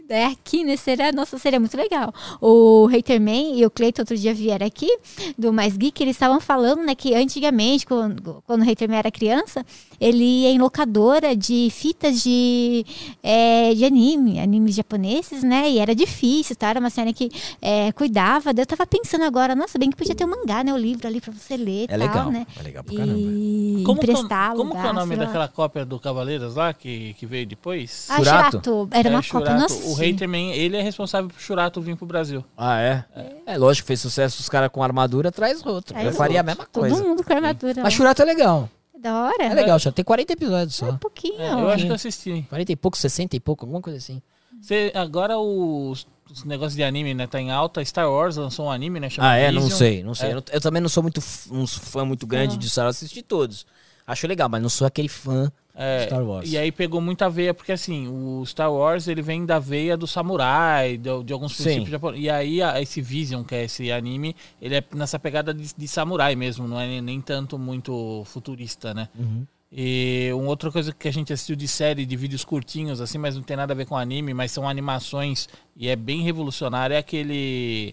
É 0.07 0.27
aqui, 0.27 0.65
né? 0.65 0.77
Seria, 0.77 1.11
nossa, 1.13 1.39
seria 1.39 1.59
muito 1.59 1.75
legal. 1.79 2.13
O 2.39 2.91
Haterman 2.95 3.59
e 3.59 3.65
o 3.65 3.71
Cleiton 3.71 4.03
outro 4.03 4.15
dia 4.19 4.35
vieram 4.35 4.67
aqui, 4.67 4.99
do 5.39 5.51
Mais 5.51 5.79
Geek, 5.79 6.03
eles 6.03 6.15
estavam 6.15 6.39
falando, 6.43 6.83
né, 6.85 6.95
que 6.95 7.15
antigamente, 7.15 7.87
quando, 7.87 8.43
quando 8.47 8.67
o 8.67 8.71
Haterman 8.71 8.99
era 8.99 9.11
criança, 9.11 9.65
ele 10.01 10.25
ia 10.43 10.51
em 10.51 10.59
locadora 10.59 11.35
de 11.37 11.69
fitas 11.71 12.23
de, 12.23 12.85
é, 13.23 13.75
de 13.75 13.85
anime, 13.85 14.41
animes 14.41 14.75
japoneses, 14.75 15.43
né? 15.43 15.71
E 15.71 15.79
era 15.79 15.95
difícil, 15.95 16.57
tá? 16.57 16.69
Era 16.71 16.81
uma 16.81 16.91
cena 16.91 17.13
que 17.13 17.31
é, 17.61 17.93
cuidava. 17.93 18.51
Eu 18.57 18.67
tava 18.67 18.87
pensando 18.87 19.25
agora, 19.25 19.55
nossa, 19.55 19.79
bem 19.79 19.91
que 19.91 19.97
podia 19.97 20.15
ter 20.15 20.25
um 20.25 20.29
mangá, 20.31 20.63
né? 20.65 20.73
O 20.73 20.77
livro 20.77 21.07
ali 21.07 21.21
pra 21.21 21.33
você 21.33 21.57
ler 21.57 21.83
e 21.83 21.85
É 21.85 21.99
tal, 21.99 21.99
legal. 21.99 22.31
né? 22.31 22.47
É 22.59 22.63
legal 22.63 22.85
pra 22.85 22.95
caramba. 22.97 23.19
E 23.19 23.83
Como, 23.85 24.01
é 24.01 24.03
emprestar, 24.03 24.55
como 24.55 24.71
que 24.73 24.77
é 24.87 24.91
o 24.91 24.93
nome 24.93 25.17
lá. 25.17 25.25
daquela 25.25 25.49
cópia 25.49 25.85
do 25.85 25.99
Cavaleiros 25.99 26.55
lá, 26.57 26.73
que, 26.73 27.15
que 27.15 27.27
veio 27.27 27.47
depois? 27.47 28.07
Ah, 28.11 28.17
Shurato? 28.17 28.51
Shurato. 28.65 28.89
Era 28.93 29.09
uma 29.11 29.19
É, 29.21 29.23
cópia. 29.23 29.55
Nossa, 29.55 29.87
O 29.89 29.95
Haterman, 29.95 30.53
ele 30.53 30.77
é 30.77 30.83
responsável 30.83 31.29
por 31.31 31.41
Shurato 31.41 31.81
vir 31.81 31.97
pro 31.97 32.07
Brasil. 32.07 32.45
Ah, 32.57 32.81
é? 32.81 33.05
É, 33.47 33.57
lógico, 33.59 33.87
fez 33.87 34.01
sucesso 34.01 34.41
os 34.41 34.49
caras 34.49 34.71
com 34.71 34.83
armadura, 34.83 35.31
traz 35.31 35.65
outro. 35.65 35.93
Traz 35.95 36.07
eu 36.07 36.13
faria 36.13 36.41
a 36.41 36.43
mesma 36.43 36.67
Todo 36.71 36.83
coisa. 36.89 37.03
mundo 37.03 37.23
com 37.25 37.33
armadura. 37.33 37.75
Mas 37.77 37.85
lá. 37.85 37.91
Shurato 37.91 38.23
é 38.23 38.25
legal. 38.25 38.69
Da 39.05 39.23
hora. 39.25 39.45
É 39.45 39.55
legal, 39.55 39.79
já 39.79 39.93
tem 39.93 40.05
40 40.05 40.33
episódios 40.33 40.81
É 40.83 40.87
um 40.87 40.91
só. 40.93 40.97
pouquinho. 40.99 41.41
É, 41.41 41.53
eu 41.53 41.69
acho 41.69 41.85
que 41.85 41.91
eu 41.91 41.95
assisti. 41.95 42.47
40 42.49 42.73
e 42.73 42.77
pouco, 42.77 42.97
60 42.97 43.37
e 43.37 43.41
pouco, 43.41 43.65
alguma 43.67 43.83
coisa 43.83 43.99
assim. 43.99 44.23
Você, 44.63 44.91
agora 44.95 45.39
os, 45.39 46.07
os 46.31 46.43
negócios 46.45 46.75
de 46.75 46.83
anime, 46.83 47.13
né? 47.13 47.27
Tá 47.27 47.39
em 47.39 47.51
alta. 47.51 47.85
Star 47.85 48.11
Wars 48.11 48.37
lançou 48.37 48.65
um 48.67 48.71
anime, 48.71 48.99
né? 48.99 49.11
chamado 49.11 49.31
Ah, 49.33 49.37
é? 49.37 49.53
Não 49.53 49.61
Vision. 49.63 49.79
sei, 49.79 50.03
não 50.03 50.15
sei. 50.15 50.29
É. 50.29 50.33
Eu, 50.33 50.37
não- 50.37 50.45
eu 50.51 50.61
também 50.61 50.81
não 50.81 50.89
sou 50.89 51.03
muito 51.03 51.21
f- 51.21 51.53
um 51.53 51.67
fã 51.67 52.03
muito 52.05 52.27
grande 52.27 52.57
de 52.57 52.71
Star 52.71 52.87
Wars, 52.87 52.97
assisti 52.97 53.21
todos. 53.23 53.67
Acho 54.07 54.27
legal, 54.27 54.49
mas 54.49 54.63
não 54.63 54.71
sou 54.71 54.87
aquele 54.87 55.09
fã 55.09 55.53
É, 55.77 56.05
Star 56.07 56.23
Wars. 56.25 56.51
E 56.53 56.57
aí 56.57 56.71
pegou 56.71 57.01
muita 57.01 57.29
veia, 57.29 57.53
porque 57.53 57.73
assim, 57.73 58.07
o 58.09 58.45
Star 58.47 58.73
Wars 58.73 59.09
ele 59.09 59.21
vem 59.23 59.45
da 59.45 59.59
veia 59.59 59.97
do 59.97 60.07
samurai, 60.07 60.97
de, 60.97 61.23
de 61.25 61.33
alguns 61.33 61.55
princípios 61.55 61.89
japoneses. 61.91 62.25
E 62.25 62.31
aí 62.31 62.63
a- 62.63 62.81
esse 62.81 63.01
Vision, 63.01 63.43
que 63.43 63.55
é 63.57 63.65
esse 63.65 63.91
anime, 63.91 64.37
ele 64.63 64.77
é 64.77 64.85
nessa 64.95 65.19
pegada 65.19 65.53
de, 65.53 65.75
de 65.77 65.89
samurai 65.89 66.37
mesmo, 66.37 66.69
não 66.69 66.81
é 66.81 66.87
nem, 66.87 67.01
nem 67.03 67.21
tanto 67.21 67.59
muito 67.59 68.23
futurista, 68.27 68.95
né? 68.95 69.09
Uhum. 69.19 69.45
E 69.77 70.31
uma 70.35 70.47
outra 70.51 70.71
coisa 70.71 70.93
que 70.93 71.09
a 71.09 71.13
gente 71.13 71.33
assistiu 71.33 71.57
de 71.57 71.67
série, 71.67 72.07
de 72.07 72.17
vídeos 72.17 72.45
curtinhos, 72.45 73.01
assim, 73.01 73.19
mas 73.19 73.35
não 73.35 73.43
tem 73.43 73.57
nada 73.57 73.73
a 73.73 73.77
ver 73.77 73.87
com 73.87 73.97
anime, 73.97 74.33
mas 74.33 74.53
são 74.53 74.69
animações 74.69 75.49
e 75.77 75.89
é 75.89 75.97
bem 75.97 76.23
revolucionário, 76.23 76.95
é 76.95 76.99
aquele 76.99 77.93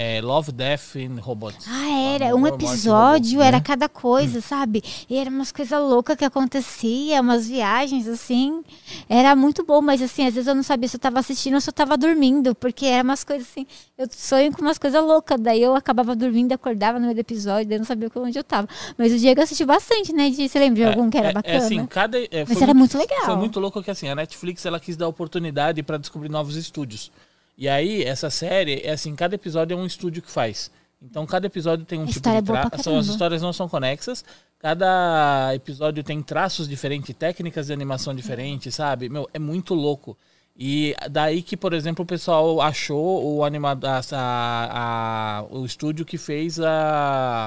É 0.00 0.20
Love, 0.20 0.52
Death 0.52 0.94
and 0.94 1.20
Robots. 1.20 1.66
Ah, 1.68 2.14
era. 2.14 2.36
Um 2.36 2.46
episódio 2.46 3.42
era 3.42 3.56
né? 3.56 3.62
cada 3.64 3.88
coisa, 3.88 4.40
sabe? 4.40 4.80
E 5.10 5.16
era 5.16 5.28
umas 5.28 5.50
coisas 5.50 5.76
loucas 5.76 6.16
que 6.16 6.24
acontecia, 6.24 7.20
umas 7.20 7.48
viagens, 7.48 8.06
assim. 8.06 8.62
Era 9.08 9.34
muito 9.34 9.66
bom, 9.66 9.82
mas 9.82 10.00
assim, 10.00 10.24
às 10.24 10.34
vezes 10.34 10.46
eu 10.46 10.54
não 10.54 10.62
sabia 10.62 10.88
se 10.88 10.94
eu 10.94 11.00
tava 11.00 11.18
assistindo 11.18 11.54
ou 11.54 11.60
se 11.60 11.68
eu 11.68 11.72
tava 11.72 11.96
dormindo, 11.96 12.54
porque 12.54 12.86
era 12.86 13.02
umas 13.02 13.24
coisas 13.24 13.48
assim. 13.48 13.66
Eu 13.98 14.06
sonho 14.08 14.52
com 14.52 14.62
umas 14.62 14.78
coisas 14.78 15.02
loucas, 15.02 15.40
daí 15.40 15.60
eu 15.60 15.74
acabava 15.74 16.14
dormindo, 16.14 16.52
acordava 16.52 17.00
no 17.00 17.06
meio 17.06 17.16
do 17.16 17.20
episódio, 17.20 17.66
daí 17.66 17.74
eu 17.74 17.80
não 17.80 17.86
sabia 17.86 18.08
onde 18.14 18.38
eu 18.38 18.44
tava. 18.44 18.68
Mas 18.96 19.12
o 19.12 19.18
Diego 19.18 19.40
assistiu 19.40 19.66
bastante, 19.66 20.12
né? 20.12 20.30
Di? 20.30 20.48
Você 20.48 20.60
lembra 20.60 20.76
de 20.76 20.84
algum 20.84 21.10
que 21.10 21.18
era 21.18 21.30
é, 21.30 21.32
bacana? 21.32 21.54
É 21.56 21.58
assim, 21.58 21.84
cada, 21.86 22.22
é, 22.22 22.44
mas 22.48 22.62
era 22.62 22.72
muito 22.72 22.96
legal. 22.96 23.24
Foi 23.24 23.36
muito 23.36 23.58
louco 23.58 23.82
que 23.82 23.90
assim, 23.90 24.08
a 24.08 24.14
Netflix 24.14 24.64
ela 24.64 24.78
quis 24.78 24.96
dar 24.96 25.08
oportunidade 25.08 25.82
para 25.82 25.98
descobrir 25.98 26.28
novos 26.28 26.54
estúdios. 26.54 27.10
E 27.58 27.68
aí, 27.68 28.04
essa 28.04 28.30
série, 28.30 28.80
é 28.84 28.92
assim, 28.92 29.16
cada 29.16 29.34
episódio 29.34 29.74
é 29.74 29.76
um 29.76 29.84
estúdio 29.84 30.22
que 30.22 30.30
faz. 30.30 30.70
Então, 31.02 31.26
cada 31.26 31.46
episódio 31.48 31.84
tem 31.84 31.98
um 31.98 32.04
A 32.04 32.06
tipo 32.06 32.20
de 32.30 32.36
é 32.36 32.40
boa 32.40 32.60
tra... 32.60 32.70
pra 32.70 32.78
são 32.82 32.96
As 32.96 33.06
histórias 33.08 33.42
não 33.42 33.52
são 33.52 33.68
conexas. 33.68 34.24
Cada 34.60 35.52
episódio 35.54 36.02
tem 36.04 36.22
traços 36.22 36.68
diferentes, 36.68 37.14
técnicas 37.16 37.66
de 37.66 37.72
animação 37.72 38.14
diferentes, 38.14 38.74
sabe? 38.76 39.08
Meu, 39.08 39.28
é 39.34 39.38
muito 39.40 39.74
louco. 39.74 40.16
E 40.56 40.94
daí 41.10 41.42
que, 41.42 41.56
por 41.56 41.72
exemplo, 41.72 42.02
o 42.04 42.06
pessoal 42.06 42.60
achou 42.60 43.36
o 43.36 43.44
animador, 43.44 43.90
a, 44.12 45.40
a- 45.40 45.44
o 45.50 45.64
estúdio 45.64 46.04
que 46.04 46.18
fez 46.18 46.58
a 46.60 47.46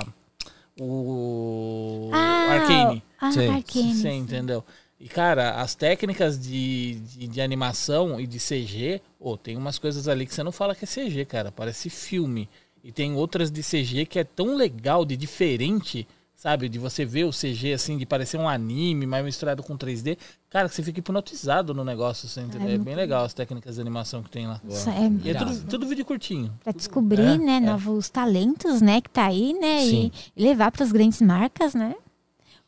o 0.80 2.10
Ah, 2.14 2.48
Arcane. 2.54 3.04
Ah. 3.20 3.28
Arcane. 3.28 3.94
Você 3.96 4.10
entendeu? 4.12 4.64
E, 5.04 5.10
cara, 5.10 5.60
as 5.60 5.74
técnicas 5.74 6.40
de, 6.40 7.00
de, 7.00 7.28
de 7.28 7.42
animação 7.42 8.22
e 8.22 8.28
de 8.28 8.38
CG, 8.38 9.02
ô, 9.20 9.36
tem 9.36 9.58
umas 9.58 9.80
coisas 9.80 10.08
ali 10.08 10.28
que 10.28 10.36
você 10.36 10.44
não 10.44 10.52
fala 10.52 10.76
que 10.76 10.86
é 10.86 10.88
CG, 10.88 11.26
cara. 11.26 11.52
Parece 11.52 11.90
filme. 11.90 12.48
E 12.84 12.92
tem 12.92 13.16
outras 13.16 13.50
de 13.50 13.64
CG 13.64 14.06
que 14.06 14.20
é 14.20 14.24
tão 14.24 14.56
legal, 14.56 15.04
de 15.04 15.18
diferente, 15.18 16.08
sabe? 16.36 16.70
De 16.70 16.78
você 16.78 17.04
ver 17.04 17.24
o 17.24 17.32
CG 17.32 17.74
assim, 17.74 17.98
de 17.98 18.06
parecer 18.06 18.38
um 18.38 18.48
anime, 18.48 19.08
mas 19.08 19.26
misturado 19.26 19.64
com 19.64 19.76
3D. 19.76 20.20
Cara, 20.52 20.70
que 20.70 20.76
você 20.76 20.84
fica 20.84 21.00
hipnotizado 21.00 21.74
no 21.74 21.84
negócio, 21.84 22.30
você 22.30 22.42
entendeu? 22.42 22.70
É, 22.70 22.78
bem 22.78 22.94
legal 22.94 23.26
as 23.26 23.34
técnicas 23.34 23.76
de 23.76 23.82
animação 23.82 24.22
que 24.22 24.30
tem 24.30 24.46
lá. 24.46 24.62
Isso 24.70 24.88
é 24.88 25.12
E 25.24 25.32
é 25.32 25.34
tudo, 25.34 25.64
tudo 25.68 25.88
vídeo 25.88 26.06
curtinho. 26.06 26.54
Pra 26.64 26.74
descobrir, 26.74 27.22
É, 27.22 27.38
né, 27.40 27.56
é. 27.56 27.60
novos 27.60 28.08
talentos, 28.08 28.82
né, 28.82 29.02
que 29.02 29.10
tá 29.10 29.26
aí, 29.26 29.54
né, 29.54 29.80
Sim. 29.82 30.12
e, 30.36 30.44
levar 30.44 30.72
pras 30.72 30.92
grandes 30.92 31.22
marcas, 31.22 31.74
né. 31.74 31.96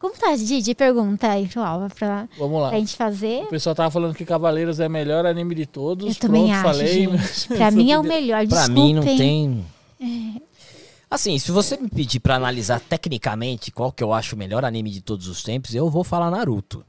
Como 0.04 0.16
tá, 0.16 0.36
Didi? 0.36 0.76
Pergunta 0.76 1.30
aí 1.30 1.48
pro 1.48 1.62
Alva 1.62 1.88
pra, 1.88 2.28
Vamos 2.38 2.62
lá. 2.62 2.68
pra 2.72 2.78
gente 2.78 2.94
fazer. 2.94 3.44
O 3.44 3.48
pessoal 3.48 3.74
tava 3.74 3.90
falando 3.90 4.14
que 4.14 4.26
Cavaleiros 4.26 4.82
é 4.82 4.88
o 4.88 4.90
melhor 4.90 5.26
anime 5.26 5.56
de 5.56 5.66
todos. 5.66 6.06
Eu 6.06 6.16
também 6.20 6.48
Pronto, 6.48 6.56
acho, 6.56 6.64
falei. 6.64 6.88
gente. 6.88 7.48
Pra 7.56 7.72
mim 7.72 7.90
é 7.90 7.98
o 7.98 8.04
melhor, 8.04 8.46
Pra 8.46 8.58
desculpem. 8.68 8.84
mim 8.84 8.94
não 8.96 9.02
tem. 9.02 9.66
Assim, 11.10 11.40
se 11.40 11.54
você 11.54 11.78
me 11.78 11.88
pedir 11.88 12.20
pra 12.20 12.36
analisar 12.36 12.82
tecnicamente 12.82 13.72
qual 13.72 13.94
que 13.94 14.04
eu 14.04 14.12
acho 14.12 14.36
o 14.36 14.38
melhor 14.38 14.66
anime 14.66 14.90
de 14.90 15.00
todos 15.00 15.30
os 15.30 15.42
tempos, 15.42 15.74
eu 15.74 15.90
vou 15.90 16.04
falar 16.04 16.30
Naruto. 16.30 16.84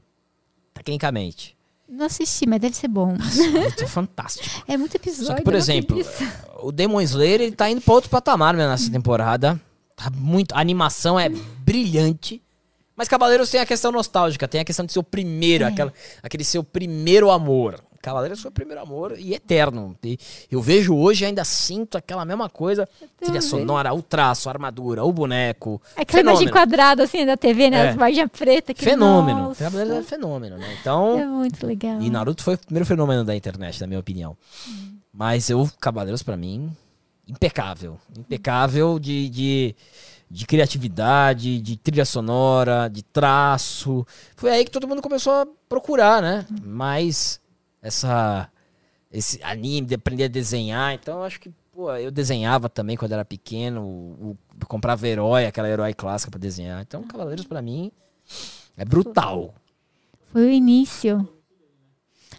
Tecnicamente. 0.73 1.55
Não 1.87 2.07
assisti, 2.07 2.45
mas 2.45 2.59
deve 2.59 2.75
ser 2.75 2.89
bom. 2.89 3.15
Naruto 3.15 3.81
é 3.81 3.87
fantástico. 3.87 4.43
É 4.67 4.75
muito 4.75 4.93
episódio. 4.95 5.27
Só 5.27 5.35
que, 5.35 5.41
por 5.41 5.55
é 5.55 5.57
exemplo, 5.57 5.97
o 6.61 6.69
Demon 6.69 6.99
Slayer 6.99 7.39
ele 7.39 7.55
tá 7.55 7.69
indo 7.69 7.79
pra 7.79 7.93
outro 7.93 8.09
patamar 8.09 8.53
né, 8.53 8.67
nessa 8.67 8.91
temporada. 8.91 9.57
Tá 9.95 10.09
muito, 10.09 10.53
a 10.53 10.59
animação 10.59 11.17
é 11.17 11.29
brilhante. 11.29 12.41
Mas 12.95 13.07
Cavaleiros 13.07 13.49
tem 13.49 13.59
a 13.59 13.65
questão 13.65 13.91
nostálgica, 13.91 14.47
tem 14.47 14.61
a 14.61 14.65
questão 14.65 14.85
de 14.85 14.93
ser 14.93 14.99
o 14.99 15.03
primeiro, 15.03 15.65
aquela, 15.65 15.93
aquele 16.23 16.43
seu 16.43 16.63
primeiro 16.63 17.29
amor. 17.29 17.79
Cavaleiros 18.05 18.39
foi 18.39 18.49
o 18.49 18.53
primeiro 18.53 18.79
amor 18.79 19.15
e 19.17 19.33
eterno. 19.33 19.97
E 20.03 20.19
eu 20.51 20.61
vejo 20.61 20.95
hoje 20.95 21.25
ainda 21.25 21.43
sinto 21.43 21.97
aquela 21.97 22.23
mesma 22.23 22.47
coisa. 22.47 22.87
Trilha 23.17 23.41
sonora, 23.41 23.91
o 23.95 24.01
traço, 24.03 24.47
a 24.47 24.51
armadura, 24.51 25.03
o 25.03 25.11
boneco. 25.11 25.81
Aquela 25.95 26.21
imagem 26.21 26.47
Fenômeno. 26.47 26.51
quadrada 26.51 27.03
assim 27.03 27.25
da 27.25 27.35
TV, 27.35 27.71
né? 27.71 27.77
É. 27.77 27.89
As 27.89 27.95
margens 27.95 28.29
pretas. 28.29 28.77
Fenômeno. 28.77 29.39
nossa, 29.45 29.63
Cavaleiros 29.63 29.97
é 29.97 30.03
fenômeno, 30.03 30.55
né? 30.55 30.77
Então. 30.79 31.19
É 31.19 31.25
muito 31.25 31.65
legal. 31.65 31.99
E 31.99 32.09
Naruto 32.11 32.43
foi 32.43 32.53
o 32.53 32.57
primeiro 32.59 32.85
fenômeno 32.85 33.23
da 33.23 33.35
internet, 33.35 33.81
na 33.81 33.87
minha 33.87 33.99
opinião. 33.99 34.37
Mas 35.11 35.49
eu, 35.49 35.67
Cavaleiros, 35.81 36.21
pra 36.21 36.37
mim, 36.37 36.71
impecável. 37.27 37.97
Impecável 38.15 38.99
de, 38.99 39.29
de, 39.29 39.75
de 40.29 40.45
criatividade, 40.45 41.59
de 41.61 41.77
trilha 41.77 42.05
sonora, 42.05 42.87
de 42.87 43.03
traço. 43.03 44.05
Foi 44.35 44.49
aí 44.51 44.65
que 44.65 44.71
todo 44.71 44.87
mundo 44.87 45.01
começou 45.01 45.33
a 45.33 45.47
procurar, 45.69 46.21
né? 46.21 46.45
Mais 46.63 47.39
essa. 47.81 48.49
Esse 49.11 49.41
anime, 49.43 49.87
de 49.87 49.95
aprender 49.95 50.25
a 50.25 50.27
desenhar. 50.27 50.93
Então, 50.93 51.23
acho 51.23 51.39
que, 51.39 51.49
pô, 51.71 51.89
eu 51.95 52.11
desenhava 52.11 52.67
também 52.67 52.97
quando 52.97 53.13
era 53.13 53.23
pequeno. 53.23 53.81
O, 53.81 54.31
o- 54.61 54.65
comprava 54.67 55.07
herói, 55.07 55.45
aquela 55.45 55.69
herói 55.69 55.93
clássica 55.93 56.29
pra 56.31 56.39
desenhar. 56.39 56.81
Então, 56.81 57.03
Cavaleiros, 57.03 57.45
pra 57.45 57.61
mim, 57.61 57.91
é 58.75 58.83
brutal. 58.83 59.53
Foi 60.33 60.45
o 60.47 60.49
início. 60.49 61.29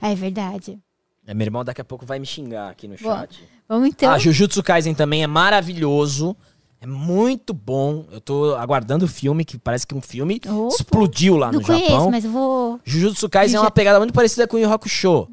É 0.02 0.14
verdade. 0.14 0.78
É, 1.26 1.32
meu 1.32 1.46
irmão 1.46 1.64
daqui 1.64 1.80
a 1.80 1.84
pouco 1.84 2.04
vai 2.04 2.18
me 2.18 2.26
xingar 2.26 2.70
aqui 2.70 2.86
no 2.86 2.96
Boa. 2.96 3.20
chat. 3.20 3.42
Vamos 3.68 3.88
então. 3.88 4.10
Ah, 4.12 4.18
Jujutsu 4.18 4.62
Kaisen 4.62 4.94
também 4.94 5.22
é 5.22 5.26
maravilhoso. 5.26 6.36
É 6.80 6.86
muito 6.86 7.54
bom. 7.54 8.04
Eu 8.10 8.20
tô 8.20 8.54
aguardando 8.54 9.04
o 9.06 9.08
filme, 9.08 9.44
que 9.44 9.56
parece 9.58 9.86
que 9.86 9.94
um 9.94 10.00
filme 10.00 10.40
Opa. 10.46 10.74
explodiu 10.74 11.36
lá 11.36 11.50
não 11.50 11.60
no 11.60 11.66
conheço, 11.66 11.90
Japão. 11.90 12.10
mas 12.10 12.24
eu 12.24 12.30
vou. 12.30 12.80
Jujutsu 12.84 13.28
Kaisen 13.28 13.56
é 13.56 13.60
uma 13.60 13.70
pegada 13.70 13.98
muito 13.98 14.12
parecida 14.12 14.46
com 14.46 14.56
o 14.56 14.72
Hakusho. 14.72 15.28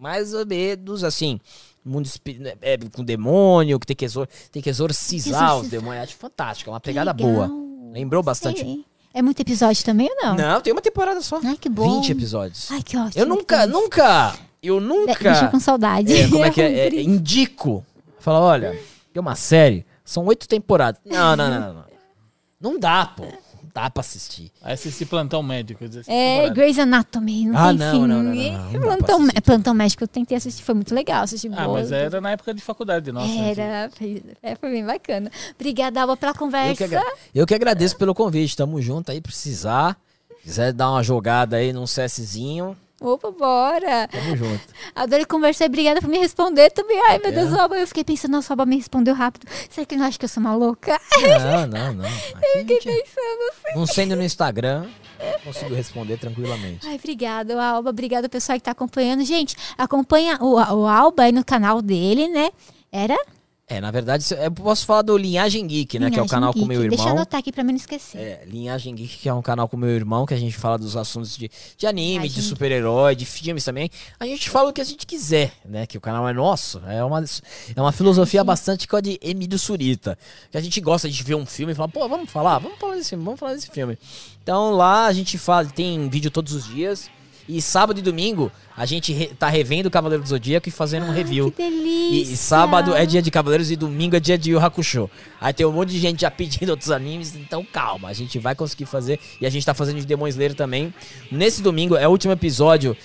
Mais 0.00 0.34
ou 0.34 0.44
menos 0.46 1.04
assim. 1.04 1.38
Mundo 1.84 2.04
espi- 2.06 2.40
é, 2.60 2.76
com 2.92 3.02
demônio, 3.02 3.78
que 3.80 3.86
tem 3.86 3.96
que, 3.96 4.04
exor 4.04 4.28
tem 4.52 4.60
que 4.60 4.68
exorcizar 4.68 5.56
os 5.58 5.68
demônios. 5.68 6.02
Acho 6.04 6.16
fantástico, 6.16 6.68
é 6.70 6.72
uma 6.74 6.80
pegada 6.80 7.12
boa. 7.12 7.50
Lembrou 7.92 8.22
bastante. 8.22 8.60
Sei. 8.60 8.84
É 9.14 9.22
muito 9.22 9.40
episódio 9.40 9.82
também 9.84 10.08
ou 10.10 10.16
não? 10.22 10.36
Não, 10.36 10.60
tem 10.60 10.72
uma 10.72 10.82
temporada 10.82 11.20
só. 11.22 11.40
Ai, 11.42 11.56
que 11.56 11.68
bom. 11.68 12.00
20 12.00 12.12
episódios. 12.12 12.70
Ai, 12.70 12.82
que 12.82 12.96
ótimo. 12.96 13.22
eu 13.22 13.26
nunca, 13.26 13.66
nunca, 13.66 14.34
eu 14.62 14.78
nunca... 14.80 15.14
Deixa 15.32 15.48
com 15.48 15.58
saudade. 15.58 16.12
É, 16.12 16.28
como 16.28 16.44
é 16.44 16.50
que 16.50 16.60
é? 16.60 16.70
É, 16.86 16.90
Triste. 16.90 17.08
indico. 17.10 17.84
Fala, 18.20 18.40
olha, 18.40 18.78
tem 19.12 19.20
uma 19.20 19.34
série, 19.34 19.84
são 20.12 20.24
oito 20.26 20.48
temporadas. 20.48 21.00
Não, 21.04 21.36
não, 21.36 21.48
não, 21.50 21.60
não, 21.60 21.74
não. 21.74 21.84
Não 22.60 22.78
dá, 22.78 23.06
pô. 23.06 23.22
Não 23.24 23.70
dá 23.72 23.88
pra 23.88 24.00
assistir. 24.00 24.50
Aí 24.62 24.74
assistir 24.74 25.06
plantão 25.06 25.42
médico. 25.42 25.84
assistir 25.84 26.10
É. 26.10 26.50
Grey's 26.50 26.78
Anatomy. 26.78 27.46
Não 27.46 27.56
Ah, 27.58 27.68
tem 27.68 27.78
não, 27.78 27.92
fim. 27.92 28.06
não, 28.06 28.22
não, 28.22 28.34
não, 28.34 28.80
plantão, 28.80 29.20
assistir. 29.22 29.40
plantão 29.42 29.74
médico 29.74 30.04
eu 30.04 30.08
tentei 30.08 30.36
assistir, 30.36 30.62
foi 30.62 30.74
muito 30.74 30.94
legal. 30.94 31.22
Assisti 31.22 31.48
Ah, 31.56 31.68
mas 31.68 31.90
era 31.92 32.20
na 32.20 32.32
época 32.32 32.52
de 32.52 32.60
faculdade, 32.60 33.10
nossa. 33.12 33.32
Era, 33.32 33.88
foi, 33.96 34.22
é, 34.42 34.54
foi 34.56 34.70
bem 34.70 34.84
bacana. 34.84 35.30
Obrigada, 35.54 36.00
Alba, 36.02 36.16
pela 36.16 36.32
Eu 36.32 36.36
conversa. 36.36 36.76
que, 36.76 36.84
agra- 36.84 37.12
eu 37.34 37.46
que 37.46 37.54
agradeço 37.54 37.96
pelo 37.96 38.14
convite. 38.14 38.56
Tamo 38.56 38.80
junto 38.82 39.10
aí, 39.10 39.20
precisar. 39.20 39.96
Quiser 40.42 40.72
dar 40.72 40.90
uma 40.90 41.02
jogada 41.02 41.56
aí 41.56 41.72
num 41.72 41.84
CSzinho, 41.84 42.76
Opa, 43.00 43.30
bora. 43.30 44.06
tamo 44.08 44.36
junto. 44.36 44.60
Adorei 44.94 45.24
conversar. 45.24 45.64
Obrigada 45.66 46.00
por 46.02 46.08
me 46.10 46.18
responder 46.18 46.70
também. 46.70 47.00
Ai, 47.08 47.18
meu 47.18 47.28
É. 47.28 47.32
Deus, 47.32 47.54
Alba. 47.54 47.78
Eu 47.78 47.86
fiquei 47.86 48.04
pensando, 48.04 48.32
nossa, 48.32 48.50
o 48.50 48.52
Alba 48.52 48.66
me 48.66 48.76
respondeu 48.76 49.14
rápido. 49.14 49.46
Será 49.70 49.86
que 49.86 49.94
ele 49.94 50.00
não 50.02 50.08
acha 50.08 50.18
que 50.18 50.24
eu 50.26 50.28
sou 50.28 50.42
uma 50.42 50.54
louca? 50.54 51.00
Não, 51.40 51.66
não, 51.66 51.92
não. 51.94 52.04
Aqui 52.60 52.76
a 52.76 52.80
gente- 52.80 53.10
Não 53.74 53.86
sendo 53.86 54.16
no 54.16 54.22
Instagram, 54.22 54.86
consigo 55.42 55.74
responder 55.74 56.18
tranquilamente. 56.18 56.86
Ai, 56.86 56.96
obrigada, 56.96 57.62
Alba. 57.62 57.88
Obrigada, 57.88 58.28
pessoal 58.28 58.58
que 58.58 58.64
tá 58.64 58.72
acompanhando. 58.72 59.24
Gente, 59.24 59.56
acompanha 59.78 60.36
o, 60.40 60.54
o 60.56 60.86
Alba 60.86 61.22
aí 61.22 61.32
no 61.32 61.42
canal 61.44 61.80
dele, 61.80 62.28
né? 62.28 62.50
Era? 62.92 63.16
É, 63.70 63.80
na 63.80 63.92
verdade, 63.92 64.26
eu 64.34 64.50
posso 64.50 64.84
falar 64.84 65.02
do 65.02 65.16
Linhagem 65.16 65.64
Geek, 65.64 65.96
né? 66.00 66.10
que 66.10 66.18
é 66.18 66.22
o 66.22 66.24
Linhagem 66.24 66.28
canal 66.28 66.52
com 66.52 66.58
Geek. 66.58 66.68
meu 66.68 66.82
irmão. 66.82 66.96
Deixa 66.96 67.08
eu 67.08 67.16
anotar 67.16 67.38
aqui 67.38 67.52
pra 67.52 67.62
mim 67.62 67.70
não 67.70 67.76
esquecer. 67.76 68.18
É, 68.18 68.44
Linhagem 68.44 68.92
Geek, 68.96 69.18
que 69.18 69.28
é 69.28 69.32
um 69.32 69.40
canal 69.40 69.68
com 69.68 69.76
meu 69.76 69.90
irmão, 69.90 70.26
que 70.26 70.34
a 70.34 70.36
gente 70.36 70.56
fala 70.56 70.76
dos 70.76 70.96
assuntos 70.96 71.36
de, 71.36 71.48
de 71.78 71.86
anime, 71.86 72.24
Linhagem 72.24 72.30
de 72.30 72.42
super-herói, 72.42 73.14
de 73.14 73.24
filmes 73.24 73.64
também. 73.64 73.88
A 74.18 74.26
gente 74.26 74.50
fala 74.50 74.70
o 74.70 74.72
que 74.72 74.80
a 74.80 74.84
gente 74.84 75.06
quiser, 75.06 75.52
né? 75.64 75.86
Que 75.86 75.96
o 75.96 76.00
canal 76.00 76.28
é 76.28 76.32
nosso. 76.32 76.82
É 76.88 77.04
uma, 77.04 77.22
é 77.22 77.80
uma 77.80 77.92
filosofia 77.92 78.42
bastante 78.42 78.88
com 78.88 78.96
a 78.96 79.00
de 79.00 79.20
Emílio 79.22 79.56
Surita. 79.56 80.18
Que 80.50 80.58
a 80.58 80.60
gente 80.60 80.80
gosta 80.80 81.08
de 81.08 81.22
ver 81.22 81.36
um 81.36 81.46
filme 81.46 81.72
e 81.72 81.76
falar, 81.76 81.88
pô, 81.88 82.08
vamos 82.08 82.28
falar, 82.28 82.58
vamos 82.58 82.76
falar 82.76 82.96
desse 82.96 83.10
filme, 83.10 83.24
vamos 83.24 83.38
falar 83.38 83.54
desse 83.54 83.70
filme. 83.70 83.96
Então 84.42 84.72
lá 84.72 85.06
a 85.06 85.12
gente 85.12 85.38
fala, 85.38 85.64
tem 85.64 86.08
vídeo 86.08 86.28
todos 86.28 86.54
os 86.54 86.66
dias. 86.66 87.08
E 87.56 87.60
sábado 87.62 87.98
e 87.98 88.02
domingo 88.02 88.50
a 88.76 88.86
gente 88.86 89.12
re- 89.12 89.28
tá 89.28 89.48
revendo 89.48 89.88
o 89.88 89.90
Cavaleiro 89.90 90.22
do 90.22 90.28
Zodíaco 90.28 90.68
e 90.68 90.72
fazendo 90.72 91.06
um 91.06 91.10
review. 91.10 91.50
Que 91.50 91.62
delícia. 91.62 92.30
E, 92.30 92.34
e 92.34 92.36
sábado 92.36 92.94
é 92.94 93.04
dia 93.04 93.20
de 93.20 93.30
Cavaleiros 93.30 93.70
e 93.70 93.76
domingo 93.76 94.14
é 94.16 94.20
dia 94.20 94.38
de 94.38 94.50
Yu 94.52 94.60
Hakusho. 94.60 95.10
Aí 95.40 95.52
tem 95.52 95.66
um 95.66 95.72
monte 95.72 95.90
de 95.90 95.98
gente 95.98 96.20
já 96.20 96.30
pedindo 96.32 96.70
outros 96.70 96.90
animes, 96.90 97.34
então 97.34 97.64
calma, 97.64 98.08
a 98.08 98.12
gente 98.12 98.38
vai 98.38 98.54
conseguir 98.54 98.86
fazer. 98.86 99.18
E 99.40 99.46
a 99.46 99.50
gente 99.50 99.66
tá 99.66 99.74
fazendo 99.74 99.98
de 100.00 100.06
Demon 100.06 100.28
Slayer 100.28 100.54
também. 100.54 100.94
Nesse 101.30 101.60
domingo 101.62 101.96
é 101.96 102.06
o 102.06 102.10
último 102.10 102.32
episódio 102.32 102.96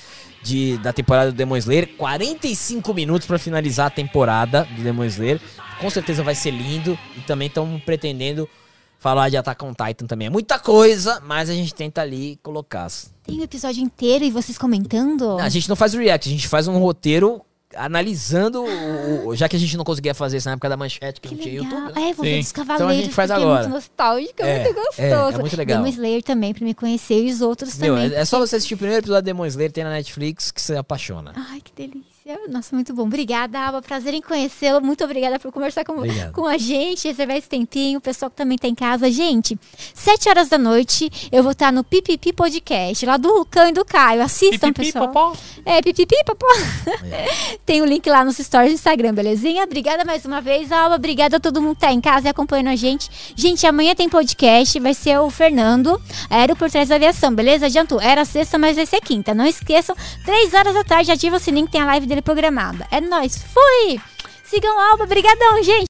de, 0.44 0.78
da 0.78 0.94
temporada 0.94 1.32
do 1.32 1.36
Demon 1.38 1.58
Slayer. 1.58 1.90
45 1.98 2.94
minutos 2.94 3.28
pra 3.28 3.40
finalizar 3.40 3.88
a 3.88 3.90
temporada 3.90 4.68
do 4.76 4.84
Demon 4.84 5.06
Slayer. 5.06 5.40
Com 5.82 5.90
certeza 5.90 6.24
vai 6.24 6.36
ser 6.36 6.52
lindo. 6.52 6.98
E 7.18 7.22
também 7.22 7.48
estamos 7.48 7.82
pretendendo 7.84 8.48
falar 9.00 9.30
de 9.30 9.38
Attack 9.38 9.64
on 9.66 9.74
Titan 9.74 10.06
também. 10.08 10.28
É 10.28 10.30
muita 10.30 10.58
coisa, 10.58 11.22
mas 11.26 11.50
a 11.50 11.54
gente 11.54 11.74
tenta 11.76 12.02
ali 12.02 12.40
colocar. 12.42 12.88
Tem 13.26 13.40
o 13.40 13.44
episódio 13.44 13.84
inteiro 13.84 14.24
e 14.24 14.30
vocês 14.32 14.58
comentando? 14.58 15.38
A 15.40 15.50
gente 15.50 15.68
não 15.68 15.76
faz 15.76 15.94
o 15.94 15.98
react, 15.98 16.30
a 16.30 16.32
gente 16.32 16.48
faz 16.48 16.68
um 16.68 16.78
roteiro 16.78 17.42
analisando, 17.76 18.64
o- 18.64 19.28
o- 19.28 19.36
já 19.36 19.50
que 19.50 19.56
a 19.56 19.60
gente 19.60 19.76
não 19.76 19.84
conseguia 19.84 20.14
fazer 20.14 20.38
isso 20.38 20.48
na 20.48 20.54
época 20.54 20.70
da 20.70 20.78
manchete, 20.78 21.20
que, 21.20 21.28
Que 21.30 21.36
não 21.36 21.42
tinha 21.42 21.62
legal. 21.62 21.80
YouTube. 21.80 21.96
né? 22.00 22.10
É, 22.10 22.14
vou 22.14 22.24
ver 22.24 22.34
Sim. 22.36 22.40
dos 22.42 22.52
cavaleiros. 22.52 22.86
Então 22.86 22.88
a 23.00 23.02
gente 23.04 23.14
faz 23.14 23.32
porque 23.32 23.44
agora. 23.44 23.60
É 23.60 23.64
muito 23.64 23.74
nostálgico, 23.76 24.42
é, 24.44 24.50
É, 24.50 24.64
muito 24.64 24.80
é, 24.80 24.84
gostoso. 24.84 25.38
é 25.38 25.42
muito 25.42 25.58
legal. 25.58 25.78
Demon 25.78 25.90
Slayer 25.90 26.24
também, 26.24 26.54
pra 26.54 26.64
me 26.66 26.74
conhecer. 26.74 27.26
E 27.26 27.32
os 27.32 27.42
outros 27.42 27.78
Meu, 27.78 27.96
também. 27.96 28.12
é, 28.16 28.22
é 28.22 28.26
só 28.26 28.40
você 28.40 28.56
assistir 28.56 28.76
o 28.76 28.78
primeiro 28.78 29.02
episódio 29.02 29.24
de 29.24 29.26
Demon 29.26 29.46
Slayer, 29.48 29.72
tem 29.72 29.84
na 29.84 29.90
Netflix, 29.90 30.52
que 30.52 30.62
você 30.62 30.76
apaixona. 30.78 31.34
Ai, 31.36 31.60
que 31.62 31.74
delícia. 31.74 32.15
Nossa, 32.50 32.76
muito 32.76 32.92
bom. 32.92 33.04
Obrigada, 33.04 33.60
Alba. 33.60 33.84
Prazer 33.84 34.12
em 34.16 34.22
conhecê-lo. 34.22 34.82
Muito 34.82 35.04
obrigada 35.04 35.40
por 35.40 35.52
conversar 35.52 35.86
com, 35.86 35.94
Obrigado. 35.94 36.32
com 36.32 36.48
a 36.48 36.58
gente, 36.58 37.08
reservar 37.08 37.38
esse 37.38 37.48
tempinho. 37.48 38.00
O 38.00 38.02
pessoal 38.02 38.32
que 38.32 38.36
também 38.36 38.58
tá 38.58 38.68
em 38.68 38.74
casa. 38.74 39.12
Gente, 39.12 39.56
sete 39.94 40.28
horas 40.28 40.50
da 40.50 40.58
noite, 40.58 41.30
eu 41.32 41.44
vou 41.44 41.52
estar 41.52 41.72
no 41.72 41.84
Pipipi 41.84 42.34
Podcast, 42.34 43.06
lá 43.06 43.18
do 43.18 43.32
Lucão 43.32 43.70
e 43.70 43.72
do 43.72 43.86
Caio. 43.86 44.24
Assistam, 44.24 44.74
Pipipi, 44.74 44.92
pessoal. 44.92 45.10
popó. 45.10 45.38
É, 45.64 45.84
pipipi, 45.84 46.16
popó. 46.26 46.48
Tem 47.64 47.84
o 47.84 47.86
link 47.86 48.10
lá 48.10 48.26
nos 48.26 48.38
stories 48.38 48.72
do 48.72 48.76
Instagram, 48.76 49.14
belezinha? 49.14 49.64
Obrigada 49.64 50.04
mais 50.04 50.26
uma 50.26 50.42
vez, 50.42 50.72
Alba. 50.72 50.96
Obrigada 50.96 51.38
a 51.38 51.40
todo 51.40 51.62
mundo 51.62 51.76
que 51.76 51.82
tá 51.82 51.92
em 51.92 52.02
casa 52.02 52.28
e 52.28 52.30
acompanhando 52.32 52.70
a 52.70 52.76
gente. 52.76 53.08
Gente, 53.36 53.68
amanhã 53.68 53.94
tem 53.94 54.10
podcast, 54.10 54.80
vai 54.80 54.96
ser 54.96 55.20
o 55.20 55.30
Fernando, 55.30 56.02
Aero 56.28 56.56
por 56.56 56.72
Trás 56.72 56.90
da 56.90 56.96
Aviação, 56.96 57.36
beleza? 57.36 57.68
Adiantou, 57.68 58.02
era 58.02 58.26
sexta, 58.26 58.58
mas 58.58 58.78
vai 58.78 58.88
ser 58.88 59.00
quinta. 59.02 59.32
Não 59.36 59.46
esqueçam, 59.46 59.96
três 60.26 60.56
horas 60.56 60.74
da 60.74 60.84
tarde, 60.84 61.12
ativa 61.12 61.36
o 61.36 61.40
sininho 61.40 61.68
que 61.68 61.74
tem 61.74 61.82
a 61.82 61.86
live 61.86 62.15
dele 62.16 62.22
programada. 62.22 62.88
É 62.92 63.02
nóis, 63.02 63.38
fui! 63.38 64.00
Sigam 64.44 64.80
a 64.80 64.92
Alba, 64.92 65.06
brigadão, 65.06 65.62
gente! 65.62 65.84